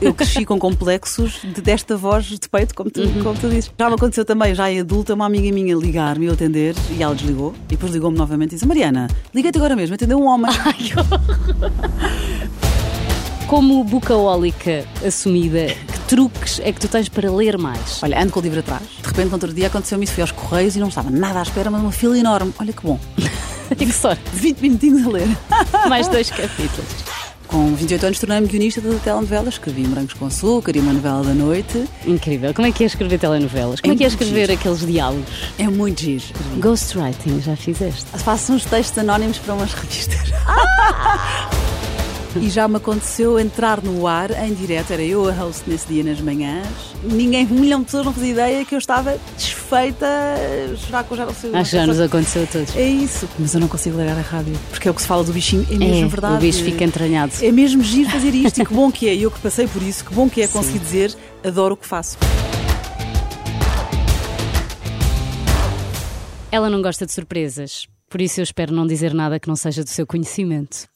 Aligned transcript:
eu 0.00 0.14
cresci 0.14 0.44
com 0.44 0.58
complexos 0.58 1.40
de, 1.42 1.60
desta 1.60 1.96
voz 1.96 2.24
de 2.26 2.48
peito, 2.48 2.74
como 2.74 2.90
tu, 2.90 3.00
uhum. 3.00 3.22
como 3.22 3.38
tu 3.38 3.48
dizes. 3.48 3.70
Já 3.78 3.88
me 3.88 3.94
aconteceu 3.94 4.24
também, 4.24 4.54
já 4.54 4.70
em 4.70 4.80
adulta, 4.80 5.14
uma 5.14 5.26
amiga 5.26 5.52
minha 5.52 5.74
ligar-me 5.74 6.26
e 6.26 6.28
eu 6.28 6.34
atender 6.34 6.74
e 6.96 7.02
ela 7.02 7.14
desligou. 7.14 7.54
E 7.66 7.76
depois 7.76 7.92
ligou-me 7.92 8.16
novamente 8.16 8.52
e 8.52 8.54
disse: 8.54 8.66
Mariana, 8.66 9.08
liguei-te 9.34 9.58
agora 9.58 9.74
mesmo, 9.74 9.94
atendeu 9.94 10.18
um 10.18 10.26
homem. 10.26 10.50
Como 13.48 13.82
bucaólica 13.82 14.84
assumida, 15.06 15.68
que 15.68 16.00
truques 16.00 16.60
é 16.62 16.70
que 16.70 16.78
tu 16.80 16.86
tens 16.86 17.08
para 17.08 17.32
ler 17.32 17.56
mais? 17.56 18.02
Olha, 18.02 18.22
ando 18.22 18.30
com 18.30 18.40
o 18.40 18.42
livro 18.42 18.60
atrás. 18.60 18.82
De 19.00 19.08
repente, 19.08 19.28
no 19.28 19.32
outro 19.32 19.54
dia 19.54 19.68
aconteceu-me 19.68 20.04
isso. 20.04 20.12
Fui 20.12 20.20
aos 20.20 20.32
Correios 20.32 20.76
e 20.76 20.78
não 20.78 20.88
estava 20.88 21.08
nada 21.08 21.38
à 21.38 21.42
espera, 21.42 21.70
mas 21.70 21.80
uma 21.80 21.90
fila 21.90 22.18
enorme. 22.18 22.52
Olha 22.58 22.74
que 22.74 22.82
bom. 22.82 23.00
que 23.74 23.90
sorte. 23.90 24.22
20 24.34 24.60
minutinhos 24.60 25.06
a 25.06 25.10
ler. 25.10 25.28
mais 25.88 26.08
dois 26.08 26.28
capítulos. 26.28 27.27
Com 27.48 27.74
28 27.74 28.04
anos 28.04 28.18
tornei-me 28.18 28.46
guionista 28.46 28.80
de 28.80 28.94
telenovelas, 29.00 29.54
escrevi 29.54 29.88
Morangos 29.88 30.12
com 30.12 30.26
Açúcar 30.26 30.76
e 30.76 30.80
uma 30.80 30.92
novela 30.92 31.24
da 31.24 31.32
noite. 31.32 31.86
Incrível. 32.06 32.52
Como 32.52 32.68
é 32.68 32.72
que 32.72 32.84
é 32.84 32.86
escrever 32.86 33.18
telenovelas? 33.18 33.80
Como 33.80 33.92
é, 33.92 33.94
é 33.94 33.98
que 33.98 34.04
é 34.04 34.06
escrever 34.06 34.48
giro. 34.48 34.52
aqueles 34.52 34.86
diálogos? 34.86 35.52
É 35.58 35.66
muito 35.66 36.02
giro. 36.02 36.24
Ghostwriting, 36.58 37.40
já 37.40 37.56
fizeste? 37.56 38.04
Faço 38.18 38.52
uns 38.52 38.66
textos 38.66 38.98
anónimos 38.98 39.38
para 39.38 39.54
umas 39.54 39.72
revistas. 39.72 40.30
Ah! 40.46 41.48
E 42.40 42.50
já 42.50 42.68
me 42.68 42.76
aconteceu 42.76 43.38
entrar 43.38 43.82
no 43.82 44.06
ar 44.06 44.30
em 44.44 44.54
direto, 44.54 44.92
era 44.92 45.02
eu 45.02 45.28
a 45.28 45.32
host 45.32 45.62
nesse 45.66 45.88
dia 45.88 46.04
nas 46.04 46.20
manhãs. 46.20 46.66
Ninguém, 47.02 47.46
um 47.46 47.60
milhão 47.60 47.80
de 47.80 47.86
pessoas 47.86 48.06
não 48.06 48.12
fazia 48.12 48.30
ideia 48.30 48.64
que 48.64 48.74
eu 48.74 48.78
estava 48.78 49.18
desfeita, 49.36 50.06
chorar 50.76 51.04
com 51.04 51.16
já 51.16 51.26
não 51.26 51.34
sei. 51.34 51.54
Acho 51.54 51.70
que 51.70 51.76
já 51.76 51.86
nos 51.86 52.00
aconteceu 52.00 52.42
a 52.44 52.46
todos. 52.46 52.76
É 52.76 52.86
isso, 52.86 53.28
mas 53.38 53.54
eu 53.54 53.60
não 53.60 53.68
consigo 53.68 53.96
largar 53.96 54.18
a 54.18 54.22
rádio, 54.22 54.54
porque 54.70 54.88
é 54.88 54.90
o 54.90 54.94
que 54.94 55.02
se 55.02 55.08
fala 55.08 55.24
do 55.24 55.32
bichinho, 55.32 55.66
é 55.70 55.76
mesmo 55.76 56.06
é, 56.06 56.08
verdade. 56.08 56.34
O 56.34 56.38
bicho 56.38 56.62
fica 56.62 56.84
entranhado. 56.84 57.32
É 57.42 57.50
mesmo 57.50 57.82
giro 57.82 58.10
fazer 58.10 58.34
isto 58.34 58.62
e 58.62 58.64
que 58.64 58.72
bom 58.72 58.90
que 58.90 59.08
é, 59.08 59.14
eu 59.16 59.30
que 59.30 59.40
passei 59.40 59.66
por 59.66 59.82
isso, 59.82 60.04
que 60.04 60.14
bom 60.14 60.28
que 60.28 60.42
é 60.42 60.48
conseguir 60.48 60.78
dizer 60.78 61.14
adoro 61.44 61.74
o 61.74 61.76
que 61.76 61.86
faço. 61.86 62.16
Ela 66.50 66.70
não 66.70 66.80
gosta 66.80 67.04
de 67.04 67.12
surpresas, 67.12 67.86
por 68.08 68.20
isso 68.20 68.40
eu 68.40 68.44
espero 68.44 68.74
não 68.74 68.86
dizer 68.86 69.12
nada 69.14 69.38
que 69.38 69.48
não 69.48 69.56
seja 69.56 69.84
do 69.84 69.90
seu 69.90 70.06
conhecimento. 70.06 70.88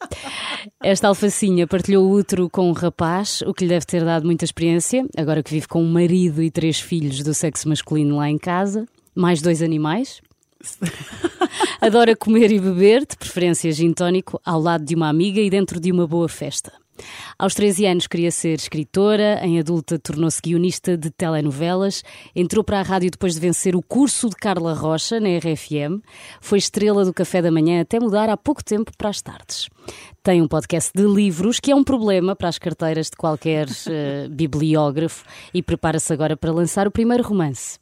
Esta 0.82 1.08
alfacinha 1.08 1.66
partilhou 1.66 2.06
o 2.06 2.12
útero 2.12 2.48
com 2.48 2.68
um 2.68 2.72
rapaz, 2.72 3.42
o 3.42 3.52
que 3.52 3.64
lhe 3.64 3.70
deve 3.70 3.86
ter 3.86 4.04
dado 4.04 4.24
muita 4.24 4.44
experiência, 4.44 5.06
agora 5.16 5.42
que 5.42 5.50
vive 5.50 5.68
com 5.68 5.82
um 5.82 5.90
marido 5.90 6.42
e 6.42 6.50
três 6.50 6.80
filhos 6.80 7.22
do 7.22 7.34
sexo 7.34 7.68
masculino 7.68 8.16
lá 8.16 8.28
em 8.28 8.38
casa, 8.38 8.86
mais 9.14 9.40
dois 9.40 9.62
animais. 9.62 10.20
Adora 11.80 12.16
comer 12.16 12.52
e 12.52 12.60
beber, 12.60 13.00
de 13.00 13.16
preferência 13.16 13.70
gin 13.72 13.92
tónico, 13.92 14.40
ao 14.44 14.60
lado 14.60 14.84
de 14.84 14.94
uma 14.94 15.08
amiga 15.08 15.40
e 15.40 15.50
dentro 15.50 15.80
de 15.80 15.90
uma 15.90 16.06
boa 16.06 16.28
festa. 16.28 16.81
Aos 17.38 17.54
13 17.54 17.86
anos 17.86 18.06
queria 18.06 18.30
ser 18.30 18.54
escritora, 18.54 19.40
em 19.42 19.58
adulta 19.58 19.98
tornou-se 19.98 20.40
guionista 20.40 20.96
de 20.96 21.10
telenovelas, 21.10 22.02
entrou 22.34 22.62
para 22.62 22.80
a 22.80 22.82
rádio 22.82 23.10
depois 23.10 23.34
de 23.34 23.40
vencer 23.40 23.74
o 23.76 23.82
curso 23.82 24.28
de 24.28 24.36
Carla 24.36 24.74
Rocha 24.74 25.20
na 25.20 25.28
RFM, 25.38 26.02
foi 26.40 26.58
estrela 26.58 27.04
do 27.04 27.12
café 27.12 27.42
da 27.42 27.50
manhã 27.50 27.80
até 27.80 27.98
mudar 27.98 28.28
há 28.28 28.36
pouco 28.36 28.62
tempo 28.64 28.92
para 28.96 29.08
as 29.08 29.20
tardes. 29.20 29.68
Tem 30.22 30.40
um 30.40 30.48
podcast 30.48 30.92
de 30.94 31.04
livros, 31.04 31.58
que 31.58 31.72
é 31.72 31.74
um 31.74 31.82
problema 31.82 32.36
para 32.36 32.48
as 32.48 32.58
carteiras 32.58 33.10
de 33.10 33.16
qualquer 33.16 33.66
uh, 33.66 34.28
bibliógrafo, 34.30 35.24
e 35.52 35.62
prepara-se 35.62 36.12
agora 36.12 36.36
para 36.36 36.52
lançar 36.52 36.86
o 36.86 36.90
primeiro 36.90 37.24
romance. 37.24 37.81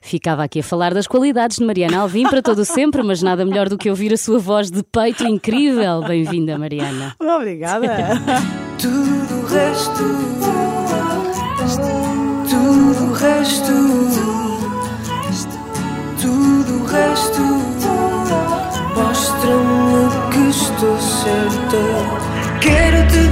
Ficava 0.00 0.44
aqui 0.44 0.60
a 0.60 0.62
falar 0.62 0.94
das 0.94 1.06
qualidades 1.06 1.58
de 1.58 1.64
Mariana 1.64 2.00
Alvim 2.00 2.24
para 2.24 2.42
todo 2.42 2.64
sempre, 2.64 3.02
mas 3.02 3.22
nada 3.22 3.44
melhor 3.44 3.68
do 3.68 3.78
que 3.78 3.90
ouvir 3.90 4.12
a 4.12 4.16
sua 4.16 4.38
voz 4.38 4.70
de 4.70 4.82
peito 4.82 5.26
incrível. 5.26 6.02
Bem-vinda, 6.02 6.58
Mariana. 6.58 7.14
Obrigada. 7.20 7.88
Tudo 8.78 9.42
o 9.42 9.46
resto, 9.46 9.92
tudo 12.48 13.04
o 13.04 13.12
resto, 13.12 13.72
tudo 16.20 16.82
o 16.82 16.86
resto 16.86 17.42
mostra-me 18.94 20.08
que 20.30 20.42
estou 20.50 20.98
certa. 20.98 21.82
Quero-te 22.60 23.22
por 23.28 23.29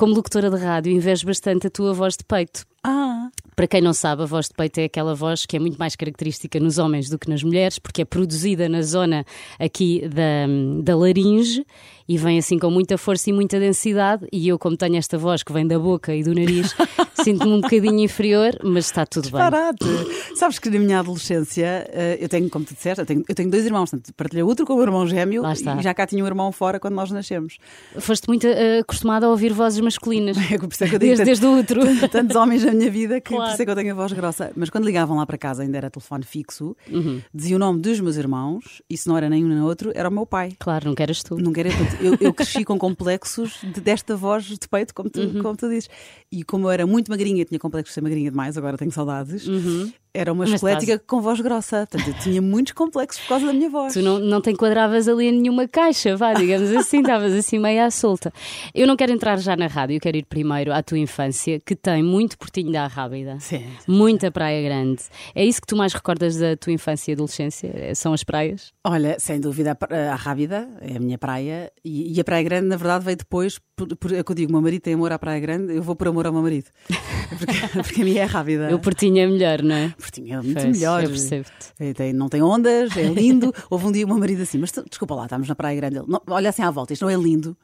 Como 0.00 0.14
locutora 0.14 0.48
de 0.48 0.56
rádio, 0.56 0.90
invejo 0.90 1.26
bastante 1.26 1.66
a 1.66 1.70
tua 1.70 1.92
voz 1.92 2.16
de 2.16 2.24
peito. 2.24 2.64
Ah! 2.82 3.28
Para 3.54 3.66
quem 3.66 3.82
não 3.82 3.92
sabe, 3.92 4.22
a 4.22 4.24
voz 4.24 4.48
de 4.48 4.54
peito 4.54 4.80
é 4.80 4.84
aquela 4.84 5.14
voz 5.14 5.44
que 5.44 5.54
é 5.54 5.60
muito 5.60 5.76
mais 5.76 5.94
característica 5.94 6.58
nos 6.58 6.78
homens 6.78 7.10
do 7.10 7.18
que 7.18 7.28
nas 7.28 7.42
mulheres, 7.42 7.78
porque 7.78 8.00
é 8.00 8.04
produzida 8.06 8.66
na 8.66 8.80
zona 8.80 9.26
aqui 9.58 10.08
da, 10.08 10.46
da 10.82 10.96
laringe 10.96 11.66
e 12.10 12.18
vem 12.18 12.40
assim 12.40 12.58
com 12.58 12.72
muita 12.72 12.98
força 12.98 13.30
e 13.30 13.32
muita 13.32 13.60
densidade. 13.60 14.26
E 14.32 14.48
eu, 14.48 14.58
como 14.58 14.76
tenho 14.76 14.96
esta 14.96 15.16
voz 15.16 15.44
que 15.44 15.52
vem 15.52 15.64
da 15.64 15.78
boca 15.78 16.12
e 16.12 16.24
do 16.24 16.34
nariz, 16.34 16.74
sinto-me 17.22 17.52
um 17.52 17.60
bocadinho 17.60 18.00
inferior, 18.00 18.58
mas 18.64 18.86
está 18.86 19.06
tudo 19.06 19.22
Disparate. 19.22 19.84
bem. 19.84 20.34
Sabes 20.34 20.58
que 20.58 20.68
na 20.70 20.80
minha 20.80 20.98
adolescência, 20.98 21.88
eh, 21.88 22.18
eu 22.20 22.28
tenho, 22.28 22.50
como 22.50 22.64
tu 22.64 22.74
disseste, 22.74 23.02
eu 23.02 23.06
tenho, 23.06 23.22
eu 23.28 23.32
tenho 23.32 23.48
dois 23.48 23.64
irmãos, 23.64 23.92
portanto, 23.92 24.12
partilhei 24.16 24.42
outro 24.42 24.66
com 24.66 24.74
o 24.74 24.82
irmão 24.82 25.06
gêmeo 25.06 25.44
e 25.78 25.82
já 25.84 25.94
cá 25.94 26.04
tinha 26.04 26.24
um 26.24 26.26
irmão 26.26 26.50
fora 26.50 26.80
quando 26.80 26.94
nós 26.94 27.12
nascemos. 27.12 27.58
Foste 28.00 28.26
muito 28.26 28.44
uh, 28.44 28.80
acostumada 28.80 29.26
a 29.26 29.28
ouvir 29.28 29.52
vozes 29.52 29.78
masculinas. 29.78 30.36
É, 30.50 30.58
por 30.58 30.72
isso 30.72 30.82
é 30.82 30.88
que 30.88 30.96
eu 30.96 30.98
digo, 30.98 31.10
desde, 31.10 31.24
desde 31.24 31.46
o 31.46 31.56
outro. 31.56 32.08
Tantos 32.08 32.34
homens 32.34 32.64
na 32.64 32.72
minha 32.72 32.90
vida 32.90 33.20
que 33.20 33.28
claro. 33.28 33.44
por 33.44 33.52
isso 33.52 33.62
é 33.62 33.64
que 33.64 33.70
eu 33.70 33.76
tenho 33.76 33.92
a 33.92 33.94
voz 33.94 34.12
grossa. 34.12 34.50
Mas 34.56 34.68
quando 34.68 34.84
ligavam 34.84 35.16
lá 35.16 35.24
para 35.24 35.38
casa, 35.38 35.62
ainda 35.62 35.76
era 35.76 35.88
telefone 35.88 36.24
fixo, 36.24 36.76
uhum. 36.90 37.20
dizia 37.32 37.54
o 37.54 37.58
nome 37.58 37.80
dos 37.80 38.00
meus 38.00 38.16
irmãos, 38.16 38.82
e 38.90 38.96
se 38.96 39.06
não 39.06 39.16
era 39.16 39.30
nenhum 39.30 39.46
nem 39.46 39.60
outro, 39.60 39.92
era 39.94 40.08
o 40.08 40.12
meu 40.12 40.26
pai. 40.26 40.52
Claro, 40.58 40.88
não 40.88 40.94
queres 40.96 41.22
tu. 41.22 41.36
Não 41.36 41.52
queres 41.52 41.72
eu, 42.00 42.16
eu 42.20 42.34
cresci 42.34 42.64
com 42.64 42.78
complexos 42.78 43.58
de, 43.62 43.80
desta 43.80 44.16
voz 44.16 44.44
de 44.44 44.58
peito, 44.68 44.94
como 44.94 45.10
tu, 45.10 45.20
uhum. 45.20 45.42
como 45.42 45.56
tu 45.56 45.68
dizes. 45.68 45.88
E 46.30 46.42
como 46.44 46.66
eu 46.66 46.70
era 46.70 46.86
muito 46.86 47.10
magrinha, 47.10 47.44
tinha 47.44 47.58
complexos 47.58 47.90
de 47.90 47.94
ser 47.94 48.00
magrinha 48.00 48.30
demais, 48.30 48.56
agora 48.56 48.76
tenho 48.76 48.92
saudades. 48.92 49.46
Uhum 49.46 49.92
era 50.12 50.32
uma 50.32 50.44
esquelética 50.44 50.92
estás... 50.92 51.06
com 51.06 51.20
voz 51.20 51.40
grossa. 51.40 51.86
Portanto, 51.90 52.08
eu 52.08 52.22
tinha 52.22 52.42
muitos 52.42 52.72
complexos 52.72 53.22
por 53.22 53.28
causa 53.28 53.46
da 53.46 53.52
minha 53.52 53.70
voz. 53.70 53.92
Tu 53.92 54.02
não, 54.02 54.18
não 54.18 54.40
te 54.40 54.50
enquadravas 54.50 55.08
ali 55.08 55.26
em 55.26 55.32
nenhuma 55.32 55.68
caixa, 55.68 56.16
vá, 56.16 56.34
digamos 56.34 56.70
assim, 56.72 57.00
estavas 57.00 57.32
assim 57.32 57.58
meio 57.58 57.82
à 57.84 57.90
solta. 57.90 58.32
Eu 58.74 58.86
não 58.86 58.96
quero 58.96 59.12
entrar 59.12 59.38
já 59.38 59.56
na 59.56 59.66
rádio, 59.66 59.96
eu 59.96 60.00
quero 60.00 60.16
ir 60.16 60.24
primeiro 60.24 60.72
à 60.72 60.82
tua 60.82 60.98
infância, 60.98 61.60
que 61.60 61.76
tem 61.76 62.02
muito 62.02 62.36
portinho 62.36 62.72
da 62.72 62.86
Rábida. 62.86 63.38
Sim. 63.40 63.64
Muita 63.86 64.30
praia 64.30 64.62
grande. 64.62 65.02
É 65.34 65.44
isso 65.44 65.60
que 65.60 65.66
tu 65.66 65.76
mais 65.76 65.92
recordas 65.92 66.36
da 66.36 66.56
tua 66.56 66.72
infância 66.72 67.12
e 67.12 67.14
adolescência? 67.14 67.70
É, 67.74 67.94
são 67.94 68.12
as 68.12 68.24
praias? 68.24 68.72
Olha, 68.84 69.16
sem 69.18 69.40
dúvida, 69.40 69.76
a 70.12 70.14
Rábida 70.14 70.68
é 70.80 70.96
a 70.96 71.00
minha 71.00 71.18
praia. 71.18 71.70
E, 71.84 72.16
e 72.16 72.20
a 72.20 72.24
Praia 72.24 72.42
Grande, 72.42 72.66
na 72.66 72.76
verdade, 72.76 73.04
veio 73.04 73.16
depois, 73.16 73.58
por, 73.76 73.94
por, 73.96 74.12
é 74.12 74.22
que 74.22 74.30
eu 74.30 74.34
digo, 74.34 74.52
meu 74.52 74.60
marido 74.60 74.82
tem 74.82 74.94
amor 74.94 75.12
à 75.12 75.18
Praia 75.18 75.40
Grande, 75.40 75.74
eu 75.74 75.82
vou 75.82 75.94
por 75.94 76.08
amor 76.08 76.26
ao 76.26 76.32
meu 76.32 76.42
marido. 76.42 76.66
Porque, 77.30 77.82
porque 77.84 78.02
a 78.02 78.04
minha 78.04 78.22
é 78.22 78.24
Rábida. 78.24 78.74
O 78.74 78.80
portinho 78.80 79.18
é 79.18 79.26
melhor, 79.26 79.62
não 79.62 79.76
é? 79.76 79.94
Portinho 80.00 80.38
é 80.38 80.42
muito 80.42 80.66
melhor. 80.66 81.02
Eu 81.02 81.10
percebo-te. 81.10 81.94
Tem, 81.94 82.12
não 82.12 82.28
tem 82.28 82.42
ondas, 82.42 82.96
é 82.96 83.02
lindo. 83.02 83.54
Houve 83.70 83.86
um 83.86 83.92
dia 83.92 84.04
o 84.04 84.08
meu 84.08 84.18
marido 84.18 84.42
assim, 84.42 84.58
mas 84.58 84.72
desculpa 84.88 85.14
lá, 85.14 85.24
estamos 85.24 85.48
na 85.48 85.54
Praia 85.54 85.76
Grande. 85.76 85.98
Ele, 85.98 86.06
não, 86.08 86.20
olha 86.28 86.50
assim 86.50 86.62
à 86.62 86.70
volta, 86.70 86.92
isto 86.92 87.02
não 87.02 87.10
é 87.10 87.16
lindo. 87.16 87.56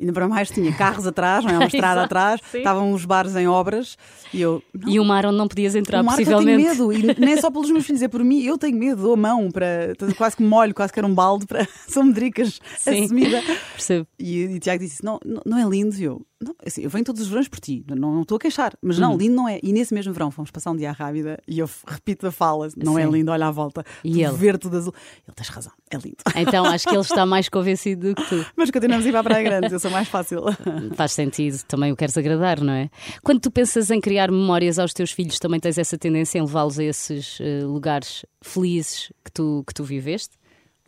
Ainda 0.00 0.12
para 0.12 0.28
mais 0.28 0.48
tinha 0.48 0.72
carros 0.72 1.08
atrás, 1.08 1.44
não 1.44 1.50
é? 1.50 1.58
Uma 1.58 1.66
estrada 1.66 2.02
atrás, 2.02 2.40
sim. 2.52 2.58
estavam 2.58 2.92
os 2.92 3.04
bares 3.04 3.34
em 3.34 3.48
obras 3.48 3.98
e 4.32 4.40
eu. 4.40 4.62
Não, 4.72 4.88
e 4.88 5.00
o 5.00 5.04
mar 5.04 5.26
onde 5.26 5.36
não 5.36 5.48
podias 5.48 5.74
entrar, 5.74 6.02
o 6.02 6.04
mar 6.04 6.16
possivelmente. 6.16 6.68
eu 6.68 6.76
tenho 6.76 6.88
medo, 6.88 6.92
e 6.92 7.14
nem 7.20 7.34
é 7.34 7.40
só 7.40 7.50
pelos 7.50 7.68
meus 7.70 7.84
filhos, 7.84 8.00
é 8.00 8.06
por 8.06 8.22
mim, 8.22 8.42
eu 8.42 8.56
tenho 8.56 8.78
medo, 8.78 9.02
dou 9.02 9.14
a 9.14 9.16
mão 9.16 9.50
para. 9.50 9.94
quase 10.16 10.36
que 10.36 10.42
molho, 10.42 10.72
quase 10.72 10.92
que 10.92 11.00
era 11.00 11.06
um 11.06 11.14
balde 11.14 11.46
para. 11.46 11.66
São 11.88 12.04
medricas 12.04 12.60
assumida. 12.86 13.42
Percebo. 13.72 14.06
E, 14.18 14.42
e 14.42 14.56
o 14.56 14.60
Tiago 14.60 14.84
disse: 14.84 15.04
não, 15.04 15.18
não, 15.24 15.42
não 15.44 15.58
é 15.58 15.68
lindo, 15.68 15.96
e 15.96 16.04
eu. 16.04 16.24
Não, 16.40 16.54
assim, 16.64 16.82
eu 16.82 16.90
venho 16.90 17.04
todos 17.04 17.20
os 17.22 17.28
verões 17.28 17.48
por 17.48 17.58
ti, 17.58 17.84
não, 17.88 18.14
não 18.14 18.22
estou 18.22 18.36
a 18.36 18.38
queixar, 18.38 18.72
mas 18.80 18.96
não, 18.96 19.12
uhum. 19.12 19.18
lindo 19.18 19.34
não 19.34 19.48
é. 19.48 19.58
E 19.60 19.72
nesse 19.72 19.92
mesmo 19.92 20.12
verão 20.12 20.30
fomos 20.30 20.52
passar 20.52 20.70
um 20.70 20.76
dia 20.76 20.90
à 20.90 20.92
rápida 20.92 21.36
e 21.48 21.58
eu 21.58 21.68
repito 21.84 22.28
a 22.28 22.30
fala, 22.30 22.68
não 22.76 22.96
é 22.96 23.02
Sim. 23.02 23.08
é 23.08 23.10
lindo, 23.10 23.32
olha 23.32 23.48
à 23.48 23.50
volta, 23.50 23.84
e 24.04 24.22
ele? 24.22 24.36
ver 24.36 24.56
tudo 24.56 24.76
azul. 24.76 24.94
Ele 25.26 25.34
tens 25.34 25.48
razão, 25.48 25.72
é 25.90 25.96
lindo. 25.96 26.16
Então 26.48 26.64
acho 26.64 26.86
que 26.86 26.94
ele 26.94 27.00
está 27.00 27.26
mais 27.26 27.48
convencido 27.48 28.10
do 28.10 28.14
que 28.14 28.28
tu. 28.28 28.46
Mas 28.56 28.70
continuamos 28.70 29.04
a 29.04 29.08
ir 29.08 29.12
para 29.12 29.20
a 29.20 29.24
Praia 29.24 29.42
Grande, 29.42 29.72
eu 29.72 29.80
sou 29.80 29.90
mais 29.90 30.06
fácil. 30.06 30.42
Faz 30.94 31.12
sentido, 31.12 31.60
também 31.64 31.90
o 31.90 31.96
queres 31.96 32.16
agradar, 32.16 32.60
não 32.60 32.72
é? 32.72 32.88
Quando 33.24 33.40
tu 33.40 33.50
pensas 33.50 33.90
em 33.90 34.00
criar 34.00 34.30
memórias 34.30 34.78
aos 34.78 34.92
teus 34.92 35.10
filhos, 35.10 35.40
também 35.40 35.58
tens 35.58 35.76
essa 35.76 35.98
tendência 35.98 36.38
em 36.38 36.42
levá-los 36.42 36.78
a 36.78 36.84
esses 36.84 37.40
uh, 37.40 37.66
lugares 37.66 38.24
felizes 38.40 39.12
que 39.24 39.32
tu, 39.32 39.64
que 39.66 39.74
tu 39.74 39.82
viveste? 39.82 40.38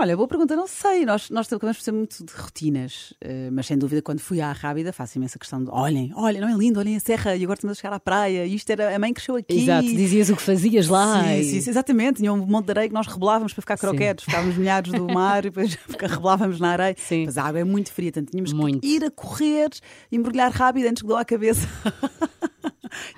Olha, 0.00 0.17
boa 0.17 0.26
pergunta, 0.26 0.56
não 0.56 0.67
sei. 0.67 1.05
Nós, 1.05 1.29
nós 1.29 1.47
acabamos 1.52 1.76
por 1.76 1.82
ser 1.82 1.93
muito 1.93 2.25
de 2.25 2.32
rotinas, 2.32 3.12
uh, 3.23 3.52
mas 3.52 3.67
sem 3.67 3.76
dúvida, 3.76 4.00
quando 4.00 4.19
fui 4.19 4.41
à 4.41 4.50
Rábida, 4.50 4.94
faço 4.94 5.19
imensa 5.19 5.38
questão 5.38 5.62
de 5.62 5.70
olhem, 5.70 6.11
olhem, 6.17 6.41
não 6.41 6.49
é 6.49 6.55
lindo, 6.55 6.81
olhem 6.81 6.97
a 6.97 7.00
serra 7.00 7.37
e 7.37 7.44
agora 7.44 7.58
estamos 7.58 7.76
a 7.76 7.79
chegar 7.79 7.94
à 7.94 8.00
praia. 8.00 8.47
E 8.47 8.55
isto 8.55 8.70
era 8.70 8.97
a 8.97 8.99
mãe 8.99 9.12
cresceu 9.12 9.37
aqui. 9.37 9.58
Exato, 9.58 9.87
dizias 9.87 10.31
o 10.31 10.37
que 10.37 10.41
fazias 10.41 10.88
lá. 10.88 11.23
Sim, 11.23 11.41
e... 11.41 11.44
sim, 11.44 11.70
exatamente. 11.70 12.17
Tinha 12.20 12.32
um 12.32 12.47
monte 12.47 12.64
de 12.64 12.70
areia 12.70 12.88
que 12.88 12.94
nós 12.94 13.06
rebolávamos 13.06 13.52
para 13.52 13.61
ficar 13.61 13.76
croquetes, 13.76 14.25
sim. 14.25 14.31
ficávamos 14.31 14.56
milhares 14.56 14.91
do 14.91 15.06
mar 15.06 15.41
e 15.41 15.50
depois 15.50 15.76
rebolávamos 16.00 16.58
na 16.58 16.70
areia. 16.70 16.97
Sim. 16.97 17.26
Mas 17.26 17.37
a 17.37 17.44
água 17.44 17.61
é 17.61 17.64
muito 17.64 17.93
fria, 17.93 18.11
tanto 18.11 18.31
tínhamos 18.31 18.55
muito. 18.55 18.81
que 18.81 18.87
ir 18.87 19.05
a 19.05 19.11
correr 19.11 19.69
e 20.11 20.17
mergulhar 20.17 20.50
rápido 20.50 20.87
antes 20.87 21.02
que 21.02 21.08
dou 21.08 21.19
a 21.19 21.26
cabeça. 21.26 21.69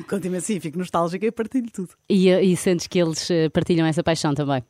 conto 0.09 0.27
imenso, 0.27 0.47
sim, 0.47 0.61
fico 0.61 0.79
nostálgica 0.79 1.27
e 1.27 1.31
partilho 1.33 1.71
tudo. 1.73 1.91
E, 2.09 2.29
e 2.31 2.57
sentes 2.57 2.87
que 2.87 2.99
eles 2.99 3.31
eh, 3.31 3.49
partilham 3.49 3.87
essa 3.87 4.03
paixão 4.03 4.35
também? 4.35 4.63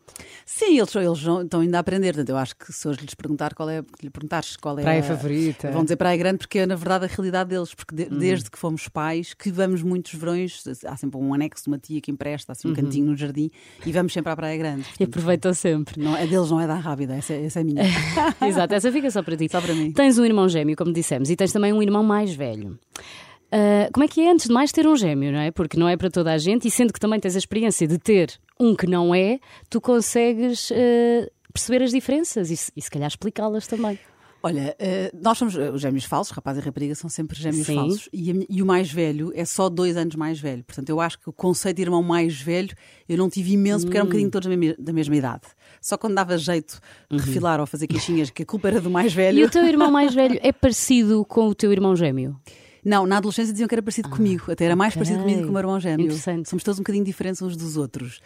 Sim, 0.47 0.79
eles, 0.79 0.95
eles 0.95 1.19
estão 1.19 1.61
ainda 1.61 1.79
a 1.79 1.81
aprender. 1.81 2.13
Portanto, 2.15 2.29
eu 2.31 2.37
acho 2.37 2.57
que 2.57 2.73
se 2.73 2.87
hoje 2.89 3.01
lhes 3.01 3.15
perguntar 3.15 3.55
qual 3.55 3.69
é, 3.69 3.83
lhe 4.03 4.11
perguntares 4.11 4.57
qual 4.57 4.79
é 4.79 4.83
Praia 4.83 5.01
a- 5.01 5.03
favorita. 5.03 5.71
Vão 5.71 5.83
dizer 5.85 5.97
Praia 5.97 6.17
Grande 6.17 6.39
porque 6.39 6.59
é 6.61 6.67
na 6.67 6.75
verdade 6.77 7.05
a 7.05 7.09
realidade 7.09 7.51
deles, 7.51 7.75
porque 7.75 7.95
Uhum. 7.95 8.09
de- 8.09 8.17
desde 8.19 8.51
que 8.51 8.59
fomos 8.59 8.89
pais, 8.89 9.35
que 9.35 9.51
vamos 9.51 9.83
muitos 9.83 10.15
verões, 10.15 10.63
há 10.87 10.97
sempre 10.97 11.19
um 11.21 11.35
anexo 11.35 11.65
de 11.65 11.71
uma 11.71 11.79
tia 11.79 12.01
que 12.01 12.11
empresta, 12.11 12.53
assim 12.53 12.69
um 12.69 12.75
cantinho 12.75 13.07
no 13.07 13.17
jardim, 13.17 13.51
e 13.85 13.93
vamos 13.93 14.13
sempre 14.13 14.33
à 14.33 14.37
Praia 14.37 14.57
Grande. 14.57 14.83
E 14.83 14.85
Portanto, 14.85 15.09
aproveitam 15.09 15.55
sempre. 15.55 16.01
não, 16.03 16.15
a 16.15 16.25
deles 16.25 16.51
não 16.51 16.61
é 16.61 16.67
da 16.67 16.75
Rábida, 16.77 17.15
essa, 17.15 17.33
é- 17.33 17.45
essa 17.45 17.61
é 17.61 17.65
minha. 17.65 17.83
Exato, 18.47 18.75
essa 18.75 18.91
fica 18.93 19.11
só 19.11 19.23
para 19.23 19.37
ti. 19.37 19.49
Só 19.51 19.61
para 19.61 19.75
mim. 19.75 19.93
Tens 19.93 20.19
um 20.19 20.25
irmão 20.25 20.49
gêmeo, 20.49 20.77
como 20.77 20.93
dissemos, 20.93 21.29
e 21.31 21.37
tens 21.37 21.53
também 21.53 21.73
um 21.73 21.83
irmão 21.83 22.03
mais 22.03 22.33
velho. 22.35 22.79
Ah, 23.53 23.89
como 23.93 24.05
é 24.05 24.09
que 24.09 24.21
é, 24.21 24.31
antes 24.31 24.47
de 24.47 24.53
mais, 24.53 24.73
ter 24.73 24.87
um 24.87 24.97
gêmeo, 24.97 25.31
não 25.31 25.39
é? 25.41 25.51
Porque 25.51 25.77
não 25.79 25.89
é 25.89 25.97
para 25.97 26.11
toda 26.11 26.33
a 26.33 26.39
gente, 26.39 26.67
e 26.67 26.71
sendo 26.71 26.93
que 26.93 26.99
também 26.99 27.21
tens 27.21 27.35
a 27.37 27.39
experiência 27.39 27.87
de 27.87 27.99
ter 27.99 28.33
um 28.59 28.75
que 28.75 28.87
não 28.87 29.15
é, 29.15 29.39
tu 29.69 29.81
consegues 29.81 30.73
ah, 30.73 31.29
perceber 31.53 31.83
as 31.85 31.91
diferenças 31.91 32.51
e, 32.51 32.57
se- 32.57 32.73
e 32.75 32.81
se 32.81 32.91
calhar 32.91 33.09
explicá-las 33.09 33.67
também. 33.67 33.99
Olha, 34.45 34.75
eh, 34.81 35.13
nós 35.23 35.39
somos 35.39 35.55
os 35.55 35.81
gêmeos 35.81 36.03
falsos, 36.05 36.33
rapaz 36.35 36.59
e 36.59 36.61
rapariga 36.61 36.97
são 36.97 37.09
sempre 37.09 37.39
gêmeos 37.39 37.65
Sim. 37.65 37.77
falsos, 37.77 38.09
e, 38.13 38.45
e 38.51 38.61
o 38.61 38.67
mais 38.67 38.91
velho 38.91 39.31
é 39.37 39.45
só 39.45 39.69
dois 39.69 39.97
anos 39.97 40.17
mais 40.17 40.41
velho. 40.41 40.65
Portanto, 40.65 40.89
eu 40.89 41.01
acho 41.01 41.17
que 41.21 41.29
o 41.29 41.33
conceito 41.33 41.77
de 41.77 41.83
irmão 41.83 42.03
mais 42.03 42.41
velho 42.41 42.75
eu 43.09 43.17
não 43.17 43.31
tive 43.31 43.53
imenso, 43.53 43.85
porque 43.85 43.97
eram 43.99 44.07
um 44.07 44.09
bocadinho 44.09 44.31
todos 44.33 44.49
da 44.51 44.57
mesma, 44.57 44.77
da 44.83 44.93
mesma 44.93 45.15
idade. 45.15 45.43
Só 45.81 45.97
quando 45.97 46.17
dava 46.17 46.37
jeito 46.37 46.81
de 47.09 47.19
refilar 47.19 47.61
ou 47.61 47.67
fazer 47.69 47.87
queixinhas 47.87 48.31
que 48.31 48.43
a 48.43 48.47
culpa 48.47 48.67
era 48.67 48.81
do 48.81 48.91
mais 48.91 49.13
velho. 49.15 49.39
E 49.39 49.45
o 49.45 49.49
teu 49.51 49.65
irmão 49.65 49.93
mais 49.93 50.13
velho 50.13 50.37
é 50.43 50.51
parecido 50.51 51.25
com 51.25 51.47
o 51.47 51.55
teu 51.55 51.71
irmão 51.71 51.95
gêmeo? 51.95 52.35
Não, 52.85 53.07
na 53.07 53.19
adolescência 53.19 53.53
diziam 53.53 53.69
que 53.69 53.75
era 53.75 53.83
parecido 53.83 54.09
comigo, 54.09 54.51
até 54.51 54.65
era 54.65 54.75
mais 54.75 54.93
Ah, 54.95 54.99
ok. 54.99 55.01
parecido 55.01 55.21
comigo 55.23 55.43
que 55.43 55.49
o 55.49 55.53
meu 55.53 55.61
irmão 55.61 55.79
gêmeo. 55.81 56.13
Somos 56.47 56.65
todos 56.65 56.79
um 56.79 56.83
bocadinho 56.83 57.05
diferentes 57.05 57.41
uns 57.41 57.57
dos 57.57 57.77
outros. 57.77 58.21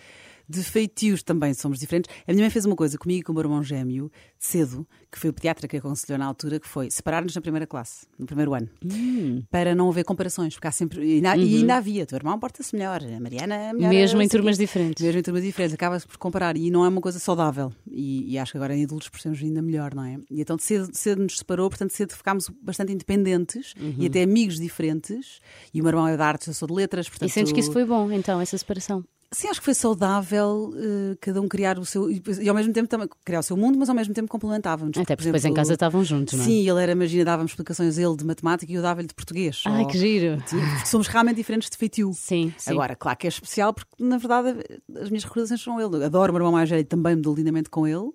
De 0.49 0.63
feitios 0.63 1.23
também 1.23 1.53
somos 1.55 1.79
diferentes. 1.79 2.15
A 2.27 2.33
minha 2.33 2.43
mãe 2.43 2.51
fez 2.51 2.65
uma 2.65 2.77
coisa 2.77 2.97
comigo 2.99 3.21
e 3.21 3.23
com 3.23 3.33
o 3.33 3.35
meu 3.35 3.43
irmão 3.43 3.63
gêmeo, 3.63 4.11
cedo, 4.39 4.87
que 5.11 5.19
foi 5.19 5.31
o 5.31 5.33
pediatra 5.33 5.67
que 5.67 5.77
aconselhou 5.77 6.19
na 6.19 6.27
altura, 6.27 6.61
que 6.61 6.69
foi 6.69 6.91
separar-nos 6.91 7.35
na 7.35 7.41
primeira 7.41 7.67
classe, 7.67 8.07
no 8.19 8.27
primeiro 8.27 8.55
ano, 8.55 8.69
Hum. 8.85 9.43
para 9.51 9.75
não 9.75 9.89
haver 9.89 10.05
comparações, 10.05 10.55
porque 10.55 10.69
há 10.69 10.71
sempre. 10.73 11.05
E 11.05 11.15
ainda, 11.17 11.37
e 11.37 11.57
ainda 11.57 11.77
havia, 11.77 12.05
o 12.05 12.07
teu 12.07 12.17
irmão 12.17 12.39
porta-se 12.39 12.75
melhor, 12.77 13.03
a 13.03 13.21
Mariana 13.21 13.55
é 13.57 13.73
melhor. 13.73 13.89
Uhum. 13.89 13.95
Mesmo 13.99 14.23
em 14.23 14.29
turmas 14.29 14.57
diferentes. 14.59 15.03
Mesmo 15.05 15.19
em 15.19 15.23
turmas 15.23 15.43
diferentes, 15.43 15.75
acaba-se 15.75 16.07
por 16.07 16.17
comparar 16.19 16.57
e 16.57 16.71
não 16.71 16.85
é 16.85 16.89
uma 16.89 17.01
coisa 17.01 17.19
saudável. 17.19 17.73
E, 17.91 18.33
e 18.33 18.39
acho 18.39 18.53
que 18.53 18.59
agora 18.59 18.77
em 18.77 18.85
adultos 18.85 19.09
percebemos 19.09 19.43
ainda 19.43 19.61
melhor, 19.63 19.95
não 19.95 20.05
é? 20.05 20.19
E 20.31 20.41
então 20.41 20.57
cedo, 20.59 20.91
cedo 20.93 21.23
nos 21.23 21.39
separou, 21.39 21.69
portanto 21.69 21.91
cedo 21.91 22.13
ficámos 22.13 22.49
bastante 22.63 22.93
independentes 22.93 23.75
Uhum. 23.81 23.97
e 23.99 24.07
até 24.07 24.23
amigos 24.23 24.57
diferentes. 24.59 25.41
E 25.73 25.81
o 25.81 25.85
meu 25.85 25.91
irmão 25.91 26.07
é 26.09 26.17
de 26.17 26.23
artes, 26.23 26.47
eu 26.49 26.55
sou 26.55 26.69
de 26.69 26.75
letras, 26.75 27.09
portanto. 27.09 27.29
E 27.29 27.33
sentes 27.33 27.53
que 27.53 27.61
isso 27.61 27.73
foi 27.73 27.85
bom, 27.85 28.11
então, 28.13 28.41
essa 28.41 28.57
separação? 28.57 29.05
Sim, 29.33 29.49
acho 29.49 29.61
que 29.61 29.65
foi 29.65 29.75
saudável 29.75 30.73
eh, 30.77 31.17
cada 31.21 31.41
um 31.41 31.49
criar 31.49 31.79
o 31.79 31.85
seu. 31.85 32.11
E, 32.11 32.23
e 32.41 32.49
ao 32.49 32.55
mesmo 32.55 32.73
tempo 32.73 32.89
também 32.89 33.09
criar 33.25 33.41
o 33.41 33.43
seu 33.43 33.57
mundo, 33.57 33.79
mas 33.79 33.89
ao 33.89 33.95
mesmo 33.95 34.15
tempo 34.15 34.29
complementávamos. 34.29 34.97
Até 34.97 35.15
Por 35.15 35.17
porque 35.17 35.25
depois 35.27 35.45
em 35.45 35.49
exemplo, 35.49 35.57
casa 35.57 35.73
estavam 35.75 36.05
juntos, 36.05 36.35
não 36.35 36.43
é? 36.43 36.47
Sim, 36.47 36.69
ele 36.69 36.83
era, 36.83 36.93
imagina, 36.93 37.25
dava-me 37.25 37.49
explicações 37.49 37.99
ele 37.99 38.17
de 38.17 38.25
matemática 38.25 38.71
e 38.71 38.75
eu 38.77 38.83
dava-lhe 38.83 39.09
de 39.09 39.15
português. 39.15 39.63
Ai, 39.67 39.83
Ou- 39.83 39.89
que 39.89 39.99
giro. 39.99 40.41
Porque 40.49 40.87
somos 40.87 41.09
realmente 41.09 41.37
diferentes 41.37 41.69
de 41.69 41.77
feitio. 41.77 42.13
Sim, 42.15 42.53
sim. 42.57 42.71
Agora, 42.71 42.95
claro 42.95 43.19
que 43.19 43.27
é 43.27 43.29
especial 43.29 43.75
porque, 43.75 43.91
na 43.99 44.17
verdade, 44.19 44.59
as 45.01 45.09
minhas 45.11 45.25
recordações 45.25 45.61
são 45.61 45.81
ele. 45.81 46.05
Adoro 46.05 46.31
o 46.31 46.35
meu 46.35 46.41
irmão 46.41 46.53
mais 46.53 46.71
velho 46.71 46.85
também 46.85 47.17
me 47.17 47.23
dou 47.23 47.35
lindamente 47.35 47.69
com 47.69 47.87
ele, 47.87 48.11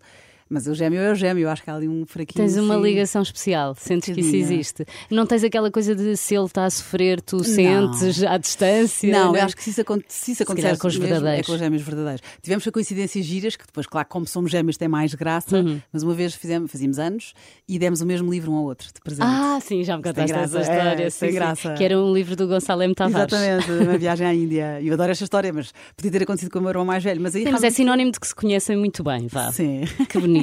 mas 0.52 0.68
o 0.68 0.76
gêmeo 0.76 1.00
é 1.00 1.12
o 1.12 1.16
gêmeo. 1.16 1.44
Eu 1.44 1.50
acho 1.50 1.64
que 1.64 1.70
há 1.70 1.76
ali 1.76 1.88
um 1.88 2.06
fraquinho. 2.06 2.46
Tens 2.46 2.58
uma 2.58 2.76
assim. 2.76 2.84
ligação 2.84 3.22
especial, 3.22 3.74
sentes 3.76 4.14
que 4.14 4.20
isso 4.22 4.36
existe. 4.36 4.86
Não 5.10 5.26
tens 5.26 5.44
aquela 5.44 5.72
coisa 5.72 5.96
de 5.96 6.16
se 6.18 6.36
ele 6.36 6.46
está 6.46 6.66
a 6.66 6.70
sofrer, 6.70 7.22
tu 7.22 7.44
sentes 7.44 8.24
à 8.24 8.38
distância. 8.38 9.12
Não, 9.12 9.32
né? 9.32 9.40
eu 9.40 9.46
acho 9.46 9.56
que 9.56 9.64
se 9.64 9.70
isso, 9.72 9.82
aconte- 9.82 10.06
se 10.10 10.32
isso 10.34 10.44
acontecer 10.44 10.78
com 10.78 10.88
os 10.88 10.96
é 10.96 11.00
verdadeiros. 11.00 11.48
com 11.48 11.54
os 11.54 11.60
gêmeos 11.60 11.82
verdadeiros. 11.82 12.22
Tivemos 12.42 12.68
a 12.68 12.72
coincidências 12.72 13.26
giras, 13.26 13.56
que 13.56 13.66
depois, 13.66 13.88
claro, 13.88 14.08
como 14.10 14.28
somos 14.28 14.52
gêmeos, 14.52 14.78
tem 14.78 14.88
mais 14.88 15.14
graça, 15.14 15.58
Uhum. 15.58 15.80
mas 15.94 16.04
uma 16.04 16.14
vez 16.14 16.34
fizemos, 16.36 16.70
fazíamos 16.72 17.00
anos 17.00 17.34
e 17.68 17.80
demos 17.80 18.02
o 18.02 18.06
mesmo 18.06 18.30
livro 18.32 18.52
um 18.52 18.56
ao 18.56 18.64
outro, 18.66 18.88
de 18.94 19.00
presente. 19.02 19.26
Ah, 19.26 19.60
sim, 19.62 19.84
já 19.84 19.96
me 19.98 20.04
contaste 20.04 20.32
graça, 20.34 20.60
essa 20.60 20.72
história. 20.72 21.04
é, 21.04 21.10
sim, 21.10 21.28
sim. 21.28 21.34
graça. 21.34 21.74
Que 21.76 21.84
era 21.84 21.98
um 22.00 22.14
livro 22.14 22.36
do 22.36 22.48
Gonçalo 22.48 22.84
M. 22.84 22.94
Tavares. 22.94 23.32
Exatamente, 23.34 23.72
uma 23.88 23.98
viagem 24.00 24.28
à 24.28 24.34
Índia. 24.34 24.82
Eu 24.82 24.94
adoro 24.94 25.12
esta 25.12 25.24
história, 25.24 25.52
mas 25.54 25.72
podia 25.96 26.12
ter 26.12 26.24
acontecido 26.24 26.52
com 26.52 26.60
o 26.60 26.62
meu 26.62 26.70
irmão 26.72 26.86
mais 26.86 27.04
velho. 27.04 27.22
Mas 27.22 27.36
aí 27.36 27.44
Sim, 27.44 27.52
mas 27.52 27.62
é 27.62 27.62
realmente- 27.64 27.76
sinónimo 27.78 28.12
de 28.12 28.20
que 28.20 28.28
se 28.28 28.36
conhecem 28.36 28.76
muito 28.78 29.04
bem, 29.04 29.28
vá. 29.28 29.52
Sim. 29.52 29.82
Que 30.10 30.20
bonito. 30.20 30.41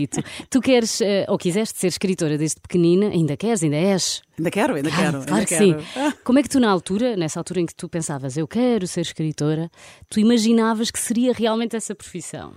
Tu 0.50 0.60
queres, 0.60 1.00
eh, 1.00 1.26
ou 1.28 1.36
quiseste 1.36 1.78
ser 1.78 1.88
escritora 1.88 2.38
desde 2.38 2.60
pequenina, 2.60 3.08
ainda 3.08 3.36
queres, 3.36 3.62
ainda 3.62 3.76
és? 3.76 4.22
Ainda 4.38 4.50
quero, 4.50 4.74
ainda 4.74 4.90
quero. 4.90 5.18
Claro 5.22 5.34
ainda 5.34 5.46
que 5.46 5.56
quero. 5.56 5.80
sim. 5.80 6.12
Como 6.24 6.38
é 6.38 6.42
que 6.42 6.48
tu, 6.48 6.60
na 6.60 6.70
altura, 6.70 7.16
nessa 7.16 7.40
altura 7.40 7.60
em 7.60 7.66
que 7.66 7.74
tu 7.74 7.88
pensavas, 7.88 8.36
eu 8.36 8.46
quero 8.46 8.86
ser 8.86 9.00
escritora, 9.00 9.70
tu 10.08 10.20
imaginavas 10.20 10.90
que 10.90 10.98
seria 10.98 11.32
realmente 11.32 11.74
essa 11.74 11.94
profissão? 11.94 12.54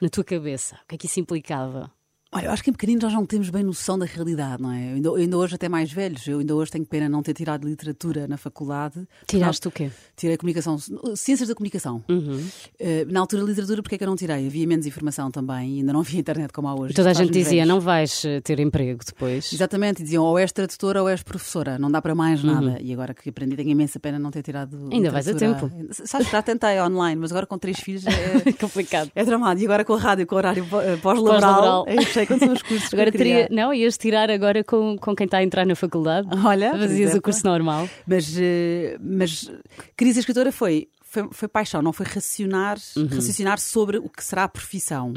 Na 0.00 0.08
tua 0.08 0.24
cabeça? 0.24 0.76
O 0.76 0.88
que 0.88 0.94
é 0.94 0.98
que 0.98 1.06
isso 1.06 1.20
implicava? 1.20 1.90
Olha, 2.30 2.46
eu 2.46 2.50
acho 2.50 2.62
que 2.62 2.68
em 2.68 2.72
pequeninos 2.74 3.04
nós 3.04 3.12
não 3.14 3.24
temos 3.24 3.48
bem 3.48 3.62
noção 3.62 3.98
da 3.98 4.04
realidade, 4.04 4.62
não 4.62 4.70
é? 4.70 4.90
Eu 4.90 4.94
ainda, 4.96 5.08
eu 5.08 5.14
ainda 5.14 5.38
hoje, 5.38 5.54
até 5.54 5.66
mais 5.66 5.90
velhos, 5.90 6.26
eu 6.28 6.40
ainda 6.40 6.54
hoje 6.54 6.70
tenho 6.70 6.84
pena 6.84 7.08
não 7.08 7.22
ter 7.22 7.32
tirado 7.32 7.66
literatura 7.66 8.28
na 8.28 8.36
faculdade. 8.36 9.08
Tiraste 9.26 9.66
o 9.66 9.70
quê? 9.70 9.90
Tirei 10.14 10.36
comunicação, 10.36 10.76
ciências 11.16 11.48
da 11.48 11.54
comunicação. 11.54 12.04
Uhum. 12.06 12.46
Eh, 12.78 13.06
na 13.08 13.20
altura, 13.20 13.42
literatura, 13.44 13.80
porque 13.82 13.94
é 13.94 13.98
que 13.98 14.04
eu 14.04 14.08
não 14.08 14.14
tirei? 14.14 14.46
Havia 14.46 14.66
menos 14.66 14.84
informação 14.84 15.30
também, 15.30 15.78
ainda 15.78 15.90
não 15.90 16.00
havia 16.00 16.20
internet 16.20 16.52
como 16.52 16.68
há 16.68 16.74
hoje. 16.74 16.92
Toda 16.92 17.10
a 17.10 17.14
gente 17.14 17.30
dizia, 17.32 17.62
velhos. 17.62 17.68
não 17.68 17.80
vais 17.80 18.22
eh, 18.26 18.42
ter 18.42 18.60
emprego 18.60 19.00
depois. 19.06 19.50
Exatamente, 19.50 20.02
diziam 20.02 20.22
ou 20.22 20.38
és 20.38 20.52
tradutora 20.52 21.00
ou 21.00 21.08
és 21.08 21.22
professora, 21.22 21.78
não 21.78 21.90
dá 21.90 22.02
para 22.02 22.14
mais 22.14 22.44
nada. 22.44 22.78
E 22.82 22.92
agora 22.92 23.14
que 23.14 23.30
aprendi, 23.30 23.56
tenho 23.56 23.70
imensa 23.70 23.98
pena 23.98 24.18
não 24.18 24.30
ter 24.30 24.42
tirado. 24.42 24.74
Uhum. 24.76 24.90
Ainda 24.92 25.10
vais 25.10 25.26
a 25.26 25.32
literatura. 25.32 25.72
Sabes, 25.92 26.28
já 26.30 26.42
tentei 26.42 26.78
online, 26.82 27.18
mas 27.18 27.30
agora 27.32 27.46
com 27.46 27.56
três 27.56 27.80
filhos 27.80 28.04
é, 28.06 28.52
complicado. 28.60 29.10
é 29.14 29.24
tramado. 29.24 29.58
E 29.58 29.64
agora 29.64 29.82
com 29.82 29.94
a 29.94 29.98
rádio, 29.98 30.26
com 30.26 30.34
o 30.34 30.38
horário 30.38 30.66
pós-laboral, 30.66 31.00
Pós-laboral. 31.00 31.84
é 31.88 32.17
sei 32.18 32.26
quando 32.26 32.40
são 32.40 32.52
os 32.52 32.62
cursos. 32.62 32.92
Agora 32.92 33.12
teria, 33.12 33.48
não, 33.50 33.72
ias 33.72 33.96
tirar 33.96 34.30
agora 34.30 34.62
com, 34.64 34.96
com 34.98 35.14
quem 35.14 35.24
está 35.24 35.38
a 35.38 35.42
entrar 35.42 35.64
na 35.66 35.74
faculdade? 35.76 36.28
Olha, 36.44 36.70
Fazias 36.76 37.14
o 37.14 37.22
curso 37.22 37.44
normal. 37.46 37.88
Mas, 38.06 38.34
eh, 38.38 38.96
mas 39.00 39.50
queria 39.96 40.12
ser 40.12 40.20
escritora 40.20 40.50
foi, 40.52 40.88
foi, 41.02 41.28
foi 41.32 41.48
paixão, 41.48 41.80
não 41.80 41.92
foi 41.92 42.06
racionar, 42.06 42.76
Uhum. 42.96 43.06
raciocinar 43.06 43.58
sobre 43.58 43.98
o 43.98 44.08
que 44.08 44.22
será 44.24 44.44
a 44.44 44.48
profissão. 44.48 45.12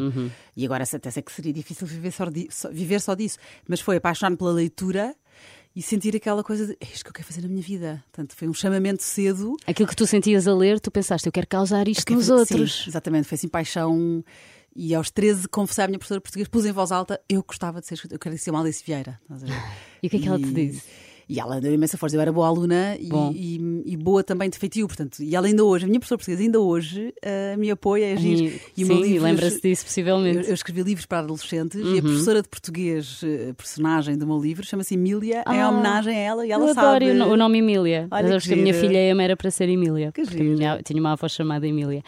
E 0.55 0.65
agora 0.65 0.83
até 0.83 1.09
sei 1.11 1.21
que 1.23 1.31
seria 1.31 1.51
difícil 1.53 1.85
viver 1.87 2.11
só, 2.11 2.25
di- 2.29 2.47
só- 2.49 2.69
viver 2.71 3.01
só 3.01 3.15
disso. 3.15 3.37
Mas 3.67 3.79
foi 3.81 3.97
apaixonar-me 3.97 4.37
pela 4.37 4.51
leitura 4.53 5.15
e 5.75 5.81
sentir 5.81 6.13
aquela 6.15 6.43
coisa 6.43 6.67
de 6.67 6.73
é 6.81 6.85
isto 6.93 7.03
que 7.03 7.09
eu 7.09 7.13
quero 7.13 7.27
fazer 7.27 7.41
na 7.41 7.47
minha 7.47 7.61
vida. 7.61 8.03
Portanto, 8.11 8.35
foi 8.35 8.47
um 8.47 8.53
chamamento 8.53 9.03
cedo. 9.03 9.55
Aquilo 9.65 9.87
que 9.87 9.95
tu 9.95 10.05
sentias 10.05 10.45
a 10.47 10.53
ler, 10.53 10.79
tu 10.79 10.91
pensaste, 10.91 11.25
eu 11.27 11.31
quero 11.31 11.47
causar 11.47 11.87
isto 11.87 12.13
nos 12.13 12.29
outros. 12.29 12.83
Sim, 12.83 12.89
exatamente, 12.89 13.27
foi 13.27 13.35
assim 13.35 13.47
paixão. 13.47 14.23
E 14.75 14.95
aos 14.95 15.11
13 15.11 15.47
confessei 15.49 15.83
à 15.83 15.87
minha 15.87 15.99
professora 15.99 16.19
de 16.19 16.23
português, 16.23 16.47
pus 16.47 16.65
em 16.65 16.71
voz 16.71 16.91
alta, 16.91 17.19
eu 17.27 17.43
gostava 17.43 17.81
de 17.81 17.87
ser 17.87 17.95
escritora, 17.95 18.15
eu 18.15 18.19
queria 18.19 18.37
ser 18.37 18.51
uma 18.51 18.61
Alice 18.61 18.83
Vieira. 18.85 19.19
E 20.01 20.07
o 20.07 20.09
que 20.09 20.17
é 20.17 20.19
que 20.19 20.27
ela 20.27 20.39
te 20.39 20.51
disse? 20.51 20.83
E 21.29 21.39
ela 21.39 21.59
deu 21.61 21.73
imensa 21.73 21.97
força. 21.97 22.15
Eu 22.15 22.21
era 22.21 22.31
boa 22.31 22.47
aluna 22.47 22.95
e, 22.99 23.09
e- 23.33 23.83
e 23.93 23.97
boa 23.97 24.23
também 24.23 24.49
de 24.49 24.57
feitio, 24.57 24.87
portanto. 24.87 25.21
E 25.23 25.35
ela 25.35 25.47
ainda 25.47 25.63
hoje, 25.63 25.85
a 25.85 25.87
minha 25.87 25.99
professora 25.99 26.17
portuguesa, 26.17 26.43
ainda 26.43 26.59
hoje, 26.59 27.13
eh, 27.21 27.55
me 27.57 27.71
apoia, 27.71 28.13
é 28.13 28.17
giro. 28.17 28.53
E, 28.75 28.83
o 28.83 28.87
meu 28.87 29.03
sim, 29.03 29.19
lembra-se 29.19 29.61
disso, 29.61 29.83
Eu, 29.83 29.85
possivelmente. 29.87 30.47
eu 30.49 30.53
escrevi 30.53 30.83
livros 30.83 31.05
para 31.05 31.19
adolescentes 31.19 31.81
Uhum. 31.81 31.95
e 31.95 31.99
a 31.99 32.01
professora 32.01 32.41
de 32.41 32.49
português, 32.49 33.21
eh, 33.23 33.53
personagem 33.53 34.17
do 34.17 34.27
meu 34.27 34.39
livro, 34.39 34.65
chama-se 34.65 34.93
Emília, 34.95 35.43
em 35.47 35.59
Ah, 35.61 35.69
homenagem 35.69 36.15
a 36.15 36.19
ela 36.19 36.45
e 36.45 36.51
ela 36.51 36.67
eu 36.67 36.73
sabe. 36.73 37.05
adoro 37.05 37.05
o 37.11 37.13
no- 37.13 37.33
o 37.33 37.37
nome 37.37 37.59
Emília. 37.59 38.07
Olha 38.11 38.27
Sabes 38.27 38.43
que 38.43 38.49
que 38.53 38.59
a 38.59 38.61
minha 38.63 38.73
filha 38.73 39.09
Emma 39.11 39.23
era 39.23 39.37
para 39.37 39.49
ser 39.51 39.69
Emília. 39.69 40.11
Que 40.11 40.23
porque 40.23 40.41
a 40.41 40.43
minha- 40.43 40.81
tinha 40.83 40.99
uma 40.99 41.13
avó 41.13 41.27
chamada 41.27 41.65
Emília. 41.67 42.03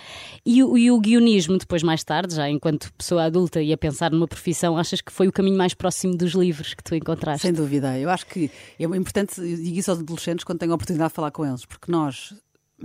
E, 0.46 0.64
o- 0.64 0.78
e 0.78 0.92
o 0.92 1.00
guionismo, 1.00 1.58
depois, 1.58 1.82
mais 1.84 2.04
tarde, 2.04 2.36
já 2.36 2.50
enquanto 2.50 2.92
pessoa 2.98 3.24
adulta 3.24 3.62
e 3.62 3.72
a 3.72 3.78
pensar 3.78 4.12
numa 4.12 4.28
profissão, 4.28 4.78
achas 4.78 5.00
que 5.02 5.12
foi 5.12 5.28
o 5.28 5.32
caminho 5.32 5.58
mais 5.58 5.74
próximo 5.74 6.16
dos 6.18 6.34
livros 6.34 6.74
que 6.74 6.84
tu 6.84 6.94
encontraste? 6.96 7.42
Sem 7.44 7.54
dúvida. 7.54 7.98
Eu 7.98 8.10
acho 8.10 8.26
que 8.26 8.50
é 8.80 8.84
importante, 8.84 9.13
eu 9.16 9.58
digo 9.58 9.80
isso 9.80 9.92
aos 9.92 10.00
adolescentes 10.00 10.44
quando 10.44 10.60
tenho 10.60 10.72
a 10.72 10.76
oportunidade 10.76 11.10
de 11.10 11.16
falar 11.16 11.32
com 11.32 11.46
eles, 11.46 11.66
porque 11.66 11.92
nós. 11.92 12.34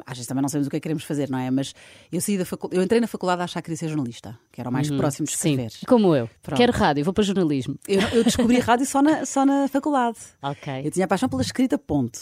Às 0.06 0.18
vezes 0.18 0.28
também 0.28 0.42
não 0.42 0.48
sabemos 0.48 0.68
o 0.68 0.70
que 0.70 0.76
é 0.76 0.78
que 0.78 0.82
queremos 0.82 1.02
fazer, 1.02 1.28
não 1.28 1.38
é? 1.38 1.50
Mas 1.50 1.74
eu 2.12 2.20
saí 2.20 2.38
da 2.38 2.44
faculdade, 2.44 2.78
eu 2.78 2.84
entrei 2.84 3.00
na 3.00 3.08
faculdade 3.08 3.40
a 3.40 3.44
achar 3.46 3.60
que 3.60 3.64
queria 3.64 3.76
ser 3.78 3.88
jornalista, 3.88 4.38
que 4.52 4.60
era 4.60 4.70
o 4.70 4.72
mais 4.72 4.88
próximo 4.90 5.26
de 5.26 5.32
Uhum. 5.32 5.38
Sim, 5.38 5.50
escrever. 5.54 5.72
como 5.88 6.14
eu. 6.14 6.30
Pronto. 6.40 6.56
Quero 6.58 6.72
rádio, 6.72 7.02
vou 7.04 7.12
para 7.12 7.24
jornalismo. 7.24 7.76
Eu, 7.88 8.00
eu 8.12 8.22
descobri 8.22 8.58
rádio 8.60 8.86
só 8.86 9.02
na, 9.02 9.26
só 9.26 9.44
na 9.44 9.66
faculdade. 9.66 10.18
Ok. 10.40 10.82
Eu 10.84 10.90
tinha 10.92 11.04
a 11.04 11.08
paixão 11.08 11.28
pela 11.28 11.42
escrita, 11.42 11.76
ponto. 11.76 12.16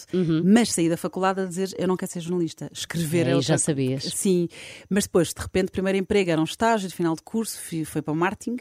Mas 0.44 0.72
saí 0.72 0.88
da 0.88 0.96
faculdade 0.96 1.40
a 1.40 1.44
dizer 1.44 1.74
eu 1.76 1.86
não 1.86 1.98
quero 1.98 2.10
ser 2.10 2.20
jornalista. 2.20 2.70
Escrever 2.72 3.26
Aí 3.26 3.32
é 3.32 3.36
outra 3.36 3.48
já 3.48 3.58
sabias. 3.58 4.04
Sim, 4.04 4.48
mas 4.88 5.04
depois, 5.04 5.34
de 5.34 5.42
repente, 5.42 5.68
o 5.68 5.72
primeiro 5.72 5.98
emprego 5.98 6.30
era 6.30 6.40
um 6.40 6.44
estágio 6.44 6.88
de 6.88 6.94
final 6.94 7.14
de 7.14 7.22
curso, 7.22 7.60
fui, 7.60 7.84
foi 7.84 8.00
para 8.00 8.12
o 8.12 8.16
marketing 8.16 8.56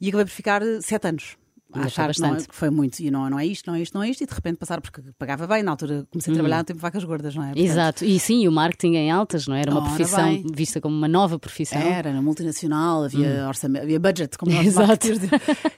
e 0.00 0.08
acabei 0.08 0.24
por 0.24 0.30
ficar 0.32 0.62
eh, 0.62 0.80
sete 0.80 1.08
anos. 1.08 1.36
Achar 1.72 1.90
que 1.94 2.00
é- 2.00 2.06
bastante. 2.06 2.48
que 2.48 2.54
foi 2.54 2.70
muito, 2.70 2.98
e 3.00 3.10
não, 3.10 3.28
não 3.30 3.38
é 3.38 3.46
isto, 3.46 3.66
não 3.68 3.74
é 3.74 3.80
isto, 3.82 3.94
não 3.94 4.02
é 4.02 4.10
isto, 4.10 4.22
e 4.22 4.26
de 4.26 4.34
repente 4.34 4.56
passar 4.56 4.80
porque 4.80 5.00
pagava 5.18 5.46
bem. 5.46 5.62
Na 5.62 5.70
altura 5.72 6.06
comecei 6.10 6.32
a 6.32 6.34
trabalhar 6.34 6.58
no 6.58 6.64
tempo 6.64 6.80
vacas 6.80 7.04
gordas, 7.04 7.34
não 7.34 7.42
é? 7.42 7.46
Portanto, 7.48 7.64
Exato. 7.64 8.04
E 8.04 8.18
sim, 8.18 8.46
o 8.48 8.52
marketing 8.52 8.94
em 8.96 9.10
altas, 9.10 9.46
não 9.46 9.54
é? 9.54 9.60
era? 9.62 9.70
Uma 9.70 9.80
Ora 9.80 9.90
profissão 9.90 10.24
bem. 10.24 10.44
vista 10.52 10.80
como 10.80 10.96
uma 10.96 11.08
nova 11.08 11.38
profissão. 11.38 11.80
Era, 11.80 12.12
na 12.12 12.20
multinacional, 12.22 13.04
havia 13.04 13.46
orçamento, 13.46 13.82
havia 13.84 14.00
budget, 14.00 14.36
como 14.38 14.52
nós 14.52 14.64
Hum. 14.64 14.68
Exato. 14.68 15.06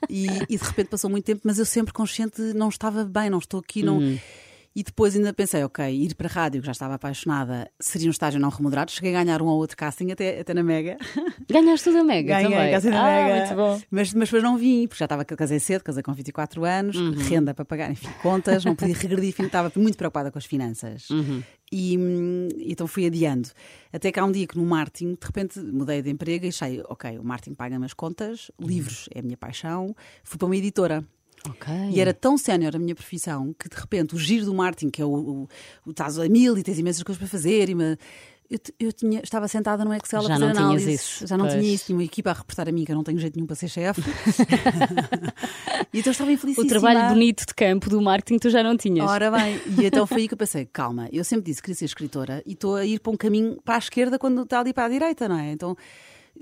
e, 0.09 0.27
e 0.49 0.57
de 0.57 0.65
repente 0.65 0.89
passou 0.89 1.11
muito 1.11 1.25
tempo, 1.25 1.43
mas 1.45 1.59
eu 1.59 1.65
sempre 1.67 1.93
consciente 1.93 2.41
não 2.55 2.69
estava 2.69 3.05
bem, 3.05 3.29
não 3.31 3.39
estou 3.39 3.61
aqui, 3.61 3.83
não. 3.83 3.99
Hum. 3.99 4.19
E 4.75 4.83
depois 4.83 5.15
ainda 5.15 5.33
pensei, 5.35 5.63
ok, 5.65 5.85
ir 5.95 6.15
para 6.15 6.29
a 6.29 6.31
rádio, 6.31 6.61
que 6.63 6.67
já 6.67 6.73
estava 6.73 6.95
apaixonada, 6.95 7.71
seria 7.79 8.09
um 8.09 8.11
estágio 8.11 8.41
não 8.41 8.49
remunerado. 8.49 8.91
Cheguei 8.91 9.15
a 9.15 9.23
ganhar 9.23 9.43
um 9.43 9.47
ou 9.47 9.59
outro 9.59 9.77
casting, 9.77 10.11
até, 10.13 10.41
até 10.41 10.55
na 10.55 10.63
Mega. 10.63 10.97
Ganhaste 11.51 11.85
tudo 11.91 11.99
a 11.99 12.05
Mega 12.05 12.41
Ganhei 12.41 12.73
também. 12.73 12.91
na 12.91 13.01
ah, 13.01 13.05
Mega. 13.29 13.37
muito 13.37 13.55
bom. 13.57 13.83
Mas, 13.91 14.15
mas 14.15 14.29
depois 14.29 14.43
não 14.43 14.57
vim, 14.57 14.87
porque 14.87 14.99
já 14.99 15.05
estava, 15.05 15.25
casei 15.25 15.61
cedo, 15.61 15.83
casei 15.85 16.03
com 16.03 16.13
24 16.15 16.65
anos, 16.65 16.97
Uhum. 16.97 17.11
renda 17.29 17.53
para 17.53 17.65
pagar, 17.65 17.91
enfim, 17.91 18.09
contas, 18.23 18.65
não 18.65 18.75
podia 18.75 18.95
regredir, 18.97 19.29
enfim, 19.29 19.45
estava 19.45 19.71
muito 19.77 19.99
preocupada 19.99 20.31
com 20.31 20.39
as 20.39 20.47
finanças. 20.47 21.11
Uhum. 21.11 21.43
E 21.71 21.97
hum, 21.99 22.49
então 22.61 22.87
fui 22.87 23.07
adiando. 23.07 23.49
Até 23.93 24.11
que 24.11 24.19
há 24.21 24.25
um 24.25 24.33
dia 24.33 24.47
que 24.47 24.57
no 24.57 24.65
marketing, 24.65 25.15
de 25.21 25.27
repente, 25.27 25.59
mudei 25.61 26.01
de 26.03 26.11
emprego 26.11 26.45
e 26.47 26.49
achei, 26.49 26.83
ok, 26.89 27.19
o 27.19 27.25
marketing 27.25 27.55
paga-me 27.55 27.85
as 27.85 27.93
contas, 27.95 28.51
Uhum. 28.59 28.69
livros 28.69 29.09
é 29.15 29.21
a 29.21 29.23
minha 29.23 29.37
paixão, 29.37 29.95
fui 30.25 30.39
para 30.39 30.47
uma 30.47 30.57
editora. 30.57 31.05
Ok. 31.49 31.75
E 31.91 32.01
era 32.01 32.15
tão 32.15 32.39
sénior 32.39 32.77
a 32.77 32.79
minha 32.79 32.95
profissão 32.95 33.53
que 33.59 33.69
de 33.69 33.77
repente 33.77 34.15
o 34.15 34.19
giro 34.19 34.45
do 34.45 34.55
marketing, 34.55 34.91
que 34.91 35.03
é 35.03 35.05
o, 35.05 35.09
o, 35.13 35.49
o 35.87 35.91
estás 35.91 36.19
a 36.19 36.29
mil 36.29 36.57
e 36.57 36.63
tens 36.63 36.79
imensas 36.79 37.03
coisas 37.03 37.19
para 37.19 37.29
fazer, 37.29 37.69
e 37.69 37.75
me- 37.75 37.97
eu, 38.51 38.59
eu 38.79 38.93
tinha, 38.93 39.21
estava 39.23 39.49
sentada 39.49 39.83
no 39.83 39.95
Excel 39.95 40.21
Já 40.23 40.35
a 40.35 40.39
não 40.39 40.49
fazer 40.49 40.53
tinhas 40.53 40.67
análise. 40.83 40.93
isso, 40.93 41.27
Já 41.27 41.39
não 41.39 41.47
pois. 41.47 41.59
tinha 41.59 41.75
isso, 41.75 41.87
tinha 41.87 41.97
uma 41.97 42.05
equipa 42.05 42.31
a 42.31 42.35
reportar 42.35 42.69
a 42.69 42.73
mim 42.73 42.85
que 42.85 42.93
eu 42.93 42.97
não 42.97 43.03
tenho 43.03 43.19
jeito 43.19 43.35
nenhum 43.35 43.47
para 43.47 43.57
ser 43.57 43.69
chefe. 43.69 44.03
e 45.93 45.99
então 45.99 46.11
estava 46.13 46.31
O 46.31 46.33
infelicíssima. 46.35 46.69
trabalho 46.69 47.15
bonito 47.15 47.47
de 47.47 47.55
campo 47.55 47.89
do 47.89 48.01
marketing 48.01 48.39
tu 48.39 48.51
já 48.51 48.63
não 48.63 48.77
tinhas. 48.77 49.09
Ora 49.11 49.31
bem, 49.31 49.61
e 49.81 49.87
então 49.87 50.07
foi 50.07 50.23
aí 50.23 50.29
que 50.29 50.35
eu 50.35 50.39
pensei, 50.39 50.67
calma, 50.67 51.09
eu 51.13 51.25
sempre 51.25 51.47
disse 51.47 51.61
que 51.61 51.67
queria 51.67 51.79
ser 51.79 51.85
escritora 51.87 52.43
e 52.47 52.53
estou 52.53 52.77
a 52.77 52.85
ir 52.85 53.01
para 53.01 53.13
um 53.13 53.17
caminho 53.17 53.59
para 53.65 53.77
a 53.77 53.79
esquerda 53.79 54.19
quando 54.19 54.43
está 54.43 54.61
ali 54.61 54.73
para 54.73 54.85
a 54.85 54.89
direita, 54.89 55.29
não 55.29 55.39
é? 55.39 55.53
Então, 55.53 55.77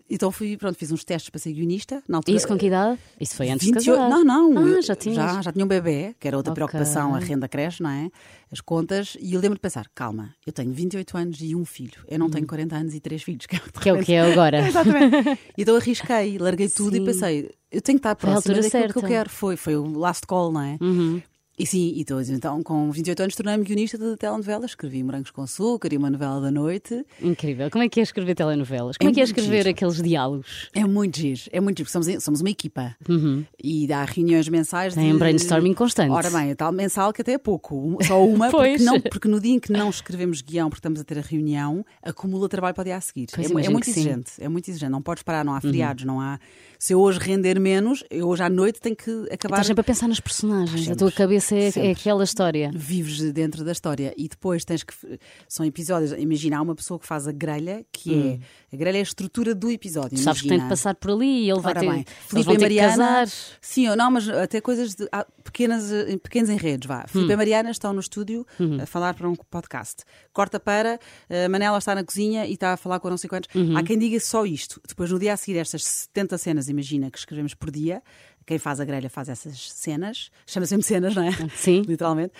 então 0.08 0.30
fui, 0.32 0.56
pronto, 0.56 0.76
fiz 0.76 0.90
uns 0.90 1.04
testes 1.04 1.30
para 1.30 1.38
ser 1.38 1.52
guionista. 1.52 2.02
Na 2.08 2.18
altura, 2.18 2.36
Isso 2.36 2.48
com 2.48 2.56
que 2.58 2.66
idade? 2.66 2.98
Isso 3.20 3.34
foi 3.36 3.48
antes 3.50 3.66
de 3.66 3.72
28 3.72 3.96
casar. 3.96 4.08
Não, 4.10 4.24
não. 4.24 4.76
Ah, 4.76 4.80
já 4.80 4.94
tinhas. 4.96 5.16
Já, 5.16 5.42
já 5.42 5.52
tinha 5.52 5.64
um 5.64 5.68
bebê, 5.68 6.14
que 6.18 6.26
era 6.26 6.36
outra 6.36 6.52
Ok. 6.52 6.64
preocupação, 6.64 7.14
a 7.14 7.18
renda 7.18 7.48
cresce, 7.48 7.82
não 7.82 7.90
é? 7.90 8.10
As 8.52 8.60
contas. 8.60 9.16
E 9.20 9.34
eu 9.34 9.40
lembro 9.40 9.56
de 9.56 9.60
pensar, 9.60 9.86
calma, 9.94 10.34
eu 10.46 10.52
tenho 10.52 10.72
28 10.72 11.16
anos 11.16 11.38
e 11.40 11.54
um 11.54 11.64
filho. 11.64 12.02
Eu 12.08 12.18
não 12.18 12.28
tenho 12.28 12.46
40 12.46 12.76
anos 12.76 12.94
e 12.94 13.00
três 13.00 13.22
filhos. 13.22 13.46
Que 13.46 13.56
é, 13.56 13.58
de 13.60 13.72
Que 13.72 13.88
é 13.88 13.92
o 13.92 14.02
que 14.04 14.12
é 14.12 14.32
agora. 14.32 14.60
Exatamente. 14.66 15.38
Então 15.56 15.76
arrisquei, 15.76 16.38
larguei 16.38 16.68
tudo 16.68 16.96
Sim. 16.96 17.02
e 17.02 17.04
pensei, 17.04 17.50
eu 17.70 17.80
tenho 17.82 17.98
que 17.98 18.00
estar 18.00 18.14
próxima 18.16 18.54
daquilo 18.54 18.70
que 18.70 18.76
eu 18.76 18.92
certa. 18.92 19.06
quero. 19.06 19.30
Foi, 19.30 19.56
foi 19.56 19.76
o 19.76 19.86
last 19.98 20.26
call, 20.26 20.50
não 20.52 20.60
é? 20.62 20.78
Uhum. 20.80 21.20
E 21.60 21.66
sim, 21.66 21.92
e 21.94 22.04
depois, 22.04 22.30
então, 22.30 22.62
com 22.62 22.90
28 22.90 23.20
anos, 23.22 23.34
tornei-me 23.34 23.64
guionista 23.64 23.98
de 23.98 24.16
telenovelas. 24.16 24.70
Escrevi 24.70 25.02
Morangos 25.02 25.30
com 25.30 25.42
Açúcar 25.42 25.92
e 25.92 25.96
uma 25.96 26.08
novela 26.08 26.40
da 26.40 26.50
noite. 26.50 27.04
Incrível. 27.20 27.70
Como 27.70 27.84
é 27.84 27.88
que 27.88 28.00
é 28.00 28.02
escrever 28.02 28.34
telenovelas? 28.34 28.96
Como 28.96 29.08
é, 29.08 29.12
É 29.12 29.14
que 29.14 29.20
é 29.20 29.24
escrever 29.24 29.58
giro. 29.58 29.70
aqueles 29.70 30.02
diálogos? 30.02 30.70
É 30.74 30.84
muito 30.86 31.18
giro, 31.18 31.40
é 31.52 31.60
muito 31.60 31.78
giro, 31.78 31.90
porque 31.90 32.04
somos, 32.04 32.24
somos 32.24 32.40
uma 32.40 32.50
equipa. 32.50 32.96
E 33.62 33.92
há 33.92 34.04
reuniões 34.04 34.48
mensais 34.48 34.94
Tem 34.94 35.08
de... 35.08 35.14
um 35.14 35.18
brainstorming 35.18 35.74
constante. 35.74 36.10
Ora 36.12 36.30
bem, 36.30 36.50
é 36.50 36.54
tal 36.54 36.72
mensal 36.72 37.12
que 37.12 37.20
até 37.20 37.32
é 37.32 37.38
pouco. 37.38 37.98
Só 38.04 38.24
uma, 38.24 38.48
porque, 38.50 38.82
não, 38.82 39.00
porque 39.00 39.28
no 39.28 39.38
dia 39.38 39.52
em 39.54 39.60
que 39.60 39.70
não 39.72 39.90
escrevemos 39.90 40.40
guião, 40.40 40.68
porque 40.70 40.78
estamos 40.78 41.00
a 41.00 41.04
ter 41.04 41.18
a 41.18 41.22
reunião, 41.22 41.84
acumula 42.02 42.48
trabalho 42.48 42.74
para 42.74 42.82
o 42.82 42.84
dia 42.84 42.96
a 42.96 43.00
seguir. 43.00 43.28
É, 43.36 43.44
é 43.44 43.68
muito 43.68 43.80
que 43.80 43.92
sim. 43.92 44.00
Uhum. 44.00 44.06
exigente, 44.06 44.32
é 44.38 44.48
muito 44.48 44.70
exigente. 44.70 44.90
Não 44.92 45.02
podes 45.02 45.22
parar, 45.22 45.44
não 45.44 45.54
há 45.54 45.60
feriados, 45.60 46.04
não 46.04 46.20
há. 46.20 46.38
Se 46.82 46.94
eu 46.94 47.00
hoje 47.00 47.18
render 47.18 47.60
menos, 47.60 48.02
eu 48.10 48.26
hoje 48.26 48.42
à 48.42 48.48
noite 48.48 48.80
tenho 48.80 48.96
que 48.96 49.10
acabar. 49.30 49.56
Estás 49.56 49.66
sempre 49.66 49.82
a 49.82 49.84
pensar 49.84 50.08
nas 50.08 50.18
personagens. 50.18 50.80
a 50.80 50.84
Sempre. 50.84 50.96
tua 50.98 51.12
cabeça 51.12 51.54
é, 51.54 51.70
é 51.76 51.90
aquela 51.90 52.24
história. 52.24 52.70
Vives 52.74 53.20
dentro 53.34 53.62
da 53.62 53.72
história 53.72 54.14
e 54.16 54.26
depois 54.26 54.64
tens 54.64 54.82
que. 54.82 54.94
São 55.46 55.66
episódios. 55.66 56.12
Imagina, 56.12 56.56
há 56.56 56.62
uma 56.62 56.74
pessoa 56.74 56.98
que 56.98 57.06
faz 57.06 57.28
a 57.28 57.32
grelha, 57.32 57.84
que 57.92 58.38
é. 58.72 58.74
A 58.74 58.78
grelha 58.78 58.96
é 58.96 59.00
a 59.00 59.02
estrutura 59.02 59.54
do 59.54 59.70
episódio. 59.70 60.16
Tu 60.16 60.22
sabes 60.22 60.40
que 60.40 60.48
tem 60.48 60.58
de 60.58 60.68
passar 60.70 60.94
por 60.94 61.10
ali 61.10 61.44
e 61.44 61.50
ele 61.50 61.60
vai 61.60 61.72
Ora 61.72 61.80
ter. 61.80 61.90
bem, 61.90 61.98
eles 62.32 62.44
e 62.46 62.48
ter 62.48 62.56
que 62.56 62.62
Mariana. 62.62 62.96
casar. 62.96 63.28
Sim 63.60 63.88
ou 63.88 63.96
não, 63.96 64.10
mas 64.10 64.26
até 64.30 64.58
coisas 64.62 64.94
de 64.94 65.06
pequenas, 65.44 65.92
eh, 65.92 66.16
pequenos 66.16 66.48
enredos. 66.48 66.86
Vá. 66.86 67.00
Hum. 67.04 67.08
Filipe 67.08 67.32
e 67.34 67.36
Mariana 67.36 67.70
estão 67.72 67.92
no 67.92 68.00
estúdio 68.00 68.46
Uhum. 68.58 68.80
a 68.80 68.86
falar 68.86 69.12
para 69.12 69.28
um 69.28 69.34
podcast. 69.34 70.02
Corta 70.32 70.58
para 70.58 70.98
eh, 71.28 71.46
Manela 71.46 71.76
está 71.76 71.94
na 71.94 72.02
cozinha 72.02 72.46
e 72.46 72.54
está 72.54 72.72
a 72.72 72.76
falar 72.78 73.00
com 73.00 73.10
não 73.10 73.18
sei 73.18 73.28
quantos. 73.28 73.54
Uhum. 73.54 73.76
Há 73.76 73.82
quem 73.82 73.98
diga 73.98 74.18
só 74.18 74.46
isto. 74.46 74.80
Depois, 74.88 75.10
no 75.10 75.18
dia 75.18 75.34
a 75.34 75.36
seguir, 75.36 75.58
estas 75.58 75.84
70 75.84 76.38
cenas, 76.38 76.69
imagina, 76.70 77.10
que 77.10 77.18
escrevemos 77.18 77.54
por 77.54 77.70
dia. 77.70 78.02
Quem 78.46 78.58
faz 78.58 78.80
a 78.80 78.84
grelha 78.84 79.08
faz 79.10 79.28
essas 79.28 79.70
cenas. 79.72 80.30
Chama-se 80.46 80.74
mesmo 80.74 80.82
cenas, 80.82 81.14
não 81.14 81.22
é? 81.24 81.30
Sim. 81.56 81.82
Literalmente. 81.88 82.32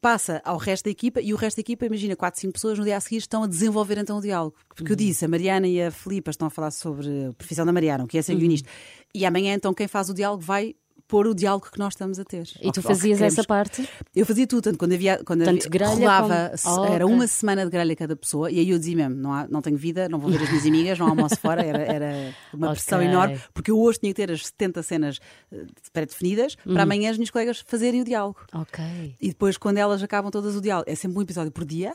Passa 0.00 0.40
ao 0.44 0.56
resto 0.58 0.84
da 0.84 0.90
equipa 0.90 1.20
e 1.20 1.34
o 1.34 1.36
resto 1.36 1.56
da 1.56 1.60
equipa, 1.62 1.84
imagina, 1.84 2.14
4, 2.14 2.40
5 2.40 2.52
pessoas 2.52 2.78
no 2.78 2.84
dia 2.84 2.96
a 2.96 3.00
seguir 3.00 3.16
estão 3.16 3.42
a 3.42 3.46
desenvolver 3.48 3.98
então 3.98 4.18
o 4.18 4.20
diálogo. 4.20 4.54
Porque 4.68 4.92
eu 4.92 4.94
Uhum. 4.94 4.96
disse, 4.96 5.24
a 5.24 5.28
Mariana 5.28 5.66
e 5.66 5.82
a 5.82 5.90
Filipa 5.90 6.30
estão 6.30 6.46
a 6.46 6.50
falar 6.50 6.70
sobre 6.70 7.08
a 7.26 7.32
profissão 7.32 7.66
da 7.66 7.72
Mariana, 7.72 8.04
o 8.04 8.06
que 8.06 8.16
é 8.16 8.20
Uhum. 8.20 8.22
ser 8.22 8.36
guionista. 8.36 8.68
E 9.12 9.26
amanhã 9.26 9.54
então 9.54 9.74
quem 9.74 9.88
faz 9.88 10.08
o 10.08 10.14
diálogo 10.14 10.40
vai 10.42 10.76
pôr 11.08 11.26
o 11.26 11.34
diálogo 11.34 11.68
que 11.72 11.78
nós 11.78 11.94
estamos 11.94 12.18
a 12.18 12.24
ter. 12.24 12.46
E 12.62 12.70
tu 12.70 12.82
fazias 12.82 13.20
essa 13.20 13.42
parte? 13.42 13.88
Eu 14.14 14.26
fazia 14.26 14.46
tudo, 14.46 14.62
tanto 14.62 14.78
quando 14.78 14.92
havia. 14.92 15.20
Quando 15.24 15.42
Tanto 15.44 15.60
havia, 15.66 15.70
grelha 15.70 15.90
rolava, 15.94 16.52
como- 16.62 16.76
Oh, 16.80 16.84
era 16.84 17.04
ok. 17.06 17.16
uma 17.16 17.26
semana 17.26 17.64
de 17.64 17.70
grelha 17.70 17.96
cada 17.96 18.14
pessoa, 18.14 18.50
e 18.50 18.60
aí 18.60 18.68
eu 18.70 18.78
dizia 18.78 18.94
mesmo: 18.94 19.14
não, 19.16 19.32
há, 19.32 19.48
não 19.48 19.62
tenho 19.62 19.76
vida, 19.78 20.08
não 20.08 20.18
vou 20.18 20.30
ver 20.30 20.42
as 20.42 20.48
minhas 20.50 20.66
amigas, 20.66 20.98
não 20.98 21.08
almoço 21.08 21.36
fora. 21.40 21.62
Era, 21.64 21.78
era 21.82 22.34
uma 22.52 22.68
Ok. 22.68 22.76
pressão 22.76 23.02
enorme, 23.02 23.40
porque 23.54 23.70
eu 23.70 23.80
hoje 23.80 23.98
tinha 24.00 24.12
que 24.12 24.16
ter 24.26 24.30
as 24.30 24.46
70 24.46 24.82
cenas 24.82 25.18
eh, 25.50 25.64
pré-definidas 25.92 26.56
Uhum. 26.66 26.74
para 26.74 26.82
amanhã 26.82 27.10
as 27.10 27.16
minhas 27.16 27.30
colegas 27.30 27.64
fazerem 27.66 28.02
o 28.02 28.04
diálogo. 28.04 28.40
Ok. 28.54 28.84
E 29.20 29.28
depois, 29.28 29.56
quando 29.56 29.78
elas 29.78 30.02
acabam 30.02 30.30
todas 30.30 30.54
o 30.56 30.60
diálogo, 30.60 30.90
é 30.90 30.94
sempre 30.94 31.18
um 31.18 31.22
episódio 31.22 31.50
por 31.50 31.64
dia. 31.64 31.94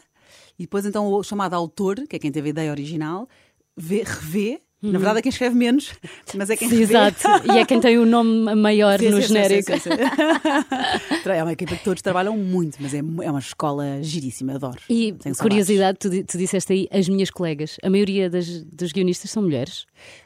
E 0.57 0.63
depois, 0.63 0.85
então, 0.85 1.07
o 1.07 1.23
chamado 1.23 1.53
autor, 1.53 1.95
que 2.09 2.15
é 2.15 2.19
quem 2.19 2.31
teve 2.31 2.47
a 2.47 2.51
ideia 2.51 2.71
original, 2.71 3.27
vê, 3.77 4.03
revê. 4.03 4.59
Na 4.83 4.99
verdade, 4.99 5.19
é 5.19 5.21
quem 5.21 5.29
escreve 5.29 5.55
menos, 5.55 5.91
mas 6.35 6.49
é 6.49 6.57
quem 6.57 6.67
Sim, 6.67 6.79
revê. 6.79 6.93
exato. 6.93 7.23
E 7.53 7.57
é 7.57 7.65
quem 7.65 7.79
tem 7.79 7.97
o 7.97 8.05
nome 8.05 8.53
maior 8.53 8.99
Sim, 8.99 9.11
no 9.11 9.21
sim, 9.21 9.29
genérico. 9.29 9.71
é 11.29 11.41
uma 11.41 11.53
equipa 11.53 11.77
que 11.77 11.83
todos 11.85 12.01
trabalham 12.01 12.37
muito, 12.37 12.77
mas 12.81 12.93
é, 12.93 12.97
é 12.97 13.31
uma 13.31 13.39
escola 13.39 14.03
giríssima, 14.03 14.55
adoro. 14.55 14.79
E 14.89 15.15
curiosidade, 15.39 15.97
tu, 15.99 16.09
tu 16.25 16.37
disseste 16.37 16.73
aí 16.73 16.87
as 16.91 17.07
minhas 17.07 17.29
colegas. 17.29 17.77
A 17.81 17.89
maioria 17.89 18.29
das, 18.29 18.61
dos 18.63 18.91
guionistas 18.91 19.31
são 19.31 19.43
mulheres. 19.43 19.85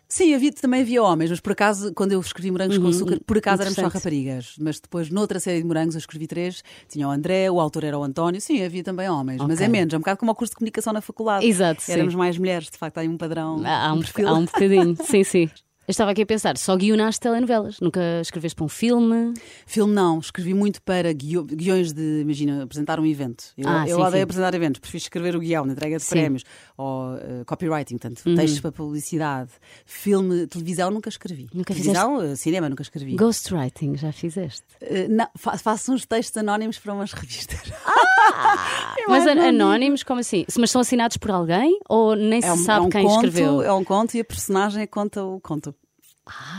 Sim, 0.10 0.34
havia, 0.34 0.54
também 0.54 0.82
havia 0.82 1.04
homens, 1.04 1.30
mas 1.30 1.40
por 1.42 1.52
acaso, 1.52 1.94
quando 1.94 2.14
eu 2.14 2.22
escrevi 2.22 2.50
Morangos 2.50 2.78
com 2.78 2.88
Açúcar, 2.88 3.20
por 3.26 3.38
acaso 3.38 3.62
éramos 3.62 3.76
só 3.76 3.82
Uhum. 3.84 3.90
raparigas. 3.90 4.56
Mas 4.58 4.80
depois, 4.80 5.10
noutra 5.10 5.38
série 5.40 5.60
de 5.60 5.66
Morangos, 5.68 5.96
eu 5.96 6.00
escrevi 6.00 6.28
três. 6.28 6.64
Tinha 6.88 7.06
o 7.08 7.12
André, 7.12 7.52
o 7.52 7.60
autor 7.60 7.84
era 7.84 7.98
o 8.00 8.04
António. 8.04 8.40
Sim, 8.40 8.64
havia 8.64 8.84
também 8.84 9.10
homens, 9.10 9.42
mas 9.42 9.58
Ok. 9.58 9.66
é 9.66 9.68
menos. 9.70 9.94
É 9.94 9.98
um 9.98 10.00
bocado 10.00 10.18
como 10.20 10.32
o 10.32 10.36
curso 10.36 10.52
de 10.52 10.56
comunicação 10.58 10.94
na 10.94 11.02
faculdade. 11.02 11.46
Exato, 11.46 11.82
sim. 11.82 11.92
Éramos 11.92 12.16
mais 12.16 12.38
mulheres, 12.38 12.70
de 12.70 12.78
facto, 12.78 12.98
há 13.00 13.02
aí 13.02 13.08
um 13.10 13.18
padrão. 13.18 13.62
Há, 13.66 13.92
um, 13.94 14.00
perfil. 14.00 14.28
há 14.30 14.34
um 14.34 14.46
bocadinho. 14.46 14.96
sim, 15.04 15.24
sim. 15.26 15.50
Eu 15.88 15.91
estava 15.94 16.12
aqui 16.12 16.22
a 16.22 16.25
pensar, 16.25 16.58
só 16.58 16.75
guionaste 16.75 17.22
telenovelas? 17.22 17.79
Nunca 17.79 18.01
escreveste 18.22 18.58
para 18.58 18.65
um 18.65 18.67
filme? 18.67 19.34
Filme 19.65 19.94
não, 19.94 20.20
escrevi 20.20 20.53
muito 20.53 20.82
para 20.82 21.13
guio- 21.13 21.46
guiões 21.46 21.94
de, 21.94 22.20
imagina, 22.24 22.63
apresentar 22.63 23.00
um 23.00 23.06
evento. 23.06 23.46
Eu, 23.58 23.70
Ah, 23.70 23.88
eu 23.88 23.96
sim, 23.96 24.01
odeio 24.01 24.12
sim. 24.17 24.22
apresentar 24.24 24.53
eventos, 24.53 24.79
prefiro 24.82 25.01
escrever 25.03 25.34
o 25.38 25.39
guião 25.39 25.65
na 25.65 25.72
entrega 25.72 25.96
de 25.96 26.03
Sim. 26.03 26.15
Uhum. 26.15 26.22
prémios 26.22 26.44
ou 26.75 27.15
eh, 27.15 27.44
copywriting, 27.46 27.98
portanto, 27.98 28.22
textos 28.36 28.60
para 28.60 28.74
publicidade. 28.74 29.51
Filme, 29.86 30.46
televisão 30.48 30.91
nunca 30.91 31.08
escrevi. 31.08 31.48
Nunca 31.53 31.74
televisão, 31.74 32.22
eh, 32.22 32.36
cinema 32.36 32.67
nunca 32.67 32.82
escrevi. 32.84 33.15
Ghostwriting, 33.15 33.96
já 33.96 34.12
fizeste? 34.12 34.63
Eh, 34.82 35.08
não, 35.08 35.27
fa- 35.38 35.58
faço 35.58 35.94
uns 35.94 36.06
textos 36.06 36.36
anónimos 36.36 36.77
para 36.79 36.94
umas 36.94 37.13
revistas. 37.15 37.62
É 37.72 38.07
Mas 39.07 39.25
anónimos, 39.27 40.03
como 40.03 40.19
assim? 40.19 40.46
Mas 40.57 40.72
são 40.72 40.81
assinados 40.81 41.17
por 41.17 41.31
alguém 41.31 41.79
ou 41.89 42.15
nem 42.15 42.41
se 42.41 42.48
É 42.48 42.53
um, 42.53 42.57
sabe 42.57 42.86
é 42.86 42.88
um 42.88 42.89
quem 42.89 43.03
conto, 43.03 43.25
escreveu? 43.25 43.62
É 43.62 43.74
um 43.74 43.84
conto 43.84 44.15
e 44.15 44.19
a 44.19 44.25
personagem 44.25 44.86
conta 44.88 45.24
o 45.24 45.39
conto. 45.39 45.74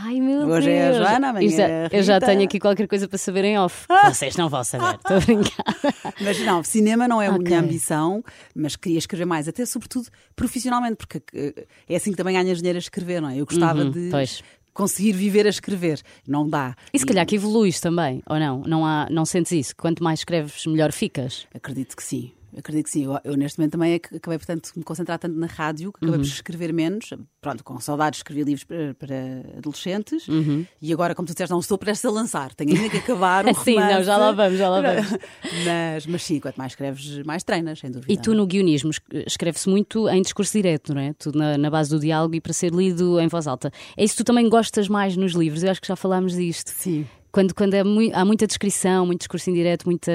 Ai 0.03 0.19
meu 0.19 0.47
Hoje 0.47 0.67
Deus! 0.67 0.79
é 0.79 0.87
a 0.89 0.93
Joana, 0.93 1.29
amanhã 1.29 1.45
Eu 1.45 1.51
já- 1.57 1.67
é 1.67 1.85
a 1.85 1.89
Eu 1.99 2.03
já 2.03 2.19
tenho 2.19 2.43
aqui 2.43 2.59
qualquer 2.59 2.87
coisa 2.87 3.07
para 3.07 3.19
saber 3.19 3.45
em 3.45 3.59
off. 3.59 3.85
Vocês 4.03 4.35
não 4.35 4.49
vão 4.49 4.63
saber, 4.63 4.95
estou 4.95 5.17
a 5.17 5.19
brincar. 5.19 5.63
Mas 6.19 6.39
não, 6.39 6.63
cinema 6.63 7.07
não 7.07 7.21
é 7.21 7.27
a 7.27 7.31
Ok. 7.35 7.43
minha 7.45 7.59
ambição, 7.59 8.23
mas 8.55 8.75
queria 8.75 8.97
escrever 8.97 9.25
mais, 9.25 9.47
até 9.47 9.63
sobretudo 9.65 10.07
profissionalmente, 10.35 10.95
porque 10.95 11.21
eh, 11.35 11.67
é 11.87 11.95
assim 11.95 12.09
que 12.11 12.17
também 12.17 12.33
ganhas 12.35 12.57
dinheiro 12.57 12.77
a 12.77 12.79
escrever, 12.79 13.21
não 13.21 13.29
é? 13.29 13.37
Eu 13.37 13.45
gostava 13.45 13.83
Uhum, 13.83 13.91
de 13.91 14.09
pois. 14.09 14.41
Conseguir 14.79 15.11
viver 15.11 15.45
a 15.45 15.49
escrever. 15.49 16.01
Não 16.25 16.47
dá. 16.47 16.73
E 16.93 16.97
se 16.97 17.05
calhar 17.05 17.25
que 17.25 17.35
evoluís 17.35 17.81
também, 17.81 18.23
ou 18.25 18.39
não? 18.39 18.61
Não, 18.61 18.85
há, 18.85 19.07
não 19.11 19.25
sentes 19.25 19.51
isso? 19.51 19.75
Quanto 19.75 20.01
mais 20.01 20.21
escreves, 20.21 20.65
melhor 20.65 20.93
ficas? 20.93 21.45
Acredito 21.53 21.97
que 21.97 22.03
sim. 22.03 22.31
Acredito 22.57 22.85
que 22.85 22.91
sim. 22.91 23.05
Eu, 23.05 23.19
eu, 23.23 23.35
neste 23.37 23.59
momento 23.59 23.71
também 23.73 23.95
ac- 23.95 24.15
acabei, 24.15 24.37
portanto, 24.37 24.71
de 24.73 24.77
me 24.79 24.83
concentrar 24.83 25.17
tanto 25.19 25.37
na 25.37 25.47
rádio 25.47 25.91
que 25.91 25.97
acabei 25.99 26.15
Uhum. 26.15 26.21
por 26.21 26.27
escrever 26.27 26.73
menos. 26.73 27.09
Pronto, 27.41 27.63
com 27.63 27.79
saudades 27.79 28.19
escrevi 28.19 28.43
livros 28.43 28.63
para, 28.63 28.93
para 28.95 29.15
adolescentes 29.57 30.27
Uhum. 30.27 30.65
e 30.81 30.91
agora, 30.91 31.13
como 31.15 31.25
tu 31.27 31.33
disseste, 31.33 31.51
não 31.51 31.59
estou 31.59 31.77
prestes 31.77 32.05
a 32.05 32.11
lançar. 32.11 32.53
Tenho 32.55 32.75
ainda 32.75 32.89
que 32.89 32.97
acabar 32.97 33.45
um 33.47 33.53
Sim, 33.53 33.75
não, 33.75 33.83
romance. 33.83 34.03
já 34.03 34.17
lá 34.17 34.31
vamos, 34.31 34.57
já 34.57 34.69
lá 34.69 34.81
vamos. 34.81 35.09
mas, 35.65 36.05
mas 36.07 36.23
sim, 36.23 36.39
quanto 36.39 36.57
mais 36.57 36.71
escreves, 36.73 37.23
mais 37.23 37.43
treinas, 37.43 37.79
sem 37.79 37.91
dúvida. 37.91 38.11
E 38.11 38.17
tu 38.17 38.33
no 38.33 38.45
guionismo 38.47 38.89
es- 38.91 39.01
escreve-se 39.27 39.69
muito 39.69 40.07
em 40.09 40.21
discurso 40.21 40.53
direto, 40.53 40.93
não 40.93 41.01
é? 41.01 41.13
Tudo 41.13 41.37
na, 41.37 41.57
na 41.57 41.69
base 41.69 41.89
do 41.89 41.99
diálogo 41.99 42.35
e 42.35 42.41
para 42.41 42.53
ser 42.53 42.73
lido 42.73 43.19
em 43.19 43.27
voz 43.27 43.47
alta. 43.47 43.71
É 43.97 44.03
isso 44.03 44.15
que 44.15 44.23
tu 44.23 44.27
também 44.27 44.47
gostas 44.49 44.87
mais 44.87 45.15
nos 45.15 45.33
livros? 45.33 45.63
Eu 45.63 45.71
acho 45.71 45.81
que 45.81 45.87
já 45.87 45.95
falámos 45.95 46.33
disto. 46.35 46.69
Sim. 46.69 47.05
Quando, 47.31 47.53
quando 47.53 47.75
é 47.75 47.81
há 48.13 48.25
muita 48.25 48.47
descrição, 48.47 49.05
muito 49.05 49.19
discurso 49.19 49.49
indireto, 49.51 49.85
muita. 49.85 50.11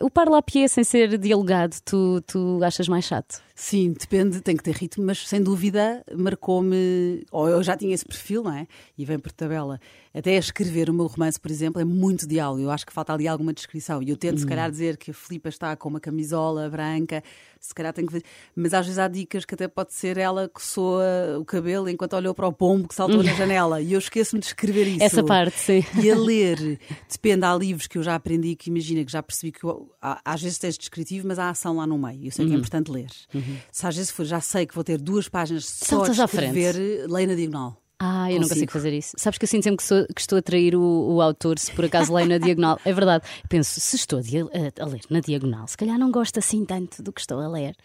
O 0.00 0.08
parlapié 0.08 0.66
sem 0.66 0.82
ser 0.82 1.18
dialogado, 1.18 1.76
tu, 1.84 2.22
tu 2.26 2.58
achas 2.64 2.88
mais 2.88 3.04
chato? 3.04 3.42
Sim, 3.54 3.92
depende, 3.92 4.40
tem 4.40 4.56
que 4.56 4.62
ter 4.62 4.74
ritmo, 4.74 5.04
mas 5.04 5.28
sem 5.28 5.42
dúvida 5.42 6.02
marcou-me, 6.16 7.22
ou 7.30 7.46
eu 7.46 7.62
já 7.62 7.76
tinha 7.76 7.94
esse 7.94 8.06
perfil, 8.06 8.42
não 8.42 8.54
é? 8.54 8.66
E 8.96 9.04
vem 9.04 9.18
por 9.18 9.30
tabela. 9.30 9.78
Até 10.14 10.34
escrever 10.36 10.88
o 10.88 10.94
meu 10.94 11.06
romance, 11.06 11.38
por 11.38 11.50
exemplo, 11.50 11.82
é 11.82 11.84
muito 11.84 12.26
diálogo. 12.26 12.62
Eu 12.62 12.70
acho 12.70 12.86
que 12.86 12.92
falta 12.92 13.12
ali 13.12 13.28
alguma 13.28 13.52
descrição. 13.52 14.02
E 14.02 14.08
eu 14.08 14.16
tento, 14.16 14.40
se 14.40 14.46
calhar, 14.46 14.70
dizer 14.70 14.96
que 14.96 15.10
a 15.10 15.14
Filipa 15.14 15.50
está 15.50 15.76
com 15.76 15.90
uma 15.90 16.00
camisola 16.00 16.70
branca, 16.70 17.22
se 17.60 17.74
calhar 17.74 17.92
tenho 17.92 18.08
que. 18.08 18.22
Mas 18.56 18.72
às 18.72 18.86
vezes 18.86 18.98
há 18.98 19.06
dicas 19.06 19.44
que 19.44 19.54
até 19.54 19.68
pode 19.68 19.92
ser 19.92 20.16
ela 20.16 20.48
que 20.48 20.62
soa 20.62 21.38
o 21.38 21.44
cabelo 21.44 21.88
enquanto 21.88 22.14
olhou 22.14 22.34
para 22.34 22.48
o 22.48 22.52
pombo 22.52 22.88
que 22.88 22.94
saltou 22.94 23.22
na 23.22 23.32
janela. 23.34 23.80
E 23.80 23.92
eu 23.92 23.98
esqueço-me 23.98 24.40
de 24.40 24.46
escrever 24.46 24.86
isso. 24.86 25.02
Essa 25.02 25.22
parte, 25.22 25.58
sim. 25.58 25.84
E 26.02 26.10
a 26.10 26.16
ler, 26.16 26.78
depende, 27.10 27.44
há 27.44 27.54
livros 27.54 27.86
que 27.86 27.98
eu 27.98 28.02
já 28.02 28.14
aprendi 28.14 28.56
que 28.56 28.70
imagina, 28.70 29.04
que 29.04 29.12
já 29.12 29.22
percebi 29.22 29.52
que 29.52 29.62
eu- 29.64 29.90
há- 30.00 30.20
às 30.24 30.40
vezes 30.42 30.58
tens 30.58 30.78
descritivo, 30.78 31.28
mas 31.28 31.38
há 31.38 31.50
ação 31.50 31.76
lá 31.76 31.86
no 31.86 31.98
meio. 31.98 32.26
Eu 32.26 32.30
sei 32.32 32.44
Uhum. 32.44 32.50
que 32.50 32.56
é 32.56 32.58
importante 32.58 32.90
ler. 32.90 33.10
Se 33.70 33.86
às 33.86 33.94
vezes 33.96 34.10
for, 34.10 34.24
já 34.24 34.40
sei 34.40 34.66
que 34.66 34.74
vou 34.74 34.82
ter 34.82 34.98
duas 34.98 35.28
páginas 35.28 35.66
só 35.66 36.04
Saltas 36.04 36.16
de 36.16 36.22
escrever, 36.22 37.06
leio 37.08 37.28
na 37.28 37.34
diagonal. 37.34 37.76
Ah, 38.02 38.30
eu 38.30 38.36
não 38.36 38.42
Consigo. 38.42 38.48
consigo 38.54 38.72
fazer 38.72 38.92
isso. 38.94 39.12
Sabes 39.18 39.38
que 39.38 39.44
eu 39.44 39.48
sinto 39.48 39.62
sempre 39.64 39.76
que, 39.76 39.82
sou- 39.82 40.06
que 40.14 40.20
estou 40.20 40.38
a 40.38 40.42
trair 40.42 40.74
o, 40.74 40.80
o 40.80 41.20
autor 41.20 41.58
se 41.58 41.70
por 41.72 41.84
acaso 41.84 42.12
leio 42.14 42.26
na 42.28 42.38
diagonal. 42.38 42.80
É 42.84 42.92
verdade. 42.94 43.24
Penso, 43.48 43.78
se 43.78 43.94
estou 43.96 44.18
a, 44.18 44.22
a- 44.22 44.86
ler 44.86 45.00
na 45.10 45.20
diagonal, 45.20 45.68
se 45.68 45.76
calhar 45.76 45.98
não 45.98 46.10
gosto 46.10 46.38
assim 46.38 46.64
tanto 46.64 47.02
do 47.02 47.12
que 47.12 47.20
estou 47.20 47.38
a 47.40 47.46
ler. 47.48 47.76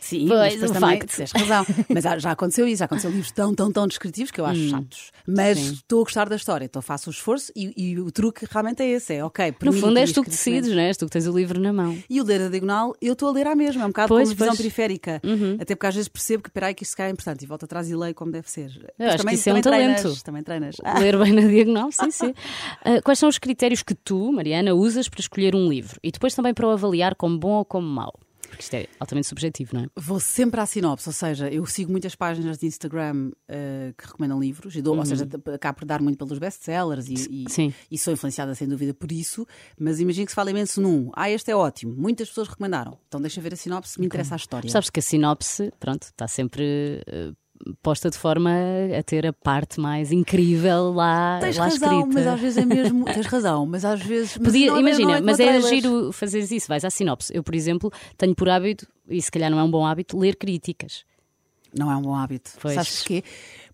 Sim, 0.00 0.26
Pois, 0.28 0.60
mas 0.60 0.70
também 0.70 0.98
tens 0.98 1.32
razão. 1.32 1.64
Mas 1.88 2.04
já, 2.22 2.30
aconteceu 2.32 2.66
isso, 2.68 2.80
já 2.80 2.84
aconteceu 2.84 3.10
livros 3.10 3.32
tão, 3.32 3.54
tão, 3.54 3.72
tão 3.72 3.86
descritivos 3.86 4.30
que 4.30 4.40
eu 4.40 4.46
acho 4.46 4.68
chatos. 4.68 5.10
Mas 5.26 5.58
Hum, 5.58 5.62
sim. 5.68 5.72
estou 5.74 6.00
a 6.00 6.04
gostar 6.04 6.28
da 6.28 6.36
história, 6.36 6.64
então 6.66 6.82
faço 6.82 7.08
o 7.08 7.12
esforço 7.12 7.50
e, 7.56 7.72
e 7.76 7.98
o 7.98 8.10
truque 8.10 8.46
realmente 8.50 8.82
é 8.82 8.88
esse: 8.90 9.14
é 9.14 9.24
ok. 9.24 9.54
No 9.62 9.72
fundo, 9.72 9.98
és 9.98 10.12
tu 10.12 10.22
que 10.22 10.30
decides, 10.30 10.70
não 10.70 10.80
é? 10.80 10.88
És 10.88 10.96
tu 10.96 11.06
que 11.06 11.12
tens 11.12 11.26
o 11.26 11.32
livro 11.36 11.58
na 11.60 11.72
mão. 11.72 11.96
E 12.10 12.20
o 12.20 12.24
ler 12.24 12.42
a 12.42 12.48
diagonal, 12.48 12.94
eu 13.00 13.14
estou 13.14 13.28
a 13.30 13.32
ler 13.32 13.46
à 13.46 13.54
mesma, 13.54 13.82
é 13.82 13.86
um 13.86 13.88
bocado 13.88 14.08
Pois, 14.08 14.24
como 14.28 14.34
visão 14.34 14.48
pois. 14.48 14.58
Uhum. 14.58 14.62
periférica. 14.64 15.22
Até 15.60 15.74
porque 15.74 15.86
às 15.86 15.94
vezes 15.94 16.08
percebo 16.08 16.42
que, 16.42 16.50
peraí, 16.50 16.74
que 16.74 16.82
isto 16.82 16.90
se 16.90 16.96
calhar 16.96 17.10
é 17.10 17.12
importante 17.12 17.42
e 17.42 17.46
volto 17.46 17.64
atrás 17.64 17.88
e 17.88 17.96
leio 17.96 18.14
como 18.14 18.30
deve 18.32 18.50
ser. 18.50 18.66
Mas 18.98 19.08
acho 19.08 19.16
que 19.18 19.22
também, 19.22 19.36
isso 19.50 19.68
é 19.68 19.70
um 19.70 19.72
treinas, 19.72 20.02
talento. 20.02 20.24
Também 20.24 20.42
treinas. 20.42 20.76
Ah, 20.82 20.98
Ler 21.00 21.18
bem 21.18 21.32
na 21.32 21.42
diagonal, 21.42 21.90
sim, 21.92 22.10
sim. 22.10 22.34
Ah, 22.84 23.00
quais 23.02 23.18
são 23.18 23.28
os 23.28 23.38
critérios 23.38 23.82
que 23.82 23.94
tu, 23.94 24.32
Mariana, 24.32 24.74
usas 24.74 25.08
para 25.08 25.20
escolher 25.20 25.54
um 25.54 25.68
livro? 25.68 25.98
E 26.02 26.10
depois 26.10 26.34
também 26.34 26.54
para 26.54 26.66
o 26.66 26.70
avaliar 26.70 27.14
como 27.14 27.38
bom 27.38 27.52
ou 27.52 27.64
como 27.64 27.86
mau? 27.86 28.12
Porque 28.48 28.62
isto 28.62 28.74
é 28.74 28.86
altamente 29.00 29.26
subjetivo, 29.26 29.74
não 29.74 29.82
é? 29.82 29.86
Vou 29.96 30.20
sempre 30.20 30.60
à 30.60 30.66
sinopse, 30.66 31.08
ou 31.08 31.12
seja, 31.12 31.50
eu 31.50 31.66
sigo 31.66 31.90
muitas 31.90 32.14
páginas 32.14 32.58
de 32.58 32.66
Instagram 32.66 33.32
eh, 33.48 33.92
que 33.98 34.06
recomendam 34.06 34.38
livros, 34.40 34.74
e 34.76 34.80
dou, 34.82 34.96
ou 34.96 35.04
seja, 35.04 35.28
acabo 35.52 35.80
por 35.80 35.84
dar 35.84 36.00
muito 36.00 36.16
pelos 36.16 36.38
best-sellers 36.38 37.08
e, 37.08 37.14
e, 37.28 37.46
Uhum. 37.58 37.72
E 37.90 37.98
sou 37.98 38.12
influenciada 38.12 38.54
sem 38.54 38.68
dúvida 38.68 38.94
por 38.94 39.10
isso, 39.10 39.46
mas 39.78 39.98
imagino 40.00 40.26
que 40.26 40.32
se 40.32 40.36
fala 40.36 40.50
imenso 40.50 40.80
num. 40.80 41.10
Ah, 41.14 41.28
este 41.28 41.50
é 41.50 41.56
ótimo, 41.56 41.94
muitas 41.96 42.28
pessoas 42.28 42.48
recomendaram. 42.48 42.96
Então 43.08 43.20
deixa 43.20 43.40
ver 43.40 43.52
a 43.52 43.56
sinopse, 43.56 43.94
se 43.94 44.00
me 44.00 44.06
interessa 44.06 44.34
a 44.34 44.36
história. 44.36 44.70
Sabes 44.70 44.90
que 44.90 45.00
a 45.00 45.02
sinopse, 45.02 45.72
pronto, 45.80 46.04
está 46.04 46.28
sempre 46.28 47.02
eh, 47.06 47.32
posta 47.82 48.10
de 48.10 48.18
forma 48.18 48.50
a 48.98 49.02
ter 49.02 49.26
a 49.26 49.32
parte 49.32 49.80
mais 49.80 50.12
incrível 50.12 50.92
lá, 50.92 51.38
Tens 51.40 51.56
lá 51.56 51.64
razão, 51.64 51.98
escrita. 52.00 52.18
mas 52.18 52.26
às 52.26 52.40
vezes 52.40 52.58
é 52.58 52.64
mesmo. 52.64 53.04
Tens 53.12 53.26
razão, 53.26 53.66
mas 53.66 53.84
às 53.84 54.00
vezes. 54.02 54.36
mas 54.38 54.46
Podia, 54.48 54.66
não 54.70 54.76
é- 54.76 54.80
imagina, 54.80 55.16
é 55.18 55.20
mas 55.20 55.40
é 55.40 55.60
giro 55.62 56.12
fazeres 56.12 56.50
isso, 56.50 56.68
vais 56.68 56.84
à 56.84 56.90
sinopse. 56.90 57.34
Eu, 57.34 57.42
por 57.42 57.54
exemplo, 57.54 57.90
tenho 58.16 58.34
por 58.34 58.48
hábito, 58.48 58.86
e 59.08 59.20
se 59.20 59.30
calhar 59.30 59.50
não 59.50 59.58
é 59.58 59.62
um 59.62 59.70
bom 59.70 59.84
hábito, 59.86 60.18
ler 60.18 60.36
críticas. 60.36 61.04
Não 61.76 61.90
é 61.92 61.96
um 61.96 62.02
bom 62.02 62.14
hábito. 62.14 62.52
Pois. 62.60 62.74
Sabes 62.74 62.98
porquê? 63.00 63.22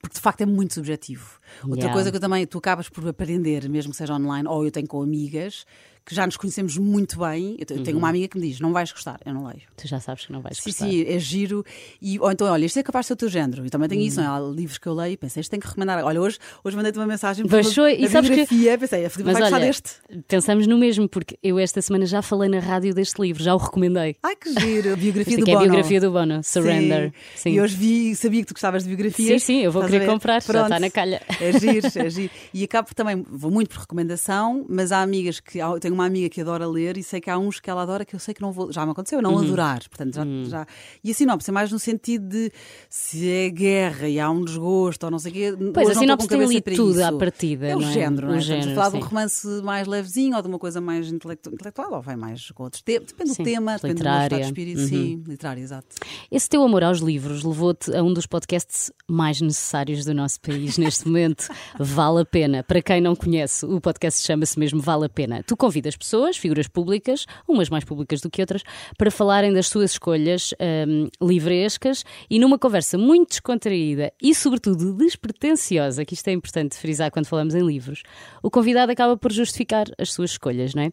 Porque 0.01 0.15
de 0.17 0.21
facto 0.21 0.41
é 0.41 0.47
muito 0.47 0.75
subjetivo. 0.75 1.39
Outra 1.63 1.77
Yeah. 1.79 1.93
coisa 1.93 2.11
que 2.11 2.17
eu 2.17 2.21
também, 2.21 2.45
tu 2.47 2.59
acabas 2.59 2.89
por 2.89 3.07
aprender, 3.07 3.69
mesmo 3.69 3.93
que 3.93 3.97
seja 3.99 4.15
online, 4.15 4.49
ou 4.49 4.65
eu 4.65 4.71
tenho 4.73 4.89
com 4.89 5.01
amigas, 5.01 5.65
que 6.05 6.15
já 6.15 6.27
nos 6.27 6.37
conhecemos 6.37 6.77
muito 6.77 7.19
bem. 7.19 7.57
Eu 7.59 7.77
eu 7.77 7.83
tenho 7.85 7.97
uma 7.99 8.09
amiga 8.09 8.29
que 8.29 8.39
me 8.39 8.49
diz: 8.49 8.61
não 8.61 8.73
vais 8.73 8.91
gostar, 8.93 9.21
eu 9.25 9.33
não 9.33 9.47
leio. 9.47 9.63
Tu 9.77 9.87
já 9.89 10.01
sabes 10.01 10.27
que 10.27 10.33
não 10.33 10.41
vais 10.41 10.57
Sim, 10.59 10.71
gostar. 10.71 10.87
sim, 10.87 11.05
é 11.07 11.19
giro. 11.19 11.65
E, 12.01 12.19
ou 12.21 12.31
então, 12.31 12.47
olha, 12.49 12.65
isto 12.67 12.79
é 12.79 12.83
capaz 12.83 13.05
de 13.05 13.09
ser 13.09 13.13
o 13.15 13.17
teu 13.17 13.29
género. 13.29 13.65
Eu 13.65 13.71
também 13.71 13.89
tenho 13.89 14.03
isso, 14.03 14.21
não 14.21 14.25
é? 14.25 14.37
Há 14.37 14.41
livros 14.55 14.79
que 14.79 14.87
eu 14.87 14.95
leio 14.95 15.13
e 15.13 15.17
pensei, 15.17 15.41
isto 15.41 15.51
tem 15.51 15.61
que 15.61 15.67
recomendar. 15.67 16.03
Olha, 16.05 16.21
hoje, 16.21 16.39
hoje 16.65 16.77
mandei-te 16.77 16.99
uma 16.99 17.07
mensagem 17.07 17.47
foi, 17.49 17.61
e 17.95 18.09
sabes 18.09 18.29
que- 18.31 18.37
biografia, 18.37 18.79
pensei, 18.79 19.05
a 19.07 19.11
Filipe 19.11 19.31
Mas 19.31 19.33
vai 19.35 19.43
gostar 19.43 19.57
olha, 19.57 19.67
deste. 19.67 19.91
pensamos 20.29 20.67
no 20.67 20.77
mesmo, 20.79 21.09
porque 21.09 21.39
eu 21.43 21.59
esta 21.59 21.81
semana 21.81 22.05
já 22.07 22.21
falei 22.23 22.49
na 22.49 22.59
rádio 22.59 22.95
deste 22.95 23.21
livro, 23.21 23.43
já 23.43 23.55
o 23.55 23.59
recomendei. 23.59 24.17
Ai, 24.23 24.35
que 24.37 24.53
giro, 24.61 24.93
a 24.93 24.97
biografia 24.97 25.39
do 25.39 25.45
que 25.45 25.51
é 25.51 25.55
a 25.55 25.59
Bono. 25.59 25.71
biografia 25.71 26.01
do 26.01 26.11
Bono, 26.11 26.43
Surrender. 26.43 27.13
Sim. 27.37 27.51
E 27.51 27.61
hoje 27.61 27.77
vi, 27.77 28.15
sabia 28.17 28.41
que 28.43 28.47
tu 28.49 28.55
gostavas 28.55 28.83
de 28.83 28.89
biografias. 28.89 29.43
Sim, 29.43 29.55
sim, 29.59 29.63
eu 29.65 29.73
vou 29.73 29.83
Estás 29.83 30.01
querer 30.01 30.13
comprar, 30.13 30.41
já 30.43 30.47
Pronto. 30.53 30.65
está 30.65 30.81
na 30.81 30.91
calha. 30.91 31.23
É 31.41 31.59
giro, 31.59 31.87
é 31.95 32.11
giro. 32.11 32.31
E 32.53 32.65
acabo 32.65 32.89
também, 32.95 33.25
vou 33.31 33.51
muito 33.51 33.69
por 33.71 33.81
recomendação, 33.81 34.65
mas 34.69 34.93
há 34.93 35.03
amigas 35.03 35.41
que. 35.41 35.61
há- 35.61 35.79
tenho 35.93 35.95
uma 35.95 36.07
amiga 36.07 36.29
que 36.29 36.41
adora 36.41 36.67
ler 36.67 36.97
e 36.97 37.03
sei 37.03 37.21
que 37.21 37.29
há 37.31 37.39
uns 37.39 37.61
que 37.61 37.69
ela 37.69 37.83
adora 37.83 38.05
que 38.05 38.15
eu 38.15 38.19
sei 38.19 38.33
que 38.35 38.41
não 38.41 38.51
vou. 38.53 38.73
Já 38.73 38.85
me 38.87 38.93
aconteceu, 38.93 39.19
eu 39.19 39.23
não 39.23 39.35
Uhum. 39.35 39.43
adorar. 39.43 39.81
Portanto, 39.89 40.15
já, 40.15 40.25
já. 40.49 40.67
E 41.05 41.11
a 41.11 41.15
sinopse 41.15 41.51
é 41.51 41.53
mais 41.53 41.71
no 41.71 41.79
sentido 41.79 42.29
de 42.29 42.51
se 42.89 43.29
é 43.29 43.51
guerra 43.51 44.09
e 44.09 44.19
há 44.19 44.31
um 44.31 44.45
desgosto 44.45 45.05
ou 45.05 45.11
não 45.11 45.19
sei 45.19 45.31
o 45.31 45.35
quê. 45.35 45.55
Pois, 45.75 45.91
a 45.91 45.95
sinopse 45.95 46.29
tem 46.29 46.43
ali 46.43 46.61
tudo 46.61 46.91
isso. 46.93 47.05
à 47.05 47.13
partida, 47.13 47.67
É 47.69 47.77
o 47.77 47.81
não 47.81 47.89
é? 47.89 47.93
género, 47.93 48.27
não 48.29 48.35
é? 48.35 48.37
O 48.37 48.41
Estamos 48.41 48.63
género, 48.65 48.71
a 48.71 48.75
falar 48.75 48.91
de 48.91 48.97
um 48.97 49.01
sim. 49.03 49.07
romance 49.09 49.49
mais 49.63 49.87
levezinho 49.87 50.37
ou 50.37 50.43
de 50.43 50.49
uma 50.49 50.59
coisa 50.59 50.81
mais 50.81 51.11
intelectu- 51.13 51.51
intelectual 51.53 51.93
ou 51.93 52.03
vai 52.03 52.17
mais 52.17 52.51
com 52.53 52.63
outros 52.65 52.83
temas. 52.83 53.09
Depende 53.09 53.31
Sim, 53.35 53.43
do 53.43 53.45
tema, 53.45 53.75
depende 53.77 53.95
do 53.95 54.05
meu 54.05 54.13
estado 54.13 54.29
de 54.29 54.35
literária. 54.35 54.45
espírito. 54.47 54.81
Uhum. 54.81 54.89
Sim, 54.89 55.25
literário, 55.27 55.63
exato. 55.63 55.87
Esse 56.31 56.49
teu 56.49 56.63
amor 56.63 56.85
aos 56.85 56.99
livros 57.01 57.43
levou-te 57.43 57.95
a 57.95 58.03
um 58.03 58.13
dos 58.13 58.27
podcasts 58.27 58.91
mais 59.09 59.41
necessários 59.41 60.05
do 60.05 60.15
nosso 60.15 60.41
país 60.41 60.79
neste 60.79 61.07
momento. 61.07 61.49
Vale 61.79 62.21
a 62.23 62.25
pena. 62.25 62.63
Para 62.63 62.81
quem 62.81 63.01
não 63.01 63.15
conhece, 63.17 63.67
o 63.67 63.81
podcast 63.81 64.25
chama-se 64.25 64.59
mesmo 64.59 64.81
Vale 64.81 65.07
a 65.07 65.09
Pena. 65.09 65.43
Tu 65.43 65.57
convidas 65.57 65.82
pessoas, 65.97 66.37
figuras 66.37 66.69
públicas, 66.69 67.27
umas 67.49 67.69
mais 67.69 67.85
públicas 67.85 68.21
do 68.21 68.31
que 68.31 68.41
outras, 68.41 68.63
para 68.97 69.11
falarem 69.11 69.53
das 69.53 69.69
suas 69.69 69.93
escolhas 69.93 70.55
hum, 70.61 71.09
livrescas 71.21 72.05
e 72.31 72.39
numa 72.39 72.59
conversa 72.59 72.97
muito 72.97 73.31
descontraída 73.31 74.13
e, 74.23 74.35
sobretudo, 74.35 74.95
despretensiosa, 74.95 76.05
que 76.05 76.15
isto 76.15 76.29
é 76.29 76.33
importante 76.33 76.77
frisar 76.77 77.11
quando 77.11 77.27
falamos 77.27 77.55
em 77.55 77.67
livros, 77.67 78.03
o 78.43 78.51
convidado 78.51 78.93
acaba 78.93 79.17
por 79.17 79.33
justificar 79.33 79.87
as 79.99 80.13
suas 80.13 80.33
escolhas, 80.33 80.75
não 80.75 80.85
é? 80.85 80.93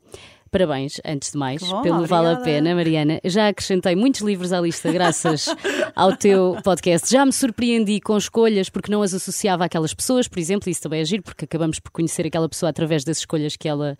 Parabéns, 0.51 0.99
antes 1.05 1.31
de 1.31 1.37
mais, 1.37 1.61
bom, 1.61 1.81
pelo 1.83 2.07
Vale 2.07 2.29
a 2.29 2.31
obrigada. 2.31 2.43
Pena, 2.43 2.75
Mariana. 2.75 3.19
Já 3.23 3.49
acrescentei 3.49 3.95
muitos 3.95 4.21
livros 4.21 4.51
à 4.51 4.59
lista 4.59 4.91
graças 4.91 5.45
ao 5.95 6.15
teu 6.15 6.57
podcast. 6.63 7.11
Já 7.11 7.23
me 7.23 7.31
surpreendi 7.31 8.01
com 8.01 8.17
escolhas 8.17 8.67
porque 8.67 8.91
não 8.91 9.03
as 9.03 9.13
associava 9.13 9.65
àquelas 9.65 9.93
pessoas, 9.93 10.27
por 10.27 10.39
exemplo, 10.39 10.67
isso 10.67 10.81
também 10.81 11.01
é 11.01 11.05
giro 11.05 11.21
porque 11.21 11.45
acabamos 11.45 11.79
por 11.79 11.91
conhecer 11.91 12.25
aquela 12.25 12.49
pessoa 12.49 12.71
através 12.71 13.03
das 13.03 13.19
escolhas 13.19 13.55
que 13.55 13.67
ela. 13.67 13.95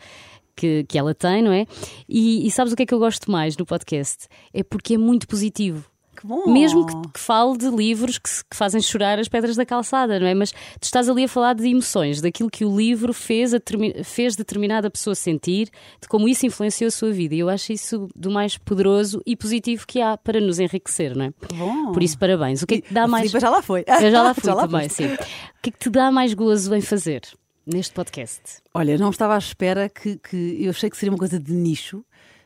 Que, 0.56 0.84
que 0.84 0.98
ela 0.98 1.16
tem, 1.16 1.42
não 1.42 1.52
é? 1.54 1.66
E, 2.08 2.46
e 2.46 2.52
sabes 2.52 2.74
o 2.74 2.76
que 2.76 2.84
é 2.84 2.86
que 2.86 2.94
eu 2.94 3.00
gosto 3.00 3.32
mais 3.32 3.56
no 3.56 3.66
podcast? 3.66 4.28
É 4.54 4.64
porque 4.64 4.96
é 4.96 4.98
muito 4.98 5.28
positivo. 5.28 5.86
Que 6.20 6.28
bom! 6.28 6.52
Mesmo 6.52 6.86
que, 6.86 7.12
que 7.14 7.20
fale 7.20 7.58
de 7.58 7.70
livros 7.70 8.18
que, 8.18 8.30
que 8.50 8.54
fazem 8.58 8.82
chorar 8.82 9.18
as 9.20 9.30
pedras 9.30 9.56
da 9.56 9.66
calçada, 9.66 10.20
não 10.20 10.28
é? 10.28 10.34
Mas 10.34 10.52
tu 10.52 10.84
estás 10.84 11.08
ali 11.08 11.24
a 11.24 11.28
falar 11.30 11.54
de 11.54 11.66
emoções, 11.66 12.20
daquilo 12.20 12.50
que 12.50 12.66
o 12.66 12.76
livro 12.76 13.14
fez, 13.14 13.54
fez 14.04 14.36
determinada 14.36 14.90
pessoa 14.90 15.16
sentir, 15.16 15.70
de 16.02 16.10
como 16.10 16.28
isso 16.28 16.46
influenciou 16.46 16.90
a 16.90 16.92
sua 16.92 17.12
vida. 17.12 17.36
E 17.36 17.40
eu 17.40 17.48
acho 17.48 17.72
isso 17.72 18.10
do 18.14 18.30
mais 18.30 18.58
poderoso 18.58 19.22
e 19.26 19.34
positivo 19.34 19.88
que 19.88 20.02
há 20.02 20.18
para 20.18 20.42
nos 20.42 20.60
enriquecer, 20.60 21.16
não 21.16 21.26
é? 21.26 21.32
Que 21.48 21.56
bom! 21.56 21.94
Por 21.94 22.04
isso, 22.04 22.20
parabéns. 22.20 22.62
O 22.64 22.68
que 22.68 22.76
é 22.76 22.82
que 22.82 22.88
te 22.90 22.94
dá 22.94 23.08
mais. 23.08 23.32
Já 23.32 23.50
lá 23.50 23.62
foi. 23.62 23.86
Eu 23.88 24.12
já 24.12 24.22
lá 24.22 24.34
fui 24.36 24.44
Já 24.44 24.54
lá 24.56 24.68
também, 24.68 24.90
foste. 24.90 25.08
sim. 25.08 25.14
O 25.14 25.18
que 25.62 25.70
é 25.70 25.72
que 25.72 25.80
te 25.80 25.90
dá 25.90 26.12
mais 26.12 26.34
gozo 26.34 26.76
em 26.76 26.82
fazer 26.82 27.22
neste 27.70 27.94
podcast? 27.94 28.42
Olha, 28.74 28.98
não 28.98 29.10
estava 29.12 29.36
à 29.36 29.38
espera 29.38 29.88
que, 29.88 30.18
que 30.18 30.58
eu 30.64 30.72
achei 30.72 30.90
que 30.90 30.98
seria 30.98 31.12
uma 31.12 31.18
coisa 31.18 31.40
de 31.40 31.54
nicho 31.54 32.04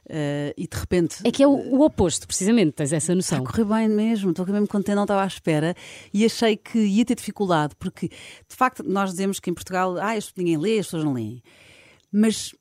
eh, 0.09 0.53
e 0.57 0.67
de 0.67 0.77
repente. 0.77 1.17
É 1.23 1.31
que 1.31 1.41
é 1.41 1.47
o, 1.47 1.51
o 1.51 1.81
oposto, 1.85 2.27
precisamente, 2.27 2.73
tens 2.73 2.91
essa 2.91 3.15
noção. 3.15 3.43
Correu 3.43 3.65
bem 3.65 3.87
mesmo, 3.87 4.31
estou 4.31 4.45
mesmo 4.45 4.67
contente, 4.67 4.95
não 4.95 5.03
estava 5.03 5.23
à 5.23 5.27
espera 5.27 5.75
e 6.13 6.25
achei 6.25 6.57
que 6.57 6.77
ia 6.77 7.05
ter 7.05 7.15
dificuldade, 7.15 7.73
porque 7.79 8.09
de 8.09 8.55
facto 8.55 8.83
nós 8.83 9.11
dizemos 9.11 9.39
que 9.39 9.49
em 9.49 9.53
Portugal 9.53 9.97
ah, 9.97 10.17
isto 10.17 10.33
ninguém 10.37 10.57
lê, 10.57 10.79
as 10.79 10.87
pessoas 10.87 11.03
não 11.03 11.13
leem. 11.13 11.41
Mas 12.11 12.53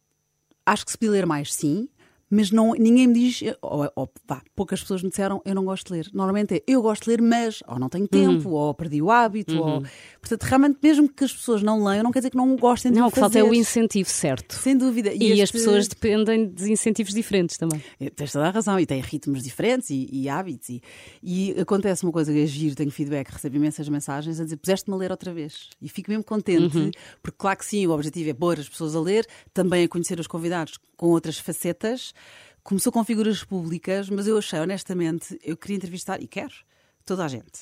acho 0.64 0.84
que 0.84 0.92
se 0.92 0.98
podia 0.98 1.12
ler 1.12 1.26
mais, 1.26 1.52
sim, 1.52 1.88
mas 2.34 2.50
não, 2.50 2.72
ninguém 2.72 3.06
me 3.06 3.12
diz, 3.14 3.42
ou, 3.60 3.90
ou, 3.94 4.10
vá, 4.26 4.40
poucas 4.56 4.80
pessoas 4.80 5.02
me 5.02 5.10
disseram 5.10 5.42
eu 5.44 5.54
não 5.54 5.66
gosto 5.66 5.88
de 5.88 5.92
ler. 5.92 6.08
Normalmente 6.14 6.54
é 6.54 6.62
eu 6.66 6.80
gosto 6.80 7.04
de 7.04 7.10
ler, 7.10 7.20
mas 7.20 7.62
ou 7.68 7.78
não 7.78 7.90
tenho 7.90 8.08
tempo, 8.08 8.48
Uhum. 8.48 8.54
ou 8.54 8.74
perdi 8.74 9.02
o 9.02 9.10
hábito, 9.10 9.58
ou. 9.58 9.82
Portanto, 10.20 10.42
realmente, 10.44 10.78
mesmo 10.82 11.08
que 11.08 11.24
as 11.24 11.32
pessoas 11.32 11.62
não 11.62 11.84
leiam, 11.84 12.02
não 12.02 12.10
quer 12.10 12.20
dizer 12.20 12.30
que 12.30 12.36
não 12.36 12.56
gostem 12.56 12.90
de 12.90 12.98
Não, 12.98 13.08
o 13.08 13.12
que 13.12 13.20
falta 13.20 13.38
é 13.38 13.42
o 13.44 13.52
incentivo 13.52 14.08
certo. 14.08 14.54
Sem 14.56 14.76
dúvida. 14.76 15.12
E, 15.12 15.32
as 15.34 15.38
este- 15.40 15.58
pessoas 15.58 15.86
dependem 15.88 16.48
de 16.48 16.72
incentivos 16.72 17.12
diferentes 17.12 17.58
também. 17.58 17.82
É, 18.00 18.08
Tens 18.08 18.32
toda 18.32 18.46
a 18.46 18.50
razão, 18.50 18.80
e 18.80 18.86
tem 18.86 19.00
ritmos 19.00 19.42
diferentes 19.42 19.90
e, 19.90 20.08
e 20.10 20.28
hábitos. 20.28 20.70
E, 20.70 20.80
e 21.22 21.54
acontece 21.60 22.02
uma 22.04 22.12
coisa 22.12 22.32
que 22.32 22.38
é 22.42 22.46
giro, 22.46 22.74
tenho 22.74 22.90
feedback, 22.90 23.28
recebo 23.30 23.56
imensas 23.56 23.88
mensagens 23.88 24.40
a 24.40 24.44
dizer: 24.44 24.56
puseste-me 24.56 24.94
a 24.94 24.98
ler 24.98 25.10
outra 25.10 25.34
vez. 25.34 25.68
E 25.82 25.88
fico 25.88 26.10
mesmo 26.10 26.24
contente, 26.24 26.90
porque, 27.22 27.36
claro 27.36 27.58
que 27.58 27.66
sim, 27.66 27.86
o 27.86 27.90
objetivo 27.90 28.30
é 28.30 28.32
pôr 28.34 28.58
as 28.58 28.68
pessoas 28.68 28.96
a 28.96 29.00
ler, 29.00 29.26
também 29.52 29.84
a 29.84 29.88
conhecer 29.88 30.18
os 30.18 30.26
convidados 30.26 30.78
com 31.02 31.08
outras 31.08 31.36
facetas. 31.36 32.14
Começou 32.62 32.92
com 32.92 33.02
figuras 33.02 33.42
públicas, 33.42 34.08
mas 34.08 34.28
eu 34.28 34.38
achei, 34.38 34.60
honestamente, 34.60 35.36
eu 35.42 35.56
queria 35.56 35.76
entrevistar, 35.76 36.22
e 36.22 36.28
quero, 36.28 36.54
toda 37.04 37.24
a 37.24 37.28
gente. 37.28 37.60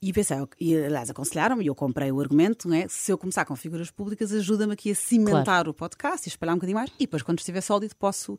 E 0.00 0.10
pensei, 0.10 0.38
e 0.58 0.74
aliás, 0.74 1.10
aconselharam-me, 1.10 1.64
e 1.64 1.66
eu 1.66 1.74
comprei 1.74 2.10
o 2.10 2.18
argumento, 2.18 2.66
não 2.66 2.74
é? 2.74 2.88
Se 2.88 3.12
eu 3.12 3.18
começar 3.18 3.44
com 3.44 3.54
figuras 3.54 3.90
públicas, 3.90 4.32
ajuda-me 4.32 4.72
aqui 4.72 4.90
a 4.90 4.94
cimentar 4.94 5.68
o 5.68 5.74
podcast 5.74 6.26
e 6.26 6.30
espalhar 6.30 6.54
um 6.54 6.56
bocadinho 6.56 6.78
mais, 6.78 6.90
e 6.98 7.00
depois, 7.00 7.22
quando 7.22 7.40
estiver 7.40 7.60
sólido, 7.60 7.94
posso 7.94 8.38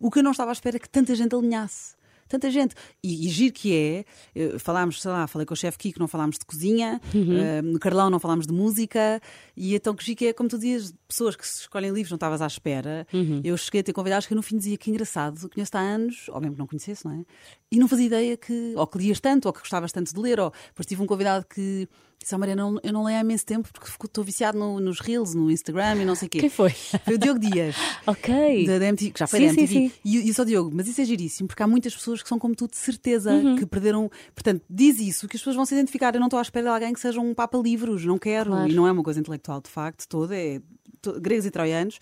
O 0.00 0.10
que 0.10 0.20
eu 0.20 0.22
não 0.22 0.30
estava 0.30 0.52
à 0.52 0.54
espera 0.54 0.76
é 0.76 0.78
que 0.78 0.88
tanta 0.88 1.14
gente 1.14 1.34
alinhasse. 1.34 1.96
Tanta 2.28 2.50
gente. 2.50 2.74
E, 3.02 3.26
e 3.26 3.30
giro 3.30 3.52
que 3.52 3.74
é, 3.74 4.04
eh, 4.34 4.58
falámos, 4.58 5.00
sei 5.00 5.10
lá, 5.10 5.26
falei 5.26 5.46
com 5.46 5.54
o 5.54 5.56
chefe 5.56 5.78
Kiko, 5.78 5.98
não 5.98 6.08
falámos 6.08 6.38
de 6.38 6.44
cozinha, 6.44 7.00
eh, 7.14 7.62
no 7.62 7.78
Carlão 7.78 8.10
não 8.10 8.18
falámos 8.18 8.46
de 8.46 8.52
música, 8.52 9.20
e 9.56 9.74
então 9.74 9.94
que 9.94 10.04
giro 10.04 10.16
que 10.16 10.26
é, 10.26 10.32
como 10.32 10.48
tu 10.48 10.58
dizias, 10.58 10.92
pessoas 11.06 11.36
que 11.36 11.46
se 11.46 11.60
escolhem 11.60 11.90
livros 11.92 12.10
não 12.10 12.16
estavas 12.16 12.42
à 12.42 12.46
espera. 12.46 13.06
Eu 13.44 13.56
cheguei 13.56 13.80
a 13.80 13.84
ter 13.84 13.92
convidados 13.92 14.26
que 14.26 14.32
eu 14.32 14.36
no 14.36 14.42
fim 14.42 14.56
dizia 14.56 14.76
que 14.76 14.90
engraçado, 14.90 15.48
conheço 15.50 15.76
há 15.76 15.80
anos, 15.80 16.28
ou 16.28 16.40
mesmo 16.40 16.54
que 16.54 16.58
não 16.58 16.66
conhecesse, 16.66 17.04
não 17.04 17.12
é? 17.12 17.24
E 17.70 17.78
não 17.78 17.88
fazia 17.88 18.06
ideia 18.06 18.36
que, 18.36 18.74
ou 18.76 18.86
que 18.86 18.98
lias 18.98 19.20
tanto, 19.20 19.46
ou 19.46 19.52
que 19.52 19.60
gostavas 19.60 19.92
tanto 19.92 20.12
de 20.14 20.20
ler, 20.20 20.38
ou 20.40 20.52
depois 20.68 20.86
tive 20.86 21.02
um 21.02 21.06
convidado 21.06 21.44
que 21.46 21.88
disse, 22.20 22.34
ah, 22.34 22.38
Maria, 22.38 22.54
eu 22.82 22.92
não 22.92 23.04
leio 23.04 23.18
há 23.18 23.20
imenso 23.20 23.44
tempo 23.46 23.68
porque 23.72 23.88
estou 24.06 24.24
viciado 24.24 24.58
no- 24.58 24.80
nos 24.80 24.98
Reels, 25.00 25.34
no 25.34 25.50
Instagram 25.50 25.96
e 26.02 26.04
não 26.04 26.14
sei 26.14 26.26
o 26.26 26.30
quê. 26.30 26.40
Quem 26.40 26.50
foi? 26.50 26.70
Foi 26.70 27.14
o 27.14 27.18
Diogo 27.18 27.38
Dias. 27.38 27.76
Ok. 28.06 28.66
Da, 28.66 28.78
da 28.78 28.86
MTV, 28.86 29.10
que 29.12 29.18
já 29.18 29.26
foi 29.26 29.40
Sim, 29.40 29.46
da 29.46 29.52
sim, 29.54 29.60
MTV. 29.60 29.88
sim. 29.88 29.92
E, 30.04 30.28
e 30.30 30.34
só 30.34 30.44
Diogo, 30.44 30.70
mas 30.74 30.86
isso 30.88 31.00
é 31.00 31.04
giríssimo, 31.04 31.48
porque 31.48 31.62
há 31.62 31.66
muitas 31.66 31.94
pessoas 31.94 32.22
que 32.22 32.28
são 32.28 32.38
como 32.38 32.54
tu, 32.54 32.68
de 32.68 32.76
certeza, 32.76 33.32
Uhum. 33.32 33.56
que 33.56 33.66
perderam. 33.66 34.10
Portanto, 34.34 34.62
diz 34.70 34.98
isso, 35.00 35.28
que 35.28 35.36
as 35.36 35.40
pessoas 35.40 35.56
vão 35.56 35.64
se 35.66 35.74
identificar. 35.74 36.14
Eu 36.14 36.20
não 36.20 36.26
estou 36.28 36.38
à 36.38 36.42
espera 36.42 36.64
de 36.66 36.70
alguém 36.72 36.92
que 36.92 37.00
seja 37.00 37.20
um 37.20 37.34
papa-livros, 37.34 38.04
não 38.04 38.18
quero. 38.18 38.50
Claro. 38.50 38.68
E 38.70 38.74
não 38.74 38.86
é 38.86 38.92
uma 38.92 39.02
coisa 39.02 39.18
intelectual, 39.20 39.60
de 39.60 39.68
facto, 39.70 40.06
toda, 40.08 40.36
é 40.36 40.60
to- 41.02 41.20
gregos 41.20 41.46
e 41.46 41.50
troianos. 41.50 41.98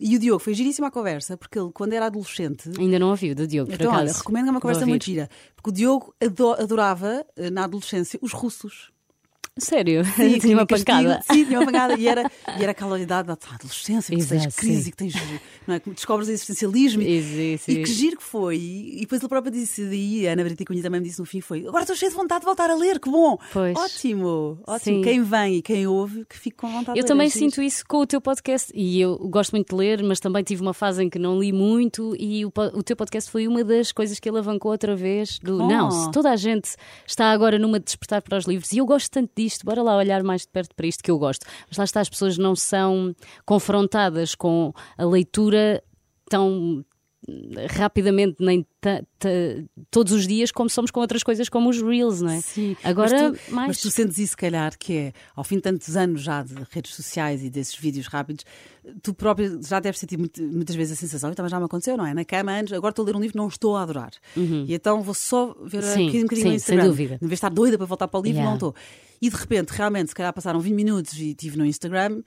E 0.00 0.16
o 0.16 0.18
Diogo 0.18 0.38
foi 0.40 0.54
giríssima 0.54 0.88
a 0.88 0.90
conversa, 0.90 1.36
porque 1.36 1.58
ele, 1.58 1.70
quando 1.72 1.92
era 1.92 2.06
adolescente. 2.06 2.70
Ainda 2.78 2.98
não 2.98 3.10
ouviu 3.10 3.34
do 3.34 3.46
Diogo, 3.46 3.70
por 3.70 3.74
Então, 3.80 3.92
olha, 3.92 4.02
acaso. 4.04 4.18
recomendo 4.18 4.44
que 4.44 4.48
é 4.48 4.52
uma 4.52 4.60
conversa 4.60 4.86
muito 4.86 5.04
gira. 5.04 5.28
Porque 5.56 5.70
o 5.70 5.72
Diogo 5.72 6.14
ado- 6.20 6.52
adorava, 6.54 7.24
eh, 7.36 7.50
na 7.50 7.64
adolescência, 7.64 8.18
os 8.22 8.32
russos. 8.32 8.91
Sério? 9.58 10.02
Sim, 10.04 10.38
Tinha 10.40 10.56
uma 10.56 10.66
castigo. 10.66 10.90
pancada. 10.92 11.22
Sim, 11.30 11.44
tinha 11.44 11.58
uma 11.60 11.66
pancada. 11.66 11.94
E 11.98 12.08
era, 12.08 12.22
e 12.58 12.62
era 12.62 12.72
aquela 12.72 12.98
idade 12.98 13.28
da 13.28 13.34
adolescência, 13.34 14.16
que 14.16 14.24
tens 14.26 14.32
Exato, 14.40 14.56
crise, 14.56 14.84
sim. 14.84 14.90
que 14.90 14.96
tens. 14.96 15.14
Não 15.66 15.74
é, 15.74 15.80
que 15.80 15.90
descobres 15.90 16.28
o 16.28 16.32
existencialismo. 16.32 17.02
E, 17.02 17.58
e 17.68 17.76
que 17.76 17.84
giro 17.86 18.16
que 18.16 18.22
foi. 18.22 18.56
E 18.56 19.00
depois 19.00 19.20
ele 19.20 19.28
próprio 19.28 19.52
disse 19.52 19.84
daí, 19.84 20.26
a 20.26 20.32
Ana 20.32 20.44
Brita 20.44 20.64
Cunha 20.64 20.82
também 20.82 21.00
me 21.00 21.06
disse 21.06 21.20
no 21.20 21.26
fim: 21.26 21.40
foi 21.42 21.66
agora 21.66 21.82
estou 21.82 21.94
cheio 21.94 22.10
de 22.10 22.16
vontade 22.16 22.40
de 22.40 22.46
voltar 22.46 22.70
a 22.70 22.74
ler, 22.74 22.98
que 22.98 23.10
bom! 23.10 23.36
Pois. 23.52 23.76
Ótimo, 23.76 24.58
ótimo. 24.66 24.96
Sim. 24.96 25.02
Quem 25.02 25.22
vem 25.22 25.56
e 25.56 25.62
quem 25.62 25.86
ouve, 25.86 26.24
que 26.24 26.38
fique 26.38 26.56
com 26.56 26.68
vontade 26.68 26.98
Eu 26.98 27.02
de 27.02 27.02
ler. 27.02 27.08
também 27.08 27.26
é 27.26 27.30
giro. 27.30 27.44
sinto 27.50 27.60
isso 27.62 27.84
com 27.86 27.98
o 27.98 28.06
teu 28.06 28.20
podcast 28.22 28.72
e 28.74 29.00
eu 29.00 29.18
gosto 29.18 29.52
muito 29.52 29.68
de 29.68 29.74
ler, 29.74 30.02
mas 30.02 30.18
também 30.18 30.42
tive 30.42 30.62
uma 30.62 30.72
fase 30.72 31.04
em 31.04 31.10
que 31.10 31.18
não 31.18 31.38
li 31.38 31.52
muito 31.52 32.16
e 32.18 32.44
o, 32.46 32.52
o 32.74 32.82
teu 32.82 32.96
podcast 32.96 33.30
foi 33.30 33.46
uma 33.46 33.62
das 33.62 33.92
coisas 33.92 34.18
que 34.18 34.28
alavancou 34.30 34.72
outra 34.72 34.96
vez. 34.96 35.38
Do, 35.38 35.62
Oh. 35.62 35.68
Não, 35.68 35.90
se 35.90 36.10
toda 36.10 36.30
a 36.30 36.36
gente 36.36 36.70
está 37.06 37.30
agora 37.30 37.58
numa 37.58 37.78
de 37.78 37.84
despertar 37.84 38.22
para 38.22 38.38
os 38.38 38.46
livros 38.46 38.72
e 38.72 38.78
eu 38.78 38.86
gosto 38.86 39.10
tanto 39.10 39.30
disto, 39.44 39.64
bora 39.64 39.82
lá 39.82 39.96
olhar 39.96 40.22
mais 40.22 40.42
de 40.42 40.48
perto 40.48 40.74
para 40.74 40.86
isto 40.86 41.02
que 41.02 41.10
eu 41.10 41.18
gosto. 41.18 41.46
Mas 41.68 41.76
lá 41.76 41.84
está, 41.84 42.00
as 42.00 42.08
pessoas 42.08 42.38
não 42.38 42.54
são 42.54 43.14
confrontadas 43.44 44.34
com 44.34 44.72
a 44.96 45.04
leitura 45.04 45.82
tão 46.28 46.84
rapidamente 47.70 48.36
nem 48.40 48.66
todos 49.90 50.12
os 50.12 50.26
dias 50.26 50.50
como 50.50 50.68
somos 50.68 50.90
com 50.90 51.00
outras 51.00 51.22
coisas 51.22 51.48
como 51.48 51.68
os 51.70 51.80
reels, 51.80 52.20
não 52.20 52.30
é? 52.30 52.40
Sim, 52.40 52.76
Agora 52.82 53.10
mas 53.30 53.40
tu, 53.40 53.52
mais 53.54 53.68
mas 53.68 53.80
tu 53.80 53.90
sentes 53.90 54.18
isso, 54.18 54.30
se 54.32 54.36
calhar, 54.36 54.76
que 54.76 54.92
é 54.92 55.12
ao 55.36 55.44
fim 55.44 55.56
de 55.56 55.62
tantos 55.62 55.96
anos 55.96 56.20
já 56.22 56.42
de 56.42 56.54
redes 56.70 56.94
sociais 56.94 57.44
e 57.44 57.48
desses 57.50 57.74
vídeos 57.76 58.06
rápidos, 58.08 58.44
tu 59.02 59.14
próprio 59.14 59.60
já 59.62 59.78
deves 59.78 60.00
sentir 60.00 60.18
muitas 60.18 60.74
vezes 60.74 60.98
a 60.98 61.00
sensação, 61.00 61.30
e 61.30 61.34
também 61.34 61.50
já 61.50 61.58
me 61.60 61.66
aconteceu, 61.66 61.96
não 61.96 62.06
é? 62.06 62.12
Na 62.12 62.24
cama, 62.24 62.52
antes, 62.52 62.72
agora 62.72 62.90
estou 62.90 63.04
a 63.04 63.06
ler 63.06 63.16
um 63.16 63.20
livro, 63.20 63.36
não 63.36 63.46
estou 63.48 63.76
a 63.76 63.82
adorar. 63.82 64.10
E 64.36 64.74
então 64.74 65.02
vou 65.02 65.14
só 65.14 65.54
ver 65.64 65.82
Sim, 65.84 66.08
um 66.18 66.22
bocadinho 66.22 66.28
sim, 66.28 66.34
no 66.34 66.40
sem 66.42 66.54
Instagram. 66.54 66.86
dúvida. 66.88 67.14
Em 67.14 67.18
vez 67.26 67.30
de 67.30 67.34
estar 67.34 67.50
doida 67.50 67.76
para 67.78 67.86
voltar 67.86 68.08
para 68.08 68.18
o 68.18 68.22
livro, 68.22 68.32
Yeah. 68.32 68.48
não 68.50 68.54
estou. 68.56 68.74
E 69.20 69.28
de 69.30 69.36
repente, 69.36 69.68
realmente, 69.70 70.08
se 70.08 70.14
calhar 70.16 70.32
passaram 70.32 70.58
20 70.58 70.74
minutos 70.74 71.12
e 71.18 71.28
estive 71.30 71.56
no 71.56 71.64
Instagram. 71.64 72.22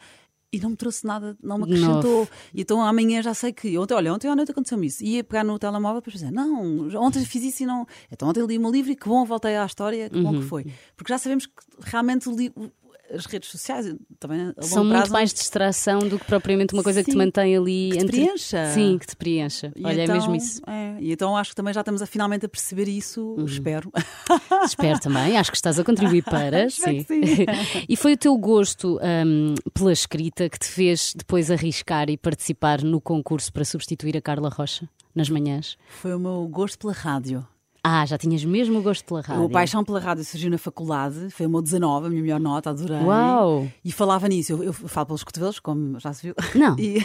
E 0.54 0.60
não 0.60 0.70
me 0.70 0.76
trouxe 0.78 1.06
nada, 1.06 1.36
não 1.44 1.58
me 1.58 1.64
acrescentou. 1.66 2.30
E 2.54 2.62
então 2.62 2.82
amanhã 2.82 3.22
já 3.22 3.34
sei 3.34 3.52
que. 3.52 3.78
Ontem, 3.78 3.94
olha, 3.94 4.14
ontem 4.14 4.28
à 4.30 4.36
noite 4.36 4.52
aconteceu-me 4.52 4.88
isso. 4.88 5.04
Ia 5.04 5.24
pegar 5.24 5.44
no 5.44 5.60
telemóvel 5.60 6.02
para 6.02 6.14
dizer: 6.14 6.32
Não, 6.32 6.88
ontem 6.98 7.26
fiz 7.26 7.44
isso 7.44 7.64
e 7.64 7.66
não. 7.66 7.86
Então 8.12 8.30
ontem 8.30 8.46
li 8.46 8.58
o 8.58 8.62
meu 8.62 8.72
livro 8.72 8.92
e 8.92 8.96
que 8.96 9.08
bom, 9.10 9.26
voltei 9.26 9.58
à 9.58 9.66
história, 9.66 10.10
que 10.10 10.22
bom 10.22 10.32
Uhum. 10.34 10.40
que 10.42 10.46
foi. 10.48 10.66
Porque 10.96 11.12
já 11.12 11.18
sabemos 11.18 11.46
que 11.46 11.54
realmente 11.82 12.30
o 12.30 12.36
li- 12.36 12.54
o- 12.56 12.70
as 13.16 13.26
redes 13.26 13.50
sociais 13.50 13.96
também 14.20 14.42
a 14.42 14.46
longo 14.46 14.64
são 14.64 14.84
muito 14.84 14.98
prazo, 14.98 15.14
mais 15.14 15.34
distração 15.34 16.00
do 16.00 16.20
que 16.20 16.26
propriamente 16.26 16.74
uma 16.74 16.84
coisa 16.84 17.02
que 17.02 17.10
te 17.10 17.14
Sim, 17.14 17.18
mantém 17.18 17.56
ali 17.56 17.90
que 17.92 17.98
te 17.98 18.04
entre... 18.04 18.22
preencha. 18.22 18.66
Sim, 18.74 18.98
que 19.00 19.08
te 19.08 19.16
preencha. 19.16 19.72
E 19.76 19.86
Olha, 19.86 20.04
então, 20.04 20.16
é 20.16 20.18
mesmo 20.20 20.36
isso. 20.36 20.62
é, 20.68 20.98
e 21.00 21.12
então 21.12 21.36
acho 21.38 21.52
que 21.52 21.56
também 21.56 21.74
já 21.74 21.82
estamos 21.82 22.02
a 22.02 22.06
finalmente 22.06 22.46
a 22.46 22.50
perceber 22.50 22.88
isso, 22.88 23.36
Uhum. 23.38 23.46
espero. 23.46 23.92
Espero 24.66 25.00
também, 25.00 25.38
acho 25.38 25.52
que 25.52 25.58
estás 25.58 25.80
a 25.80 25.84
contribuir 25.84 26.24
para. 26.24 26.70
Sim. 26.72 27.04
sim. 27.04 27.22
e 27.88 27.96
foi 27.96 28.14
o 28.14 28.18
teu 28.18 28.38
gosto 28.38 29.00
hum, 29.26 29.54
pela 29.74 29.92
escrita 29.94 30.50
que 30.50 30.60
te 30.60 30.68
fez 30.68 31.14
depois 31.16 31.50
arriscar 31.52 32.10
e 32.10 32.18
participar 32.18 32.82
no 32.82 33.00
concurso 33.00 33.52
para 33.54 33.64
substituir 33.64 34.18
a 34.18 34.22
Carla 34.22 34.50
Rocha 34.50 34.90
nas 35.14 35.30
manhãs? 35.30 35.78
Foi 35.90 36.14
o 36.14 36.20
meu 36.20 36.48
gosto 36.48 36.78
pela 36.80 36.94
rádio. 36.94 37.46
Ah, 37.88 38.04
já 38.04 38.18
tinhas 38.18 38.44
mesmo 38.44 38.80
o 38.80 38.82
gosto 38.82 39.06
pela 39.06 39.22
rádio. 39.22 39.44
minha 39.44 39.50
paixão 39.52 39.84
pela 39.84 40.00
rádio 40.00 40.26
surgiu 40.26 40.50
na 40.50 40.58
faculdade, 40.58 41.30
foi 41.30 41.46
o 41.46 41.50
meu 41.50 41.62
19, 41.62 42.08
a 42.08 42.10
minha 42.10 42.22
melhor 42.24 42.40
nota, 42.40 42.72
adorei. 42.72 42.98
Uau! 42.98 43.68
E 43.84 43.92
falava 43.92 44.28
nisso, 44.28 44.54
eu, 44.54 44.64
eu 44.64 44.74
falo 44.74 45.06
pelos 45.06 45.24
cotovelos, 45.24 45.60
como 45.60 46.00
já 46.00 46.12
se 46.12 46.24
viu. 46.24 46.36
Não. 46.56 46.76
E, 46.86 47.04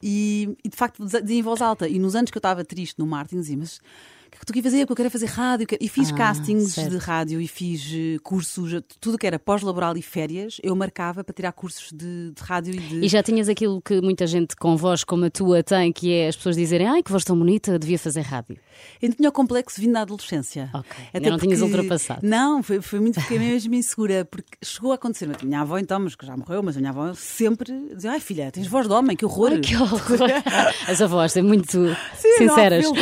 e, 0.02 0.56
e, 0.64 0.68
de 0.70 0.76
facto 0.76 1.04
dizia 1.04 1.38
em 1.38 1.42
voz 1.42 1.60
alta. 1.60 1.86
E 1.86 1.98
nos 1.98 2.14
anos 2.14 2.30
que 2.30 2.36
eu 2.36 2.40
estava 2.40 2.64
triste 2.64 2.98
no 2.98 3.06
marketing, 3.06 3.40
dizia, 3.40 3.56
mas 3.58 3.80
o 4.26 4.30
que 4.30 4.36
é 4.36 4.40
que 4.40 4.46
tu 4.46 4.52
queres 4.52 4.70
fazer? 4.70 4.86
Porque 4.86 4.92
eu 4.92 4.96
quero 4.96 5.10
fazer 5.10 5.26
rádio. 5.26 5.66
E 5.80 5.88
fiz 5.88 6.10
Ah, 6.10 6.14
castings 6.14 6.72
certo. 6.74 6.90
de 6.90 6.96
rádio 6.98 7.40
e 7.40 7.48
fiz 7.48 7.82
eh, 7.92 8.16
cursos, 8.22 8.80
tudo 9.00 9.16
que 9.18 9.26
era 9.26 9.38
pós-laboral 9.38 9.96
e 9.96 10.02
férias, 10.02 10.58
eu 10.62 10.74
marcava 10.76 11.22
para 11.24 11.34
tirar 11.34 11.52
cursos 11.52 11.90
de, 11.92 12.32
de 12.32 12.42
rádio 12.42 12.74
e 12.74 12.78
de. 12.78 13.04
E 13.04 13.08
já 13.08 13.22
tinhas 13.22 13.48
aquilo 13.48 13.80
que 13.80 14.00
muita 14.00 14.26
gente 14.26 14.56
com 14.56 14.76
voz 14.76 15.04
como 15.04 15.24
a 15.24 15.30
tua 15.30 15.62
tem, 15.62 15.92
que 15.92 16.12
é 16.12 16.28
as 16.28 16.36
pessoas 16.36 16.56
dizerem 16.56 16.86
ai 16.86 17.02
que 17.02 17.10
voz 17.10 17.24
tão 17.24 17.38
bonita, 17.38 17.78
devia 17.78 17.98
fazer 17.98 18.20
rádio. 18.22 18.56
Eu 19.00 19.12
tinha 19.12 19.28
o 19.28 19.32
complexo 19.32 19.80
vindo 19.80 19.92
da 19.94 20.02
adolescência. 20.02 20.70
Ok. 20.74 20.90
Ainda 21.14 21.30
não 21.30 21.38
tinhas 21.38 21.62
ultrapassado. 21.62 22.20
Não, 22.26 22.62
foi, 22.62 22.80
foi 22.80 23.00
muito, 23.00 23.20
fiquei 23.20 23.38
mesmo 23.38 23.74
insegura, 23.76 24.24
porque 24.24 24.56
chegou 24.62 24.92
a 24.92 24.96
acontecer. 24.96 25.28
A 25.40 25.44
minha 25.44 25.60
avó, 25.60 25.78
então, 25.78 25.98
mas 26.00 26.14
que 26.14 26.26
já 26.26 26.36
morreu, 26.36 26.62
mas 26.62 26.76
a 26.76 26.80
minha 26.80 26.90
avó 26.90 27.12
sempre 27.14 27.72
dizia: 27.94 28.12
Ai 28.12 28.20
filha, 28.20 28.50
tens 28.50 28.66
voz 28.66 28.86
de 28.86 28.92
homem, 28.92 29.16
que 29.16 29.24
horror. 29.24 29.52
Ai, 29.52 29.60
que 29.60 29.76
horror! 29.76 30.18
As 30.88 31.00
avós 31.00 31.32
são 31.32 31.42
muito 31.42 31.70
Sim, 32.16 32.32
sinceras. 32.38 32.84
não 32.84 32.94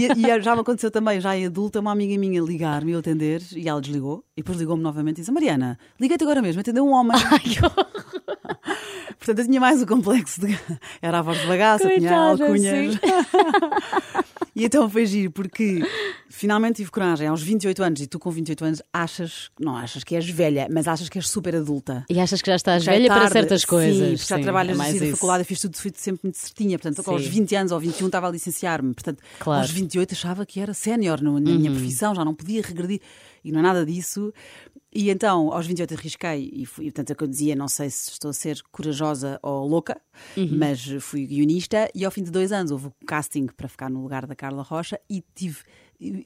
e, 0.00 0.26
e 0.26 0.42
já 0.42 0.53
me 0.54 0.62
aconteceu 0.62 0.90
também, 0.90 1.20
já 1.20 1.36
em 1.36 1.46
adulta, 1.46 1.80
uma 1.80 1.92
amiga 1.92 2.18
minha 2.18 2.40
ligar-me 2.40 2.90
e 2.90 2.94
eu 2.94 2.98
atender, 3.00 3.42
e 3.54 3.68
ela 3.68 3.80
desligou, 3.80 4.24
e 4.36 4.42
depois 4.42 4.58
ligou-me 4.58 4.82
novamente 4.82 5.18
e 5.18 5.20
disse: 5.20 5.32
Mariana, 5.32 5.78
liguei-te 6.00 6.22
agora 6.24 6.42
mesmo, 6.42 6.60
atendeu 6.60 6.84
um 6.84 6.92
homem. 6.92 7.16
Ai, 7.30 7.38
que 7.38 7.64
horror! 7.64 7.86
Portanto, 9.18 9.38
eu 9.38 9.44
tinha 9.46 9.60
mais 9.60 9.80
o 9.82 9.86
complexo 9.86 10.40
de. 10.40 10.58
Era 11.00 11.18
a 11.18 11.22
voz 11.22 11.40
de 11.40 11.46
bagaça, 11.46 11.88
tinha 11.88 12.16
alcunhas. 12.16 12.98
e 14.54 14.64
então 14.64 14.88
foi 14.88 15.06
giro, 15.06 15.30
porque 15.32 15.82
finalmente 16.28 16.76
tive 16.76 16.90
coragem 16.90 17.26
aos 17.28 17.42
28 17.42 17.82
anos, 17.82 18.00
e 18.00 18.06
tu 18.06 18.18
com 18.18 18.30
28 18.30 18.64
anos 18.64 18.82
achas, 18.92 19.50
não 19.58 19.76
achas 19.76 20.04
que 20.04 20.14
és 20.14 20.28
velha, 20.28 20.68
mas 20.70 20.86
achas 20.86 21.08
que 21.08 21.18
és 21.18 21.28
super 21.28 21.56
adulta. 21.56 22.04
E 22.08 22.20
achas 22.20 22.40
que 22.42 22.50
já 22.50 22.56
estás 22.56 22.84
Já 22.84 22.92
é 22.92 22.96
velha 22.96 23.08
para 23.08 23.30
certas 23.30 23.62
Sim, 23.62 23.66
coisas. 23.66 24.20
porque 24.20 24.28
já 24.28 24.36
Sim, 24.36 24.42
trabalhas 24.42 24.78
é 24.78 24.82
assim 24.82 25.00
na 25.00 25.12
faculdade, 25.16 25.44
fiz 25.44 25.60
tudo 25.60 25.76
sempre 25.76 26.20
muito 26.24 26.38
certinha. 26.38 26.78
Portanto, 26.78 27.08
aos 27.10 27.22
Sim. 27.24 27.30
20 27.30 27.56
anos 27.56 27.72
ou 27.72 27.80
21 27.80 28.06
estava 28.06 28.28
a 28.28 28.30
licenciar-me. 28.30 28.94
Portanto, 28.94 29.22
Claro. 29.38 29.60
aos 29.62 29.70
28 29.70 30.12
achava 30.12 30.46
que 30.46 30.60
era 30.60 30.74
sénior 30.74 31.20
na 31.22 31.32
minha 31.40 31.70
profissão, 31.70 32.14
já 32.14 32.24
não 32.24 32.34
podia 32.34 32.62
regredir. 32.62 33.00
E 33.44 33.52
não 33.52 33.60
é 33.60 33.62
nada 33.62 33.84
disso. 33.84 34.32
E 34.92 35.10
então, 35.10 35.52
aos 35.52 35.66
28 35.66 35.94
arrisquei 35.94 36.50
e 36.52 36.64
fui, 36.64 36.84
portanto, 36.84 37.10
é 37.10 37.14
que 37.16 37.24
eu 37.24 37.28
dizia, 37.28 37.56
não 37.56 37.66
sei 37.66 37.90
se 37.90 38.12
estou 38.12 38.30
a 38.30 38.32
ser 38.32 38.62
corajosa 38.70 39.40
ou 39.42 39.66
louca, 39.66 40.00
mas 40.56 40.86
fui 41.00 41.26
guionista 41.26 41.90
e 41.92 42.04
ao 42.04 42.12
fim 42.12 42.22
de 42.22 42.30
dois 42.30 42.52
anos 42.52 42.70
houve 42.70 42.86
o 42.86 42.92
casting 43.04 43.46
para 43.46 43.68
ficar 43.68 43.90
no 43.90 44.00
lugar 44.00 44.24
da 44.24 44.36
Carla 44.36 44.62
Rocha 44.62 45.00
e 45.10 45.22
tive 45.34 45.58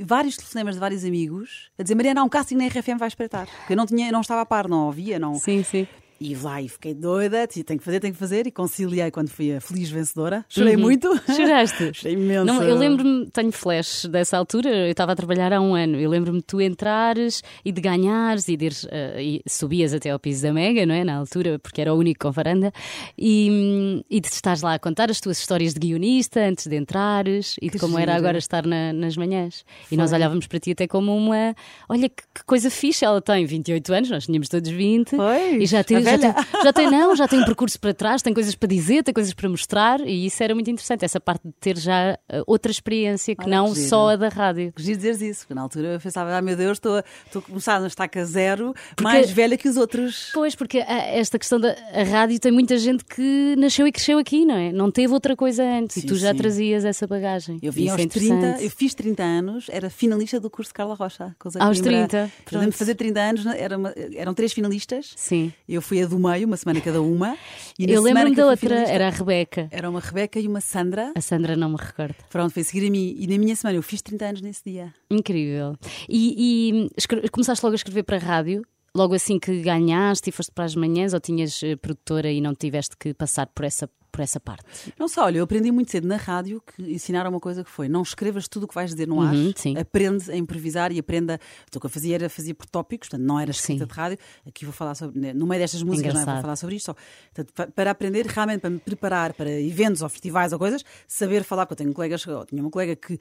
vários 0.01 0.37
telefonemas 0.37 0.75
de 0.75 0.81
vários 0.81 1.03
amigos 1.05 1.71
a 1.79 1.83
dizer 1.83 1.95
Mariana, 1.95 2.21
há 2.21 2.25
um 2.25 2.29
casting 2.29 2.57
na 2.57 2.67
RFM, 2.67 2.99
vai 2.99 3.09
espreitar. 3.09 3.49
Porque 3.59 3.73
eu 3.73 3.77
não, 3.77 3.87
tinha, 3.87 4.13
não 4.13 4.21
estava 4.21 4.43
a 4.43 4.47
par, 4.47 4.69
não 4.69 4.87
ouvia, 4.87 5.19
não... 5.19 5.35
Sim, 5.35 5.63
sim. 5.63 5.87
E 6.21 6.35
lá 6.35 6.61
e 6.61 6.69
fiquei 6.69 6.95
doida, 6.95 7.47
tenho 7.47 7.79
que 7.79 7.85
fazer, 7.85 8.01
tenho 8.01 8.13
que 8.13 8.19
fazer, 8.19 8.47
e 8.47 8.51
conciliei 8.51 9.11
quando 9.11 9.29
fui 9.29 9.55
a 9.55 9.61
feliz 9.61 9.89
vencedora. 9.91 10.45
Chorei 10.49 10.75
Uhum. 10.75 10.81
muito. 10.83 11.09
Choraste? 11.35 11.93
Chorei 11.95 12.15
imenso. 12.15 12.45
Não, 12.45 12.63
eu 12.63 12.77
lembro-me, 12.77 13.31
tenho 13.31 13.53
flash 13.53 14.07
dessa 14.07 14.37
altura, 14.37 14.69
eu 14.69 14.91
estava 14.91 15.13
a 15.13 15.17
trabalhar 15.17 15.53
há 15.53 15.61
um 15.61 15.75
ano. 15.75 15.97
Eu 15.99 16.11
lembro-me 16.11 16.39
de 16.39 16.45
tu 16.45 16.61
entrares 16.61 17.43
e 17.65 17.71
de 17.73 17.81
ganhares 17.81 18.49
e, 18.49 18.57
de 18.57 18.65
ires, 18.67 18.87
eh, 18.91 19.23
e 19.23 19.43
subias 19.49 19.95
até 19.95 20.11
ao 20.11 20.19
piso 20.19 20.43
da 20.43 20.53
Mega, 20.53 20.85
não 20.85 20.95
é? 20.95 21.05
Na 21.05 21.17
altura, 21.17 21.59
porque 21.59 21.81
era 21.81 21.95
o 21.95 21.97
único 21.99 22.19
com 22.27 22.33
varanda, 22.33 22.73
e, 23.17 23.49
hum, 23.51 24.03
e 24.11 24.21
de 24.21 24.27
estares 24.29 24.61
lá 24.63 24.75
a 24.75 24.79
contar 24.79 25.11
as 25.11 25.21
tuas 25.21 25.39
histórias 25.39 25.73
de 25.73 25.81
guionista 25.81 26.41
antes 26.41 26.67
de 26.67 26.77
entrares 26.77 27.57
e 27.63 27.67
de 27.67 27.73
Que 27.73 27.79
como 27.79 27.99
era 27.99 28.15
agora 28.15 28.39
estar 28.39 28.67
na- 28.67 28.93
nas 28.93 29.17
manhãs. 29.17 29.65
E 29.91 29.97
nós 29.97 30.13
olhávamos 30.13 30.47
para 30.47 30.59
ti 30.59 30.73
até 30.73 30.87
como 30.89 31.17
uma. 31.17 31.55
Olha 31.89 32.09
que, 32.09 32.23
que 32.35 32.45
coisa 32.45 32.71
fixe, 32.71 33.05
ela 33.05 33.23
tem 33.23 33.47
28 33.47 33.93
anos, 33.95 34.11
nós 34.11 34.27
tínhamos 34.27 34.49
todos 34.49 34.69
20 34.69 35.15
Pois, 35.17 35.63
e 35.63 35.67
já 35.67 35.79
já 35.79 35.85
tens 35.85 36.08
já 36.11 36.19
tem, 36.19 36.63
já 36.65 36.73
tem, 36.73 36.91
não, 36.91 37.17
já 37.17 37.29
tem 37.29 37.41
um 37.41 37.45
percurso 37.47 37.79
para 37.81 37.93
trás, 37.95 38.23
tem 38.23 38.33
coisas 38.35 38.55
para 38.55 38.69
dizer, 38.69 39.03
tem 39.03 39.13
coisas 39.15 39.33
para 39.35 39.49
mostrar 39.49 40.01
e 40.01 40.27
isso 40.27 40.43
era 40.43 40.55
muito 40.55 40.71
interessante, 40.71 41.05
essa 41.05 41.21
parte 41.21 41.43
de 41.47 41.53
ter 41.61 41.77
já 41.79 42.19
uh, 42.33 42.43
outra 42.47 42.71
experiência 42.71 43.35
que 43.37 43.49
não 43.49 43.73
que 43.73 43.81
só 43.81 44.11
a 44.11 44.17
da 44.17 44.29
rádio. 44.29 44.73
Giro 44.77 44.97
dizeres 44.97 45.21
isso, 45.21 45.41
porque 45.41 45.55
na 45.55 45.63
altura 45.63 45.89
eu 45.95 46.01
pensava, 46.01 46.37
ah 46.37 46.43
meu 46.43 46.57
Deus, 46.57 46.79
estou 46.79 46.97
a, 46.97 47.05
estou 47.27 47.41
a 47.41 47.43
começar 47.43 47.81
na 47.81 47.87
estaca 47.87 48.25
zero, 48.25 48.75
mais 49.01 49.31
velha 49.31 49.57
que 49.57 49.69
os 49.69 49.77
outros. 49.77 50.31
Pois, 50.33 50.55
porque 50.55 50.79
a- 50.79 50.85
esta 51.17 51.39
questão 51.39 51.59
da 51.61 51.75
rádio 52.11 52.39
tem 52.39 52.53
muita 52.53 52.77
gente 52.79 53.05
que 53.05 53.55
nasceu 53.59 53.87
e 53.87 53.93
cresceu 53.93 54.19
aqui, 54.19 54.45
não 54.45 54.55
é? 54.57 54.73
Não 54.73 54.91
teve 54.91 55.13
outra 55.13 55.37
coisa 55.37 55.63
antes 55.65 55.97
e 55.97 56.01
Sim, 56.03 56.07
tu 56.07 56.15
já 56.17 56.31
sim. 56.33 56.37
trazias 56.39 56.85
essa 56.85 57.07
bagagem. 57.07 57.59
Eu 57.63 57.73
vim 57.73 57.85
Isso 57.85 57.93
aos 57.93 58.01
é 58.03 58.07
30, 58.07 58.35
interessante. 58.35 58.65
eu 58.65 58.71
fiz 58.71 58.95
30 58.95 59.23
anos, 59.23 59.67
era 59.69 59.91
finalista 59.91 60.39
do 60.41 60.49
curso 60.51 60.71
de 60.71 60.75
Carla 60.75 60.95
Rocha. 60.95 61.35
Aos 61.61 61.81
Coimbra. 61.81 62.07
30, 62.09 62.09
Portanto, 62.09 62.21
lembro 62.21 62.31
de 62.39 62.45
pronto. 62.45 62.73
fazer 62.77 62.95
30 62.95 63.21
anos, 63.21 63.47
era 63.47 63.77
uma- 63.77 63.95
eram 64.15 64.35
três 64.35 64.53
finalistas. 64.53 65.13
Sim. 65.17 65.53
Eu 65.69 65.81
fui 65.83 65.98
a 66.03 66.07
do 66.07 66.19
meio, 66.19 66.47
uma 66.47 66.57
semana 66.57 66.81
cada 66.81 67.01
uma. 67.03 67.37
Eu 67.79 68.03
lembro-me 68.03 68.35
da 68.35 68.45
outra, 68.47 68.57
finalista, 68.57 68.93
era 68.93 69.07
a 69.09 69.11
Rebeca. 69.11 69.69
Era 69.71 69.89
uma 69.89 70.01
Rebeca 70.01 70.39
e 70.41 70.47
uma 70.47 70.61
Sandra. 70.61 71.13
A 71.17 71.21
Sandra 71.21 71.57
não 71.57 71.71
me 71.71 71.77
recordo. 71.79 72.15
Pronto, 72.31 72.53
foi 72.53 72.65
seguir 72.65 72.87
a 72.87 72.91
mim. 72.91 73.15
E 73.19 73.27
na 73.27 73.39
minha 73.39 73.55
semana 73.57 73.79
eu 73.79 73.83
fiz 73.83 74.03
30 74.03 74.25
anos 74.27 74.41
nesse 74.41 74.63
dia. 74.65 74.93
Incrível. 75.11 75.77
E, 76.09 76.81
e 76.87 76.91
escre- 76.97 77.29
começaste 77.29 77.65
logo 77.65 77.75
a 77.75 77.77
escrever 77.77 78.03
para 78.03 78.17
a 78.17 78.21
rádio? 78.21 78.63
Logo 78.99 79.15
assim 79.15 79.39
que 79.39 79.61
ganhaste 79.63 80.29
e 80.29 80.33
foste 80.33 80.51
para 80.53 80.65
as 80.65 80.75
manhãs 80.75 81.15
ou 81.15 81.21
tinhas 81.21 81.63
eh, 81.63 81.77
produtora 81.77 82.31
e 82.33 82.41
não 82.41 82.53
tiveste 82.55 82.97
que 82.97 83.15
passar 83.15 83.47
por 83.47 83.65
essa, 83.65 83.89
por 84.11 84.21
essa 84.21 84.41
parte? 84.41 84.65
Não 84.99 85.07
só, 85.07 85.27
olha, 85.27 85.39
eu 85.39 85.45
aprendi 85.45 85.71
muito 85.71 85.91
cedo 85.93 86.09
na 86.09 86.17
rádio 86.17 86.61
que 86.61 86.83
ensinaram 86.83 87.31
uma 87.31 87.39
coisa 87.39 87.63
que 87.63 87.71
foi: 87.71 87.89
não 87.89 88.03
escrevas 88.03 88.49
tudo 88.49 88.65
o 88.65 88.69
que 88.69 88.75
vais 88.75 88.91
dizer 88.91 89.09
ar, 89.09 89.35
Uhum, 89.35 89.53
sim. 89.55 89.77
aprende 89.79 90.29
a 90.33 90.37
improvisar 90.37 90.91
e 90.91 90.99
aprenda. 90.99 91.39
Então, 91.69 91.79
o 91.79 91.81
que 91.81 91.87
eu 91.87 91.91
fazia 91.91 92.17
era 92.17 92.29
fazia 92.29 92.55
por 92.55 92.67
tópicos, 92.67 93.09
portanto, 93.09 93.25
não 93.27 93.39
era 93.39 93.53
escrita 93.53 93.85
Sim. 93.85 93.89
de 93.89 93.95
rádio. 93.95 94.19
Aqui 94.47 94.65
vou 94.65 94.75
falar 94.75 94.97
sobre, 94.97 95.21
né, 95.21 95.33
no 95.33 95.47
meio 95.47 95.61
destas 95.63 95.83
músicas, 95.85 96.13
não 96.15 96.21
é? 96.21 96.25
vou 96.25 96.33
Engraçado. 96.33 96.43
falar 96.43 96.57
sobre 96.57 96.75
isto. 96.75 96.87
Só. 96.87 96.95
Portanto, 97.35 97.53
pa- 97.55 97.67
para 97.69 97.91
aprender, 97.93 98.27
realmente, 98.27 98.61
para 98.63 98.71
me 98.71 98.79
preparar 98.81 99.33
para 99.33 99.51
eventos 99.61 100.03
ou 100.03 100.09
festivais 100.09 100.53
ou 100.53 100.59
coisas, 100.59 100.85
saber 101.07 101.45
falar, 101.45 101.67
porque 101.67 101.75
eu 101.75 101.85
tenho 101.85 101.93
colegas, 101.95 102.25
eu 102.27 102.45
tinha 102.47 102.61
uma 102.61 102.71
colega 102.71 102.97
que 102.97 103.17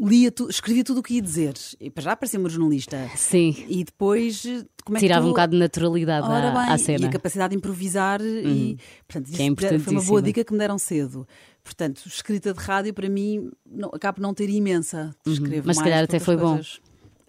lia 0.00 0.30
tu, 0.30 0.48
escrevia 0.48 0.84
tudo 0.84 1.00
o 1.00 1.02
que 1.02 1.14
ia 1.14 1.22
dizer, 1.22 1.54
e 1.80 1.90
para 1.90 2.02
já 2.02 2.16
parecia 2.16 2.38
uma 2.38 2.48
jornalista. 2.48 3.10
Sim. 3.16 3.54
E 3.68 3.84
depois, 3.84 4.44
eh, 4.44 4.64
como 4.84 4.96
é 4.96 5.00
Tirava 5.00 5.22
tu- 5.22 5.26
um 5.26 5.30
bocado 5.30 5.52
de 5.52 5.58
naturalidade 5.58 6.26
Ora 6.26 6.50
à, 6.50 6.64
bem, 6.64 6.72
à 6.74 6.78
cena. 6.78 7.04
E 7.04 7.08
a 7.08 7.10
capacidade 7.10 7.50
de 7.52 7.56
improvisar 7.56 8.20
e 8.22 8.78
portanto, 9.06 9.32
Que 9.34 9.42
é 9.42 9.46
isso 9.46 9.80
foi 9.80 9.92
uma 9.94 10.02
boa 10.02 10.22
dica 10.22 10.44
que 10.44 10.52
me 10.52 10.58
deram 10.58 10.78
cedo. 10.78 11.26
Portanto, 11.64 12.02
escrita 12.06 12.52
de 12.54 12.60
rádio 12.60 12.94
para 12.94 13.08
mim 13.08 13.50
não, 13.68 13.88
acaba 13.92 14.14
por 14.14 14.20
não 14.22 14.32
ter 14.32 14.48
imensa. 14.48 15.14
Uhum. 15.26 15.34
Mas 15.64 15.76
se 15.78 15.82
calhar 15.82 15.98
de 15.98 16.04
até 16.04 16.18
foi 16.20 16.36
bom. 16.36 16.60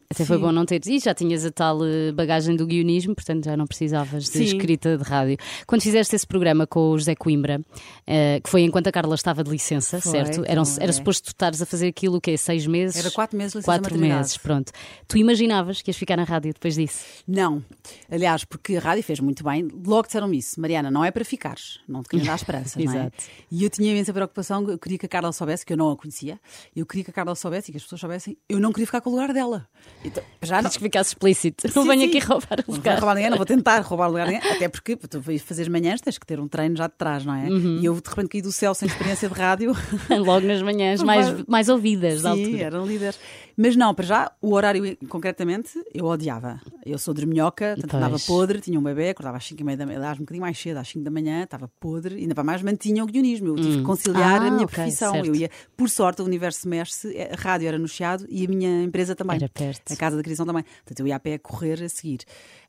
Até 0.09 0.23
foi 0.23 0.37
Sim. 0.37 0.41
bom 0.41 0.51
não 0.53 0.65
teres. 0.65 0.87
E 0.87 0.99
já 0.99 1.13
tinhas 1.13 1.43
a 1.43 1.51
tal 1.51 1.85
eh, 1.85 2.13
bagagem 2.13 2.55
do 2.55 2.65
guionismo, 2.65 3.13
portanto 3.13 3.43
já 3.43 3.57
não 3.57 3.67
precisavas 3.67 4.23
de 4.23 4.29
Sim. 4.29 4.43
escrita 4.43 4.97
de 4.97 5.03
rádio. 5.03 5.37
Quando 5.65 5.81
fizeste 5.81 6.15
esse 6.15 6.25
programa 6.25 6.65
com 6.65 6.91
o 6.91 6.97
José 6.97 7.13
Coimbra, 7.13 7.59
eh, 8.05 8.39
que 8.41 8.49
foi 8.49 8.61
enquanto 8.61 8.87
a 8.87 8.91
Carla 8.91 9.15
estava 9.15 9.43
de 9.43 9.49
licença, 9.49 9.99
Foi, 9.99 10.11
certo? 10.11 10.45
Era, 10.45 10.61
então, 10.61 10.75
era 10.79 10.89
é. 10.89 10.93
suposto 10.93 11.25
tu 11.25 11.27
estares 11.29 11.61
a 11.61 11.65
fazer 11.65 11.87
aquilo 11.87 12.17
o 12.17 12.21
quê? 12.21 12.37
Seis 12.37 12.65
meses? 12.65 12.95
Era 12.97 13.11
quatro 13.11 13.37
meses 13.37 13.51
de 13.51 13.57
licença 13.59 13.79
Quatro 13.79 13.97
meses, 13.97 14.37
pronto. 14.37 14.71
Tu 15.09 15.17
imaginavas 15.17 15.81
que 15.81 15.89
ias 15.89 15.97
ficar 15.97 16.15
na 16.15 16.23
rádio 16.23 16.53
depois 16.53 16.75
disso? 16.75 17.03
Não. 17.27 17.61
Aliás, 18.09 18.45
porque 18.45 18.77
a 18.77 18.79
rádio 18.79 19.03
fez 19.03 19.19
muito 19.19 19.43
bem. 19.43 19.67
Logo 19.85 20.03
disseram-me 20.03 20.37
isso. 20.37 20.59
Mariana, 20.61 20.89
não 20.89 21.03
é 21.03 21.11
para 21.11 21.25
ficares. 21.25 21.81
Não 21.85 22.01
te 22.01 22.09
querem 22.09 22.25
dar 22.25 22.35
esperanças, 22.35 22.81
não 22.81 22.93
é? 22.93 22.95
Exato. 23.11 23.23
E 23.51 23.63
eu 23.63 23.69
tinha 23.69 23.91
imensa 23.91 24.13
preocupação. 24.13 24.69
Eu 24.69 24.77
queria 24.77 24.97
que 24.97 25.05
a 25.05 25.09
Carla 25.09 25.33
soubesse, 25.33 25.65
que 25.65 25.73
eu 25.73 25.77
não 25.77 25.91
a 25.91 25.97
conhecia. 25.97 26.39
Eu 26.73 26.85
queria 26.85 27.03
que 27.03 27.11
a 27.11 27.13
Carla 27.13 27.35
soubesse 27.35 27.71
e 27.71 27.73
que 27.73 27.77
as 27.77 27.83
pessoas 27.83 27.99
soubessem. 27.99 28.37
Eu 28.47 28.59
não 28.61 28.71
queria 28.71 28.85
ficar 28.85 29.01
com 29.01 29.09
o 29.09 29.13
lugar 29.13 29.33
dela. 29.33 29.67
Então, 30.07 30.23
já 30.41 30.61
não. 30.61 30.69
Que 30.69 30.79
ficasse 30.79 31.09
explícito. 31.11 31.67
Não 31.75 31.85
venho 31.85 32.01
sim. 32.01 32.07
aqui 32.09 32.19
roubar 32.19 32.53
o 32.53 32.55
Não 32.57 32.63
vou 32.67 32.75
lugar. 32.75 32.97
roubar 32.99 33.15
ninguém, 33.15 33.29
não 33.29 33.37
vou 33.37 33.45
tentar 33.45 33.79
roubar 33.81 34.07
o 34.07 34.11
lugar 34.11 34.27
ninguém, 34.27 34.51
até 34.51 34.67
porque 34.67 34.95
tu 34.95 35.19
vais 35.19 35.41
fazer 35.41 35.69
manhãs 35.69 36.01
tens 36.01 36.17
que 36.17 36.25
ter 36.25 36.39
um 36.39 36.47
treino 36.47 36.75
já 36.75 36.87
de 36.87 36.93
trás, 36.97 37.25
não 37.25 37.33
é? 37.33 37.47
Uhum. 37.49 37.79
E 37.81 37.85
eu 37.85 37.93
de 37.93 38.09
repente 38.09 38.29
caí 38.29 38.41
do 38.41 38.51
céu 38.51 38.73
sem 38.73 38.87
experiência 38.87 39.27
de 39.27 39.33
rádio. 39.35 39.75
Logo 40.09 40.45
nas 40.47 40.61
manhãs, 40.61 41.01
mais, 41.03 41.43
mais 41.47 41.69
ouvidas 41.69 42.21
da 42.21 42.33
Sim, 42.33 42.43
altura. 42.45 42.63
eram 42.63 42.85
líderes. 42.85 43.19
Mas 43.59 43.75
não, 43.75 43.91
para 43.95 44.05
já, 44.05 44.31
o 44.39 44.53
horário 44.53 44.95
concretamente 45.09 45.83
eu 45.91 46.05
odiava. 46.05 46.61
Eu 46.85 46.99
sou 46.99 47.11
dorminhoca, 47.11 47.73
portanto 47.73 47.89
Pois. 47.89 48.03
andava 48.03 48.19
podre, 48.19 48.61
tinha 48.61 48.79
um 48.79 48.83
bebê, 48.83 49.09
acordava 49.09 49.37
às 49.37 49.45
5 49.47 49.59
e 49.59 49.63
meia 49.63 49.75
da 49.77 49.83
manhã, 49.85 49.97
aliás, 49.97 50.17
um 50.17 50.21
bocadinho 50.21 50.41
mais 50.43 50.59
cedo, 50.59 50.77
às 50.77 50.87
5 50.87 51.03
da 51.03 51.09
manhã, 51.09 51.43
estava 51.43 51.67
podre, 51.79 52.15
e 52.15 52.19
ainda 52.21 52.35
para 52.35 52.43
mais 52.43 52.61
mantinha 52.61 53.03
o 53.03 53.07
guionismo. 53.07 53.47
Eu 53.47 53.55
tive 53.55 53.77
que 53.77 53.83
conciliar 53.83 54.43
Ah, 54.43 54.47
a 54.47 54.51
minha 54.51 54.63
ok, 54.65 54.75
profissão. 54.83 55.11
certo. 55.13 55.25
Eu 55.25 55.35
ia, 55.35 55.49
por 55.75 55.89
sorte, 55.89 56.21
o 56.21 56.25
universo 56.25 56.69
mexe, 56.69 57.17
a 57.19 57.35
rádio 57.35 57.67
era 57.67 57.79
no 57.79 57.87
Chiado 57.87 58.27
e 58.29 58.45
a 58.45 58.47
minha 58.47 58.83
empresa 58.83 59.15
também. 59.15 59.37
Era 59.37 59.49
perto. 59.49 59.91
A 59.91 59.95
casa 59.95 60.15
da 60.15 60.21
criação 60.21 60.45
também. 60.45 60.63
Portanto, 60.63 60.99
eu 60.99 61.07
ia 61.07 61.15
a 61.15 61.19
pé 61.19 61.33
a 61.33 61.39
correr 61.39 61.81
a 61.83 61.89
seguir. 61.89 62.19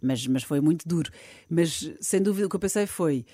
Mas, 0.00 0.26
mas 0.26 0.42
foi 0.42 0.58
muito 0.60 0.88
duro. 0.88 1.10
Mas, 1.50 1.92
sem 2.00 2.22
dúvida, 2.22 2.46
o 2.46 2.48
que 2.48 2.56
eu 2.56 2.60
pensei 2.60 2.86
foi: 2.86 3.26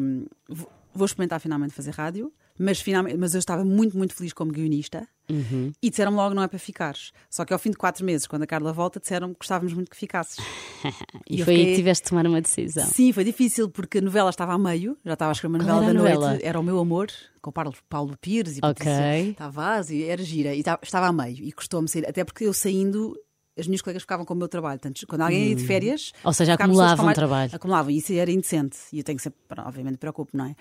hum, 0.00 0.26
vou- 0.48 0.68
vou 0.92 1.06
experimentar 1.06 1.38
finalmente 1.40 1.72
fazer 1.72 1.92
rádio, 1.92 2.32
mas, 2.58 2.80
finalmente, 2.80 3.16
mas 3.16 3.32
eu 3.32 3.38
estava 3.38 3.64
muito, 3.64 3.96
muito 3.96 4.12
feliz 4.12 4.32
como 4.32 4.50
guionista. 4.52 5.06
Uhum. 5.30 5.72
E 5.82 5.90
disseram-me 5.90 6.16
logo 6.16 6.34
não 6.34 6.42
é 6.42 6.48
para 6.48 6.58
ficares. 6.58 7.12
Só 7.30 7.44
que 7.44 7.52
ao 7.52 7.58
fim 7.58 7.70
de 7.70 7.76
quatro 7.76 8.04
meses, 8.04 8.26
quando 8.26 8.42
a 8.42 8.46
Carla 8.46 8.72
volta, 8.72 8.98
disseram-me 9.00 9.34
que 9.34 9.38
gostávamos 9.40 9.72
muito 9.72 9.90
que 9.90 9.96
ficasses. 9.96 10.36
E 11.28 11.40
eu 11.40 11.44
foi 11.44 11.54
aí 11.54 11.58
que 11.60 11.64
fiquei- 11.66 11.76
tiveste 11.76 12.04
de 12.04 12.10
tomar 12.10 12.26
uma 12.26 12.40
decisão. 12.40 12.84
Sim, 12.86 13.12
foi 13.12 13.22
difícil 13.24 13.68
porque 13.70 13.98
a 13.98 14.00
novela 14.00 14.30
estava 14.30 14.52
a 14.54 14.58
meio, 14.58 14.96
já 15.04 15.12
estava 15.12 15.30
a 15.30 15.32
escrever 15.32 15.54
uma 15.56 15.58
novela 15.62 15.80
da 15.80 15.90
a 15.90 15.94
noite, 15.94 16.14
novela? 16.14 16.38
era 16.42 16.58
o 16.58 16.62
meu 16.62 16.78
amor, 16.80 17.08
com 17.40 17.50
o 17.50 17.52
Paulo, 17.52 17.74
Paulo 17.88 18.16
Pires 18.20 18.56
e 18.56 18.60
Ok. 18.62 18.84
Patrícia 18.86 19.34
Tavares, 19.36 19.90
e 19.90 20.02
era 20.04 20.22
gira, 20.24 20.54
e 20.54 20.60
estava- 20.60 21.06
a 21.06 21.12
meio, 21.12 21.44
e 21.44 21.52
custou-me 21.52 21.88
sair, 21.88 22.08
até 22.08 22.24
porque 22.24 22.44
eu 22.44 22.52
saindo. 22.52 23.16
As 23.58 23.66
minhas 23.66 23.82
colegas 23.82 24.02
ficavam 24.02 24.24
com 24.24 24.32
o 24.32 24.36
meu 24.36 24.48
trabalho. 24.48 24.80
Portanto, 24.80 25.04
quando 25.06 25.20
alguém 25.20 25.48
ia 25.48 25.54
de 25.56 25.66
férias. 25.66 26.12
Ou 26.24 26.32
seja, 26.32 26.54
acumulavam 26.54 27.12
trabalho. 27.12 27.50
Acumulavam, 27.54 27.90
e 27.90 27.98
isso 27.98 28.12
era 28.14 28.30
indecente. 28.30 28.78
E 28.92 28.98
eu 28.98 29.04
tenho 29.04 29.16
que 29.18 29.22
ser, 29.22 29.34
obviamente, 29.58 29.98
preocupo, 29.98 30.34
não 30.34 30.46
é? 30.46 30.56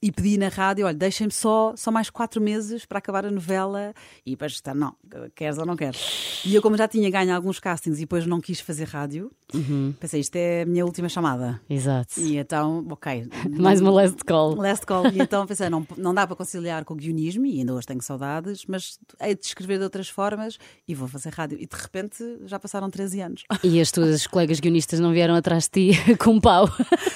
E 0.00 0.12
pedi 0.12 0.38
na 0.38 0.48
rádio: 0.48 0.86
olha, 0.86 0.94
deixem-me 0.94 1.32
só, 1.32 1.74
só 1.76 1.90
mais 1.90 2.08
quatro 2.10 2.40
meses 2.40 2.84
para 2.84 2.98
acabar 2.98 3.26
a 3.26 3.30
novela. 3.30 3.92
E 4.24 4.30
depois 4.32 4.52
está, 4.52 4.74
não, 4.74 4.94
queres 5.34 5.58
ou 5.58 5.66
não 5.66 5.76
queres? 5.76 6.42
E 6.44 6.54
eu, 6.54 6.62
como 6.62 6.76
já 6.76 6.86
tinha 6.86 7.10
ganho 7.10 7.34
alguns 7.34 7.58
castings 7.58 7.98
e 7.98 8.02
depois 8.02 8.26
não 8.26 8.40
quis 8.40 8.60
fazer 8.60 8.84
rádio, 8.84 9.30
Uhum. 9.54 9.94
pensei: 9.98 10.20
isto 10.20 10.36
é 10.36 10.62
a 10.62 10.66
minha 10.66 10.84
última 10.84 11.08
chamada. 11.08 11.60
Exato. 11.68 12.20
E 12.20 12.36
então, 12.36 12.86
ok. 12.90 13.28
Mais 13.58 13.80
uma 13.80 13.90
last 13.90 14.22
call. 14.24 14.54
Last 14.56 14.84
call. 14.86 15.06
E 15.06 15.20
então 15.20 15.46
pensei, 15.46 15.68
não, 15.70 15.86
não 15.96 16.12
dá 16.14 16.26
para 16.26 16.36
conciliar 16.36 16.84
com 16.84 16.94
o 16.94 16.96
guionismo, 16.96 17.46
e 17.46 17.58
ainda 17.60 17.74
hoje 17.74 17.86
tenho 17.86 18.02
saudades, 18.02 18.64
mas 18.68 18.98
hei 19.20 19.34
de 19.34 19.46
escrever 19.46 19.78
de 19.78 19.84
outras 19.84 20.08
formas 20.08 20.58
e 20.86 20.94
vou 20.94 21.08
fazer 21.08 21.32
rádio. 21.32 21.58
E 21.60 21.66
de 21.66 21.76
repente 21.76 22.22
já 22.44 22.58
passaram 22.58 22.90
13 22.90 23.20
anos. 23.20 23.44
E 23.68 23.80
as 23.80 23.90
tuas 23.90 24.26
colegas 24.26 24.60
guionistas 24.60 24.98
não 25.00 25.12
vieram 25.12 25.34
atrás 25.34 25.64
de 25.64 25.92
ti 25.92 26.16
com 26.16 26.30
um 26.32 26.40
pau 26.40 26.68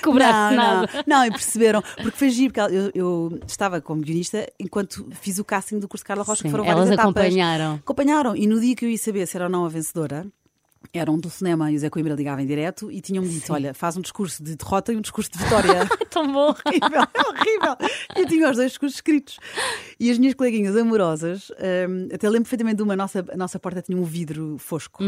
cobrar 0.02 0.50
não, 0.50 0.56
nada. 0.56 0.88
não, 1.06 1.18
não, 1.18 1.26
e 1.26 1.30
perceberam, 1.30 1.82
porque 2.02 2.18
foi 2.18 2.30
giro, 2.30 2.52
porque 2.52 2.71
eu, 2.72 2.90
eu 2.94 3.40
estava 3.46 3.80
como 3.80 4.00
guionista 4.02 4.50
enquanto 4.58 5.06
fiz 5.20 5.38
o 5.38 5.44
casting 5.44 5.78
do 5.78 5.88
curso 5.88 6.02
de 6.02 6.08
Carla 6.08 6.22
Rocha, 6.24 6.42
Sim, 6.42 6.48
que 6.48 6.50
foram 6.50 6.64
várias 6.64 6.86
elas 6.86 6.94
etapas. 6.94 7.22
acompanharam. 7.22 7.74
Acompanharam, 7.74 8.36
e 8.36 8.46
no 8.46 8.60
dia 8.60 8.74
que 8.74 8.84
eu 8.84 8.90
ia 8.90 8.98
saber 8.98 9.26
se 9.26 9.36
era 9.36 9.44
ou 9.46 9.50
não 9.50 9.64
a 9.64 9.68
vencedora, 9.68 10.26
era 10.92 11.10
um 11.10 11.20
telefonema 11.20 11.70
e 11.70 11.76
o 11.76 11.78
Zé 11.78 11.88
Coimbra 11.88 12.14
ligava 12.14 12.42
em 12.42 12.46
direto 12.46 12.90
e 12.90 13.00
tinham-me 13.00 13.28
dito: 13.28 13.52
olha, 13.52 13.72
faz 13.72 13.96
um 13.96 14.00
discurso 14.00 14.42
de 14.42 14.56
derrota 14.56 14.92
e 14.92 14.96
um 14.96 15.00
discurso 15.00 15.30
de 15.30 15.38
vitória. 15.38 15.86
Tão 16.10 16.30
bom. 16.30 16.48
horrível, 16.66 17.06
horrível. 17.28 17.76
Eu 18.16 18.26
tinha 18.26 18.50
os 18.50 18.56
dois 18.56 18.70
discursos 18.72 18.96
escritos. 18.96 19.38
E 19.98 20.10
as 20.10 20.18
minhas 20.18 20.34
coleguinhas 20.34 20.76
amorosas, 20.76 21.50
hum, 21.88 22.08
até 22.12 22.28
lembro 22.28 22.44
perfeitamente 22.44 22.76
de 22.76 22.82
uma, 22.82 22.94
a 22.94 22.96
nossa, 22.96 23.24
a 23.32 23.36
nossa 23.36 23.58
porta 23.58 23.80
tinha 23.80 23.96
um 23.96 24.04
vidro 24.04 24.56
fosco. 24.58 25.02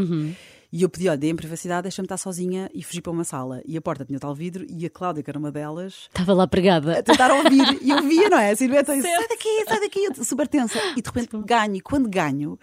E 0.76 0.82
eu 0.82 0.88
pedi, 0.88 1.08
olha, 1.08 1.16
dê-me 1.16 1.36
privacidade, 1.36 1.82
deixa-me 1.82 2.06
estar 2.06 2.16
sozinha 2.16 2.68
e 2.74 2.82
fugi 2.82 3.00
para 3.00 3.12
uma 3.12 3.22
sala. 3.22 3.62
E 3.64 3.76
a 3.76 3.80
porta 3.80 4.04
tinha 4.04 4.18
tal 4.18 4.34
vidro 4.34 4.66
e 4.68 4.84
a 4.84 4.90
Cláudia, 4.90 5.22
que 5.22 5.30
era 5.30 5.38
uma 5.38 5.52
delas, 5.52 6.08
Estava 6.08 6.34
lá 6.34 6.48
pregada. 6.48 6.98
a 6.98 7.02
tentar 7.04 7.30
ouvir. 7.30 7.78
E 7.80 7.90
eu 7.90 8.02
via, 8.02 8.28
não 8.28 8.36
é? 8.36 8.50
A 8.50 8.56
silhueta 8.56 8.92
sai 9.00 9.28
daqui, 9.28 9.64
sai 9.68 9.78
daqui, 9.78 10.04
eu 10.04 10.24
super 10.24 10.48
tensa. 10.48 10.76
E 10.96 11.00
de 11.00 11.08
repente 11.08 11.28
ganho. 11.46 11.76
E 11.76 11.80
quando 11.80 12.08
ganho, 12.08 12.58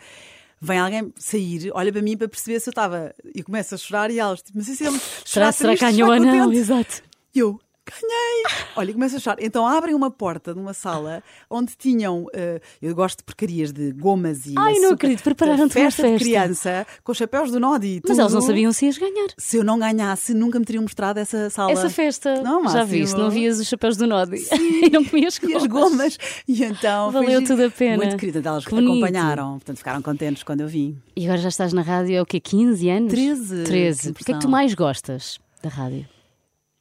vem 0.59 0.77
alguém 0.77 1.13
sair, 1.17 1.71
olha 1.73 1.89
para 1.89 2.01
mim 2.01 2.17
para 2.17 2.27
perceber 2.27 2.59
se 2.59 2.67
eu 2.67 2.71
estava. 2.71 3.15
E 3.33 3.41
começa 3.41 3.75
a 3.75 3.77
chorar 3.77 4.11
e 4.11 4.19
elas, 4.19 4.41
tipo, 4.41 4.57
mas 4.57 4.67
isso 4.67 4.83
é 4.83 4.87
Será, 4.91 4.99
chorar 5.25 5.51
será 5.53 5.73
que 5.77 5.79
ganhou 5.79 6.11
ou 6.11 6.19
não? 6.19 6.51
Exato. 6.51 7.01
Eu, 7.33 7.61
ganhei! 7.85 8.43
Olha, 8.75 8.93
começo 8.93 9.15
a 9.15 9.17
achar. 9.17 9.37
Então 9.39 9.65
abrem 9.65 9.93
uma 9.95 10.09
porta 10.11 10.53
de 10.53 10.59
uma 10.59 10.73
sala 10.73 11.23
onde 11.49 11.75
tinham. 11.75 12.25
eh, 12.33 12.61
eu 12.81 12.93
gosto 12.95 13.19
de 13.19 13.23
porcarias 13.23 13.71
de 13.71 13.91
gomas 13.91 14.45
e. 14.45 14.53
Ai, 14.57 14.73
não 14.75 14.89
açúcar, 14.89 14.93
acredito, 14.93 15.23
prepararam-te 15.23 15.77
uma 15.77 15.91
festa 15.91 16.09
de 16.11 16.17
criança 16.23 16.87
com 17.03 17.13
chapéus 17.13 17.51
do 17.51 17.59
Nodi 17.59 17.87
e 17.97 18.01
tudo. 18.01 18.09
Mas 18.09 18.19
elas 18.19 18.33
não 18.33 18.41
sabiam 18.41 18.71
se 18.71 18.85
ias 18.85 18.97
ganhar. 18.97 19.27
Se 19.37 19.57
eu 19.57 19.63
não 19.63 19.77
ganhasse, 19.79 20.33
nunca 20.33 20.59
me 20.59 20.65
teriam 20.65 20.83
mostrado 20.83 21.19
essa 21.19 21.49
sala. 21.49 21.71
Essa 21.71 21.89
festa. 21.89 22.41
Não, 22.41 22.67
Já 22.69 22.83
viste, 22.83 23.15
não 23.17 23.29
vias 23.29 23.59
os 23.59 23.67
chapéus 23.67 23.97
do 23.97 24.07
Nodi 24.07 24.37
e 24.83 24.89
não 24.89 25.03
comias 25.03 25.39
E 25.41 25.55
as 25.55 25.65
gomas. 25.65 26.17
E 26.47 26.63
então. 26.63 27.11
foi 27.11 27.21
Valeu 27.23 27.39
giro. 27.41 27.51
tudo 27.55 27.65
a 27.65 27.69
pena. 27.71 27.97
Muito 27.97 28.17
querida, 28.17 28.41
elas 28.47 28.63
Que 28.65 28.71
bonito. 28.71 28.91
acompanharam. 28.91 29.51
Portanto, 29.53 29.77
ficaram 29.77 30.01
contentes 30.01 30.43
quando 30.43 30.61
eu 30.61 30.67
vim. 30.67 30.97
E 31.15 31.25
agora 31.25 31.39
já 31.41 31.49
estás 31.49 31.73
na 31.73 31.81
rádio 31.81 32.19
há 32.19 32.23
o 32.23 32.25
quê? 32.25 32.39
15 32.39 32.89
anos? 32.89 33.11
13. 33.11 33.63
13. 33.63 34.13
Que 34.13 34.21
O 34.21 34.25
que 34.25 34.31
é 34.31 34.35
que 34.35 34.41
tu 34.41 34.49
mais 34.49 34.73
gostas 34.73 35.39
da 35.61 35.69
rádio? 35.69 36.07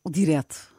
O 0.05 0.11
direto. 0.11 0.70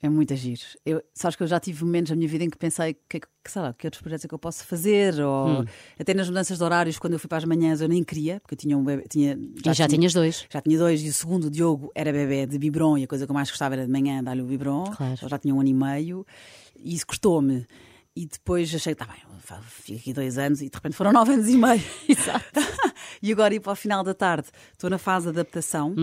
É 0.00 0.08
muito 0.08 0.32
agir. 0.32 0.60
Eu, 0.86 1.02
sabes 1.12 1.34
que 1.34 1.42
eu 1.42 1.46
já 1.48 1.58
tive 1.58 1.84
momentos 1.84 2.10
na 2.10 2.16
minha 2.16 2.28
vida 2.28 2.44
em 2.44 2.50
que 2.50 2.56
pensei 2.56 2.94
que, 3.08 3.18
que, 3.18 3.26
sei 3.46 3.62
lá, 3.62 3.72
que 3.72 3.84
outros 3.84 4.00
projetos 4.00 4.24
é 4.24 4.28
que 4.28 4.34
eu 4.34 4.38
posso 4.38 4.64
fazer, 4.64 5.20
ou 5.20 5.64
até 5.98 6.14
nas 6.14 6.28
mudanças 6.28 6.56
de 6.56 6.62
horários, 6.62 6.98
quando 7.00 7.14
eu 7.14 7.18
fui 7.18 7.26
para 7.28 7.38
as 7.38 7.44
manhãs, 7.44 7.80
eu 7.80 7.88
nem 7.88 8.04
queria, 8.04 8.38
porque 8.38 8.54
eu 8.54 8.58
tinha 8.58 8.78
um 8.78 8.84
bebê, 8.84 9.06
tinha, 9.08 9.36
Já, 9.64 9.72
já 9.72 9.88
tinhas 9.88 10.14
dois. 10.14 10.46
já 10.48 10.60
tinha 10.60 10.78
dois, 10.78 11.02
e 11.02 11.08
o 11.08 11.12
segundo, 11.12 11.46
o 11.46 11.50
Diogo, 11.50 11.90
era 11.96 12.12
bebê 12.12 12.46
de 12.46 12.58
biberon, 12.58 12.96
e 12.96 13.04
a 13.04 13.06
coisa 13.08 13.26
que 13.26 13.30
eu 13.32 13.34
mais 13.34 13.50
gostava 13.50 13.74
era 13.74 13.84
de 13.86 13.90
manhã 13.90 14.22
dar-lhe 14.22 14.40
o 14.42 14.46
biberon. 14.46 14.84
Claro. 14.84 15.18
Eu 15.20 15.28
já 15.28 15.36
tinha 15.36 15.52
um 15.52 15.58
ano 15.58 15.68
e 15.68 15.74
meio, 15.74 16.24
e 16.76 16.94
isso 16.94 17.06
custou-me. 17.06 17.66
E 18.18 18.26
depois 18.26 18.74
achei, 18.74 18.96
tá 18.96 19.04
bem, 19.04 19.16
fico 19.62 19.96
aqui 20.00 20.12
dois 20.12 20.38
anos, 20.38 20.60
e 20.60 20.68
de 20.68 20.74
repente 20.74 20.96
foram 20.96 21.12
nove 21.12 21.34
anos 21.34 21.46
e 21.48 21.56
meio. 21.56 21.80
Exato. 22.08 22.44
e 23.22 23.30
agora 23.30 23.54
ir 23.54 23.60
para 23.60 23.70
o 23.72 23.76
final 23.76 24.02
da 24.02 24.12
tarde, 24.12 24.48
estou 24.72 24.90
na 24.90 24.98
fase 24.98 25.26
de 25.26 25.30
adaptação, 25.30 25.94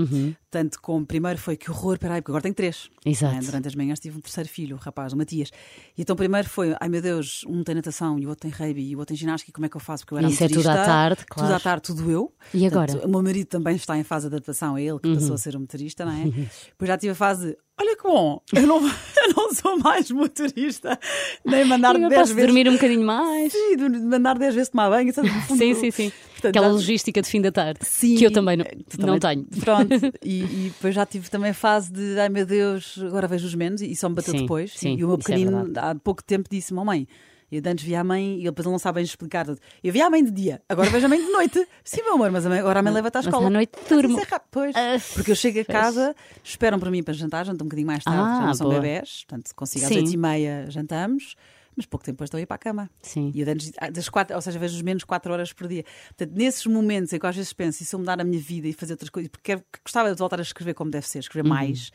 tanto 0.50 0.80
como 0.82 1.06
primeiro 1.06 1.38
foi 1.38 1.58
que 1.58 1.70
horror, 1.70 2.00
peraí, 2.00 2.22
porque 2.22 2.32
agora 2.32 2.44
tenho 2.44 2.56
três. 2.56 2.90
Exato. 3.06 3.36
né? 3.36 3.42
Durante 3.42 3.68
as 3.68 3.76
manhãs 3.76 4.00
tive 4.00 4.18
um 4.18 4.22
terceiro 4.22 4.48
filho, 4.48 4.78
o 4.78 4.80
rapaz, 4.80 5.12
o 5.12 5.18
Matias. 5.18 5.52
E 5.98 6.04
então 6.04 6.16
primeiro 6.16 6.48
foi, 6.48 6.74
ai 6.80 6.88
meu 6.88 7.02
Deus, 7.02 7.44
um 7.50 7.62
tem 7.66 7.76
natação 7.76 8.18
e 8.18 8.26
o 8.26 8.30
outro 8.30 8.50
tem 8.50 8.52
rugby 8.52 8.92
e 8.92 8.96
o 8.96 9.00
outro 9.00 9.10
tem 9.14 9.18
ginástica, 9.18 9.50
e 9.52 9.54
como 9.54 9.66
é 9.66 9.70
que 9.70 9.76
eu 9.76 9.82
faço? 9.82 10.06
Porque 10.06 10.14
eu 10.14 10.20
era 10.20 10.30
Isso 10.30 10.42
é 10.42 10.48
tudo 10.48 10.70
à 10.70 10.86
tarde, 10.86 11.18
Tudo 11.18 11.28
claro. 11.36 11.54
à 11.54 11.60
tarde, 11.60 11.82
tudo 11.84 12.10
eu. 12.10 12.34
E 12.54 12.66
agora? 12.66 12.92
Uhum. 12.92 12.94
Portanto, 12.94 13.06
o 13.10 13.12
meu 13.12 13.24
marido 13.24 13.48
também 13.48 13.76
está 13.76 13.98
em 13.98 14.04
fase 14.06 14.30
de 14.30 14.36
adaptação, 14.36 14.78
é 14.78 14.84
ele 14.84 15.00
que 15.00 15.14
passou 15.14 15.34
a 15.36 15.38
ser 15.38 15.54
o 15.58 15.60
motorista, 15.60 16.06
não 16.06 16.14
é? 16.14 16.24
Depois 16.24 16.88
já 16.88 16.98
tive 16.98 17.12
a 17.12 17.16
fase 17.16 17.58
olha 17.80 17.96
que 17.98 18.04
bom, 18.04 18.42
eu 18.54 18.68
não, 18.68 18.78
eu 18.88 19.34
não 19.36 19.54
sou 19.54 19.78
mais 19.80 20.10
motorista, 20.12 21.00
nem 21.46 21.66
mandar 21.66 21.96
Eu 21.96 22.08
10 22.10 22.22
posso 22.22 22.34
vezes. 22.36 22.48
dormir 22.48 22.70
um 22.70 22.74
bocadinho 22.74 23.06
mais. 23.06 23.52
Sim, 23.52 23.78
mandar 24.04 24.38
10 24.38 24.56
vezes 24.56 24.70
tomar 24.70 24.90
banho. 24.90 25.14
sabe? 25.14 25.30
Fundo, 25.48 25.58
Sim, 25.58 25.74
sim, 25.74 25.92
sim. 25.92 26.12
Portanto, 26.34 26.50
Aquela 26.52 26.68
já- 26.68 26.74
logística 26.74 27.22
de 27.22 27.30
fim 27.30 27.42
da 27.42 27.52
tarde. 27.52 27.80
Sim, 27.84 28.16
que 28.16 28.26
eu 28.26 28.32
também 28.32 28.58
não, 28.58 28.66
tu 28.66 29.00
não 29.06 29.18
também- 29.20 29.44
tenho. 29.46 29.62
Pronto, 29.64 29.90
e, 30.24 30.42
e 30.44 30.72
depois 30.74 30.94
já 30.96 31.06
tive 31.06 31.30
também 31.30 31.52
a 31.52 31.54
fase 31.54 31.92
de 31.92 32.20
ai 32.20 32.30
meu 32.30 32.46
Deus, 32.46 33.00
agora 33.02 33.28
vejo-os 33.28 33.56
menos 33.56 33.82
e 33.82 33.96
só 33.96 34.10
me 34.10 34.16
bateu 34.16 34.34
Sim, 34.34 34.42
depois. 34.42 34.72
sim, 34.76 34.96
e 34.98 35.04
o 35.04 35.08
meu 35.08 35.16
é 35.16 35.18
pequenino 35.20 35.64
verdade. 35.64 35.88
há 35.88 35.96
pouco 35.96 36.24
tempo 36.24 36.48
disse: 36.52 36.74
Mamãe, 36.74 37.08
eu 37.52 37.62
de 37.62 37.70
antes 37.70 37.86
via 37.86 38.02
a 38.02 38.04
mãe 38.04 38.34
e 38.36 38.40
ele 38.40 38.44
depois 38.46 38.66
ele 38.66 38.72
não 38.74 38.80
sabe 38.80 38.96
bem 38.96 39.04
explicar. 39.04 39.46
Eu 39.84 39.94
via 39.94 40.06
a 40.06 40.10
mãe 40.10 40.24
de 40.24 40.32
dia, 40.32 40.62
agora 40.68 40.90
vejo 40.90 41.06
a 41.06 41.10
mãe 41.10 41.20
de 41.24 41.32
noite. 41.32 41.68
Sim, 41.84 42.02
meu 42.04 42.14
amor, 42.16 42.32
mas 42.32 42.46
agora 42.46 42.80
a 42.80 42.84
mãe 42.84 42.92
leva-te 42.94 43.16
à 43.16 43.20
Mas 43.20 43.26
escola. 43.28 43.48
à 43.48 43.50
noite 43.50 43.72
Mas 43.90 44.04
isso 44.12 44.36
é 44.36 44.40
pois. 44.52 44.76
Porque 45.14 45.32
eu 45.32 45.36
chego 45.36 45.60
a 45.62 45.66
casa, 45.66 46.16
esperam 46.44 46.80
para 46.80 46.92
mim 46.92 47.04
para 47.04 47.14
jantar, 47.14 47.46
jantam 47.46 47.66
um 47.66 47.68
bocadinho 47.70 47.88
mais 47.88 48.04
tarde, 48.04 48.20
Ah, 48.20 48.40
já 48.42 48.46
não 48.48 48.54
são 48.54 48.68
boa. 48.70 48.80
bebés, 48.82 49.24
portanto 49.28 49.54
consigo 49.56 49.86
às 49.86 49.92
oito 49.92 50.12
e 50.12 50.18
meia 50.18 50.66
jantamos. 50.70 51.36
Mas 51.78 51.86
pouco 51.86 52.06
tempo 52.06 52.16
depois 52.16 52.28
estou 52.30 52.38
a 52.38 52.42
ir 52.42 52.46
para 52.46 52.56
a 52.56 52.58
cama. 52.58 52.90
Sim. 53.02 53.34
E 53.36 53.42
eu 53.42 53.46
de 53.46 53.52
antes, 53.52 53.74
ah, 53.80 53.90
das 53.90 54.08
quatro, 54.08 54.34
ou 54.34 54.42
seja, 54.42 54.58
vejo 54.58 54.82
menos 54.82 55.04
quatro 55.04 55.34
horas 55.34 55.52
por 55.52 55.68
dia. 55.68 55.84
Portanto, 56.16 56.32
nesses 56.34 56.66
momentos 56.68 57.12
em 57.12 57.20
que 57.20 57.28
às 57.28 57.36
vezes 57.36 57.52
penso, 57.52 57.84
e 57.84 57.86
se 57.86 57.94
eu 57.94 58.00
mudar 58.00 58.18
a 58.22 58.24
minha 58.24 58.40
vida 58.40 58.66
e 58.66 58.72
fazer 58.72 58.94
outras 58.94 59.10
coisas, 59.10 59.30
porque 59.30 59.52
quero- 59.52 59.62
gostava 59.84 60.10
de 60.10 60.18
voltar 60.18 60.40
a 60.40 60.42
escrever 60.42 60.74
como 60.74 60.90
deve 60.90 61.06
ser, 61.06 61.20
escrever 61.20 61.46
mais. 61.50 61.92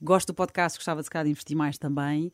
Gosto 0.00 0.28
do 0.28 0.34
podcast, 0.34 0.78
gostava 0.78 1.00
de 1.02 1.04
se 1.04 1.10
calhar 1.10 1.26
de 1.26 1.30
investir 1.32 1.54
mais 1.54 1.76
também. 1.76 2.32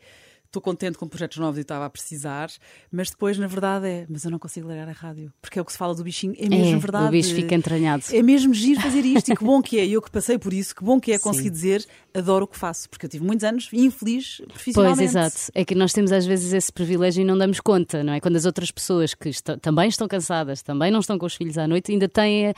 Estou 0.54 0.62
contente 0.62 0.96
com 0.96 1.08
projetos 1.08 1.36
novos 1.38 1.58
e 1.58 1.62
estava 1.62 1.84
a 1.84 1.90
precisar, 1.90 2.48
mas 2.92 3.10
depois, 3.10 3.36
na 3.36 3.48
verdade, 3.48 3.88
é. 3.88 4.06
Mas 4.08 4.24
eu 4.24 4.30
não 4.30 4.38
consigo 4.38 4.68
largar 4.68 4.88
a 4.88 4.92
rádio, 4.92 5.32
porque 5.42 5.58
é 5.58 5.62
o 5.62 5.64
que 5.64 5.72
se 5.72 5.78
fala 5.78 5.92
do 5.96 6.04
bichinho, 6.04 6.32
é 6.38 6.48
mesmo 6.48 6.76
É, 6.76 6.78
verdade. 6.78 7.06
o 7.08 7.10
bicho 7.10 7.34
fica 7.34 7.56
entranhado. 7.56 8.04
É 8.12 8.22
mesmo 8.22 8.54
giro 8.54 8.80
fazer 8.80 9.04
isto 9.04 9.32
e 9.32 9.36
que 9.36 9.42
bom 9.44 9.60
que 9.60 9.80
é. 9.80 9.84
Eu 9.88 10.00
que 10.00 10.08
passei 10.12 10.38
por 10.38 10.52
isso, 10.52 10.72
que 10.76 10.84
bom 10.84 11.00
que 11.00 11.10
é 11.10 11.18
Sim. 11.18 11.24
conseguir 11.24 11.50
dizer 11.50 11.84
adoro 12.14 12.44
o 12.44 12.46
que 12.46 12.56
faço, 12.56 12.88
porque 12.88 13.04
eu 13.06 13.10
tive 13.10 13.24
muitos 13.24 13.42
anos 13.42 13.68
infeliz 13.72 14.36
Pois, 14.36 14.48
profissionalmente. 14.52 15.02
exato. 15.02 15.36
É 15.56 15.64
que 15.64 15.74
nós 15.74 15.92
temos 15.92 16.12
às 16.12 16.24
vezes 16.24 16.52
esse 16.52 16.72
privilégio 16.72 17.22
e 17.22 17.24
não 17.24 17.36
damos 17.36 17.58
conta, 17.58 18.04
não 18.04 18.12
é? 18.12 18.20
Quando 18.20 18.36
as 18.36 18.44
outras 18.44 18.70
pessoas 18.70 19.12
que 19.12 19.28
estão- 19.30 19.58
também 19.58 19.88
estão 19.88 20.06
cansadas, 20.06 20.62
também 20.62 20.88
não 20.92 21.00
estão 21.00 21.18
com 21.18 21.26
os 21.26 21.34
filhos 21.34 21.58
à 21.58 21.66
noite, 21.66 21.90
ainda 21.90 22.08
têm 22.08 22.50
a, 22.50 22.54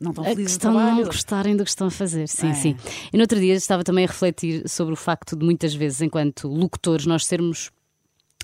Não 0.00 0.10
estão 0.10 0.24
a 0.24 0.28
felizes 0.28 0.52
no 0.54 0.58
questão 0.58 0.72
de 0.72 0.78
não 1.00 1.04
gostarem 1.04 1.56
do 1.56 1.64
que 1.64 1.70
estão 1.70 1.86
a 1.88 1.90
fazer. 1.90 2.26
Sim, 2.28 2.50
É. 2.50 2.54
sim. 2.54 2.76
E 3.12 3.16
no 3.16 3.22
outro 3.22 3.38
dia 3.38 3.54
estava 3.54 3.84
também 3.84 4.04
a 4.04 4.08
refletir 4.08 4.68
sobre 4.68 4.94
o 4.94 4.96
facto 4.96 5.36
de 5.36 5.44
muitas 5.44 5.74
vezes, 5.74 6.00
enquanto 6.00 6.48
locutores, 6.48 7.06
nós 7.06 7.26
sermos. 7.26 7.70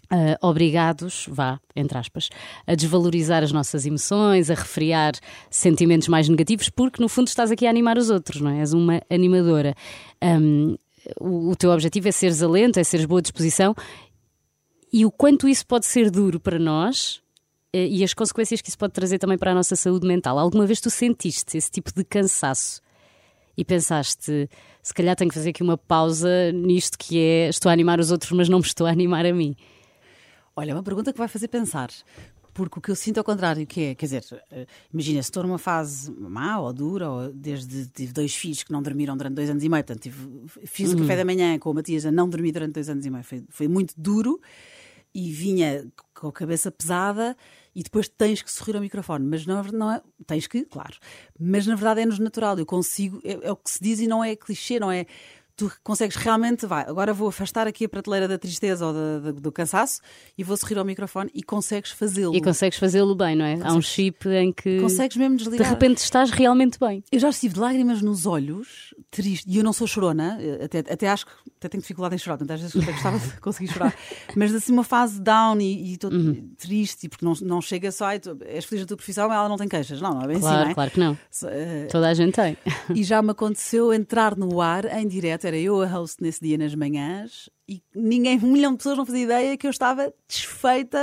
ah, 0.09 0.39
obrigados, 0.41 1.27
vá, 1.29 1.59
entre 1.75 1.99
aspas, 1.99 2.29
a 2.65 2.77
desvalorizar 2.77 3.43
as 3.43 3.51
nossas 3.51 3.85
emoções, 3.87 4.49
a 4.51 4.55
refriar 4.55 5.15
sentimentos 5.51 6.07
mais 6.07 6.29
negativos, 6.29 6.69
porque 6.69 7.03
no 7.03 7.09
fundo 7.09 7.27
estás 7.27 7.51
aqui 7.51 7.67
a 7.67 7.71
animar 7.71 7.99
os 7.99 8.09
outros, 8.09 8.41
não 8.41 8.53
é? 8.53 8.61
És 8.61 8.73
uma 8.73 9.01
animadora. 9.11 9.75
Ahm, 10.23 10.77
o, 11.21 11.51
o 11.51 11.57
teu 11.57 11.71
objetivo 11.73 12.07
é 12.07 12.13
seres 12.13 12.41
alento, 12.41 12.79
é 12.79 12.85
seres 12.85 13.05
boa 13.05 13.21
disposição 13.21 13.75
e 14.93 15.05
o 15.05 15.11
quanto 15.11 15.49
isso 15.49 15.67
pode 15.67 15.87
ser 15.87 16.09
duro 16.09 16.39
para 16.39 16.59
nós 16.59 17.21
e 17.77 18.03
as 18.05 18.15
consequências 18.15 18.61
que 18.61 18.69
isso 18.69 18.79
pode 18.79 18.93
trazer 18.93 19.19
também 19.19 19.37
para 19.37 19.53
a 19.53 19.55
nossa 19.55 19.77
saúde 19.77 20.07
mental. 20.07 20.39
Alguma 20.39 20.67
vez 20.67 20.81
tu 20.81 20.89
sentiste 20.91 21.57
esse 21.57 21.71
tipo 21.71 21.93
de 21.95 22.05
cansaço 22.05 22.81
e 23.57 23.65
pensaste, 23.65 24.49
se 24.83 24.95
calhar 24.95 25.17
tenho 25.17 25.29
que 25.31 25.35
fazer 25.35 25.51
aqui 25.51 25.63
uma 25.63 25.77
pausa 25.79 26.53
nisto 26.53 26.99
que 26.99 27.19
é 27.19 27.49
estou 27.49 27.69
a 27.71 27.73
animar 27.73 27.99
os 28.01 28.11
outros, 28.11 28.31
mas 28.33 28.49
não 28.49 28.59
me 28.59 28.65
estou 28.65 28.87
a 28.87 28.91
animar 28.91 29.25
a 29.27 29.33
mim. 29.33 29.57
Olha, 30.55 30.71
é 30.71 30.75
uma 30.75 30.83
pergunta 30.83 31.13
que 31.13 31.19
vai 31.19 31.29
fazer 31.29 31.49
pensar. 31.49 31.91
Porque 32.55 32.79
o 32.79 32.81
que 32.83 32.91
eu 32.91 32.97
sinto 32.97 33.19
ao 33.19 33.25
contrário, 33.25 33.67
que 33.67 33.81
é, 33.83 33.95
quer 33.95 34.07
dizer, 34.07 34.25
eh, 34.51 34.67
imagina, 34.91 35.23
se 35.23 35.29
estou 35.29 35.43
numa 35.43 35.59
fase 35.59 36.11
má 36.11 36.59
ou 36.59 36.73
dura, 36.73 37.11
ou 37.11 37.31
desde 37.31 37.87
tive 37.89 38.15
dois 38.15 38.35
filhos 38.35 38.63
que 38.63 38.73
não 38.73 38.81
dormiram 38.83 39.15
durante 39.15 39.35
dois 39.35 39.51
anos 39.51 39.63
e 39.63 39.69
meio, 39.69 39.85
portanto, 39.85 40.03
tive- 40.05 40.27
fiz 40.65 40.91
o 40.91 40.97
café 40.97 41.17
da 41.17 41.25
manhã 41.27 41.59
com 41.59 41.71
o 41.71 41.75
Matias 41.75 42.07
a 42.07 42.11
não 42.11 42.27
dormir 42.27 42.53
durante 42.53 42.73
dois 42.73 42.89
anos 42.89 43.05
e 43.05 43.11
meio, 43.11 43.23
foi, 43.25 43.45
foi 43.51 43.69
muito 43.69 43.93
duro 43.95 44.41
e 45.15 45.31
vinha 45.31 45.87
com 46.15 46.29
a 46.29 46.33
cabeça 46.33 46.71
pesada 46.71 47.37
e 47.77 47.83
depois 47.83 48.09
tens 48.09 48.41
que 48.43 48.51
sorrir 48.51 48.75
ao 48.75 48.81
microfone, 48.83 49.25
mas 49.25 49.45
não, 49.47 49.63
não 49.65 49.93
é, 49.93 50.01
tens 50.27 50.47
que, 50.47 50.65
claro, 50.65 50.97
mas 51.39 51.67
na 51.67 51.75
verdade 51.75 52.01
é-nos 52.01 52.19
natural, 52.19 52.59
eu 52.59 52.65
consigo, 52.67 53.21
é, 53.23 53.39
é 53.49 53.53
o 53.53 53.57
que 53.57 53.71
se 53.71 53.81
diz 53.83 54.01
e 54.01 54.07
não 54.07 54.25
é 54.25 54.35
clichê, 54.35 54.81
não 54.81 54.91
é? 54.91 55.05
Tu 55.59 55.73
consegues 55.83 56.17
realmente, 56.17 56.67
vai, 56.67 56.85
agora 56.87 57.15
vou 57.15 57.29
afastar 57.29 57.67
aqui 57.67 57.87
a 57.87 57.89
prateleira 57.89 58.29
da 58.29 58.37
tristeza 58.37 58.87
ou 58.87 58.93
da- 58.93 59.19
da- 59.21 59.33
do 59.41 59.51
cansaço 59.51 60.03
e 60.37 60.45
vou 60.45 60.55
sorrir 60.55 60.77
ao 60.77 60.85
microfone 60.85 61.31
e 61.33 61.43
consegues 61.43 61.93
fazê-lo. 61.93 62.35
E 62.35 62.43
consegues 62.43 62.79
fazê-lo 62.79 63.15
bem, 63.15 63.35
não 63.35 63.45
é? 63.47 63.59
Há 63.63 63.73
um 63.73 63.81
chip 63.81 64.29
em 64.29 64.53
que 64.53 64.79
Consegues 64.81 65.17
mesmo 65.17 65.39
de 65.39 65.45
desligar. 65.45 65.71
repente 65.71 65.97
estás 65.99 66.31
realmente 66.31 66.79
bem. 66.79 67.03
Eu 67.11 67.19
já 67.19 67.31
estive 67.31 67.55
de 67.55 67.61
lágrimas 67.61 68.03
nos 68.03 68.27
olhos, 68.27 68.95
triste, 69.11 69.49
e 69.49 69.57
eu 69.59 69.65
não 69.65 69.73
sou 69.73 69.87
chorona, 69.87 70.37
eh, 70.41 70.65
até, 70.65 70.79
até 70.81 71.09
acho 71.09 71.25
que 71.27 71.33
até 71.57 71.69
tenho 71.69 71.81
dificuldade 71.81 72.15
em 72.15 72.19
chorar, 72.19 72.37
portanto 72.37 72.57
às 72.57 72.61
vezes 72.61 72.77
até 72.83 72.93
gostava 72.93 73.19
de 73.19 73.41
conseguir 73.41 73.69
chorar, 73.73 73.95
mas 74.37 74.55
assim 74.55 74.73
uma 74.73 74.85
fase 74.85 75.21
down 75.21 75.59
e 75.61 75.93
estou 75.95 76.11
Uhum. 76.13 76.51
triste, 76.59 77.09
porque 77.09 77.25
não, 77.25 77.33
não 77.43 77.61
chega 77.63 77.91
só, 77.93 78.07
"Ai, 78.07 78.19
tu 78.21 78.37
és 78.45 78.65
feliz 78.65 78.83
na 78.83 78.89
tua 78.89 78.97
profissão, 78.97 79.33
ela 79.33 79.49
não 79.49 79.57
tem 79.57 79.69
queixas. 79.69 80.01
Não, 80.01 80.11
não 80.15 80.23
é 80.23 80.27
bem 80.27 80.39
Claro, 80.41 80.57
assim, 80.57 80.65
não 80.65 80.71
é? 80.71 80.75
claro 80.75 80.91
que 80.91 81.01
não. 81.01 81.19
So- 81.31 81.49
eh, 81.49 81.87
Toda 81.91 82.09
a 82.09 82.15
gente 82.15 82.35
tem. 82.35 82.57
e 82.95 83.03
já 83.05 83.23
me 83.23 83.31
aconteceu 83.31 83.93
entrar 83.95 84.37
no 84.37 84.61
ar 84.61 84.85
em 84.99 85.07
direto, 85.09 85.47
era 85.47 85.57
eu 85.57 85.81
a 85.81 85.87
host 85.87 86.23
nesse 86.23 86.41
dia 86.45 86.59
nas 86.59 86.75
manhãs, 86.75 87.49
e 87.69 87.83
ninguém, 87.95 88.39
um 88.43 88.53
milhão 88.53 88.73
de 88.73 88.79
pessoas 88.79 88.97
não 88.97 89.05
fazia 89.05 89.23
ideia 89.25 89.57
que 89.57 89.67
eu 89.67 89.71
estava 89.71 90.13
desfeita, 90.29 90.99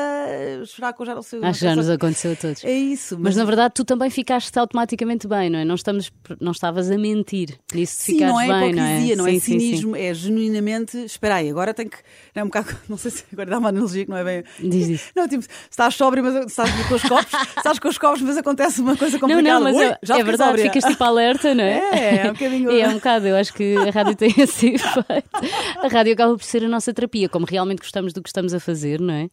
chorar 0.65 0.93
com 0.93 1.03
já 1.05 1.13
não 1.15 1.21
sei 1.21 1.39
Acho 1.43 1.59
que 1.59 1.65
já 1.65 1.75
nos 1.75 1.89
aconteceu 1.89 2.31
a 2.31 2.35
todos. 2.35 2.63
É 2.63 2.71
isso, 2.73 3.17
Mas 3.19 3.35
na 3.35 3.43
verdade 3.45 3.73
tu 3.73 3.83
também 3.83 4.09
ficaste 4.09 4.57
automaticamente 4.57 5.27
bem, 5.27 5.49
não 5.49 5.59
é? 5.59 5.65
Não, 5.65 5.75
estamos, 5.75 6.11
não 6.39 6.51
estavas 6.51 6.89
a 6.89 6.97
mentir 6.97 7.57
nisso 7.73 7.97
de 7.99 8.03
ficares 8.13 8.33
não 8.33 8.39
é 8.41 8.47
bem, 8.47 8.71
hipocrisia, 8.71 9.15
não 9.15 9.23
não 9.25 9.29
é? 9.31 9.35
é, 9.35 9.39
Sim, 9.39 9.39
sim, 9.39 9.59
sim. 9.59 9.59
cinismo, 9.59 9.95
é 9.95 10.13
genuinamente. 10.13 10.97
Espera 11.03 11.35
aí, 11.35 11.49
agora 11.49 11.73
tenho 11.73 11.89
que. 11.89 11.97
Não 12.35 12.41
é 12.41 12.43
um 12.43 12.47
bocado. 12.47 12.75
Não 12.89 12.97
sei 12.97 13.11
se 13.11 13.23
agora 13.31 13.49
dá 13.49 13.59
uma 13.59 13.69
analogia 13.69 14.03
que 14.05 14.09
não 14.11 14.17
é 14.17 14.23
bem. 14.23 14.43
Diz 14.59 14.87
isso. 14.87 15.11
Não, 15.15 15.27
tipo, 15.27 15.45
estás 15.69 15.95
sóbrio, 15.95 16.23
mas 16.23 16.45
estás 16.45 16.69
com 16.87 16.95
os 16.95 17.03
copos, 17.03 17.33
estás 17.57 17.79
com 17.79 17.87
os 17.87 17.97
copos, 17.97 18.21
mas 18.21 18.37
acontece 18.37 18.81
uma 18.81 18.95
coisa 18.95 19.13
Não, 19.17 19.19
complicada. 19.21 19.49
não, 19.49 19.61
mas 19.63 19.75
Ui, 19.75 19.85
é, 19.85 19.97
já 20.03 20.17
é 20.19 20.23
verdade, 20.23 20.49
sóbria. 20.51 20.65
ficas 20.71 20.83
tipo 20.91 21.03
alerta, 21.03 21.53
não 21.55 21.63
é? 21.63 21.83
É, 21.93 22.15
é 22.17 22.29
um 22.29 22.33
bocadinho- 22.33 22.71
E 22.71 22.81
é 22.81 22.87
um 22.87 22.93
bocado, 22.95 23.27
eu 23.27 23.35
acho 23.35 23.53
que 23.53 23.75
a 23.77 23.89
rádio 23.91 24.15
tem 24.15 24.33
esse 24.37 24.67
efeito. 24.67 25.29
A 25.81 25.87
rádio 25.87 26.13
acaba 26.13 26.35
por 26.37 26.43
ser 26.53 26.63
a 26.63 26.69
nossa 26.69 26.93
terapia, 26.93 27.27
como 27.27 27.47
realmente 27.47 27.79
gostamos 27.79 28.13
do 28.13 28.21
que 28.21 28.29
estamos 28.29 28.53
a 28.53 28.59
fazer, 28.59 29.01
não 29.01 29.13
é? 29.13 29.29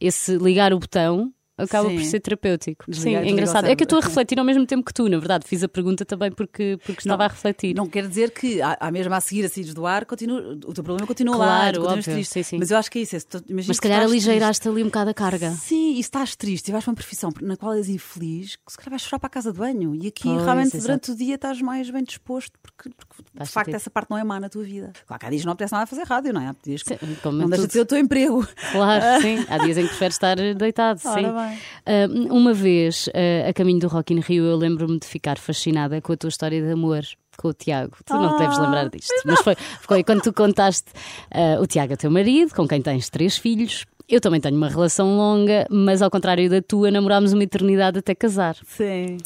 Esse 0.00 0.36
ligar 0.36 0.72
o 0.72 0.78
botão 0.80 1.32
acaba 1.58 1.88
Sim. 1.88 1.96
por 1.96 2.04
ser 2.04 2.20
terapêutico. 2.20 2.84
Desligar- 2.88 3.22
Sim, 3.22 3.28
é 3.28 3.32
engraçado. 3.32 3.64
É 3.66 3.74
que 3.76 3.82
eu 3.82 3.86
estou 3.86 3.98
a 3.98 4.02
refletir 4.02 4.38
ao 4.38 4.44
mesmo 4.44 4.66
tempo 4.66 4.84
que 4.84 4.92
tu, 4.92 5.08
na 5.08 5.18
verdade. 5.18 5.46
Fiz 5.46 5.62
a 5.62 5.68
pergunta 5.68 6.04
também 6.04 6.30
porque, 6.30 6.78
porque 6.84 7.00
estava 7.00 7.24
a 7.24 7.28
refletir. 7.28 7.74
Não 7.74 7.86
quer 7.88 8.06
dizer 8.06 8.30
que, 8.30 8.60
há 8.62 8.90
mesmo 8.90 9.14
a 9.14 9.20
seguir 9.20 9.44
a 9.44 9.48
saíres 9.48 9.72
do 9.74 9.86
ar, 9.86 10.04
continua, 10.04 10.40
o 10.66 10.72
teu 10.72 10.84
problema 10.84 11.06
continua 11.06 11.36
lá, 11.36 11.46
Claro, 11.46 11.84
óbvio, 11.86 12.02
triste. 12.02 12.32
sim, 12.32 12.42
sim. 12.42 12.58
Mas 12.58 12.70
eu 12.70 12.78
acho 12.78 12.90
que 12.90 12.98
é 12.98 13.02
isso. 13.02 13.16
É, 13.16 13.20
Mas 13.50 13.66
se 13.66 13.80
calhar 13.80 14.02
aligeiraste 14.02 14.68
ali 14.68 14.82
um 14.82 14.86
bocado 14.86 15.10
a 15.10 15.14
carga. 15.14 15.50
Sim, 15.52 15.92
e 15.92 15.94
se 15.96 16.00
estás 16.02 16.36
triste 16.36 16.68
e 16.68 16.72
vais 16.72 16.84
para 16.84 16.90
uma 16.90 16.96
profissão 16.96 17.30
na 17.40 17.56
qual 17.56 17.74
és 17.74 17.88
infeliz, 17.88 18.56
que 18.56 18.72
se 18.72 18.76
calhar 18.78 18.90
vais 18.90 19.02
chorar 19.02 19.18
para 19.18 19.26
a 19.28 19.30
casa 19.30 19.52
de 19.52 19.58
banho. 19.58 19.94
E 19.94 20.06
aqui 20.08 20.24
Pois, 20.24 20.42
realmente 20.42 20.68
exato. 20.76 20.82
durante 20.82 21.10
o 21.12 21.16
dia 21.16 21.34
estás 21.36 21.60
mais 21.62 21.88
bem 21.90 22.02
disposto, 22.04 22.52
porque, 22.62 22.90
porque 22.96 23.22
de 23.32 23.46
facto 23.46 23.66
sentido. 23.66 23.76
essa 23.76 23.90
parte 23.90 24.10
não 24.10 24.18
é 24.18 24.24
má 24.24 24.38
na 24.40 24.48
tua 24.48 24.62
vida. 24.64 24.92
Claro 25.06 25.20
que 25.20 25.26
há 25.26 25.30
dias 25.30 25.42
que 25.42 25.46
não 25.46 25.52
apetece 25.52 25.72
nada 25.72 25.84
a 25.84 25.86
fazer 25.86 26.02
rádio, 26.04 26.32
não 26.32 26.40
é? 26.40 26.48
Há 26.48 26.54
dias 26.64 26.82
que 26.82 26.96
Sim, 26.96 27.16
não 27.32 27.48
deixa 27.48 27.66
de 27.66 27.72
ser 27.72 27.80
o 27.80 27.86
teu 27.86 27.98
emprego. 27.98 28.46
Claro, 28.72 29.04
sim. 29.22 29.44
Há 29.48 29.58
dias 29.58 29.78
em 29.78 29.82
que 29.82 29.88
preferes 29.88 30.14
estar 30.14 30.36
deitado, 30.36 30.98
sim. 31.00 31.08
Ora 31.08 31.32
bem. 31.32 31.45
Ah, 31.84 32.06
uma 32.30 32.52
vez, 32.52 33.08
ah, 33.14 33.48
a 33.48 33.52
caminho 33.52 33.80
do 33.80 33.88
Rock 33.88 34.12
in 34.14 34.20
Rio, 34.20 34.44
eu 34.44 34.56
lembro-me 34.56 34.98
de 34.98 35.06
ficar 35.06 35.38
fascinada 35.38 36.00
com 36.00 36.12
a 36.12 36.16
tua 36.16 36.28
história 36.28 36.60
de 36.62 36.70
amor 36.70 37.02
com 37.36 37.48
o 37.48 37.52
Tiago. 37.52 37.96
Tu 38.04 38.14
não 38.14 38.36
te 38.36 38.38
deves 38.38 38.58
Ah, 38.58 38.62
lembrar 38.62 38.88
disto, 38.88 39.12
mas 39.24 39.40
foi, 39.40 39.54
foi 39.82 40.02
quando 40.04 40.22
tu 40.22 40.32
contaste 40.32 40.90
ah, 41.30 41.60
o 41.60 41.66
Tiago 41.66 41.92
é 41.92 41.96
teu 41.96 42.10
marido, 42.10 42.54
com 42.54 42.66
quem 42.66 42.80
tens 42.80 43.08
três 43.10 43.36
filhos. 43.36 43.84
Eu 44.08 44.20
também 44.20 44.40
tenho 44.40 44.56
uma 44.56 44.68
relação 44.68 45.16
longa, 45.16 45.66
mas 45.68 46.00
ao 46.00 46.10
contrário 46.10 46.48
da 46.48 46.62
tua, 46.62 46.90
namorámos 46.90 47.32
uma 47.32 47.42
eternidade 47.42 47.98
até 47.98 48.14
casar. 48.14 48.56
Sim. 48.64 49.18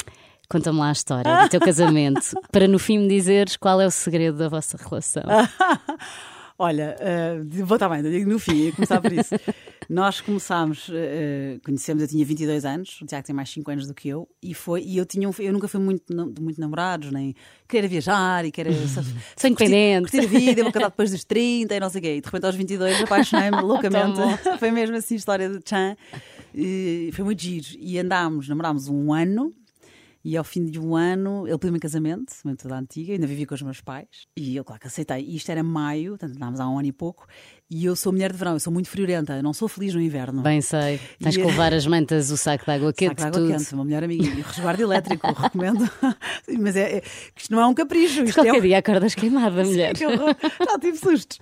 Conta-me 0.49 0.79
lá 0.81 0.89
a 0.89 0.93
história 0.93 1.43
do 1.45 1.49
teu 1.49 1.61
casamento, 1.61 2.35
para 2.51 2.67
no 2.67 2.79
fim 2.79 2.99
me 2.99 3.07
dizeres 3.09 3.57
qual 3.57 3.81
é 3.81 3.87
o 3.87 3.91
segredo 3.91 4.39
da 4.39 4.49
vossa 4.49 4.77
relação. 4.77 5.23
Olha, 6.63 6.95
uh, 7.01 7.65
vou 7.65 7.77
estar 7.77 7.89
bem, 7.89 8.05
eu 8.05 8.11
digo 8.11 8.29
no 8.31 8.39
fim, 8.39 8.55
ia 8.67 8.73
começar 8.73 9.01
por 9.01 9.11
isso. 9.11 9.35
Nós 9.89 10.21
começámos, 10.21 10.91
uh, 10.91 11.59
conhecemos, 11.65 12.03
eu 12.03 12.09
tinha 12.09 12.23
22 12.23 12.67
anos, 12.67 13.01
o 13.01 13.07
Tiago 13.07 13.27
tem 13.27 13.35
mais 13.35 13.49
5 13.49 13.71
anos 13.71 13.87
do 13.87 13.95
que 13.95 14.11
eu, 14.11 14.29
e 14.43 14.53
foi, 14.53 14.83
e 14.83 14.99
eu, 14.99 15.07
tinha, 15.07 15.27
um- 15.27 15.33
eu 15.39 15.55
nunca 15.55 15.67
fui 15.67 15.81
muito, 15.81 16.15
muito 16.39 16.61
namorados, 16.61 17.11
nem 17.11 17.35
querer 17.67 17.89
viajar 17.89 18.45
e 18.45 18.53
querer 18.53 18.75
Sou 19.37 19.49
independente. 19.51 20.03
curtir 20.11 20.21
a 20.27 20.29
vida, 20.29 20.61
eu 20.61 20.65
vou 20.65 20.73
casar 20.73 20.91
depois 20.91 21.11
dos 21.11 21.25
30 21.25 21.75
e 21.75 21.81
não 21.81 21.89
sei 21.89 21.99
o 21.99 22.03
quê. 22.03 22.17
E 22.17 22.21
de 22.21 22.27
repente 22.27 22.45
aos 22.45 22.55
22 22.55 23.03
apaixonei-me 23.05 23.63
loucamente. 23.63 24.19
foi 24.59 24.71
mesmo 24.71 24.97
assim 24.97 25.15
a 25.15 25.17
história 25.17 25.49
de 25.49 25.61
Chan. 25.67 25.97
E 26.55 27.11
foi 27.15 27.25
muito 27.25 27.41
giro. 27.43 27.67
E 27.79 27.99
andámos, 27.99 28.49
namorámos 28.49 28.87
um 28.87 29.13
ano. 29.15 29.55
E 30.23 30.37
ao 30.37 30.45
fim 30.45 30.67
de 30.67 30.79
um 30.79 30.95
ano, 30.95 31.47
ele 31.49 31.57
pediu-me 31.59 31.79
em 31.79 31.81
casamento, 31.81 32.35
muito 32.45 32.69
da 32.69 32.79
antiga, 32.79 33.15
ainda 33.15 33.27
vivia 33.27 33.47
com 33.47 33.55
os 33.55 33.63
meus 33.63 33.81
pais. 33.81 34.27
E 34.37 34.55
eu, 34.55 34.65
claro 34.65 34.81
que 34.81 34.87
aceitei. 34.87 35.25
E 35.25 35.37
isto 35.37 35.51
era 35.51 35.63
maio, 35.63 36.13
portanto 36.13 36.37
andámos 36.37 36.61
há 36.61 36.69
um 36.69 36.79
ano 36.79 36.89
e 36.89 36.93
pouco. 36.93 37.27
E 37.71 37.85
eu 37.85 37.95
sou 37.95 38.11
mulher 38.13 38.33
de 38.33 38.39
verão, 38.39 38.55
eu 38.55 38.59
sou 38.61 38.73
muito 38.73 38.89
friorenta, 38.89 39.35
eu 39.35 39.43
não 39.45 39.53
sou 39.53 39.69
feliz 39.69 39.95
no 39.95 40.01
inverno. 40.01 40.43
Bem 40.43 40.61
sei. 40.61 40.99
Tens 41.21 41.37
E- 41.37 41.41
que 41.41 41.47
levar 41.47 41.73
as 41.73 41.87
mantas, 41.87 42.31
o 42.31 42.37
saco 42.37 42.65
de 42.65 42.71
água 42.73 42.93
quente, 42.93 43.21
Saco 43.21 43.33
de 43.33 43.39
água 43.45 43.57
quente, 43.59 43.75
uma 43.75 43.85
melhor 43.85 44.03
amiga. 44.03 44.25
E 44.25 44.41
resguardo 44.43 44.83
elétrico, 44.83 45.27
recomendo. 45.33 45.89
Mas 46.59 46.75
é, 46.75 46.97
é, 46.99 47.03
isto 47.37 47.53
não 47.53 47.61
é 47.61 47.67
um 47.67 47.73
capricho, 47.75 48.25
isto 48.25 48.41
é 48.41 48.45
Qualquer 48.45 48.59
um, 48.59 48.61
dia 48.61 48.79
acordas 48.79 49.15
queimada, 49.15 49.63
mulher. 49.65 49.95
Que 49.95 50.05
horror. 50.05 50.35
Já 50.67 50.79
tive 50.81 50.99
sustos. 50.99 51.39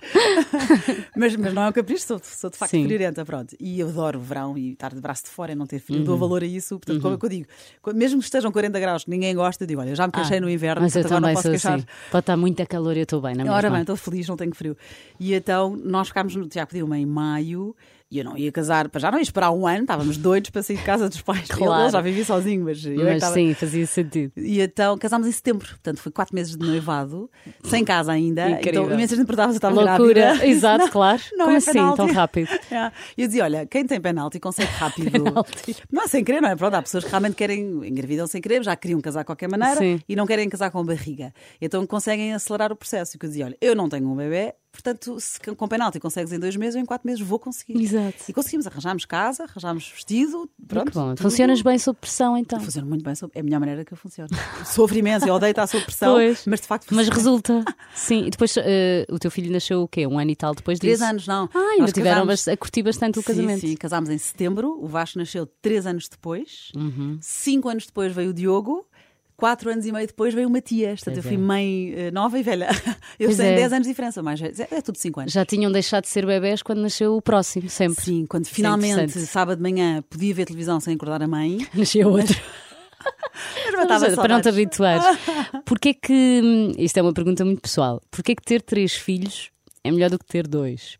mas, 1.15 1.35
mas 1.35 1.53
não 1.53 1.63
é 1.63 1.69
um 1.69 1.71
capricho, 1.71 2.05
sou, 2.05 2.21
sou 2.23 2.49
de 2.49 2.57
facto 2.57 2.71
Sim. 2.71 2.85
friorenta, 2.85 3.25
pronto. 3.25 3.55
E 3.59 3.79
eu 3.79 3.89
adoro 3.89 4.19
o 4.19 4.21
verão 4.21 4.57
e 4.57 4.73
estar 4.73 4.93
de 4.93 5.01
braço 5.01 5.23
de 5.23 5.29
fora 5.29 5.51
e 5.51 5.55
não 5.55 5.65
ter 5.65 5.79
frio. 5.79 5.99
Uhum. 5.99 6.03
Dou 6.05 6.17
valor 6.17 6.43
a 6.43 6.45
isso. 6.45 6.77
Portanto, 6.79 7.01
como 7.01 7.15
é 7.15 7.17
que 7.17 7.25
eu 7.25 7.29
digo? 7.29 7.47
Mesmo 7.95 8.19
que 8.19 8.25
estejam 8.25 8.51
40 8.51 8.79
graus, 8.79 9.03
que 9.03 9.09
ninguém 9.09 9.33
gosta, 9.33 9.65
digo, 9.65 9.81
olha, 9.81 9.95
já 9.95 10.05
me 10.05 10.13
queixei 10.13 10.37
Ah, 10.37 10.41
no 10.41 10.49
inverno, 10.49 10.81
Mas 10.83 10.95
eu 10.95 11.03
também 11.03 11.21
não 11.21 11.29
posso 11.31 11.41
sou 11.43 11.51
queixar. 11.51 11.75
assim. 11.77 11.85
Pode 12.11 12.21
estar 12.21 12.37
muito 12.37 12.67
calor 12.67 12.95
e 12.95 12.99
eu 12.99 13.03
estou 13.03 13.19
bem, 13.19 13.33
não 13.35 13.47
é 13.47 13.49
Ora 13.49 13.69
bem, 13.71 13.81
estou 13.81 13.95
feliz, 13.95 14.27
não 14.27 14.37
tenho 14.37 14.53
frio. 14.53 14.77
E 15.19 15.33
então 15.33 15.75
nós 15.75 16.11
ficámos 16.19 16.35
no 16.35 16.47
Tiago 16.47 16.69
pediu-me 16.71 16.97
em 16.97 17.05
maio 17.05 17.75
e 18.11 18.17
eu 18.17 18.25
não 18.25 18.35
ia 18.35 18.51
casar, 18.51 18.89
para 18.89 18.99
já 18.99 19.11
não 19.11 19.19
ia 19.19 19.21
esperar 19.21 19.51
um 19.51 19.67
ano, 19.67 19.81
estávamos 19.81 20.17
doidos 20.17 20.49
para 20.49 20.63
sair 20.63 20.77
de 20.77 20.83
casa 20.83 21.07
dos 21.07 21.21
pais. 21.21 21.47
Claro. 21.47 21.83
Ele 21.83 21.91
já 21.91 22.01
vivia 22.01 22.25
sozinho, 22.25 22.63
mas 22.65 22.83
eu 22.83 22.93
é 23.01 23.03
Mas 23.03 23.15
estava- 23.17 23.33
sim, 23.35 23.53
fazia 23.53 23.85
sentido. 23.85 24.33
e 24.35 24.59
então 24.61 24.97
casámos 24.97 25.27
em 25.27 25.31
setembro, 25.31 25.67
portanto 25.67 25.99
foi 25.99 26.11
quatro 26.11 26.33
meses 26.35 26.57
de 26.57 26.65
noivado, 26.65 27.29
sem 27.63 27.85
casa 27.85 28.11
ainda. 28.11 28.49
Incrível. 28.49 28.81
Então 28.85 28.93
imensa 28.95 29.15
gente 29.15 29.27
perguntava 29.27 29.51
se 29.51 29.59
estava 29.59 29.75
Loucura, 29.75 30.13
grávida. 30.13 30.47
exato, 30.47 30.79
Não, 30.85 30.89
claro. 30.89 31.21
não 31.33 31.45
Como 31.45 31.51
é 31.51 31.57
assim, 31.57 31.71
penalti. 31.73 31.97
tão 31.97 32.11
rápido? 32.11 32.49
É. 32.71 32.91
E 33.15 33.21
eu 33.21 33.27
dizia: 33.27 33.43
olha, 33.43 33.65
quem 33.67 33.85
tem 33.85 34.01
penalti 34.01 34.39
consegue 34.39 34.71
rápido. 34.73 35.11
Penalti. 35.11 35.75
Não 35.91 36.01
é 36.03 36.07
sem 36.07 36.23
querer, 36.23 36.41
não 36.41 36.49
é? 36.49 36.55
Pronto, 36.55 36.73
há 36.73 36.81
pessoas 36.81 37.03
que 37.03 37.09
realmente 37.11 37.35
querem, 37.35 37.61
engravidam 37.87 38.25
sem 38.25 38.41
querer, 38.41 38.63
já 38.63 38.75
queriam 38.75 38.99
casar 39.01 39.19
de 39.21 39.25
qualquer 39.27 39.47
maneira 39.49 39.75
Sim. 39.77 39.99
e 40.09 40.15
não 40.15 40.25
querem 40.25 40.49
casar 40.49 40.71
com 40.71 40.83
barriga. 40.83 41.31
Então 41.61 41.85
conseguem 41.85 42.33
acelerar 42.33 42.71
o 42.71 42.75
processo. 42.75 43.15
E 43.15 43.19
eu 43.23 43.29
dizia: 43.29 43.45
olha, 43.45 43.57
eu 43.61 43.75
não 43.75 43.87
tenho 43.87 44.07
um 44.09 44.15
bebê, 44.15 44.55
portanto, 44.71 45.19
se 45.19 45.39
com 45.55 45.67
penalti 45.67 45.99
consegues 45.99 46.31
em 46.31 46.39
dois 46.39 46.55
meses, 46.55 46.75
eu 46.75 46.81
em 46.81 46.85
quatro 46.85 47.07
meses 47.07 47.21
vou 47.21 47.39
conseguir. 47.39 47.79
Exato. 47.81 48.15
E 48.27 48.33
conseguimos, 48.33 48.65
arranjámos 48.67 49.05
casa, 49.05 49.43
arranjámos 49.43 49.89
vestido, 49.93 50.49
pronto. 50.67 50.91
Bom. 50.93 51.15
Funcionas 51.17 51.61
bem 51.61 51.77
sob 51.77 51.97
pressão, 51.99 52.37
então. 52.37 52.59
Funciona 52.59 52.87
muito 52.87 53.03
bem, 53.03 53.15
sob- 53.15 53.31
é 53.35 53.39
a 53.39 53.43
melhor 53.43 53.59
maneira 53.59 53.83
que 53.83 53.93
eu 53.93 53.97
funciono. 53.97 54.29
Sofro 54.65 54.97
imenso, 54.97 55.27
eu 55.27 55.33
odeio 55.33 55.51
estar 55.51 55.67
sob 55.67 55.83
pressão, 55.83 56.13
Pois. 56.13 56.45
mas 56.45 56.61
de 56.61 56.67
facto 56.67 56.93
Mas 56.93 57.07
funciona. 57.07 57.15
resulta. 57.15 57.65
Sim, 57.95 58.25
e 58.25 58.29
depois 58.29 58.55
eh, 58.57 59.05
o 59.09 59.17
teu 59.19 59.31
filho 59.31 59.51
nasceu 59.51 59.81
o 59.83 59.87
quê? 59.87 60.05
Um 60.07 60.17
ano 60.19 60.31
e 60.31 60.35
tal 60.35 60.53
depois 60.53 60.79
Três 60.79 60.99
disso? 60.99 61.09
anos, 61.09 61.27
não. 61.27 61.49
Ah, 61.53 61.59
ainda 61.59 61.81
Nós 61.83 61.93
tiveram 61.93 62.21
casámos- 62.27 62.47
a 62.47 62.57
curtir 62.57 62.83
bastante 62.83 63.19
o 63.19 63.23
casamento. 63.23 63.61
Sim, 63.61 63.67
sim, 63.69 63.75
casámos 63.75 64.09
em 64.09 64.17
setembro. 64.17 64.77
O 64.81 64.87
Vasco 64.87 65.17
nasceu 65.17 65.45
três 65.61 65.85
anos 65.85 66.07
depois. 66.07 66.71
Uhum. 66.75 67.17
Cinco 67.21 67.69
anos 67.69 67.85
depois 67.85 68.13
veio 68.13 68.29
o 68.29 68.33
Diogo. 68.33 68.85
Quatro 69.39 69.71
anos 69.71 69.85
e 69.85 69.91
meio 69.91 70.05
depois 70.05 70.33
veio 70.33 70.47
o 70.47 70.51
Matias. 70.51 70.99
Portanto, 70.99 71.15
Pois 71.15 71.25
eu 71.25 71.31
fui 71.31 71.35
é. 71.35 71.37
mãe 71.37 71.93
eh, 71.95 72.11
nova 72.11 72.37
e 72.37 72.43
velha. 72.43 72.67
Eu 73.17 73.35
tenho 73.35 73.53
é. 73.53 73.55
10 73.55 73.73
anos 73.73 73.87
de 73.87 73.91
diferença, 73.91 74.21
mas 74.21 74.41
é, 74.41 74.67
é 74.69 74.81
tudo 74.81 74.97
5 74.97 75.19
anos. 75.21 75.31
Já 75.33 75.45
tinham 75.45 75.71
deixado 75.71 76.03
de 76.03 76.09
ser 76.09 76.25
bebés 76.25 76.61
quando 76.61 76.79
nasceu 76.81 77.15
o 77.15 77.21
próximo, 77.21 77.69
sempre. 77.69 78.03
Sim, 78.03 78.25
quando 78.25 78.43
Isso 78.43 78.53
é 78.53 78.55
finalmente, 78.55 78.91
interessante. 78.93 79.25
sábado 79.27 79.57
de 79.57 79.63
manhã, 79.63 80.01
podia 80.09 80.33
ver 80.33 80.45
televisão 80.45 80.79
sem 80.79 80.95
acordar 80.95 81.21
a 81.23 81.27
mãe. 81.27 81.65
Nasceu 81.73 82.09
outro. 82.09 82.37
Mas 83.89 84.15
para 84.15 84.33
não 84.33 84.41
te 84.41 84.49
habituares. 84.49 85.05
Porquê 85.65 85.93
que. 85.93 86.73
Isto 86.77 86.97
é 86.97 87.01
uma 87.01 87.13
pergunta 87.13 87.45
muito 87.45 87.61
pessoal. 87.61 88.01
Porquê 88.11 88.35
que 88.35 88.43
ter 88.43 88.61
três 88.61 88.93
filhos 88.93 89.51
é 89.83 89.91
melhor 89.91 90.09
do 90.09 90.19
que 90.19 90.25
ter 90.25 90.45
dois? 90.47 90.97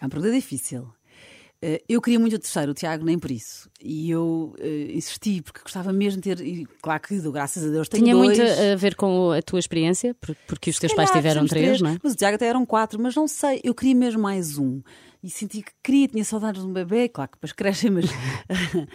É 0.00 0.04
uma 0.04 0.10
pergunta 0.10 0.32
difícil. 0.32 0.88
Eh, 1.66 1.82
Eu 1.88 2.02
queria 2.02 2.18
muito 2.20 2.36
o 2.36 2.38
terceiro, 2.38 2.72
o 2.72 2.74
Tiago, 2.74 3.04
nem 3.06 3.18
por 3.18 3.30
isso. 3.30 3.70
E 3.82 4.10
eu 4.10 4.54
eh, 4.58 4.92
insisti, 4.92 5.40
porque 5.40 5.60
gostava 5.62 5.94
mesmo 5.94 6.20
de 6.20 6.34
ter. 6.36 6.44
E 6.46 6.66
claro 6.82 7.00
que, 7.00 7.18
graças 7.30 7.64
a 7.64 7.68
Deus, 7.68 7.88
tenho 7.88 8.04
Tinha 8.04 8.14
dois. 8.14 8.36
muito 8.38 8.42
a 8.50 8.76
ver 8.76 8.94
com 8.94 9.30
a 9.30 9.40
tua 9.40 9.58
experiência, 9.58 10.14
por- 10.20 10.36
porque 10.46 10.68
os 10.68 10.78
teus 10.78 10.92
pais 10.92 11.08
calhar, 11.08 11.22
tiveram 11.22 11.40
somos 11.40 11.50
três, 11.50 11.80
não 11.80 11.90
é? 11.90 11.98
Mas 12.02 12.12
o 12.12 12.16
Tiago 12.16 12.34
até 12.34 12.46
eram 12.46 12.66
quatro, 12.66 13.00
mas 13.00 13.14
não 13.14 13.26
sei. 13.26 13.60
Eu 13.64 13.74
queria 13.74 13.94
mesmo 13.94 14.20
mais 14.20 14.58
um. 14.58 14.82
E 15.22 15.30
senti 15.30 15.62
que 15.62 15.72
queria, 15.82 16.06
tinha 16.08 16.22
saudades 16.24 16.60
de 16.62 16.68
um 16.68 16.72
bebê, 16.72 17.08
claro 17.08 17.30
que 17.30 17.36
depois 17.38 17.52
crescem, 17.52 17.90
mas. 17.90 18.04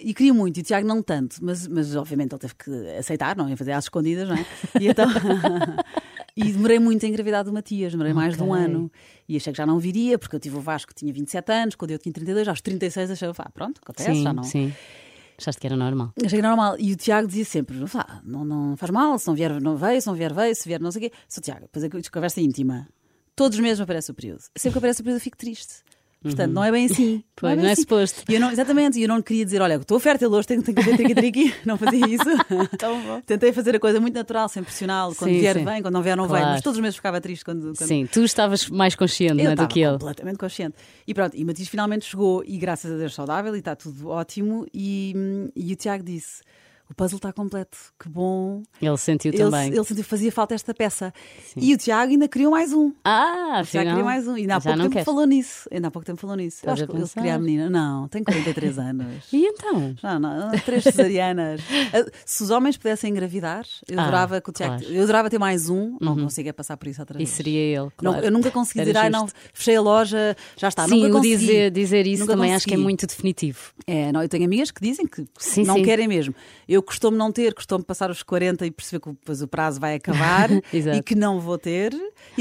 E 0.00 0.14
queria 0.14 0.32
muito, 0.32 0.56
e 0.56 0.60
o 0.60 0.62
Tiago 0.62 0.86
não 0.86 1.02
tanto, 1.02 1.38
mas, 1.42 1.66
mas 1.66 1.96
obviamente 1.96 2.30
ele 2.32 2.38
teve 2.38 2.54
que 2.54 2.70
aceitar, 2.96 3.36
não 3.36 3.48
ia 3.50 3.56
fazer 3.56 3.72
às 3.72 3.86
escondidas, 3.86 4.28
não 4.28 4.36
é? 4.36 4.46
E 4.80 4.86
então. 4.86 5.08
e 6.38 6.52
demorei 6.52 6.78
muito 6.78 7.04
a 7.04 7.08
engravidar 7.08 7.44
do 7.44 7.52
Matias, 7.52 7.92
demorei 7.92 8.12
mais 8.12 8.36
de 8.36 8.42
um 8.42 8.52
ano. 8.54 8.90
E 9.28 9.36
achei 9.36 9.52
que 9.52 9.56
já 9.56 9.66
não 9.66 9.78
viria, 9.78 10.18
porque 10.18 10.36
eu 10.36 10.40
tive 10.40 10.56
o 10.56 10.60
Vasco 10.60 10.88
que 10.88 10.94
tinha 10.94 11.12
27 11.12 11.52
anos, 11.52 11.74
quando 11.74 11.90
eu 11.90 11.98
tinha 11.98 12.12
32, 12.12 12.46
aos 12.48 12.60
36 12.60 13.10
achei, 13.10 13.28
ah, 13.28 13.50
pronto, 13.52 13.80
acontece, 13.82 14.10
Sim, 14.14 14.22
já 14.22 14.32
não. 14.32 14.42
sim. 14.44 14.72
Achaste 15.38 15.60
que 15.60 15.66
era 15.68 15.76
normal. 15.76 16.12
Achei 16.24 16.42
normal. 16.42 16.74
E 16.80 16.92
o 16.92 16.96
Tiago 16.96 17.28
dizia 17.28 17.44
sempre: 17.44 17.76
"Vá, 17.84 18.20
não, 18.24 18.44
não 18.44 18.76
faz 18.76 18.90
mal, 18.90 19.16
se 19.20 19.26
não 19.28 19.34
vier, 19.36 19.60
não 19.60 19.76
veio, 19.76 20.00
se 20.00 20.06
não 20.08 20.14
vier, 20.14 20.34
veio, 20.34 20.54
se 20.54 20.68
vier, 20.68 20.80
não 20.80 20.90
sei 20.90 21.06
o 21.06 21.10
quê. 21.10 21.16
Sou 21.28 21.40
Tiago, 21.40 21.60
depois 21.62 21.84
é 21.84 21.88
que- 21.88 22.10
conversa 22.10 22.40
íntima. 22.40 22.88
Todos 23.36 23.56
os 23.56 23.62
meses 23.62 23.78
me 23.78 23.84
aparece 23.84 24.10
o 24.10 24.14
período. 24.14 24.40
Sempre 24.56 24.72
que 24.72 24.78
aparece 24.78 25.00
o 25.00 25.04
período, 25.04 25.18
eu 25.18 25.22
fico 25.22 25.36
triste. 25.36 25.74
Portanto, 26.20 26.52
não 26.52 26.64
é 26.64 26.72
bem 26.72 26.86
assim. 26.86 27.22
Uhum. 27.38 27.40
Pois, 27.40 27.52
bem 27.54 27.62
não 27.62 27.68
é 27.68 27.72
assim. 27.72 27.82
suposto. 27.82 28.24
Eu 28.28 28.40
não, 28.40 28.50
exatamente, 28.50 28.98
e 28.98 29.02
eu 29.02 29.08
não 29.08 29.22
queria 29.22 29.44
dizer: 29.44 29.62
olha, 29.62 29.74
estou 29.74 30.00
fértil 30.00 30.28
hoje, 30.32 30.48
tenho, 30.48 30.60
tenho 30.60 30.76
que 30.76 30.82
fazer 30.82 30.96
triqui-triqui. 30.96 31.54
Não 31.64 31.78
fazia 31.78 32.04
isso. 32.08 32.24
Tentei 33.24 33.52
fazer 33.52 33.76
a 33.76 33.78
coisa 33.78 34.00
muito 34.00 34.14
natural, 34.14 34.48
sem 34.48 34.60
pressioná-lo. 34.62 35.14
Quando 35.14 35.30
Sim, 35.30 35.38
vier, 35.38 35.56
sim. 35.56 35.64
vem, 35.64 35.80
quando 35.80 35.94
não 35.94 36.02
vier, 36.02 36.16
não 36.16 36.26
Claro. 36.26 36.44
vem. 36.44 36.52
Mas 36.54 36.62
todos 36.62 36.76
os 36.78 36.82
meses 36.82 36.96
ficava 36.96 37.20
triste 37.20 37.44
quando. 37.44 37.72
quando... 37.76 37.86
Sim, 37.88 38.06
tu 38.10 38.24
estavas 38.24 38.68
mais 38.68 38.96
consciente 38.96 39.38
Eu 39.38 39.44
não 39.44 39.52
é, 39.52 39.54
do 39.54 39.68
que 39.68 39.78
ele. 39.80 39.92
completamente 39.92 40.36
consciente. 40.38 40.74
E 41.06 41.14
pronto, 41.14 41.36
e 41.36 41.44
Matias 41.44 41.68
finalmente 41.68 42.06
chegou 42.06 42.42
e 42.44 42.58
graças 42.58 42.90
a 42.90 42.96
Deus 42.96 43.14
saudável 43.14 43.54
e 43.54 43.60
está 43.60 43.76
tudo 43.76 44.08
ótimo. 44.08 44.66
E, 44.74 45.14
e 45.54 45.72
o 45.72 45.76
Tiago 45.76 46.02
disse: 46.02 46.42
o 46.90 46.94
puzzle 46.94 47.16
está 47.18 47.32
completo, 47.32 47.76
que 48.00 48.08
bom. 48.08 48.62
Ele 48.80 48.96
sentiu 48.96 49.30
Ele, 49.32 49.42
também. 49.44 49.68
ele 49.68 49.84
sentiu 49.84 50.02
que 50.04 50.08
fazia 50.10 50.32
falta 50.32 50.54
esta 50.54 50.72
peça. 50.72 51.12
E 51.56 51.74
o 51.74 51.76
Tiago 51.76 52.12
ainda 52.12 52.26
criou 52.28 52.50
mais 52.52 52.72
um. 52.72 52.92
Ah, 53.04 53.58
afinal, 53.60 53.86
queria 53.86 54.04
mais 54.04 54.26
um. 54.26 54.36
E 54.36 54.40
ainda 54.42 54.56
há 54.56 54.58
já 54.58 54.62
pouco 54.62 54.78
não 54.78 54.84
tempo 54.86 54.92
queres. 54.94 55.04
falou 55.04 55.26
nisso. 55.26 55.68
Ainda 55.70 55.88
há 55.88 55.90
pouco 55.90 56.06
tempo 56.06 56.18
falou 56.20 56.36
nisso. 56.36 56.60
Eu 56.64 56.72
acho 56.72 56.86
que 56.86 56.96
ele 56.96 57.08
queria 57.08 57.34
a 57.34 57.38
menina. 57.38 57.68
Não, 57.70 58.08
tem 58.08 58.24
43 58.24 58.78
anos. 58.78 59.24
E 59.32 59.44
então? 59.46 59.94
Já 60.00 60.18
não, 60.18 60.50
três 60.64 60.82
cesarianas. 60.84 61.60
Ah, 61.92 62.10
Se 62.24 62.42
os 62.42 62.50
homens 62.50 62.76
pudessem 62.76 63.10
engravidar, 63.10 63.64
eu 63.88 63.98
Ah, 63.98 64.02
adorava 64.02 64.40
que 64.40 64.50
o 64.50 64.52
Tiago. 64.52 64.78
claro. 64.80 64.94
Eu 64.94 65.02
adorava 65.02 65.28
ter 65.30 65.38
mais 65.38 65.68
um, 65.68 65.96
não 66.00 66.16
consigo 66.16 66.48
é 66.48 66.52
passar 66.52 66.76
por 66.76 66.88
isso 66.88 67.00
outra 67.02 67.22
E 67.22 67.26
seria 67.26 67.60
ele. 67.60 67.90
Não, 68.02 68.12
claro. 68.12 68.24
eu 68.26 68.30
nunca 68.30 68.50
consegui 68.50 68.80
Era 68.80 68.86
dizer, 68.90 68.98
ai 68.98 69.10
não, 69.10 69.28
fechei 69.52 69.76
a 69.76 69.80
loja, 69.80 70.36
já 70.56 70.68
está. 70.68 70.86
Sim, 70.88 71.02
nunca 71.02 71.12
consegui. 71.18 71.36
dizer, 71.36 71.70
dizer 71.70 72.06
isso 72.06 72.20
Nunca 72.22 72.32
também 72.34 72.54
acho 72.54 72.64
que 72.64 72.70
é 72.70 72.76
consegui. 72.76 72.82
muito 72.84 73.06
definitivo. 73.06 73.58
É, 73.86 74.10
não, 74.12 74.22
eu 74.22 74.28
tenho 74.28 74.44
amigas 74.44 74.70
que 74.70 74.80
dizem 74.80 75.06
que 75.06 75.24
Sim, 75.38 75.64
não 75.64 75.74
sim. 75.76 75.82
querem 75.84 76.08
mesmo. 76.08 76.34
Eu 76.68 76.77
costumo 76.82 77.16
não 77.16 77.30
ter, 77.32 77.54
costumo 77.54 77.82
passar 77.84 78.10
os 78.10 78.22
40 78.22 78.66
e 78.66 78.70
perceber 78.70 79.00
que 79.02 79.10
depois 79.10 79.42
o 79.42 79.48
prazo 79.48 79.80
vai 79.80 79.94
acabar 79.94 80.48
e 80.72 81.02
que 81.02 81.14
não 81.14 81.40
vou 81.40 81.58
ter. 81.58 81.92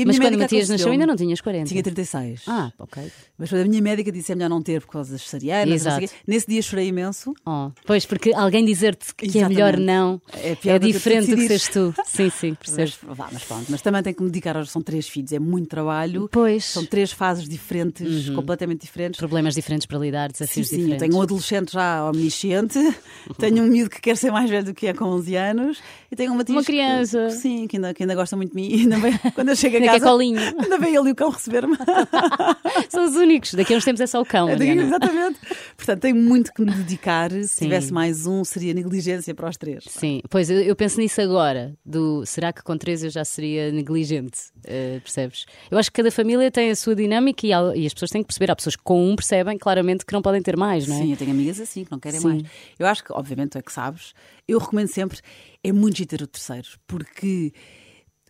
Mas 0.05 0.19
quando 0.19 0.37
Matias 0.37 0.69
nasceu 0.69 0.91
ainda 0.91 1.05
não 1.05 1.15
tinhas 1.15 1.41
40. 1.41 1.67
Tinha 1.69 1.83
36. 1.83 2.43
Ah, 2.47 2.71
ok. 2.79 3.03
Mas 3.37 3.53
a 3.53 3.63
minha 3.65 3.81
médica 3.81 4.11
disse 4.11 4.31
é 4.31 4.35
melhor 4.35 4.49
não 4.49 4.61
ter 4.61 4.81
por 4.81 4.93
causa 4.93 5.11
das 5.11 5.21
cesarianas. 5.21 5.83
Nesse 6.25 6.47
dia 6.47 6.61
chorei 6.61 6.87
imenso. 6.87 7.33
Oh, 7.45 7.71
pois, 7.85 8.05
porque 8.05 8.33
alguém 8.33 8.65
dizer-te 8.65 9.13
que 9.13 9.25
é 9.25 9.29
Exatamente. 9.29 9.55
melhor 9.55 9.77
não 9.77 10.21
É 10.33 10.57
é, 10.65 10.79
diferente 10.79 11.29
do 11.29 11.35
que 11.35 11.47
seres 11.47 11.67
tu. 11.67 11.93
Sim, 12.05 12.29
sim, 12.29 12.53
percebes? 12.55 12.97
Mas, 13.05 13.17
vá, 13.17 13.29
mas 13.31 13.43
pronto, 13.43 13.65
mas 13.69 13.81
também 13.81 14.01
tenho 14.03 14.15
que 14.15 14.23
me 14.23 14.29
dedicar. 14.29 14.65
São 14.65 14.81
três 14.81 15.07
filhos, 15.07 15.31
é 15.31 15.39
muito 15.39 15.67
trabalho. 15.67 16.27
Pois. 16.31 16.65
São 16.65 16.85
três 16.85 17.11
fases 17.11 17.47
diferentes, 17.47 18.29
completamente 18.31 18.81
diferentes. 18.81 19.19
Problemas 19.19 19.53
diferentes 19.55 19.85
para 19.85 19.99
lidar, 19.99 20.29
Sim, 20.31 20.39
desafios 20.39 20.67
sim, 20.67 20.75
eu 20.75 20.81
diferentes. 20.81 21.07
tenho 21.07 21.19
um 21.19 21.21
adolescente 21.21 21.73
já 21.73 22.09
omnisciente, 22.09 22.79
tenho 23.37 23.63
um 23.63 23.67
miúdo 23.67 23.89
que 23.89 24.01
quer 24.01 24.17
ser 24.17 24.26
mais 24.31 24.49
velho 24.49 24.65
do 24.65 24.73
que 24.73 24.87
é 24.87 24.93
com 24.93 25.05
11 25.05 25.35
anos 25.35 25.81
e 26.11 26.15
tenho 26.15 26.31
uma, 26.33 26.43
Uma 26.47 26.63
criança. 26.63 27.27
Que, 27.27 27.31
sim, 27.33 27.67
que 27.67 27.77
ainda, 27.77 27.93
que 27.93 28.03
ainda 28.03 28.15
gosta 28.15 28.35
muito 28.35 28.49
de 28.51 28.55
mim. 28.55 28.67
E 28.69 28.81
ainda 28.81 28.97
vem, 28.97 29.17
quando 29.35 29.49
eu 29.49 29.55
chego 29.55 29.77
a 29.77 29.81
casa, 29.81 30.05
colinho. 30.05 30.39
ainda 30.39 30.77
vem 30.77 30.95
ele 30.95 31.09
e 31.09 31.11
o 31.11 31.15
cão 31.15 31.29
receber-me. 31.29 31.75
São 32.89 33.05
os 33.05 33.15
únicos. 33.15 33.53
Daqui 33.53 33.73
a 33.73 33.77
uns 33.77 33.85
tempos 33.85 34.01
é 34.01 34.07
só 34.07 34.21
o 34.21 34.25
cão. 34.25 34.47
Mariana. 34.47 34.83
Exatamente. 34.87 35.39
Portanto, 35.75 35.99
tenho 36.01 36.15
muito 36.15 36.53
que 36.53 36.61
me 36.61 36.71
dedicar. 36.71 37.31
Se 37.31 37.47
Sim. 37.47 37.65
tivesse 37.65 37.91
mais 37.93 38.25
um, 38.25 38.43
seria 38.43 38.73
negligência 38.73 39.33
para 39.33 39.49
os 39.49 39.57
três. 39.57 39.83
Sim, 39.87 40.21
pois 40.29 40.49
eu, 40.49 40.59
eu 40.61 40.75
penso 40.75 40.99
nisso 40.99 41.21
agora. 41.21 41.73
Do 41.85 42.25
será 42.25 42.51
que 42.53 42.63
com 42.63 42.77
três 42.77 43.03
eu 43.03 43.09
já 43.09 43.23
seria 43.25 43.71
negligente? 43.71 44.39
Eh, 44.65 44.99
percebes? 45.03 45.45
Eu 45.69 45.77
acho 45.77 45.91
que 45.91 45.97
cada 45.97 46.11
família 46.11 46.49
tem 46.51 46.69
a 46.71 46.75
sua 46.75 46.95
dinâmica 46.95 47.45
e, 47.45 47.53
há- 47.53 47.73
e 47.75 47.85
as 47.85 47.93
pessoas 47.93 48.11
têm 48.11 48.21
que 48.21 48.27
perceber. 48.27 48.51
Há 48.51 48.55
pessoas 48.55 48.75
que 48.75 48.83
com 48.83 49.09
um 49.09 49.15
percebem 49.15 49.57
claramente 49.57 50.05
que 50.05 50.13
não 50.13 50.21
podem 50.21 50.41
ter 50.41 50.55
mais, 50.57 50.87
não 50.87 50.95
é? 50.95 51.01
Sim, 51.01 51.11
eu 51.11 51.17
tenho 51.17 51.31
amigas 51.31 51.59
assim 51.59 51.83
que 51.83 51.91
não 51.91 51.99
querem 51.99 52.19
Sim. 52.19 52.27
mais. 52.27 52.43
Eu 52.79 52.87
acho 52.87 53.03
que, 53.03 53.11
obviamente, 53.13 53.51
tu 53.51 53.57
é 53.57 53.61
que 53.61 53.71
sabes, 53.71 54.13
eu 54.47 54.59
recomendo 54.59 54.87
sempre, 54.87 55.19
é 55.63 55.71
muito 55.71 55.97
giro 55.97 56.09
ter 56.09 56.21
o 56.21 56.27
terceiro, 56.27 56.67
porque 56.87 57.51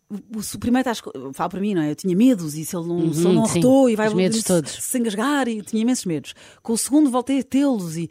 o, 0.10 0.58
primeiro 0.60 0.90
estás, 0.90 1.02
fala 1.34 1.50
para 1.50 1.60
mim, 1.60 1.74
não 1.76 1.82
é? 1.82 1.92
Eu 1.92 1.96
tinha 1.96 2.16
medos 2.16 2.56
e 2.56 2.66
se 2.66 2.76
ele 2.76 2.88
não, 2.88 3.14
se 3.14 3.20
ele 3.26 3.34
não 3.34 3.42
Uhum, 3.42 3.46
sim. 3.48 3.52
arrotou 3.60 3.90
e 3.90 3.96
vai 3.96 4.08
Os 4.08 4.14
medos 4.14 4.44
todos. 4.44 4.72
se 4.72 4.98
engasgar 4.98 5.48
e 5.48 5.62
tinha 5.62 5.82
imensos 5.82 6.06
medos. 6.06 6.34
Com 6.64 6.74
o 6.74 6.78
segundo 6.78 7.10
voltei 7.12 7.40
a 7.40 7.44
tê-los 7.44 7.98
e, 7.98 8.10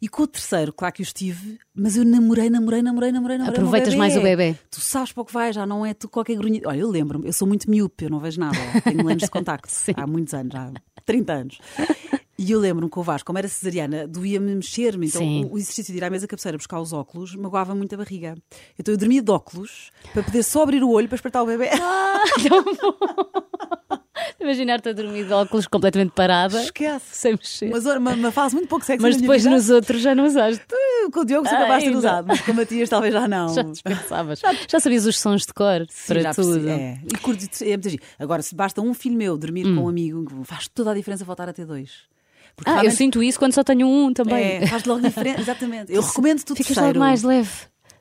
e 0.00 0.08
com 0.08 0.24
o 0.24 0.26
terceiro, 0.26 0.72
claro 0.74 0.94
que 0.94 1.02
os 1.02 1.10
tive, 1.12 1.58
mas 1.74 1.96
eu 1.96 2.04
namorei, 2.04 2.50
namorei, 2.50 2.82
namorei, 2.82 3.10
namorei, 3.10 3.38
namorei. 3.38 3.58
Aproveitas 3.58 3.94
mais 3.94 4.14
o 4.16 4.20
bebê. 4.20 4.56
Tu 4.70 4.80
sabes 4.80 5.10
para 5.10 5.22
o 5.22 5.24
que 5.24 5.32
vai, 5.32 5.50
já 5.52 5.64
não 5.66 5.86
é 5.86 5.94
tu 5.94 6.06
qualquer 6.08 6.36
grunhido. 6.36 6.68
Olha, 6.68 6.80
eu 6.80 6.90
lembro-me, 6.90 7.26
eu 7.26 7.32
sou 7.32 7.48
muito 7.48 7.68
miúpe, 7.70 8.04
eu 8.04 8.10
não 8.10 8.20
vejo 8.20 8.38
nada, 8.38 8.58
tenho 8.84 9.04
lentes 9.04 9.24
de 9.24 9.30
contacto 9.30 9.68
há 9.96 10.06
muitos 10.06 10.34
anos, 10.34 10.54
há 10.54 10.70
30 11.06 11.32
anos. 11.32 11.58
E 12.40 12.52
eu 12.52 12.60
lembro-me 12.60 12.88
com 12.88 13.00
o 13.00 13.02
Vasco, 13.02 13.26
como 13.26 13.38
era 13.38 13.48
cesariana, 13.48 14.06
doía-me 14.06 14.54
mexer-me. 14.54 15.08
Então 15.08 15.20
Sim. 15.20 15.48
o, 15.50 15.58
exercício 15.58 15.92
de 15.92 15.98
ir 15.98 16.04
à 16.04 16.10
mesa 16.10 16.28
cabeceira 16.28 16.56
buscar 16.56 16.80
os 16.80 16.92
óculos 16.92 17.34
magoava 17.34 17.74
muito 17.74 17.92
a 17.96 17.98
barriga. 17.98 18.36
Então 18.78 18.94
eu 18.94 18.98
dormia 18.98 19.20
de 19.20 19.30
óculos 19.30 19.90
para 20.12 20.22
poder 20.22 20.44
só 20.44 20.62
abrir 20.62 20.84
o 20.84 20.90
olho 20.90 21.08
para 21.08 21.16
espreitar 21.16 21.42
o 21.42 21.46
bebê. 21.46 21.68
Imaginar-te 24.40 24.90
a 24.90 24.92
dormir 24.92 25.26
de 25.26 25.32
óculos 25.32 25.66
completamente 25.66 26.12
parada, 26.12 26.62
Esquece. 26.62 27.06
sem 27.10 27.32
mexer. 27.32 27.70
Mas 27.70 27.84
uma, 27.84 28.12
uma 28.12 28.30
fase 28.30 28.54
muito 28.54 28.68
pouco 28.68 28.84
sexy 28.84 29.02
Mas 29.02 29.16
depois 29.16 29.44
nos 29.44 29.68
outros 29.68 30.00
já 30.00 30.14
não 30.14 30.24
usaste. 30.24 30.64
Com 31.12 31.20
o 31.20 31.24
Diogo 31.24 31.48
sou 31.48 31.58
capaz 31.58 31.82
de 31.82 31.90
usado, 31.90 32.28
mas 32.28 32.40
com 32.40 32.52
o 32.52 32.54
Matias 32.54 32.88
talvez 32.88 33.12
já 33.14 33.26
não. 33.26 33.52
Já 33.52 33.62
dispensavas. 33.62 34.40
Já 34.68 34.78
sabias 34.78 35.06
os 35.06 35.18
sons 35.18 35.44
de 35.44 35.52
cor 35.52 35.86
Sim, 35.88 36.06
para 36.06 36.20
já 36.20 36.34
tudo. 36.34 36.68
É. 36.68 37.00
E 37.04 37.18
curto, 37.18 37.44
é 37.64 37.76
muito. 37.76 38.04
Agora, 38.16 38.42
se 38.42 38.54
basta 38.54 38.80
um 38.80 38.94
filho 38.94 39.16
meu 39.16 39.36
dormir 39.36 39.64
com 39.64 39.84
um 39.84 39.88
amigo, 39.88 40.44
faz 40.44 40.68
toda 40.68 40.92
a 40.92 40.94
diferença 40.94 41.24
voltar 41.24 41.48
a 41.48 41.52
ter 41.52 41.66
dois. 41.66 42.06
Porque 42.58 42.68
Ah, 42.70 42.72
eu 42.72 42.76
realmente, 42.80 42.96
sinto 42.98 43.22
isso 43.22 43.38
quando 43.38 43.54
só 43.54 43.62
tenho 43.62 43.86
um 43.86 44.12
também. 44.12 44.44
é, 44.44 44.66
faz 44.66 44.84
logo 44.84 45.00
diferença, 45.00 45.40
exatamente. 45.40 45.92
Eu 45.92 46.02
recomendo 46.02 46.42
tudo 46.42 46.56
Ficas 46.56 46.74
terceiro. 46.74 46.88
logo 46.88 46.98
mais 46.98 47.22
leve. 47.22 47.50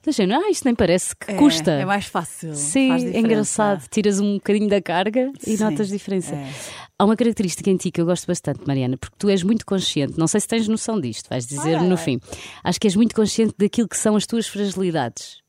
Género, 0.10 0.41
ah, 0.41 0.49
isto 0.49 0.64
nem 0.64 0.74
parece 0.74 1.14
que 1.16 1.32
É, 1.32 1.36
custa. 1.36 1.70
É 1.72 1.84
mais 1.86 2.05
fácil. 2.05 2.55
Sim, 2.55 2.93
é 3.14 3.20
engraçado. 3.20 3.86
Tiras 3.91 4.22
um 4.22 4.36
bocadinho 4.36 4.70
da 4.70 4.82
carga 4.82 5.32
e 5.45 5.58
Sim, 5.58 5.64
notas 5.64 5.89
diferença. 5.89 6.34
é. 6.34 6.49
Há 6.97 7.03
uma 7.03 7.16
característica 7.18 7.70
em 7.70 7.76
ti 7.76 7.91
que 7.91 7.99
eu 7.99 8.05
gosto 8.05 8.26
bastante, 8.26 8.62
Mariana, 8.66 8.97
porque 8.97 9.16
tu 9.20 9.28
és 9.30 9.43
muito 9.43 9.66
consciente. 9.66 10.18
Não 10.18 10.26
sei 10.26 10.39
se 10.39 10.47
tens 10.47 10.66
noção 10.68 10.99
disto, 10.99 11.28
vais 11.30 11.45
dizer 11.45 11.76
Ai, 11.76 11.84
ai, 11.84 11.88
no 11.88 11.97
fim. 11.97 12.20
Acho 12.64 12.80
que 12.80 12.88
és 12.88 12.95
muito 12.95 13.14
consciente 13.14 13.53
daquilo 13.58 13.88
que 13.89 13.97
são 13.97 14.16
as 14.16 14.26
tuas 14.26 14.47
fragilidades. 14.47 15.39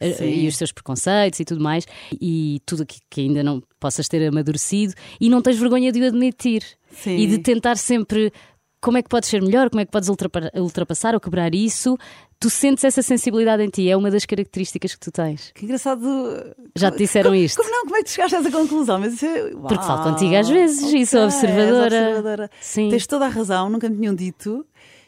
eh, 0.00 0.12
Sim. 0.14 0.24
E 0.26 0.48
os 0.48 0.56
teus 0.58 0.72
preconceitos 0.72 1.38
e 1.38 1.44
tudo 1.44 1.62
mais, 1.62 1.86
e 2.20 2.60
tudo 2.66 2.82
aqui 2.82 2.98
que 3.08 3.20
ainda 3.20 3.44
não 3.44 3.62
possas 3.78 4.08
ter 4.08 4.26
amadurecido, 4.26 4.94
e 5.20 5.28
não 5.30 5.40
tens 5.40 5.56
vergonha 5.58 5.92
de 5.92 6.00
o 6.02 6.06
admitir 6.08 6.64
Sim. 6.90 7.16
e 7.18 7.26
de 7.28 7.38
tentar 7.38 7.76
sempre 7.76 8.32
como 8.80 8.96
é 8.98 9.02
que 9.02 9.08
podes 9.08 9.28
ser 9.28 9.42
melhor, 9.42 9.68
como 9.70 9.80
é 9.80 9.84
que 9.84 9.90
podes 9.90 10.08
ultrapa- 10.08 10.50
ultrapassar 10.56 11.14
ou 11.14 11.20
quebrar 11.20 11.54
isso. 11.54 11.96
Tu 12.40 12.48
sentes 12.48 12.84
essa 12.84 13.02
sensibilidade 13.02 13.62
em 13.64 13.68
ti, 13.68 13.88
é 13.90 13.96
uma 13.96 14.10
das 14.10 14.24
características 14.24 14.94
que 14.94 15.00
tu 15.00 15.10
tens. 15.10 15.50
Que 15.52 15.64
engraçado. 15.64 16.06
Já 16.76 16.90
te 16.90 16.98
disseram 16.98 17.30
como, 17.32 17.42
isto? 17.42 17.56
Como 17.56 17.68
não? 17.70 17.82
Como 17.82 17.96
é 17.96 17.98
que 17.98 18.04
tu 18.04 18.10
chegaste 18.12 18.36
a 18.36 18.38
essa 18.38 18.50
conclusão? 18.52 18.98
Mas 19.00 19.14
isso 19.14 19.26
é- 19.26 19.50
Porque 19.50 19.74
falo 19.74 20.12
contigo 20.12 20.36
às 20.36 20.48
vezes 20.48 20.80
e 20.92 21.04
sou 21.04 21.22
és 21.24 21.34
observadora. 21.34 21.84
observadora. 21.86 22.50
Sim. 22.60 22.88
Tens 22.90 23.06
toda 23.08 23.26
a 23.26 23.28
razão, 23.28 23.68
nunca 23.68 23.88
me 23.88 23.96
tinham 23.96 24.14
dito. 24.14 24.64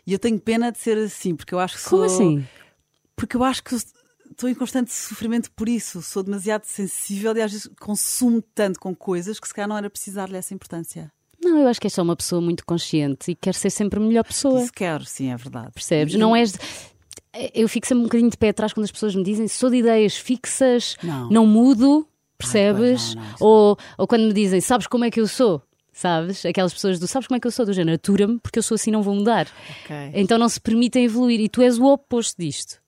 E 0.07 0.13
eu 0.13 0.19
tenho 0.19 0.41
pena 0.41 0.73
de 0.73 0.79
ser 0.79 0.99
assim, 0.99 1.37
porque 1.37 1.55
eu 1.55 1.61
acho 1.61 1.77
que 1.79 1.85
Como 1.89 2.09
sou. 2.09 2.15
assim? 2.17 2.45
Porque 3.15 3.37
eu 3.37 3.45
acho 3.45 3.63
que 3.63 3.77
estou 3.77 4.49
em 4.51 4.55
constante 4.55 4.93
sofrimento 4.93 5.53
por 5.53 5.69
isso. 5.69 6.03
Sou 6.03 6.25
demasiado 6.25 6.65
sensível 6.65 7.37
e 7.37 7.43
às 7.43 7.53
vezes 7.53 7.71
consumo 7.79 8.43
tanto 8.55 8.81
com 8.81 8.93
coisas 8.97 9.39
que 9.39 9.47
se 9.47 9.55
calhar 9.55 9.69
não 9.69 9.77
era 9.79 9.89
preciso 9.89 10.17
dar-lhe 10.17 10.37
essa 10.37 10.53
importância. 10.53 11.13
Não, 11.51 11.59
eu 11.63 11.69
acho 11.69 11.81
que 11.81 11.87
és 11.87 11.93
só 11.93 12.03
uma 12.03 12.17
pessoa 12.17 12.41
muito 12.41 12.65
consciente 12.65 13.33
e 13.33 13.35
quer 13.35 13.55
ser 13.55 13.71
sempre 13.71 13.99
a 13.99 14.03
melhor 14.03 14.25
pessoa. 14.25 14.63
Isso 14.63 14.73
quero, 14.73 15.05
sim, 15.05 15.31
é 15.33 15.37
verdade. 15.37 15.71
Percebes? 15.75 16.15
Não 16.15 16.35
és. 16.35 16.57
Eu 17.55 17.69
fico 17.69 17.87
sempre 17.87 18.01
um 18.03 18.05
bocadinho 18.05 18.31
de 18.31 18.37
pé 18.37 18.49
atrás 18.51 18.73
quando 18.73 18.85
as 18.85 18.93
pessoas 18.93 19.15
me 19.15 19.23
dizem 19.23 19.47
sou 19.49 19.71
de 19.71 19.77
ideias 19.77 20.17
fixas, 20.17 20.97
Não. 21.03 21.47
mudo, 21.47 22.07
percebes? 22.37 23.15
pois 23.15 23.15
não, 23.15 23.23
não, 23.23 23.35
ou, 23.41 23.79
ou 23.99 24.07
quando 24.07 24.23
me 24.23 24.33
dizem 24.33 24.61
sabes 24.61 24.87
como 24.87 25.05
é 25.05 25.11
que 25.11 25.21
eu 25.21 25.29
sou? 25.29 25.63
Sabes? 25.93 26.47
Aquelas 26.47 26.73
pessoas 26.73 26.99
do 26.99 27.07
sabes 27.07 27.29
como 27.29 27.37
é 27.37 27.41
que 27.41 27.47
eu 27.47 27.51
sou? 27.51 27.67
Do 27.67 27.73
género, 27.73 27.97
atura-me 27.97 28.39
porque 28.39 28.59
eu 28.59 28.63
sou 28.63 28.75
assim, 28.75 28.91
não 28.91 29.03
vou 29.03 29.15
mudar. 29.15 29.47
Ok. 29.85 29.97
Então 30.15 30.39
não 30.39 30.49
se 30.49 30.61
permitem 30.61 31.05
evoluir 31.05 31.41
e 31.41 31.49
tu 31.49 31.61
és 31.63 31.79
o 31.79 31.85
oposto 31.85 32.37
disto. 32.39 32.80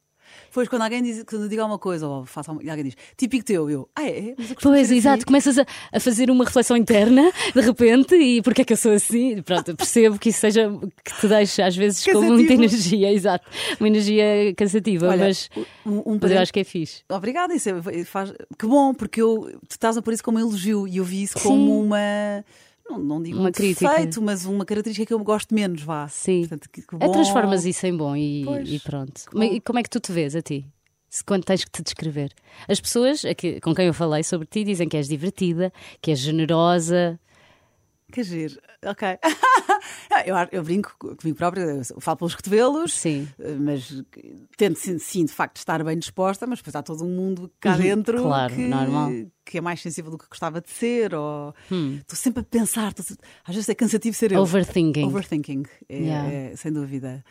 Pois 0.52 0.68
quando 0.68 0.82
alguém 0.82 1.02
diz, 1.02 1.24
quando 1.24 1.42
eu 1.44 1.48
digo 1.48 1.62
alguma 1.62 1.78
coisa 1.78 2.06
ou 2.06 2.26
faço 2.26 2.50
alguma, 2.50 2.66
e 2.66 2.70
alguém 2.70 2.84
diz 2.86 2.96
típico 3.16 3.44
teu, 3.44 3.70
eu, 3.70 3.88
ah 3.96 4.04
é? 4.04 4.34
Pois, 4.60 4.90
exato, 4.90 5.16
assim." 5.16 5.24
começas 5.26 5.58
a, 5.58 5.66
a 5.92 5.98
fazer 5.98 6.30
uma 6.30 6.44
reflexão 6.44 6.76
interna 6.76 7.32
de 7.54 7.60
repente 7.60 8.14
e 8.14 8.42
porque 8.42 8.62
é 8.62 8.64
que 8.64 8.72
eu 8.72 8.76
sou 8.76 8.92
assim? 8.92 9.40
Pronto, 9.42 9.74
percebo 9.76 10.18
que 10.18 10.28
isso 10.28 10.40
seja 10.40 10.70
que 11.04 11.20
te 11.20 11.28
deixa 11.28 11.66
às 11.66 11.76
vezes 11.76 12.04
com 12.04 12.20
muita 12.22 12.52
energia, 12.52 13.12
exato, 13.12 13.48
uma 13.80 13.88
energia 13.88 14.54
cansativa, 14.56 15.08
Olha, 15.08 15.24
mas, 15.24 15.48
um, 15.86 16.12
um 16.12 16.18
mas 16.20 16.30
eu 16.30 16.38
acho 16.38 16.52
que 16.52 16.60
é 16.60 16.64
fixe. 16.64 17.02
Obrigada, 17.08 17.54
isso 17.54 17.68
é- 17.68 18.04
faz. 18.04 18.32
Que 18.58 18.66
bom, 18.66 18.92
porque 18.92 19.22
eu, 19.22 19.50
tu 19.68 19.72
estás 19.72 19.96
a 19.96 20.02
pôr 20.02 20.12
isso 20.12 20.22
como 20.22 20.38
um 20.38 20.40
elogio 20.40 20.86
e 20.86 20.98
eu 20.98 21.04
vi 21.04 21.22
isso 21.22 21.38
como 21.40 21.80
uma. 21.82 22.44
Não, 22.92 22.98
não 22.98 23.22
digo 23.22 23.38
Uma 23.38 23.48
um 23.48 23.52
crítica. 23.52 23.88
defeito, 23.90 24.20
mas 24.22 24.44
uma 24.44 24.64
característica 24.64 25.06
que 25.06 25.12
eu 25.14 25.18
gosto 25.20 25.54
menos, 25.54 25.82
vá. 25.82 26.06
Sim. 26.08 26.40
Portanto, 26.40 26.68
que, 26.70 26.82
que 26.82 26.94
É 26.96 26.98
bom. 26.98 27.12
transformas 27.12 27.64
isso 27.64 27.86
em 27.86 27.96
bom 27.96 28.14
e, 28.16 28.42
Pois, 28.44 28.68
e 28.70 28.78
pronto. 28.80 29.22
Como 29.30 29.42
é, 29.42 29.46
e 29.54 29.60
como 29.60 29.78
é 29.78 29.82
que 29.82 29.90
tu 29.90 30.00
te 30.00 30.12
vês 30.12 30.34
a 30.36 30.42
ti? 30.42 30.66
Quando 31.26 31.44
tens 31.44 31.62
que 31.64 31.70
te 31.70 31.82
descrever. 31.82 32.32
As 32.68 32.80
pessoas 32.80 33.22
com 33.62 33.74
quem 33.74 33.86
eu 33.86 33.92
falei 33.94 34.22
sobre 34.22 34.46
ti 34.46 34.64
dizem 34.64 34.88
que 34.88 34.96
és 34.96 35.08
divertida, 35.08 35.70
que 36.00 36.10
és 36.10 36.18
generosa. 36.18 37.18
Que 38.12 38.22
giro. 38.22 38.60
Ok. 38.84 39.08
eu, 40.26 40.34
eu 40.52 40.62
brinco 40.62 40.94
comigo 41.16 41.34
própria, 41.36 41.62
eu 41.62 42.00
falo 42.00 42.18
pelos 42.18 42.34
cotovelos, 42.34 42.92
Sim. 42.94 43.28
mas 43.60 44.02
tento 44.56 44.78
sim, 44.98 45.24
de 45.24 45.32
facto 45.32 45.56
estar 45.56 45.82
bem 45.82 45.98
disposta, 45.98 46.46
mas 46.46 46.58
depois 46.58 46.74
há 46.76 46.82
todo 46.82 47.04
um 47.04 47.08
mundo 47.16 47.50
cá 47.58 47.72
Uhum, 47.72 47.78
dentro 47.78 48.22
claro, 48.22 48.54
que, 48.54 48.66
normal. 48.68 49.10
que 49.44 49.58
é 49.58 49.60
mais 49.60 49.80
sensível 49.80 50.10
do 50.10 50.18
que 50.18 50.28
gostava 50.28 50.60
de 50.60 50.70
ser, 50.70 51.14
ou 51.14 51.54
Hum. 51.70 51.96
estou 52.00 52.16
sempre 52.16 52.40
a 52.40 52.44
pensar, 52.44 52.92
sempre- 53.02 53.26
às 53.44 53.54
vezes 53.54 53.68
é 53.68 53.74
cansativo 53.74 54.14
ser 54.16 54.32
eu. 54.32 54.40
Overthinking. 54.40 55.04
Overthinking, 55.06 55.64
é, 55.88 55.96
Yeah. 55.96 56.30
é, 56.30 56.56
sem 56.56 56.72
dúvida. 56.72 57.24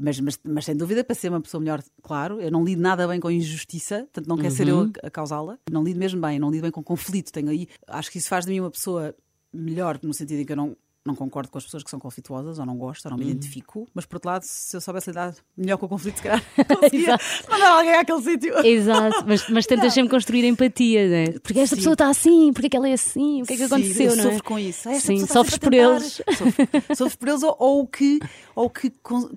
Mas, 0.00 0.20
mas, 0.20 0.38
mas 0.44 0.64
sem 0.64 0.76
dúvida, 0.76 1.02
para 1.02 1.16
ser 1.16 1.28
uma 1.28 1.40
pessoa 1.40 1.60
melhor, 1.60 1.82
claro, 2.02 2.40
eu 2.40 2.52
não 2.52 2.64
lido 2.64 2.80
nada 2.80 3.08
bem 3.08 3.18
com 3.18 3.28
injustiça, 3.32 4.02
portanto 4.02 4.28
não 4.28 4.36
quero 4.36 4.54
ser 4.54 4.68
Uhum. 4.68 4.82
eu 4.84 4.92
a, 5.02 5.06
a 5.08 5.10
causá-la. 5.10 5.58
Não 5.68 5.82
lido 5.82 5.98
mesmo 5.98 6.20
bem, 6.20 6.38
não 6.38 6.52
lido 6.52 6.62
bem 6.62 6.70
com 6.70 6.84
conflito. 6.84 7.32
Tenho 7.32 7.48
aí, 7.48 7.66
acho 7.88 8.08
que 8.12 8.18
isso 8.18 8.28
faz 8.28 8.44
de 8.46 8.52
mim 8.52 8.60
uma 8.60 8.70
pessoa 8.70 9.12
melhor, 9.52 9.98
no 10.02 10.12
sentido 10.14 10.40
em 10.40 10.44
que 10.44 10.52
eu 10.52 10.56
não, 10.56 10.76
não 11.04 11.14
concordo 11.14 11.50
com 11.50 11.56
as 11.58 11.64
pessoas 11.64 11.82
que 11.82 11.88
são 11.90 11.98
conflituosas, 11.98 12.58
ou 12.58 12.66
não 12.66 12.76
gosto, 12.76 13.06
ou 13.06 13.10
não 13.12 13.18
me 13.18 13.24
Uhum. 13.24 13.30
identifico. 13.30 13.88
Mas 13.94 14.04
por 14.04 14.16
outro 14.16 14.28
lado, 14.30 14.42
se 14.42 14.76
eu 14.76 14.80
soubesse 14.80 15.08
lidar 15.10 15.34
melhor 15.56 15.78
com 15.78 15.86
o 15.86 15.88
conflito, 15.88 16.16
se 16.18 16.22
calhar 16.22 16.42
conseguia 16.68 17.16
mandar 17.50 17.70
alguém 17.78 17.94
àquele 17.94 18.22
sítio. 18.22 18.66
Exato, 18.66 19.24
mas, 19.26 19.48
mas 19.48 19.66
tentas 19.66 19.94
sempre 19.94 20.10
construir 20.10 20.44
empatia, 20.44 21.08
né? 21.08 21.32
Porque 21.38 21.58
esta 21.60 21.74
Sim. 21.74 21.80
pessoa 21.80 21.92
está 21.94 22.08
assim, 22.10 22.52
porque 22.52 22.66
é 22.66 22.70
que 22.70 22.76
ela 22.76 22.88
é 22.88 22.92
assim, 22.92 23.42
o 23.42 23.46
que 23.46 23.54
é 23.54 23.56
que 23.56 23.62
Sim, 23.68 23.74
aconteceu, 23.74 24.10
eu 24.10 24.16
não 24.16 24.24
sofro 24.24 24.38
é? 24.38 24.42
com 24.42 24.58
isso. 24.58 24.88
Esta 24.88 25.06
Sim, 25.06 25.26
sofres 25.26 25.58
por 25.58 25.72
eles. 25.72 26.20
Sofro, 26.36 26.96
sofro 26.96 27.18
por 27.18 27.28
eles 27.28 27.42
ou, 27.42 27.56
ou 27.58 27.86
que, 27.86 28.18
ou 28.54 28.68
que 28.68 28.90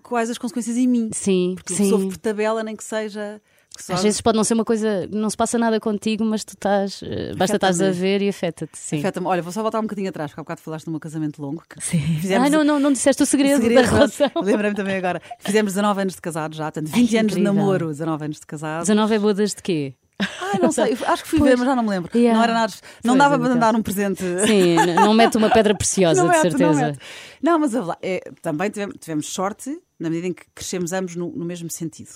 quais 0.03 0.30
as 0.30 0.38
consequências 0.38 0.76
em 0.78 0.88
mim. 0.88 1.09
Sim, 1.14 1.53
Porque 1.55 1.74
sim. 1.74 1.89
sofro 1.89 2.09
por 2.09 2.18
tabela, 2.18 2.64
nem 2.64 2.76
que 2.76 2.84
seja. 2.84 3.41
Só- 3.80 3.93
Às 3.93 4.03
vezes 4.03 4.22
pode 4.22 4.36
não 4.38 4.43
ser 4.43 4.53
uma 4.53 4.65
coisa, 4.65 5.07
não 5.11 5.30
se 5.30 5.36
passa 5.38 5.57
nada 5.57 5.80
contigo, 5.80 6.24
mas 6.26 6.43
tu 6.43 6.49
estás, 6.53 7.01
eh, 7.03 7.34
basta 7.36 7.55
estás 7.55 7.82
a 7.82 7.89
ver 7.91 8.22
e 8.22 8.30
afeta-te. 8.30 8.72
Afeta-me. 8.97 9.26
Olha, 9.28 9.41
vou 9.41 9.51
só 9.51 9.61
voltar 9.61 9.80
um 9.80 9.84
bocadinho 9.84 10.09
atrás, 10.09 10.32
porque 10.32 10.41
há 10.41 10.43
bocado 10.43 10.61
falaste 10.61 10.86
do 10.86 10.91
meu 10.91 10.99
casamento 10.99 11.41
longo. 11.41 11.63
Que 11.67 11.84
Sim. 11.84 11.99
Fizemos 12.19 12.47
Ah, 12.47 12.49
não, 12.49 12.63
não, 12.63 12.80
não 12.80 12.91
disseste 12.91 13.24
o 13.24 13.26
segredo, 13.26 13.61
segredo, 13.61 13.84
da 13.84 13.88
relação. 13.89 14.32
não. 14.36 14.41
Lembrei-me 14.43 14.76
também 14.76 14.95
agora. 14.97 15.22
Fizemos 15.39 15.74
19 15.74 16.01
anos 16.01 16.15
de 16.15 16.22
casado 16.22 16.55
já, 16.55 16.65
portanto, 16.65 16.88
20 16.91 17.15
Ai, 17.15 17.19
anos 17.22 17.34
de 17.34 17.39
incrível. 17.39 17.53
namoro, 17.53 17.88
19 17.88 18.26
anos 18.26 18.39
de 18.39 18.45
casado. 18.45 18.82
19 18.82 19.15
é 19.15 19.19
bodas 19.19 19.49
de 19.55 19.61
quê? 19.61 19.95
Ai, 20.19 20.59
não 20.61 20.72
sei, 20.72 20.95
acho 21.07 21.24
que 21.24 21.30
fui 21.30 21.39
Pois. 21.39 21.49
ver, 21.51 21.57
mas 21.57 21.65
já 21.67 21.76
não 21.76 21.82
me 21.82 21.89
lembro. 21.89 22.11
Yeah. 22.15 22.38
Não 22.38 22.43
era 22.43 22.53
nada. 22.53 22.74
Não 23.03 23.15
Pois, 23.15 23.17
dava 23.17 23.36
é 23.36 23.39
para 23.49 23.55
dar 23.59 23.76
um 23.76 23.82
presente. 23.82 24.22
Sim, 24.45 24.76
não 24.95 25.13
mete 25.15 25.36
uma 25.38 25.49
pedra 25.49 25.74
preciosa, 25.74 26.22
Não 26.24 26.30
de 26.30 26.36
mete, 26.38 26.51
não 26.51 26.57
certeza. 26.59 26.86
mete. 26.88 26.99
Não, 27.41 27.57
mas 27.57 27.72
é, 28.03 28.19
também 28.41 28.69
tivemos, 28.69 28.95
tivemos 28.99 29.28
sorte 29.34 29.76
na 29.99 30.09
medida 30.11 30.28
em 30.28 30.34
que 30.34 30.43
crescemos 30.53 30.93
ambos 30.93 31.15
no, 31.15 31.32
no 31.32 31.43
mesmo 31.43 31.72
sentido. 31.72 32.11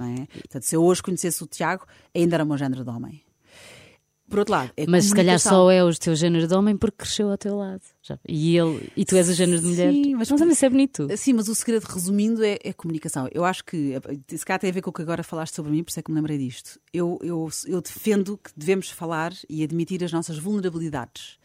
Não 0.00 0.06
é? 0.06 0.26
Portanto, 0.26 0.62
se 0.62 0.74
eu 0.74 0.82
hoje 0.82 1.02
conhecesse 1.02 1.42
o 1.44 1.46
Tiago, 1.46 1.84
ainda 2.14 2.36
era 2.36 2.44
o 2.44 2.46
meu 2.46 2.56
género 2.56 2.82
de 2.84 2.90
homem. 2.90 3.22
Por 4.28 4.38
outro 4.38 4.52
lado, 4.54 4.70
é 4.76 4.86
Mas 4.86 5.06
se 5.06 5.14
calhar 5.14 5.40
só 5.40 5.68
é 5.72 5.82
o 5.82 5.92
teu 5.92 6.14
género 6.14 6.46
de 6.46 6.54
homem 6.54 6.76
porque 6.76 6.98
cresceu 6.98 7.28
ao 7.32 7.36
teu 7.36 7.56
lado. 7.56 7.82
Já- 8.00 8.16
E 8.28 8.56
ele 8.56 8.88
e 8.96 9.04
tu 9.04 9.16
és 9.16 9.28
o 9.28 9.32
género 9.34 9.60
de 9.60 9.66
mulher. 9.66 9.92
Sim, 9.92 10.14
mas 10.14 10.30
mas 10.30 10.38
também 10.38 10.52
isso 10.52 10.64
é 10.64 10.70
bonito. 10.70 11.08
Sim, 11.16 11.32
mas 11.32 11.48
o 11.48 11.54
segredo, 11.54 11.82
resumindo, 11.82 12.44
é, 12.44 12.56
é 12.62 12.72
comunicação. 12.72 13.28
Eu 13.32 13.44
acho 13.44 13.64
que, 13.64 13.94
se 14.28 14.44
calhar 14.46 14.60
tem 14.60 14.70
a 14.70 14.72
ver 14.72 14.82
com 14.82 14.90
o 14.90 14.92
que 14.92 15.02
agora 15.02 15.24
falaste 15.24 15.54
sobre 15.56 15.72
mim, 15.72 15.82
por 15.82 15.90
isso 15.90 15.98
é 15.98 16.02
que 16.04 16.12
me 16.12 16.16
lembrei 16.16 16.38
disto. 16.38 16.78
Eu, 16.94 17.18
eu, 17.22 17.50
eu 17.66 17.80
defendo 17.82 18.38
que 18.38 18.50
devemos 18.56 18.88
falar 18.88 19.32
e 19.48 19.64
admitir 19.64 20.04
as 20.04 20.12
nossas 20.12 20.38
vulnerabilidades. 20.38 21.36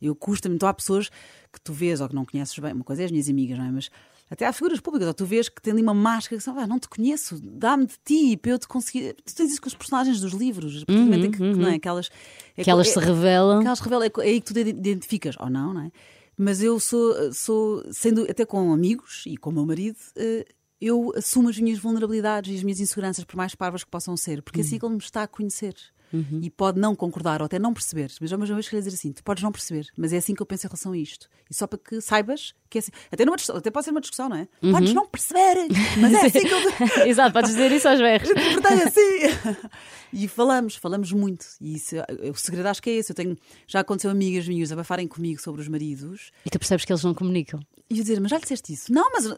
Eu 0.00 0.14
custa-me, 0.16 0.54
então 0.54 0.66
há 0.66 0.72
pessoas 0.72 1.10
que 1.52 1.60
tu 1.62 1.74
vês 1.74 2.00
ou 2.00 2.08
que 2.08 2.14
não 2.14 2.24
conheces 2.24 2.58
bem, 2.58 2.72
uma 2.72 2.84
coisa 2.84 3.02
é 3.02 3.04
as 3.04 3.10
minhas 3.10 3.28
amigas, 3.28 3.58
não 3.58 3.66
é? 3.66 3.70
Mas 3.70 3.90
até 4.30 4.46
há 4.46 4.52
figuras 4.52 4.78
públicas, 4.80 5.08
ou 5.08 5.12
tu 5.14 5.26
vês 5.26 5.48
que 5.48 5.60
tem 5.60 5.72
ali 5.72 5.82
uma 5.82 5.92
máscara 5.92 6.38
que 6.38 6.44
são, 6.44 6.56
ah, 6.58 6.66
não 6.66 6.78
te 6.78 6.88
conheço, 6.88 7.40
dá-me 7.42 7.84
de 7.86 7.94
ti 8.04 8.36
para 8.36 8.52
eu 8.52 8.58
te 8.58 8.68
conseguir. 8.68 9.14
Tu 9.24 9.34
tens 9.34 9.50
isso 9.50 9.60
com 9.60 9.66
os 9.68 9.74
personagens 9.74 10.20
dos 10.20 10.32
livros, 10.32 10.84
momento 10.88 11.26
em 11.26 11.30
que, 11.32 11.42
não 11.42 11.68
é? 11.68 11.74
Aquelas, 11.74 12.08
é 12.56 12.62
Que 12.62 12.70
elas 12.70 12.86
é- 12.88 12.92
se 12.92 12.98
revelam. 13.00 13.60
que 13.60 13.66
elas 13.66 13.80
revelam, 13.80 14.08
é 14.18 14.22
aí 14.22 14.40
que 14.40 14.52
tu 14.54 14.58
identificas, 14.58 15.34
ou 15.40 15.50
não, 15.50 15.74
não 15.74 15.80
é? 15.82 15.90
Mas 16.38 16.62
eu 16.62 16.78
sou, 16.80 17.32
sou 17.34 17.84
sendo 17.92 18.22
até 18.30 18.46
com 18.46 18.72
amigos 18.72 19.24
e 19.26 19.36
com 19.36 19.50
o 19.50 19.52
meu 19.52 19.66
marido, 19.66 19.98
eh, 20.16 20.46
eu 20.80 21.12
assumo 21.14 21.48
as 21.50 21.58
minhas 21.58 21.78
vulnerabilidades 21.78 22.50
e 22.52 22.56
as 22.56 22.62
minhas 22.62 22.80
inseguranças, 22.80 23.24
por 23.24 23.36
mais 23.36 23.54
parvas 23.54 23.84
que 23.84 23.90
possam 23.90 24.16
ser, 24.16 24.40
porque 24.42 24.60
assim 24.62 24.76
é 24.76 24.78
que 24.78 24.86
ele 24.86 24.94
me 24.94 25.00
está 25.00 25.24
a 25.24 25.28
conhecer. 25.28 25.74
E 26.42 26.50
pode 26.50 26.78
não 26.80 26.94
concordar 26.96 27.40
ou 27.40 27.46
até 27.46 27.58
não 27.58 27.72
perceber. 27.72 28.10
Mas 28.20 28.32
uma 28.32 28.44
vez 28.46 28.68
queria 28.68 28.82
dizer 28.82 28.94
assim: 28.94 29.12
tu 29.12 29.22
podes 29.22 29.42
não 29.42 29.52
perceber, 29.52 29.86
mas 29.96 30.12
é 30.12 30.16
assim 30.16 30.34
que 30.34 30.42
eu 30.42 30.46
penso 30.46 30.66
em 30.66 30.68
relação 30.68 30.92
a 30.92 30.98
isto. 30.98 31.28
E 31.50 31.54
só 31.54 31.66
para 31.66 31.78
que 31.78 32.00
saibas 32.00 32.52
que 32.68 32.78
é 32.78 32.80
assim. 32.80 32.90
Até, 33.10 33.24
numa, 33.24 33.36
até 33.54 33.70
pode 33.70 33.84
ser 33.84 33.90
uma 33.90 34.00
discussão, 34.00 34.28
não 34.28 34.36
é? 34.36 34.48
Podes 34.72 34.92
não 34.92 35.06
perceber, 35.06 35.68
mas 36.00 36.12
é 36.12 36.26
assim 36.26 36.40
que 36.40 36.52
eu. 36.52 37.06
Exato, 37.06 37.32
podes 37.32 37.50
dizer 37.50 37.72
isso 37.72 37.88
aos 37.88 37.98
berros. 38.00 38.28
Portanto, 38.54 38.82
assim. 38.88 39.68
E 40.12 40.26
falamos, 40.28 40.74
falamos 40.76 41.12
muito. 41.12 41.46
E 41.60 41.74
isso, 41.76 41.94
o 42.32 42.36
segredo 42.36 42.66
acho 42.66 42.82
que 42.82 42.90
é 42.90 42.94
esse. 42.94 43.12
Eu 43.12 43.16
tenho, 43.16 43.36
já 43.66 43.80
aconteceu 43.80 44.10
amigas 44.10 44.46
minhas 44.48 44.72
abafarem 44.72 45.06
comigo 45.06 45.40
sobre 45.40 45.60
os 45.60 45.68
maridos 45.68 46.30
E 46.44 46.50
tu 46.50 46.58
percebes 46.58 46.84
que 46.84 46.92
eles 46.92 47.04
não 47.04 47.14
comunicam. 47.14 47.60
e 47.88 47.96
eu 47.98 48.02
dizer, 48.02 48.20
mas 48.20 48.30
já 48.30 48.36
lhe 48.36 48.42
disseste 48.42 48.72
isso? 48.72 48.92
Não, 48.92 49.10
mas 49.12 49.32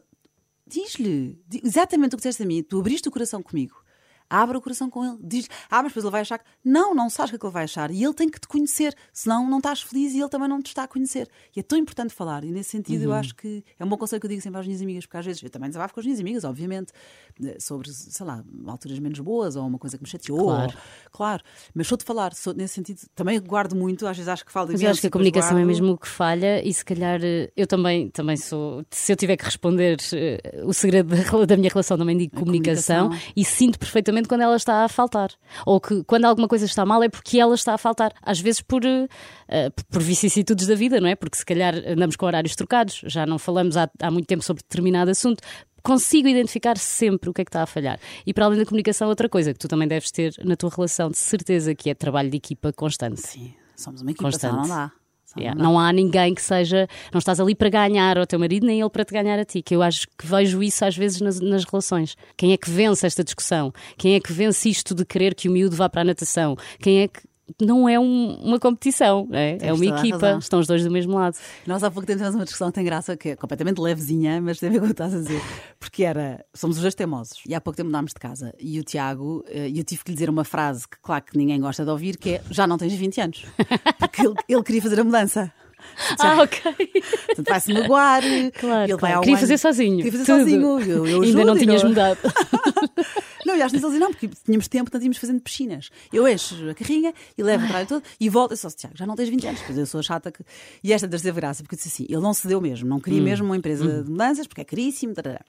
diz-lhe 0.67 1.39
di- 1.47 1.61
exatamente 1.65 2.15
o 2.15 2.17
que 2.17 2.23
disseste 2.23 2.43
a 2.43 2.47
mim. 2.47 2.63
Tu 2.63 2.79
abriste 2.79 3.09
o 3.09 3.13
coração 3.13 3.43
comigo. 3.43 3.82
Abre 4.33 4.57
o 4.57 4.61
coração 4.61 4.89
com 4.89 5.05
ele. 5.05 5.19
Diz, 5.23 5.49
ah, 5.71 5.83
mas 5.83 5.91
depois 5.93 6.05
ele 6.05 6.11
vai 6.13 6.21
achar 6.23 6.39
que. 6.39 6.45
Não, 6.65 6.95
não 6.95 7.11
sabes 7.11 7.29
o 7.29 7.33
que 7.33 7.37
é 7.37 7.39
que 7.41 7.47
ele 7.47 7.53
vai 7.53 7.65
achar. 7.65 7.91
E 7.91 8.03
ele 8.03 8.15
tem 8.15 8.29
que 8.29 8.41
te 8.41 8.49
conhecer. 8.49 8.95
Senão 9.13 9.49
não 9.49 9.59
estás 9.59 9.83
feliz 9.83 10.15
e 10.15 10.21
ele 10.21 10.29
também 10.29 10.49
não 10.49 10.63
te 10.63 10.69
está 10.69 10.85
a 10.85 10.89
conhecer. 10.89 11.29
E 11.55 11.61
é 11.61 11.63
tão 11.63 11.77
importante 11.79 12.15
falar. 12.15 12.43
E 12.45 12.51
nesse 12.51 12.71
sentido 12.71 13.05
eu 13.05 13.13
acho 13.13 13.35
que 13.35 13.63
é 13.79 13.85
um 13.85 13.89
bom 13.89 13.97
conselho 13.97 14.21
que 14.21 14.27
eu 14.27 14.31
digo 14.31 14.41
sempre 14.43 14.61
às 14.61 14.67
minhas 14.67 14.81
amigas, 14.83 15.05
porque 15.07 15.17
às 15.19 15.27
vezes 15.27 15.43
eu 15.43 15.51
também 15.51 15.69
desabafo 15.69 15.93
com 15.95 16.01
as 16.01 16.07
minhas 16.07 16.21
amigas, 16.21 16.45
obviamente, 16.45 16.93
eh, 17.45 17.57
sobre, 17.61 17.93
sei 17.93 18.25
lá, 18.27 18.43
alturas 18.67 18.99
menos 18.99 19.19
boas 19.21 19.55
ou 19.57 19.67
uma 19.67 19.79
coisa 19.79 19.97
que 19.99 20.03
me 20.05 20.09
chateou. 20.09 20.39
Claro. 20.45 20.73
ou- 20.73 21.11
claro. 21.13 21.43
Mas 21.75 21.87
sou 21.87 21.99
de 21.99 22.05
falar, 22.05 22.35
sou, 22.35 22.55
nesse 22.55 22.75
sentido, 22.75 23.01
também 23.15 23.39
guardo 23.41 23.75
muito, 23.77 24.07
às 24.07 24.17
vezes 24.17 24.29
acho 24.29 24.45
que 24.47 24.53
falo 24.53 24.69
Mas 24.69 24.81
eu 24.81 24.85
imenso 24.87 24.93
acho 24.93 25.01
que 25.03 25.07
a 25.07 25.11
comunicação 25.11 25.51
é 25.51 25.55
guardo. 25.61 25.67
mesmo 25.67 25.93
o 25.93 25.99
que 25.99 26.09
falha 26.09 26.67
e 26.67 26.73
se 26.73 26.85
calhar 26.85 27.21
eh, 27.23 27.51
eu 27.57 27.67
também, 27.67 28.09
também 28.11 28.37
sou. 28.37 28.85
Se 28.91 29.13
eu 29.13 29.17
tiver 29.17 29.37
que 29.37 29.45
responder 29.45 29.99
eh, 30.15 30.63
o 30.65 30.73
segredo 30.73 31.15
da, 31.15 31.45
da 31.47 31.57
minha 31.57 31.69
relação, 31.69 31.99
também 31.99 32.17
digo 32.17 32.37
comunicação, 32.39 33.09
comunicação. 33.09 33.33
e 33.37 33.45
sinto 33.45 33.79
perfeitamente 33.79 34.22
quando 34.29 34.43
ela 34.43 34.57
está 34.57 34.85
a 34.85 34.89
faltar. 34.89 35.31
Ou 35.67 35.81
que 35.81 36.03
quando 36.05 36.25
alguma 36.25 36.49
coisa 36.49 36.65
está 36.65 36.85
mal 36.85 37.03
é 37.03 37.09
porque 37.09 37.39
ela 37.39 37.55
está 37.55 37.75
a 37.75 37.79
faltar. 37.79 38.13
Às 38.23 38.41
vezes 38.41 38.61
por, 38.61 38.83
eh, 38.85 39.71
por 39.91 40.03
vicissitudes 40.03 40.67
da 40.67 40.75
vida, 40.75 41.01
não 41.01 41.09
é? 41.09 41.15
Porque 41.15 41.37
se 41.37 41.45
calhar 41.45 41.75
andamos 41.87 42.17
com 42.17 42.27
horários 42.27 42.55
trocados, 42.57 43.03
já 43.07 43.27
não 43.27 43.39
falamos 43.39 43.77
há, 43.77 43.89
há 44.01 44.11
muito 44.11 44.27
tempo 44.27 44.43
sobre 44.43 44.63
determinado 44.63 45.11
assunto. 45.11 45.43
Consigo 45.83 46.29
identificar 46.29 46.79
sempre 46.79 47.29
o 47.29 47.33
que 47.33 47.43
é 47.43 47.45
que 47.45 47.49
está 47.49 47.63
a 47.63 47.67
falhar. 47.67 47.99
E 48.25 48.33
para 48.33 48.45
além 48.45 48.59
da 48.59 48.65
comunicação, 48.65 49.09
outra 49.09 49.29
coisa 49.29 49.53
que 49.53 49.59
tu 49.59 49.67
também 49.67 49.89
deves 49.89 50.11
ter 50.13 50.33
na 50.45 50.55
tua 50.55 50.71
relação, 50.71 51.11
de 51.11 51.19
certeza, 51.19 51.75
que 51.75 51.91
é 51.91 51.95
trabalho 51.95 52.31
de 52.31 52.37
equipa 52.37 52.73
constante. 52.73 53.21
Sim, 53.21 53.53
somos 53.75 54.01
uma 54.01 54.13
equipa, 54.13 54.25
Constante. 54.31 54.55
não 54.55 54.69
dá. 54.69 54.93
Yeah. 55.37 55.61
Não 55.61 55.79
há 55.79 55.93
ninguém 55.93 56.35
que 56.35 56.43
seja. 56.43 56.89
Não 57.13 57.19
estás 57.19 57.41
ali 57.41 57.55
para 57.55 57.69
ganhar 57.69 58.19
ao 58.19 58.27
teu 58.27 58.39
marido, 58.39 58.67
nem 58.67 58.81
ele 58.81 58.91
para 58.91 59.05
te 59.05 59.13
ganhar 59.13 59.39
a 59.39 59.45
ti. 59.45 59.63
Que 59.63 59.75
eu 59.75 59.83
acho 59.83 60.07
que 60.19 60.27
vejo 60.27 60.63
isso 60.63 60.85
às 60.85 60.97
vezes 60.97 61.21
nas, 61.21 61.41
nas 61.41 61.65
relações. 61.65 62.17
Quem 62.37 62.53
é 62.53 62.57
que 62.57 62.71
vence 62.71 63.07
esta 63.07 63.25
discussão? 63.25 63.73
Quem 63.97 64.15
é 64.15 64.21
que 64.21 64.33
vence 64.33 64.69
isto 64.69 64.95
de 64.95 65.05
querer 65.05 65.35
que 65.35 65.49
o 65.49 65.53
miúdo 65.53 65.77
vá 65.77 65.89
para 65.89 66.03
a 66.03 66.05
natação? 66.05 66.57
Quem 66.81 67.03
é 67.03 67.09
que. 67.09 67.21
Não 67.61 67.89
é 67.89 67.99
um- 67.99 68.35
uma 68.43 68.59
competição, 68.59 69.29
é, 69.33 69.59
é 69.61 69.73
uma 69.73 69.85
equipa, 69.99 70.17
estão 70.39 70.61
os 70.61 70.67
dois 70.67 70.85
do 70.85 70.91
mesmo 70.91 71.15
lado. 71.15 71.37
Nós 71.67 71.83
há 71.85 71.91
pouco 71.91 72.07
tivemos 72.07 72.35
uma 72.35 72.45
discussão 72.45 72.69
que 72.69 72.75
tem 72.75 72.85
graça, 72.85 73.17
que 73.17 73.31
é 73.31 73.37
completamente 73.37 73.79
levezinha, 73.81 74.41
mas 74.41 74.59
tem 74.59 74.69
a 74.69 74.73
ver 74.73 74.79
com 74.79 74.85
o 74.85 74.89
que 74.89 74.93
estás 74.93 75.13
a 75.13 75.19
dizer. 75.19 75.41
Porque 75.79 76.05
era, 76.05 76.45
somos 76.55 76.77
os 76.77 76.83
dois 76.83 76.95
teimosos. 76.95 77.43
E 77.47 77.55
há 77.55 77.61
pouco 77.61 77.77
tempo 77.77 77.89
mudámos 77.89 78.13
de 78.13 78.21
casa. 78.21 78.55
E 78.59 78.79
o 78.79 78.85
Tiago, 78.85 79.45
eh, 79.49 79.69
e 79.69 79.79
eu 79.79 79.85
tive 79.85 80.03
que 80.05 80.11
lhe 80.11 80.15
dizer 80.15 80.31
uma 80.31 80.45
frase 80.45 80.89
que, 80.89 80.97
claro, 81.03 81.25
que 81.25 81.37
ninguém 81.37 81.61
gosta 81.61 81.85
de 81.85 81.91
ouvir, 81.91 82.17
que 82.17 82.31
é 82.31 82.43
já 82.51 82.67
não 82.67 82.79
tens 82.79 82.93
20 82.95 83.21
anos. 83.21 83.45
Porque 83.99 84.23
ele, 84.27 84.35
ele 84.49 84.63
queria 84.63 84.81
fazer 84.83 85.01
a 85.01 85.05
mudança. 85.05 85.53
Ah, 86.19 86.43
ok. 86.43 86.61
Portanto, 87.27 87.49
vai-se 87.49 87.73
magoar. 87.73 88.23
Claro, 88.59 88.91
ele 88.91 88.99
claro. 88.99 89.21
Queria 89.21 89.35
ano- 89.35 89.41
fazer 89.41 89.59
sozinho. 89.59 89.97
Queria 89.99 90.13
fazer 90.13 90.25
tudo. 90.25 90.39
sozinho. 90.39 90.81
Eu, 90.81 91.07
eu 91.07 91.23
Ainda 91.23 91.45
não 91.45 91.57
tinhas 91.57 91.83
mudado. 91.85 92.19
Não, 93.45 93.57
e 93.57 93.63
acho 93.63 93.71
que 93.75 93.77
ele 93.79 93.85
dizia, 93.87 93.99
não, 94.01 94.11
porque 94.13 94.29
tínhamos 94.45 94.69
tempo, 94.69 94.85
portanto 94.85 95.03
íamos 95.03 95.19
fazendo 95.19 95.41
piscinas. 95.41 95.91
Eu 96.13 96.29
encho 96.29 96.71
a 96.71 96.75
carrinha 96.75 97.13
e 97.37 97.43
levo 97.43 97.65
o 97.65 97.67
trabalho 97.67 97.89
todo 97.89 98.03
e 98.21 98.29
volto. 98.29 98.53
Eu 98.53 98.57
só 98.57 98.71
Tiago, 98.71 98.97
já 98.97 99.05
não 99.05 99.17
tens 99.17 99.29
20 99.29 99.47
anos, 99.49 99.61
pois 99.67 99.77
eu 99.77 99.85
sou 99.85 99.99
a 99.99 100.03
chata 100.03 100.31
que. 100.31 100.45
E 100.83 100.93
esta 100.93 101.09
teve 101.09 101.33
graça, 101.33 101.61
porque 101.63 101.75
eu 101.75 101.77
disse 101.77 101.89
assim: 101.89 102.07
ele 102.09 102.23
não 102.23 102.33
cedeu 102.33 102.61
mesmo, 102.61 102.89
não 102.89 102.99
Hum. 102.99 103.01
queria 103.01 103.21
mesmo 103.21 103.45
uma 103.47 103.57
empresa 103.57 104.05
de 104.05 104.09
mudanças, 104.11 104.47
porque 104.47 104.61
é 104.61 104.65
caríssimo. 104.65 105.13
tarará. 105.13 105.41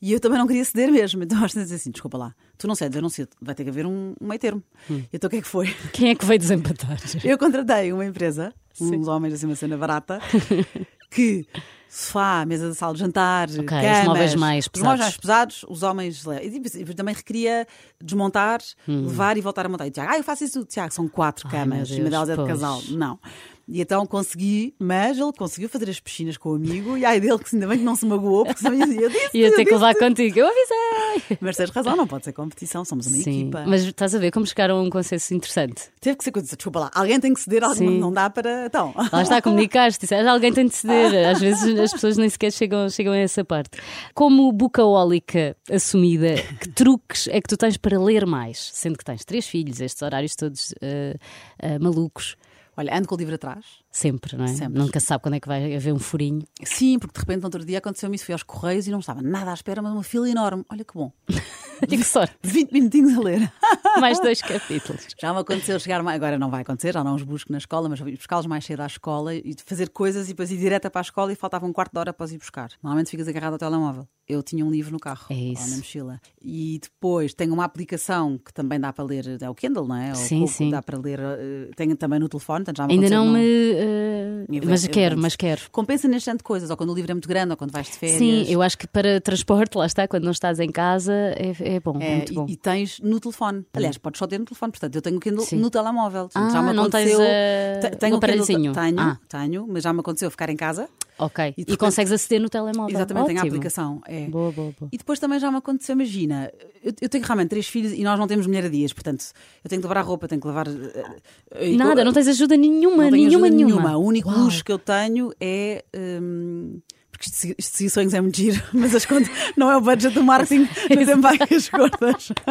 E 0.00 0.12
eu 0.12 0.18
também 0.18 0.38
não 0.38 0.46
queria 0.46 0.64
ceder 0.64 0.90
mesmo. 0.90 1.22
Então 1.22 1.44
acho 1.44 1.52
que 1.54 1.60
dizer 1.60 1.74
assim: 1.74 1.90
desculpa 1.90 2.16
lá, 2.16 2.34
tu 2.56 2.66
não 2.66 2.74
cedes, 2.74 2.96
eu 2.96 3.02
não 3.02 3.10
cedo, 3.10 3.28
vai 3.40 3.54
ter 3.54 3.64
que 3.64 3.70
haver 3.70 3.84
um, 3.84 4.14
um 4.18 4.26
meio 4.26 4.40
termo. 4.40 4.62
Hum. 4.90 5.02
Então 5.12 5.28
o 5.28 5.30
que 5.30 5.36
é 5.36 5.42
que 5.42 5.48
foi? 5.48 5.66
Quem 5.92 6.08
é 6.08 6.14
que 6.14 6.24
veio 6.24 6.38
desempatar? 6.40 6.96
Eu 7.22 7.36
contratei 7.36 7.92
uma 7.92 8.06
empresa, 8.06 8.52
uns 8.80 9.08
homens 9.08 9.34
assim, 9.34 9.46
uma 9.46 9.56
cena 9.56 9.76
barata, 9.76 10.20
que 11.10 11.46
sofá, 11.88 12.44
mesa 12.46 12.70
de 12.70 12.74
sala 12.74 12.94
de 12.94 13.00
jantar, 13.00 13.48
os 13.50 13.56
camas, 13.58 14.04
móveis 14.06 14.34
mais 14.34 14.68
Os 14.74 14.80
móveis 14.80 14.82
pesados. 14.82 14.98
mais 15.00 15.16
pesados, 15.16 15.64
os 15.68 15.82
homens. 15.82 16.24
le- 16.24 16.42
E 16.46 16.50
depois- 16.50 16.74
e 16.74 16.84
também 16.94 17.14
requeria 17.14 17.66
desmontar, 18.02 18.60
levar 18.88 19.36
e 19.36 19.40
voltar 19.42 19.66
a 19.66 19.68
montar. 19.68 19.86
E 19.86 19.90
Tiago, 19.90 20.10
ah, 20.12 20.16
eu 20.18 20.24
faço 20.24 20.42
isso. 20.44 20.64
Tiago, 20.64 20.92
são 20.94 21.06
quatro 21.06 21.46
Ai, 21.48 21.52
camas, 21.52 21.90
meu 21.90 21.98
e 21.98 22.00
uma 22.02 22.10
delas 22.10 22.28
é 22.30 22.32
de 22.32 22.36
Deus, 22.38 22.48
casal. 22.48 22.82
Não. 22.90 23.18
E 23.66 23.80
então 23.80 24.04
consegui, 24.06 24.74
mas 24.78 25.18
ele 25.18 25.32
conseguiu 25.32 25.68
fazer 25.68 25.88
as 25.88 26.00
piscinas 26.00 26.36
com 26.36 26.50
o 26.50 26.54
amigo 26.54 26.96
e 26.96 27.04
ai 27.04 27.20
dele 27.20 27.38
que 27.38 27.54
ainda 27.54 27.66
bem 27.66 27.78
que 27.78 27.84
não 27.84 27.96
se 27.96 28.04
magoou, 28.04 28.44
porque 28.44 28.60
senão 28.60 28.74
eu 28.74 29.08
disse, 29.08 29.30
Ia 29.38 29.48
eu 29.48 29.56
ter 29.56 29.64
que 29.64 29.72
levar 29.72 29.94
contigo. 29.94 30.38
Eu 30.38 30.46
avisei. 30.46 31.38
Mas 31.40 31.56
tens 31.56 31.70
razão, 31.70 31.96
não 31.96 32.06
pode 32.06 32.24
ser 32.24 32.32
competição, 32.32 32.84
somos 32.84 33.06
uma 33.06 33.16
Sim, 33.16 33.42
equipa. 33.42 33.64
mas 33.66 33.82
estás 33.82 34.14
a 34.14 34.18
ver 34.18 34.30
como 34.30 34.46
chegaram 34.46 34.78
a 34.78 34.82
um 34.82 34.90
consenso 34.90 35.32
interessante. 35.34 35.84
Teve 36.00 36.16
que 36.16 36.24
ser 36.24 36.32
coisa, 36.32 36.56
desculpa 36.56 36.80
lá, 36.80 36.90
alguém 36.94 37.20
tem 37.20 37.32
que 37.32 37.40
ceder, 37.40 37.62
alguém 37.64 37.88
Sim. 37.88 37.98
não 37.98 38.12
dá 38.12 38.28
para. 38.28 38.66
Então. 38.66 38.92
Lá 39.12 39.22
está 39.22 39.36
a 39.38 39.42
comunicar, 39.42 39.92
se 39.92 40.00
disseres 40.00 40.26
alguém 40.26 40.52
tem 40.52 40.66
de 40.66 40.74
ceder. 40.74 41.28
Às 41.28 41.40
vezes 41.40 41.78
as 41.78 41.92
pessoas 41.92 42.16
nem 42.16 42.28
sequer 42.28 42.52
chegam, 42.52 42.88
chegam 42.88 43.12
a 43.12 43.18
essa 43.18 43.44
parte. 43.44 43.78
Como 44.14 44.50
bucaólica 44.52 45.56
assumida, 45.70 46.34
que 46.60 46.68
truques 46.68 47.28
é 47.28 47.40
que 47.40 47.48
tu 47.48 47.56
tens 47.56 47.76
para 47.76 47.98
ler 47.98 48.26
mais? 48.26 48.70
Sendo 48.72 48.98
que 48.98 49.04
tens 49.04 49.24
três 49.24 49.46
filhos, 49.46 49.80
estes 49.80 50.02
horários 50.02 50.34
todos 50.34 50.74
eh, 50.80 51.16
eh, 51.58 51.78
malucos. 51.78 52.36
Olha, 52.76 52.96
ando 52.96 53.08
com 53.08 53.14
o 53.14 53.18
livro 53.18 53.34
atrás. 53.34 53.82
Sempre, 53.92 54.36
não 54.38 54.44
é? 54.46 54.48
Sempre. 54.48 54.78
Nunca 54.78 54.98
sabe 55.00 55.22
quando 55.22 55.34
é 55.34 55.40
que 55.40 55.46
vai 55.46 55.76
haver 55.76 55.92
um 55.92 55.98
furinho. 55.98 56.42
Sim, 56.64 56.98
porque 56.98 57.12
de 57.12 57.20
repente 57.20 57.40
no 57.42 57.46
outro 57.46 57.62
dia 57.64 57.76
aconteceu-me 57.76 58.16
isso. 58.16 58.24
Fui 58.24 58.32
aos 58.32 58.42
Correios 58.42 58.86
e 58.86 58.90
não 58.90 59.00
estava 59.00 59.20
nada 59.20 59.50
à 59.50 59.54
espera, 59.54 59.82
mas 59.82 59.92
uma 59.92 60.02
fila 60.02 60.28
enorme. 60.28 60.64
Olha 60.70 60.82
que 60.84 60.94
bom. 60.94 61.12
Que 61.82 62.04
sorte! 62.04 62.36
20 62.44 62.70
minutinhos 62.72 63.18
a 63.18 63.20
ler. 63.20 63.52
Mais 63.98 64.20
dois 64.20 64.40
capítulos. 64.40 65.04
Já 65.20 65.34
me 65.34 65.40
aconteceu 65.40 65.80
chegar 65.80 66.00
mais. 66.00 66.14
Agora 66.14 66.38
não 66.38 66.48
vai 66.48 66.62
acontecer, 66.62 66.94
já 66.94 67.02
não 67.02 67.16
os 67.16 67.24
busco 67.24 67.50
na 67.50 67.58
escola, 67.58 67.88
mas 67.88 67.98
ir 67.98 68.16
buscá-los 68.16 68.46
mais 68.46 68.64
cedo 68.64 68.82
à 68.82 68.86
escola 68.86 69.34
e 69.34 69.52
fazer 69.66 69.88
coisas 69.88 70.26
e 70.26 70.28
depois 70.28 70.52
ir 70.52 70.58
direta 70.58 70.88
para 70.88 71.00
a 71.00 71.02
escola 71.02 71.32
e 71.32 71.34
faltava 71.34 71.66
um 71.66 71.72
quarto 71.72 71.92
de 71.92 71.98
hora 71.98 72.10
após 72.10 72.30
ir 72.30 72.38
buscar. 72.38 72.70
Normalmente 72.80 73.10
ficas 73.10 73.26
agarrado 73.26 73.54
ao 73.54 73.58
telemóvel. 73.58 74.06
Eu 74.28 74.44
tinha 74.44 74.64
um 74.64 74.70
livro 74.70 74.92
no 74.92 75.00
carro, 75.00 75.26
É 75.28 75.34
isso. 75.34 75.68
na 75.70 75.76
mochila. 75.78 76.20
E 76.40 76.78
depois 76.80 77.34
tenho 77.34 77.52
uma 77.52 77.64
aplicação 77.64 78.38
que 78.38 78.54
também 78.54 78.78
dá 78.78 78.92
para 78.92 79.04
ler, 79.04 79.42
é 79.42 79.50
o 79.50 79.54
Kindle, 79.54 79.86
não 79.88 79.96
é? 79.96 80.10
Ou 80.10 80.14
Sim, 80.14 80.46
sim. 80.46 80.70
Dá 80.70 80.80
para 80.80 80.96
ler, 80.96 81.18
eh, 81.18 81.70
tenho 81.74 81.96
também 81.96 82.20
no 82.20 82.28
telefone, 82.28 82.64
portanto 82.64 82.76
já 82.78 82.86
me 82.86 82.92
Ainda 82.94 83.10
não 83.10 83.32
me. 83.32 83.40
Eu- 83.82 84.62
mas 84.68 84.86
quero, 84.86 85.18
mas 85.18 85.36
quero. 85.36 85.62
Compensa 85.70 86.06
neste 86.08 86.26
tanto 86.26 86.38
de 86.38 86.44
coisas, 86.44 86.70
ou 86.70 86.76
quando 86.76 86.90
o 86.90 86.94
livro 86.94 87.10
é 87.10 87.14
muito 87.14 87.28
grande, 87.28 87.50
ou 87.50 87.56
quando 87.56 87.70
vais 87.72 87.86
de 87.86 87.92
férias. 87.92 88.18
Sim, 88.18 88.44
eu 88.48 88.62
acho 88.62 88.76
que 88.78 88.86
para 88.86 89.20
transporte, 89.20 89.76
lá 89.76 89.86
está, 89.86 90.06
quando 90.08 90.24
não 90.24 90.32
estás 90.32 90.58
em 90.60 90.70
casa, 90.70 91.12
é, 91.12 91.52
é 91.76 91.80
bom, 91.80 91.98
é, 92.00 92.06
É, 92.12 92.16
muito 92.16 92.32
e- 92.32 92.34
bom. 92.34 92.46
E, 92.48 92.56
tens 92.56 93.00
no 93.00 93.18
telefone. 93.20 93.64
Aliás, 93.72 93.98
podes 93.98 94.18
só 94.18 94.26
ter 94.26 94.38
no 94.38 94.44
telefone. 94.44 94.72
Portanto, 94.72 94.94
eu 94.96 95.02
tenho 95.02 95.16
o 95.16 95.20
Kindle 95.20 95.44
Sim. 95.44 95.56
no 95.56 95.70
telemóvel. 95.70 96.22
Portanto, 96.28 96.44
Ah, 96.46 96.50
já 96.50 96.62
me 96.62 96.72
não 96.72 96.88
tens, 96.90 97.08
aconteceu. 97.12 97.20
eh, 97.22 97.80
Te- 97.80 97.86
o 97.86 97.88
o 97.88 97.98
Kindle- 97.98 98.16
aparelhozinho? 98.18 98.72
Tenho, 98.72 99.00
Ah. 99.00 99.18
tenho, 99.28 99.66
mas 99.68 99.82
já 99.82 99.92
me 99.92 100.00
aconteceu 100.00 100.30
ficar 100.30 100.48
em 100.50 100.56
casa. 100.56 100.88
Ok. 101.24 101.44
E 101.44 101.48
E, 101.48 101.60
repente- 101.60 101.76
consegues 101.78 102.12
aceder 102.12 102.40
no 102.40 102.48
telemóvel. 102.48 102.94
Exatamente, 102.96 103.26
tenho 103.26 103.38
a 103.38 103.42
Ótimo. 103.42 103.56
aplicação. 103.56 104.00
É. 104.06 104.26
Boa, 104.26 104.52
boa, 104.52 104.74
boa. 104.78 104.88
E 104.92 104.98
depois 104.98 105.18
também 105.18 105.38
já 105.38 105.50
me 105.50 105.58
aconteceu, 105.58 105.94
imagina, 105.94 106.50
eu, 106.82 106.92
eu 107.00 107.08
tenho 107.08 107.24
realmente 107.24 107.48
três 107.50 107.66
filhos 107.66 107.92
e 107.92 108.02
nós 108.02 108.18
não 108.18 108.26
temos 108.26 108.46
mulher 108.46 108.64
a 108.64 108.68
dias, 108.68 108.92
portanto, 108.92 109.24
eu 109.64 109.68
tenho 109.70 109.80
que 109.80 109.86
lavar 109.88 110.02
a 110.02 110.06
roupa, 110.06 110.26
tenho 110.28 110.40
que 110.40 110.46
lavar. 110.46 110.66
eh, 110.68 111.04
eh, 111.52 111.76
Nada, 111.76 111.96
co- 112.02 112.04
não 112.04 112.12
tens 112.12 112.28
ajuda 112.28 112.56
nenhuma, 112.56 113.10
nenhuma, 113.10 113.46
ajuda 113.46 113.50
nenhuma. 113.50 113.96
O 113.96 114.04
único 114.04 114.28
Uau. 114.28 114.44
luxo 114.44 114.64
que 114.64 114.72
eu 114.72 114.78
tenho 114.78 115.32
é. 115.40 115.84
hum, 115.96 116.80
porque 117.10 117.26
isto 117.28 117.46
de- 117.46 117.54
seguir 117.62 117.90
sonhos 117.90 118.14
é 118.14 118.20
muito 118.20 118.36
giro, 118.36 118.60
mas 118.72 118.94
as 118.94 119.04
contas 119.04 119.30
não 119.56 119.70
é 119.70 119.76
o 119.76 119.80
budget 119.80 120.12
do 120.14 120.24
marketing, 120.24 120.66
mas 120.96 121.08
é 121.08 121.14
vacas 121.16 121.68
gordas. 121.68 122.32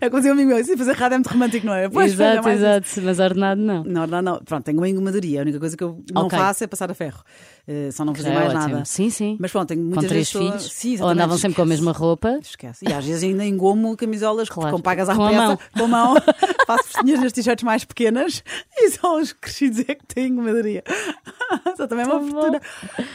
É 0.00 0.08
como 0.08 0.22
se 0.22 0.28
um 0.28 0.32
amigo 0.32 0.48
meu, 0.50 0.64
"Sim, 0.64 0.76
fazer 0.76 0.92
rádio 0.92 1.14
é 1.16 1.18
muito 1.18 1.28
romântico, 1.30 1.66
não 1.66 1.74
é? 1.74 1.88
Pois, 1.88 2.14
pois, 2.14 2.20
é 2.20 2.32
exato, 2.34 2.48
isso. 2.50 3.00
exato, 3.00 3.02
mas 3.02 3.18
ordenado 3.18 3.60
não. 3.60 3.82
Não, 3.82 4.06
não, 4.06 4.22
não. 4.22 4.38
Pronto, 4.44 4.64
tenho 4.64 4.78
uma 4.78 4.88
engomadoria. 4.88 5.40
A 5.40 5.42
única 5.42 5.58
coisa 5.58 5.76
que 5.76 5.82
eu 5.82 6.02
não 6.12 6.26
Ok. 6.26 6.38
faço 6.38 6.62
é 6.62 6.66
passar 6.68 6.88
a 6.90 6.94
ferro. 6.94 7.22
Eh, 7.70 7.90
só 7.92 8.02
não 8.02 8.14
fazer 8.14 8.30
é 8.30 8.34
mais 8.34 8.54
ótimo. 8.54 8.68
nada. 8.76 8.84
Sim, 8.86 9.10
sim. 9.10 9.36
Mas 9.38 9.52
pronto, 9.52 9.68
tenho 9.68 9.82
Com 9.82 9.88
muitas 9.88 10.08
três 10.08 10.32
vezes 10.32 10.34
estou- 10.34 10.58
filhos. 10.58 10.72
Sim, 10.72 11.02
Ou 11.02 11.08
andavam 11.10 11.36
sempre 11.36 11.56
com 11.56 11.60
a 11.62 11.66
mesma 11.66 11.92
roupa. 11.92 12.38
Esquece. 12.40 12.82
E 12.88 12.90
às 12.92 13.04
vezes 13.04 13.22
ainda 13.24 13.44
engomo 13.44 13.94
camisolas 13.94 14.48
Claro. 14.48 14.74
com 14.74 14.80
pagas 14.82 15.06
à 15.10 15.14
Com 15.14 15.24
a 15.24 15.28
peça, 15.28 15.42
mão. 15.46 15.58
com 15.76 15.84
a 15.84 15.88
mão. 15.88 16.14
Faço 16.66 16.84
festinhas 16.84 17.20
nas 17.20 17.32
t-shirts 17.32 17.62
mais 17.62 17.84
pequenas 17.84 18.42
e 18.74 18.90
só 18.92 19.20
os 19.20 19.34
crescidos 19.34 19.80
é 19.80 19.94
que 19.94 20.06
têm 20.06 20.28
engomadoria. 20.28 20.82
Só 21.76 21.86
também 21.86 22.04
é 22.04 22.08
uma 22.08 22.18
Tão 22.20 22.26
bom. 22.28 22.32
fortuna. 22.40 22.60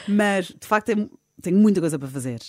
Mas, 0.07 0.45
de 0.47 0.67
facto, 0.67 0.85
tenho, 0.87 1.09
tenho 1.41 1.57
muita 1.57 1.79
coisa 1.81 1.97
para 1.97 2.07
fazer. 2.07 2.39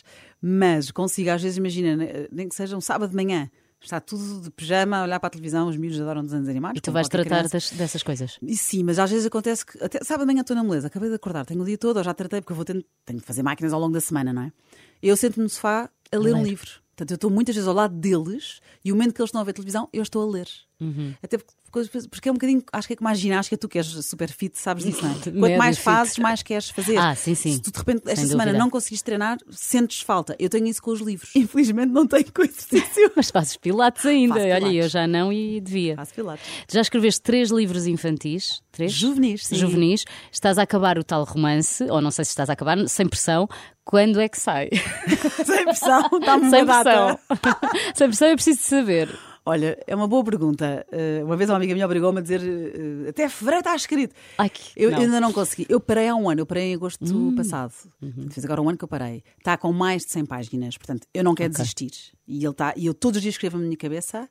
Mas 0.43 0.91
consigo, 0.91 1.31
às 1.31 1.43
vezes, 1.43 1.57
imagina, 1.57 1.97
ne- 1.97 2.29
nem 2.31 2.49
que 2.49 2.55
seja 2.55 2.77
um 2.77 2.81
sábado 2.81 3.11
de 3.11 3.17
manhã, 3.17 3.51
está 3.87 4.01
tudo 4.01 4.41
de 4.43 4.51
pijama, 4.51 4.99
a 4.99 5.03
olhar 5.05 5.21
para 5.21 5.29
a 5.29 5.31
televisão, 5.31 5.69
os 5.69 5.77
miúdos 5.77 6.01
adoram 6.01 6.23
desenhos 6.23 6.49
animados. 6.49 6.79
E 6.79 6.81
tu 6.81 6.91
vais 6.93 7.09
tratar 7.09 7.47
das- 7.49 7.71
dessas 7.71 8.03
coisas. 8.03 8.39
E 8.43 8.57
sim, 8.57 8.83
mas 8.83 8.99
às 8.99 9.11
vezes 9.11 9.27
acontece 9.27 9.65
que 9.67 9.83
até 9.83 10.03
sábado 10.03 10.27
de 10.27 10.33
manhã 10.33 10.41
estou 10.43 10.57
na 10.57 10.65
moleza, 10.65 10.87
acabei 10.89 11.09
de 11.09 11.15
acordar, 11.17 11.45
tenho 11.47 11.61
o 11.63 11.65
dia 11.65 11.79
todo, 11.79 11.99
eu 12.01 12.05
já 12.05 12.15
tratei 12.15 12.41
porque 12.41 12.53
eu 12.53 12.57
vou 12.57 12.65
tendo, 12.65 12.85
tenho 13.05 13.21
que 13.21 13.27
fazer 13.27 13.43
máquinas 13.43 13.73
ao 13.73 13.81
longo 13.81 13.93
da 13.93 14.01
semana, 14.01 14.33
não 14.33 14.43
é? 14.43 14.53
Eu 15.03 15.17
sento-me 15.17 15.45
no 15.45 15.51
sofá 15.51 15.89
a 16.13 16.17
ler 16.17 16.35
um 16.35 16.39
Ler. 16.43 16.49
livro. 16.51 16.71
Portanto, 16.97 17.11
eu 17.11 17.15
estou 17.17 17.29
muitas 17.31 17.55
vezes 17.57 17.67
ao 17.67 17.75
lado 17.75 17.95
deles 17.97 18.61
e 18.85 18.93
o 18.93 18.95
momento 18.95 19.15
que 19.15 19.21
eles 19.21 19.29
estão 19.29 19.41
a 19.41 19.45
ver 19.45 19.53
televisão, 19.53 19.89
eu 19.93 20.03
estou 20.03 20.23
a 20.23 20.31
ler. 20.33 20.47
Uhum. 20.81 21.15
Até 21.23 21.39
porque, 21.39 22.09
porque 22.09 22.29
é 22.29 22.33
um 22.33 22.35
bocadinho, 22.35 22.63
acho 22.73 22.87
que 22.87 22.93
é 22.95 22.97
como 22.97 23.09
a 23.09 23.15
ginástica, 23.15 23.57
tu 23.57 23.69
que 23.69 23.79
és 23.79 23.87
super 23.87 24.31
fit, 24.31 24.57
sabes 24.59 24.85
disso, 24.85 25.03
não 25.05 25.11
é? 25.11 25.15
Quanto 25.25 25.33
Médio 25.33 25.59
mais 25.59 25.77
fit. 25.77 25.85
fazes, 25.85 26.19
mais 26.19 26.43
queres 26.43 26.71
fazer. 26.71 26.97
Ah, 26.99 27.15
sim, 27.15 27.35
sim. 27.35 27.53
Se 27.55 27.63
tu 27.63 27.73
de 27.73 27.79
repente 27.79 28.03
esta 28.07 28.17
Sem 28.17 28.27
semana 28.27 28.47
dúvida. 28.51 28.59
não 28.65 28.71
conseguiste 28.71 29.05
treinar, 29.05 29.39
sentes 29.51 30.01
falta. 30.01 30.37
Eu 30.39 30.49
tenho 30.49 30.67
isso 30.67 30.83
com 30.83 30.91
os 30.93 31.01
livros. 31.01 31.31
Infelizmente 31.35 31.91
não 31.91 32.07
tenho 32.07 32.31
com 32.33 32.43
exercício. 32.43 33.11
Mas 33.17 33.31
fazes 33.31 33.57
pilates 33.57 34.05
ainda. 34.07 34.35
Faço 34.35 34.47
Olha, 34.47 34.57
pilates. 34.59 34.83
eu 34.85 34.89
já 34.89 35.07
não 35.07 35.33
e 35.33 35.61
devia. 35.61 35.97
Faço 35.97 36.15
pilates. 36.15 36.47
Já 36.71 36.81
escreveste 36.81 37.21
três 37.23 37.51
livros 37.51 37.87
infantis? 37.87 38.63
Três? 38.71 38.93
Juvenis, 38.93 39.47
sim. 39.47 39.57
Juvenis. 39.57 40.05
Estás 40.31 40.59
a 40.59 40.63
acabar 40.63 40.99
o 40.99 41.05
tal 41.05 41.25
romance, 41.25 41.83
ou 41.85 42.01
não 42.01 42.11
sei 42.11 42.25
se 42.25 42.31
estás 42.31 42.51
a 42.51 42.53
acabar, 42.53 42.77
sem 42.89 43.09
pressão. 43.09 43.49
Quando 43.85 44.21
é 44.21 44.29
que 44.29 44.41
sai? 44.41 44.71
Sem 45.45 45.65
pressão, 45.65 46.09
dá-me 46.25 46.49
sem 46.49 46.63
uma 46.63 46.83
pressão. 46.83 47.19
sem 47.95 48.07
pressão 48.09 48.29
eu 48.29 48.35
preciso 48.35 48.59
de 48.59 48.65
saber. 48.65 49.19
Olha, 49.47 49.79
é 49.87 49.95
uma 49.95 50.09
boa 50.09 50.25
pergunta. 50.25 50.87
Uh, 50.91 51.25
uma 51.27 51.37
vez 51.37 51.51
uma 51.51 51.57
amiga 51.57 51.75
minha 51.75 51.85
obrigou-me 51.85 52.19
a 52.19 52.23
dizer 52.23 52.41
uh, 52.41 53.09
até 53.11 53.29
fevereiro 53.29 53.61
está 53.61 53.77
escrito. 53.77 54.15
Ai, 54.39 54.49
que- 54.49 54.73
Eu 54.75 54.91
não. 54.91 54.99
Hum. 54.99 55.03
ainda 55.03 55.21
não 55.21 55.33
consegui. 55.35 55.67
Eu 55.69 55.79
parei 55.81 56.09
há 56.09 56.15
um 56.15 56.31
ano, 56.31 56.41
eu 56.41 56.47
parei 56.47 56.71
em 56.73 56.75
agosto 56.75 57.05
passado. 57.37 57.75
Uhum. 58.01 58.27
Fez 58.31 58.43
agora 58.45 58.63
um 58.63 58.69
ano 58.69 58.79
que 58.79 58.85
eu 58.85 58.89
parei. 58.89 59.23
Está 59.39 59.57
com 59.59 59.71
mais 59.73 60.05
de 60.05 60.13
100 60.13 60.25
páginas, 60.25 60.79
portanto, 60.79 61.07
eu 61.13 61.23
não 61.23 61.35
quero 61.35 61.53
desistir. 61.53 61.91
E 62.27 62.39
ele 62.39 62.49
está, 62.49 62.73
e 62.75 62.87
eu 62.87 62.95
todos 62.95 63.19
os 63.19 63.23
dias 63.23 63.35
escrevo 63.35 63.59
na 63.59 63.65
minha 63.65 63.77
cabeça. 63.77 64.29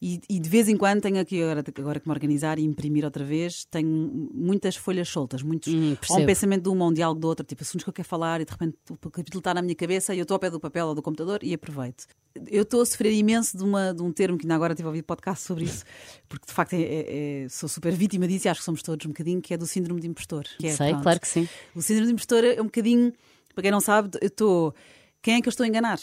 E, 0.00 0.20
e 0.28 0.38
de 0.38 0.48
vez 0.48 0.68
em 0.68 0.76
quando 0.76 1.00
tenho 1.00 1.18
aqui 1.18 1.42
agora, 1.42 1.64
agora 1.78 1.98
que 1.98 2.08
me 2.08 2.12
organizar 2.14 2.58
e 2.58 2.62
imprimir 2.64 3.04
outra 3.04 3.24
vez. 3.24 3.64
Tenho 3.64 3.88
muitas 4.32 4.76
folhas 4.76 5.08
soltas, 5.08 5.42
muitos. 5.42 5.72
Hum, 5.72 5.96
ou 6.10 6.20
um 6.20 6.26
pensamento 6.26 6.62
de 6.62 6.68
uma, 6.68 6.84
ou 6.84 6.90
um 6.90 6.94
diálogo 6.94 7.20
do 7.20 7.26
outro, 7.26 7.44
tipo 7.44 7.62
assuntos 7.62 7.82
que 7.82 7.90
eu 7.90 7.92
quero 7.94 8.06
falar, 8.06 8.40
e 8.40 8.44
de 8.44 8.52
repente 8.52 8.76
o 8.90 9.10
capítulo 9.10 9.40
está 9.40 9.52
na 9.52 9.60
minha 9.60 9.74
cabeça 9.74 10.14
e 10.14 10.18
eu 10.18 10.22
estou 10.22 10.36
ao 10.36 10.38
pé 10.38 10.50
do 10.50 10.60
papel 10.60 10.86
ou 10.86 10.94
do 10.94 11.02
computador 11.02 11.40
e 11.42 11.52
aproveito. 11.52 12.06
Eu 12.46 12.62
estou 12.62 12.80
a 12.80 12.86
sofrer 12.86 13.12
imenso 13.12 13.56
de, 13.56 13.64
uma, 13.64 13.92
de 13.92 14.00
um 14.00 14.12
termo 14.12 14.38
que 14.38 14.44
ainda 14.44 14.54
agora 14.54 14.72
tive 14.72 14.86
a 14.86 14.90
ouvir 14.90 15.02
podcast 15.02 15.44
sobre 15.44 15.64
isso, 15.64 15.84
porque 16.28 16.46
de 16.46 16.52
facto 16.52 16.74
é- 16.74 16.82
é- 16.82 17.42
é- 17.44 17.48
sou 17.48 17.68
super 17.68 17.92
vítima 17.92 18.28
disso 18.28 18.46
e 18.46 18.48
acho 18.48 18.60
que 18.60 18.64
somos 18.64 18.82
todos 18.82 19.04
um 19.04 19.08
bocadinho, 19.08 19.42
que 19.42 19.52
é 19.52 19.56
do 19.56 19.66
síndrome 19.66 20.00
de 20.00 20.06
impostor. 20.06 20.44
É, 20.62 20.70
Sei, 20.70 20.90
pronto, 20.90 21.02
claro 21.02 21.20
que 21.20 21.26
sim. 21.28 21.48
O 21.74 21.82
síndrome 21.82 22.06
de 22.06 22.12
impostor 22.12 22.44
é 22.44 22.60
um 22.62 22.66
bocadinho, 22.66 23.12
para 23.52 23.62
quem 23.62 23.72
não 23.72 23.80
sabe, 23.80 24.16
eu 24.20 24.28
estou. 24.28 24.72
Quem 25.20 25.34
é 25.34 25.40
que 25.42 25.48
eu 25.48 25.50
estou 25.50 25.64
a 25.64 25.66
enganar? 25.66 25.98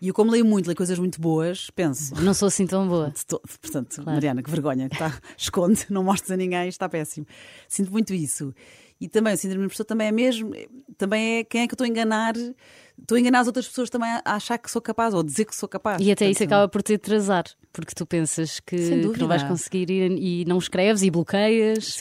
E 0.00 0.08
eu, 0.08 0.14
como 0.14 0.30
leio 0.30 0.44
muito, 0.44 0.66
leio 0.66 0.76
coisas 0.76 0.98
muito 0.98 1.20
boas, 1.20 1.70
penso. 1.74 2.14
Não 2.22 2.34
sou 2.34 2.48
assim 2.48 2.66
tão 2.66 2.86
boa. 2.88 3.12
Estou- 3.14 3.40
Portanto, 3.60 4.02
Mariana, 4.04 4.42
que 4.42 4.50
vergonha, 4.50 4.88
que 4.88 4.94
está, 4.94 5.18
esconde, 5.36 5.86
não 5.90 6.02
mostres 6.04 6.30
a 6.30 6.36
ninguém, 6.36 6.68
está 6.68 6.88
péssimo. 6.88 7.26
Sinto 7.68 7.90
muito 7.92 8.12
isso. 8.12 8.54
E 9.00 9.08
também 9.08 9.34
o 9.34 9.36
síndrome 9.36 9.62
de 9.62 9.66
impostor 9.66 9.84
também 9.86 10.06
é 10.06 10.12
mesmo, 10.12 10.52
também 10.96 11.38
é 11.38 11.44
quem 11.44 11.62
é 11.62 11.66
que 11.66 11.72
eu 11.72 11.74
estou 11.74 11.84
a 11.84 11.88
enganar, 11.88 12.34
estou 12.36 13.16
a 13.16 13.20
enganar 13.20 13.40
as 13.40 13.46
outras 13.48 13.66
pessoas 13.66 13.90
também 13.90 14.08
a 14.08 14.22
achar 14.24 14.56
que 14.56 14.70
sou 14.70 14.80
capaz, 14.80 15.12
ou 15.12 15.20
a 15.20 15.22
dizer 15.22 15.44
que 15.46 15.54
sou 15.54 15.68
capaz. 15.68 16.00
E 16.00 16.12
até 16.12 16.26
isso 16.30 16.38
Portanto, 16.38 16.52
acaba 16.52 16.68
por 16.68 16.80
te 16.82 16.94
atrasar, 16.94 17.44
porque 17.72 17.92
tu 17.94 18.06
pensas 18.06 18.60
que, 18.60 18.76
que 19.12 19.20
não 19.20 19.26
vais 19.28 19.42
conseguir 19.42 19.90
e, 19.90 20.42
e 20.42 20.44
não 20.44 20.58
escreves 20.58 21.02
e 21.02 21.10
bloqueias. 21.10 21.98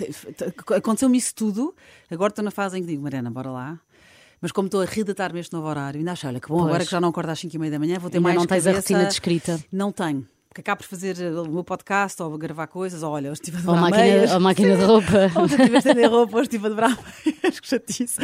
Aconteceu-me 0.78 1.18
isso 1.18 1.34
tudo, 1.34 1.76
agora 2.12 2.30
estou 2.32 2.46
na 2.46 2.52
fase 2.52 2.78
em 2.78 2.82
que 2.82 2.88
digo, 2.88 3.02
Mariana, 3.04 3.32
bora 3.32 3.50
lá. 3.52 3.80
Mas 4.44 4.52
como 4.52 4.66
estou 4.68 4.82
a 4.82 4.86
redatar-me 4.86 5.40
este 5.40 5.54
novo 5.54 5.68
horário, 5.70 6.00
ainda 6.00 6.12
acho, 6.12 6.28
olha, 6.28 6.38
que 6.40 6.50
bom, 6.50 6.56
Pois. 6.58 6.68
agora 6.68 6.84
que 6.84 6.92
já 6.92 7.00
não 7.00 7.08
acordo 7.10 7.30
às 7.30 7.40
5 7.40 7.56
e 7.56 7.60
meia 7.60 7.72
da 7.72 7.80
manhã, 7.80 7.98
vou 7.98 8.10
ter 8.10 8.18
Ainda 8.18 8.28
mais 8.28 8.36
não 8.36 8.46
tens 8.46 8.68
a 8.68 8.72
cabeça. 8.72 8.82
rotina 8.94 9.06
de 9.08 9.14
escrita. 9.14 9.64
Não 9.72 9.90
tenho. 9.90 10.28
Acabo 10.56 10.80
por 10.82 10.88
fazer 10.88 11.18
uh, 11.18 11.44
o 11.44 11.50
meu 11.52 11.64
podcast 11.64 12.22
ou 12.22 12.38
gravar 12.38 12.68
coisas, 12.68 13.02
ou 13.04 13.12
olha, 13.12 13.32
hoje 13.32 13.42
estive 13.42 13.58
a 13.58 13.60
Ou 13.62 13.66
dobrar 13.66 13.82
máquina, 13.82 14.04
meias. 14.04 14.32
ou 14.32 14.40
máquina 14.40 14.78
de 14.78 14.84
roupa. 14.84 15.32
Ontem 15.40 15.56
estive 15.56 15.76
a 15.76 15.78
estender 15.80 16.10
roupa, 16.10 16.36
hoje 16.38 16.44
estive 16.44 16.66
a 16.66 16.70
dobrar 16.70 16.90
meias, 17.26 17.60
que 17.62 17.68
chatice. 17.68 18.20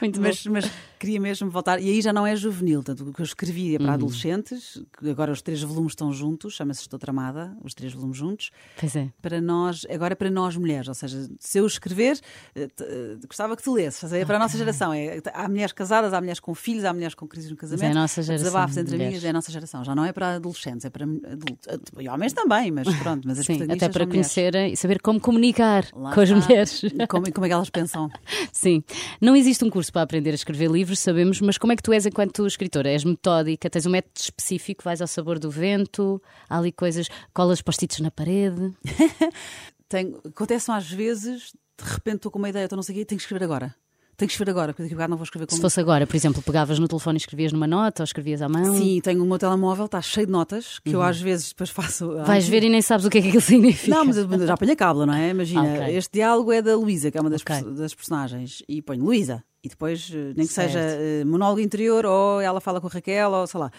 Muito 0.00 0.20
mas, 0.20 0.44
mas 0.46 0.70
queria 0.98 1.20
mesmo 1.20 1.50
voltar. 1.50 1.80
E 1.80 1.88
aí 1.90 2.00
já 2.02 2.12
não 2.12 2.26
é 2.26 2.36
juvenil, 2.36 2.82
tanto 2.82 3.08
o 3.08 3.12
que 3.12 3.20
eu 3.20 3.24
escrevi 3.24 3.74
é 3.74 3.78
Uhum. 3.78 3.84
para 3.86 3.94
adolescentes, 3.94 4.82
que 4.98 5.08
agora 5.10 5.32
os 5.32 5.40
três 5.42 5.62
volumes 5.62 5.92
estão 5.92 6.12
juntos, 6.12 6.54
chama-se 6.54 6.82
Estou 6.82 6.98
Tramada, 6.98 7.56
os 7.62 7.72
três 7.74 7.92
volumes 7.92 8.16
juntos 8.16 8.50
Pois 8.78 8.94
é. 8.96 9.08
para 9.22 9.40
nós, 9.40 9.86
agora 9.90 10.12
é 10.12 10.16
para 10.16 10.30
nós 10.30 10.56
mulheres, 10.56 10.88
ou 10.88 10.94
seja, 10.94 11.28
se 11.38 11.58
eu 11.58 11.66
escrever, 11.66 12.18
eh, 12.54 12.68
eh, 12.80 13.16
gostava 13.26 13.56
que 13.56 13.62
tu 13.62 13.72
lesses, 13.72 14.12
é 14.12 14.24
para 14.24 14.36
a 14.36 14.38
nossa 14.38 14.58
geração. 14.58 14.92
É, 14.92 15.20
há 15.32 15.48
mulheres 15.48 15.72
casadas, 15.72 16.12
há 16.12 16.20
mulheres 16.20 16.40
com 16.40 16.54
filhos, 16.54 16.84
há 16.84 16.92
mulheres 16.92 17.14
com 17.14 17.26
crises 17.26 17.50
no 17.50 17.56
casamento. 17.56 17.84
é 17.84 17.90
a 17.90 17.94
nossa 17.94 18.22
geração, 18.22 18.44
Desabafos 18.44 18.76
entre 18.76 18.92
mulheres. 18.92 19.12
amigas, 19.14 19.24
é 19.24 19.30
a 19.30 19.32
nossa 19.32 19.50
geração. 19.52 19.84
Já 19.84 19.94
não 19.94 20.04
é 20.04 20.12
para 20.12 20.34
adolescentes, 20.36 20.84
é 20.84 20.90
para 20.90 21.04
adultos. 21.04 21.68
E 21.98 22.08
homens 22.08 22.32
também, 22.32 22.70
mas 22.70 22.88
pronto, 22.96 23.26
mas 23.26 23.38
as 23.38 23.46
Sim, 23.46 23.62
até 23.70 23.88
para 23.88 24.06
conhecerem 24.06 24.72
e 24.72 24.76
saber 24.76 25.00
como 25.00 25.20
comunicar 25.20 25.86
Lá 25.94 26.14
com 26.14 26.20
as 26.20 26.30
mulheres. 26.30 26.82
Como, 27.08 27.32
como 27.32 27.46
é 27.46 27.48
que 27.48 27.54
elas 27.54 27.70
pensam? 27.70 28.08
Sim. 28.52 28.82
Não 29.20 29.36
existe 29.36 29.64
um 29.64 29.70
curso 29.70 29.92
para 29.92 30.02
aprender 30.02 30.30
a 30.30 30.34
escrever 30.34 30.70
livros, 30.70 30.98
sabemos, 30.98 31.40
mas 31.40 31.58
como 31.58 31.72
é 31.72 31.76
que 31.76 31.82
tu 31.82 31.92
és 31.92 32.06
enquanto 32.06 32.46
escritora? 32.46 32.90
És 32.90 33.04
metódica, 33.04 33.68
tens 33.70 33.86
um 33.86 33.90
método 33.90 34.18
específico, 34.18 34.84
vais 34.84 35.00
ao 35.00 35.06
sabor 35.06 35.38
do 35.38 35.50
vento, 35.50 36.20
há 36.48 36.58
ali 36.58 36.72
coisas, 36.72 37.08
colas 37.32 37.62
post-its 37.62 38.00
na 38.00 38.10
parede. 38.10 38.72
Tenho, 39.88 40.20
acontecem 40.24 40.74
às 40.74 40.90
vezes, 40.90 41.52
de 41.76 41.92
repente 41.92 42.16
estou 42.16 42.30
com 42.30 42.38
uma 42.38 42.48
ideia, 42.48 42.64
estou 42.64 42.76
não 42.76 42.82
sei 42.82 42.94
o 42.94 42.98
quê, 42.98 43.04
tenho 43.04 43.18
que 43.18 43.24
escrever 43.24 43.44
agora. 43.44 43.74
Tenho 44.20 44.28
que 44.28 44.32
escrever 44.34 44.50
agora, 44.50 44.72
porque 44.72 44.82
daqui 44.82 44.94
a 44.94 44.96
bocado 44.96 45.10
não 45.10 45.16
vou 45.16 45.24
escrever 45.24 45.44
Se 45.46 45.50
como 45.50 45.62
fosse 45.62 45.80
agora, 45.80 46.06
por 46.06 46.14
exemplo, 46.14 46.42
pegavas 46.42 46.78
no 46.78 46.86
telefone 46.86 47.16
e 47.16 47.20
escrevias 47.20 47.52
numa 47.52 47.66
nota 47.66 48.02
ou 48.02 48.04
escrevias 48.04 48.42
à 48.42 48.48
mão. 48.48 48.74
Sim, 48.76 49.00
tenho 49.02 49.22
o 49.22 49.26
meu 49.26 49.38
telemóvel, 49.38 49.86
está 49.86 50.00
cheio 50.02 50.26
de 50.26 50.32
notas, 50.32 50.78
que 50.78 50.94
eu 50.94 51.02
às 51.02 51.20
vezes 51.20 51.48
depois 51.48 51.70
faço. 51.70 52.04
Uhum. 52.06 52.24
Vais 52.24 52.46
Ah, 52.46 52.50
ver 52.50 52.62
e 52.64 52.68
nem 52.68 52.82
sabes 52.82 53.06
o 53.06 53.10
que 53.10 53.18
é 53.18 53.22
que 53.22 53.28
aquilo 53.28 53.40
significa. 53.42 53.96
Não, 53.96 54.04
mas 54.04 54.16
eu 54.18 54.46
já 54.46 54.56
ponho 54.56 54.72
a 54.72 54.76
cábula, 54.76 55.06
não 55.06 55.14
é? 55.14 55.30
Imagina, 55.30 55.62
Ok. 55.62 55.96
este 55.96 56.12
diálogo 56.12 56.52
é 56.52 56.60
da 56.60 56.76
Luísa, 56.76 57.10
que 57.10 57.16
é 57.16 57.20
uma 57.20 57.30
das, 57.30 57.40
Ok. 57.40 57.54
perso- 57.56 57.70
das 57.74 57.94
personagens, 57.94 58.62
e 58.68 58.82
ponho 58.82 59.02
Luísa, 59.04 59.42
e 59.64 59.68
depois, 59.70 60.10
eh, 60.14 60.32
nem 60.36 60.46
que 60.46 60.52
Certo. 60.52 60.72
seja 60.72 60.80
eh, 60.80 61.24
monólogo 61.24 61.60
interior, 61.60 62.04
ou 62.04 62.40
ela 62.42 62.60
fala 62.60 62.80
com 62.80 62.86
a 62.88 62.90
Raquel, 62.90 63.30
ou 63.30 63.46
sei 63.46 63.58
lá. 63.60 63.70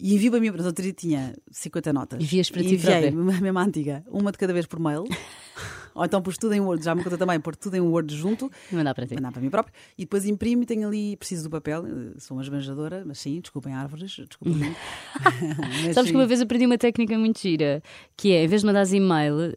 E 0.00 0.14
envio 0.14 0.30
para 0.30 0.40
mim, 0.40 0.48
portanto, 0.48 0.66
outro 0.66 0.82
dia 0.82 0.92
tinha 0.92 1.34
50 1.50 1.92
notas. 1.92 2.20
Envias 2.22 2.50
para 2.50 2.60
E 2.62 2.66
ti 2.66 2.74
enviei, 2.74 3.10
própria. 3.12 3.38
a 3.38 3.40
mesma 3.40 3.62
antiga, 3.62 4.04
uma 4.08 4.32
de 4.32 4.38
cada 4.38 4.52
vez 4.52 4.66
por 4.66 4.80
mail. 4.80 5.04
ou 5.94 6.04
então 6.04 6.20
pus 6.22 6.36
tudo 6.38 6.54
em 6.54 6.60
Word, 6.60 6.82
já 6.84 6.94
me 6.94 7.04
contou 7.04 7.18
também, 7.18 7.38
pôr 7.38 7.54
tudo 7.54 7.76
em 7.76 7.80
Word 7.80 8.16
junto, 8.16 8.50
Mandar 8.72 8.94
para 8.94 9.06
ti. 9.06 9.14
mandar 9.14 9.30
para 9.30 9.42
mim 9.42 9.50
próprio, 9.50 9.74
e 9.96 10.02
depois 10.02 10.24
imprimo 10.26 10.62
e 10.62 10.66
tenho 10.66 10.88
ali, 10.88 11.16
preciso 11.18 11.44
do 11.44 11.50
papel, 11.50 11.84
eh, 11.86 12.18
sou 12.18 12.36
uma 12.36 12.42
esbanjadora, 12.42 13.04
mas 13.06 13.18
sim, 13.18 13.38
desculpem 13.40 13.74
árvores, 13.74 14.10
desculpem. 14.10 14.74
Mas 15.84 15.94
Sabes 15.94 16.04
que 16.04 16.08
sim. 16.08 16.14
uma 16.16 16.26
vez 16.26 16.40
aprendi 16.40 16.64
uma 16.66 16.78
técnica 16.78 17.16
muito 17.18 17.38
gira, 17.40 17.82
que 18.16 18.32
é, 18.32 18.44
em 18.44 18.48
vez 18.48 18.62
de 18.62 18.66
mandares 18.66 18.92
e-mail, 18.92 19.54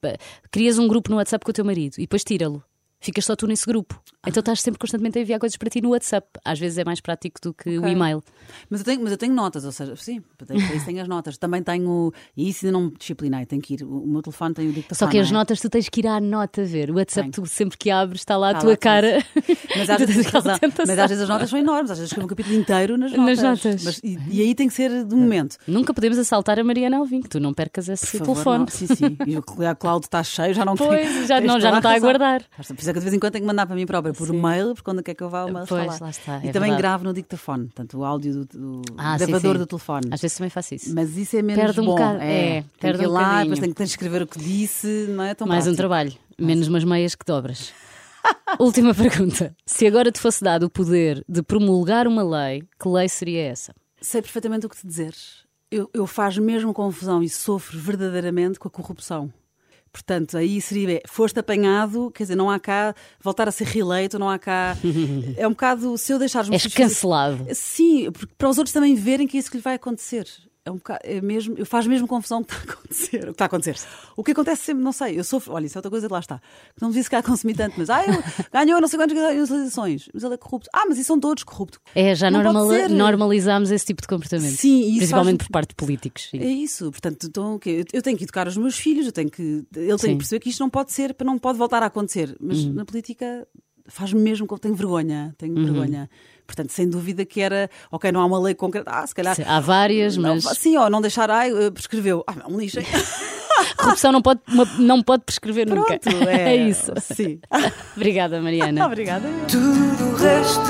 pa- 0.00 0.16
crias 0.50 0.78
um 0.78 0.86
grupo 0.86 1.10
no 1.10 1.16
WhatsApp 1.16 1.44
com 1.44 1.50
o 1.50 1.54
teu 1.54 1.64
marido 1.64 1.94
e 1.98 2.02
depois 2.02 2.22
tira-lo. 2.24 2.62
Ficas 3.04 3.26
só 3.26 3.36
tu 3.36 3.46
nesse 3.46 3.66
grupo. 3.66 4.00
Então 4.26 4.40
estás 4.40 4.62
sempre 4.62 4.78
constantemente 4.78 5.18
a 5.18 5.20
enviar 5.20 5.38
coisas 5.38 5.58
para 5.58 5.68
ti 5.68 5.82
no 5.82 5.90
WhatsApp. 5.90 6.26
Às 6.42 6.58
vezes 6.58 6.78
é 6.78 6.84
mais 6.86 7.00
prático 7.02 7.38
do 7.42 7.52
que 7.52 7.76
o 7.76 7.80
Ok. 7.82 7.92
e-mail. 7.92 8.24
Mas 8.70 8.80
eu, 8.80 8.86
tenho, 8.86 9.02
mas 9.02 9.12
eu 9.12 9.18
tenho 9.18 9.34
notas, 9.34 9.66
ou 9.66 9.72
seja, 9.72 9.94
sim, 9.96 10.22
para 10.38 10.56
isso 10.56 10.86
tenho 10.86 11.02
as 11.02 11.06
notas. 11.08 11.36
Também 11.36 11.62
tenho, 11.62 12.10
e 12.34 12.48
isso 12.48 12.64
ainda 12.64 12.78
não 12.78 12.86
me 12.86 12.94
disciplinei, 12.96 13.44
tenho 13.44 13.60
que 13.60 13.74
ir. 13.74 13.82
O, 13.82 13.98
o 14.04 14.06
meu 14.08 14.22
telefone 14.22 14.54
tem 14.54 14.66
o 14.70 14.72
dictaphone. 14.72 14.98
Só 14.98 15.06
que 15.06 15.18
as 15.18 15.28
é? 15.30 15.32
notas 15.34 15.60
tu 15.60 15.68
tens 15.68 15.86
que 15.90 16.00
ir 16.00 16.06
à 16.06 16.18
nota 16.18 16.64
ver. 16.64 16.90
O 16.90 16.94
WhatsApp, 16.94 17.30
Tenho. 17.30 17.46
tu 17.46 17.50
sempre 17.50 17.76
que 17.76 17.90
abres, 17.90 18.22
está 18.22 18.38
lá 18.38 18.48
a 18.48 18.50
Está 18.52 18.60
tua 18.62 18.70
lá 18.70 18.76
cara. 18.78 19.22
Mas 19.76 19.90
às, 19.90 19.98
vezes, 19.98 20.26
mas 20.32 20.98
às 20.98 21.08
vezes 21.08 21.22
as 21.24 21.28
notas 21.28 21.50
são 21.50 21.58
enormes, 21.58 21.90
às 21.90 21.98
vezes 21.98 22.10
escrevo 22.10 22.26
um 22.26 22.28
capítulo 22.28 22.54
inteiro 22.56 22.96
nas 22.96 23.12
notas. 23.12 23.38
Nas 23.42 23.64
notas. 23.64 23.84
Mas- 23.84 24.00
e, 24.04 24.18
e 24.30 24.40
aí 24.40 24.54
tem 24.54 24.68
que 24.68 24.74
ser 24.74 25.04
de 25.04 25.14
momento. 25.14 25.56
Nunca 25.66 25.92
podemos 25.92 26.16
assaltar 26.16 26.58
a 26.58 26.64
Mariana 26.64 26.98
Alvim, 26.98 27.20
que 27.20 27.28
tu 27.28 27.40
não 27.40 27.52
percas 27.52 27.88
esse 27.88 28.06
favor, 28.18 28.34
telefone. 28.34 28.58
não. 28.60 28.66
Sim, 28.68 28.86
sim. 28.86 29.16
E 29.26 29.36
o 29.36 29.42
cloud 29.76 30.06
está 30.06 30.22
cheio, 30.22 30.54
já 30.54 30.64
não 30.64 30.76
tem- 30.76 30.86
Pois, 30.86 31.26
já 31.26 31.38
tens 31.40 31.46
não, 31.48 31.60
já 31.60 31.70
não 31.70 31.78
está 31.78 31.90
a 31.90 31.92
razão. 31.94 32.08
É 32.98 33.00
que 33.00 33.00
de 33.00 33.04
vez 33.04 33.14
em 33.14 33.18
quando 33.18 33.32
tenho 33.32 33.42
que 33.42 33.46
mandar 33.46 33.66
para 33.66 33.76
mim 33.76 33.86
própria 33.86 34.12
por 34.14 34.26
Sim. 34.26 34.40
mail, 34.40 34.68
porque 34.74 34.82
quando 34.84 35.02
quer 35.02 35.14
que 35.14 35.22
eu 35.22 35.28
vá, 35.28 35.44
o 35.44 35.52
mail 35.52 35.66
Pois, 35.66 35.98
lá 36.00 36.10
está, 36.10 36.36
E 36.44 36.48
é 36.48 36.52
também 36.52 36.70
verdade. 36.70 36.76
gravo 36.78 37.04
no 37.04 37.12
dictafone, 37.12 37.64
portanto, 37.66 37.98
o 37.98 38.04
áudio 38.04 38.44
do, 38.44 38.44
do 38.46 38.82
Ah, 38.96 39.18
sim, 39.18 39.26
gravador 39.26 39.52
sim. 39.54 39.58
do 39.58 39.66
telefone. 39.66 40.08
Às 40.10 40.20
vezes 40.20 40.36
também 40.36 40.50
faço 40.50 40.74
isso. 40.74 40.94
Mas 40.94 41.16
isso 41.16 41.36
é 41.36 41.42
menos 41.42 41.62
Perde 41.62 41.80
um 41.80 41.84
bom. 41.84 41.92
bocado, 41.92 42.18
é, 42.20 42.58
é, 42.58 42.64
perde 42.80 42.98
que 42.98 43.04
ir 43.04 43.08
um 43.08 43.12
lá, 43.12 43.20
bocadinho. 43.20 43.42
depois 43.54 43.60
tem 43.60 43.74
que, 43.74 43.82
escrever 43.82 44.22
o 44.22 44.26
que 44.26 44.38
disse, 44.38 45.06
não 45.10 45.24
é 45.24 45.34
tão 45.34 45.46
Mais 45.46 45.64
um 45.64 45.74
prático. 45.74 45.76
trabalho, 45.76 46.12
menos 46.38 46.68
umas 46.68 46.84
meias 46.84 47.14
que 47.14 47.24
dobras. 47.24 47.72
Última 48.58 48.94
pergunta. 48.94 49.54
Se 49.66 49.86
agora 49.86 50.10
te 50.10 50.18
fosse 50.20 50.42
dado 50.42 50.64
o 50.66 50.70
poder 50.70 51.24
de 51.28 51.42
promulgar 51.42 52.06
uma 52.06 52.22
lei, 52.22 52.62
que 52.80 52.88
lei 52.88 53.08
seria 53.08 53.42
essa? 53.42 53.74
Sei 54.00 54.22
perfeitamente 54.22 54.66
o 54.66 54.68
que 54.68 54.76
te 54.76 54.86
dizer. 54.86 55.14
Eu, 55.70 55.90
eu 55.92 56.06
faz 56.06 56.38
mesmo 56.38 56.72
confusão 56.72 57.22
e 57.22 57.28
sofro 57.28 57.78
verdadeiramente 57.78 58.58
com 58.58 58.68
a 58.68 58.70
corrupção. 58.70 59.32
Portanto, 59.94 60.36
aí 60.36 60.60
seria, 60.60 61.00
foste 61.06 61.38
apanhado, 61.38 62.10
quer 62.10 62.24
dizer, 62.24 62.34
não 62.34 62.50
há 62.50 62.58
cá 62.58 62.92
voltar 63.22 63.46
a 63.48 63.52
ser 63.52 63.62
reeleito, 63.68 64.18
não 64.18 64.28
há 64.28 64.40
cá. 64.40 64.76
É 65.38 65.46
um 65.46 65.50
bocado, 65.52 65.96
se 65.96 66.12
eu 66.12 66.18
deixar 66.18 66.42
os 66.42 66.48
meus 66.48 66.64
És 66.64 66.72
filhos- 66.72 66.90
cancelado. 66.94 67.46
Sim, 67.54 68.10
para 68.36 68.48
os 68.48 68.58
outros 68.58 68.72
também 68.72 68.96
verem 68.96 69.24
que 69.28 69.36
é 69.36 69.40
isso 69.40 69.48
que 69.48 69.56
lhe 69.56 69.62
vai 69.62 69.74
acontecer. 69.74 70.26
É 70.66 70.70
um 70.70 70.76
bocado, 70.76 71.00
é 71.04 71.20
mesmo, 71.20 71.54
eu 71.58 71.66
faz 71.66 71.86
mesmo 71.86 72.08
confusão 72.08 72.40
o 72.40 72.44
que 72.44 72.54
está 72.54 72.64
a 72.64 72.74
acontecer. 72.74 73.18
O 73.18 73.24
que 73.26 73.30
está 73.32 73.44
a 73.44 73.46
acontecer. 73.46 73.76
O 74.16 74.24
que 74.24 74.30
acontece 74.32 74.62
sempre, 74.62 74.82
não 74.82 74.92
sei, 74.92 75.18
eu 75.18 75.22
sofro, 75.24 75.52
olha, 75.52 75.66
isso 75.66 75.76
é 75.76 75.78
outra 75.78 75.90
coisa, 75.90 76.08
lá 76.10 76.18
está. 76.20 76.40
Não 76.80 76.90
que 77.10 77.14
há 77.16 77.22
consumir 77.22 77.54
tanto, 77.54 77.74
mas 77.76 77.90
ah, 77.90 78.02
ganhou 78.50 78.80
não 78.80 78.88
sei 78.88 78.98
quantas 78.98 79.16
eleições, 79.50 80.08
mas 80.14 80.22
ele 80.24 80.32
é 80.34 80.36
corrupto. 80.38 80.70
Ah, 80.72 80.84
mas 80.88 80.96
isso 80.96 81.08
são 81.08 81.20
todos 81.20 81.42
corruptos. 81.44 81.78
É, 81.94 82.14
já 82.14 82.30
Não 82.30 82.42
normal- 82.42 82.68
ser. 82.70 82.88
normalizámos 82.88 83.70
esse 83.70 83.84
tipo 83.84 84.00
de 84.00 84.08
comportamento. 84.08 84.56
Sim, 84.56 84.80
isso 84.88 84.96
Principalmente 84.98 85.38
faz- 85.40 85.46
por 85.48 85.52
parte 85.52 85.68
de 85.68 85.74
políticos. 85.74 86.28
sim. 86.30 86.38
É 86.38 86.46
isso, 86.48 86.90
portanto, 86.90 87.26
então, 87.26 87.56
o 87.56 87.58
quê? 87.58 87.84
eu- 87.92 88.00
tenho 88.00 88.16
que 88.16 88.24
educar 88.24 88.48
os 88.48 88.56
meus 88.56 88.76
filhos, 88.78 89.04
eu 89.04 89.12
tenho 89.12 89.30
que, 89.30 89.42
ele 89.76 89.98
tem 89.98 90.12
que 90.12 90.16
perceber 90.16 90.40
que 90.40 90.48
isto 90.48 90.60
não 90.60 90.70
pode 90.70 90.92
ser, 90.92 91.14
não 91.22 91.38
pode 91.38 91.58
voltar 91.58 91.82
a 91.82 91.86
acontecer. 91.86 92.34
Mas 92.40 92.64
Uhum. 92.64 92.72
na 92.72 92.84
política 92.86 93.46
faz 93.86 94.14
mesmo 94.14 94.46
tenho 94.58 94.74
vergonha, 94.74 95.34
tenho 95.36 95.54
vergonha. 95.56 96.08
Portanto, 96.46 96.70
sem 96.70 96.88
dúvida 96.88 97.24
que 97.24 97.40
era, 97.40 97.70
ok, 97.90 98.12
não 98.12 98.20
há 98.20 98.26
uma 98.26 98.38
lei 98.38 98.54
concreta, 98.54 98.90
ah, 98.90 99.06
se 99.06 99.14
calhar. 99.14 99.34
Sim, 99.34 99.44
Há 99.46 99.60
várias, 99.60 100.16
Não, 100.16 100.34
mas 100.34 100.58
sim, 100.58 100.76
ou 100.76 100.90
não 100.90 101.00
deixar, 101.00 101.30
ai, 101.30 101.50
eh, 101.50 101.70
prescreveu. 101.70 102.22
Ah, 102.26 102.34
é 102.46 102.52
um 102.52 102.58
lixo. 102.58 102.80
hein? 102.80 102.86
corrupção 103.76 104.12
não 104.12 104.22
pode, 104.22 104.40
não 104.78 105.02
pode 105.02 105.24
prescrever 105.24 105.68
nunca. 105.68 105.98
Pronto, 105.98 106.28
é 106.28 106.56
isso. 106.56 106.92
Sim. 107.00 107.40
Obrigada, 107.96 108.40
Mariana. 108.40 108.86
Obrigada. 108.86 109.28
Tudo 109.48 110.10
o 110.10 110.14
resto, 110.16 110.60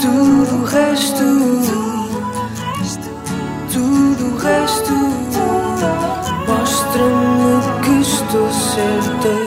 tudo 0.00 0.56
o 0.56 0.64
resto, 0.64 1.22
tudo 3.72 4.26
o 4.26 4.36
resto 4.38 4.92
mostra-me 6.46 7.82
que 7.82 8.00
estou 8.00 8.50
certa. 8.52 9.45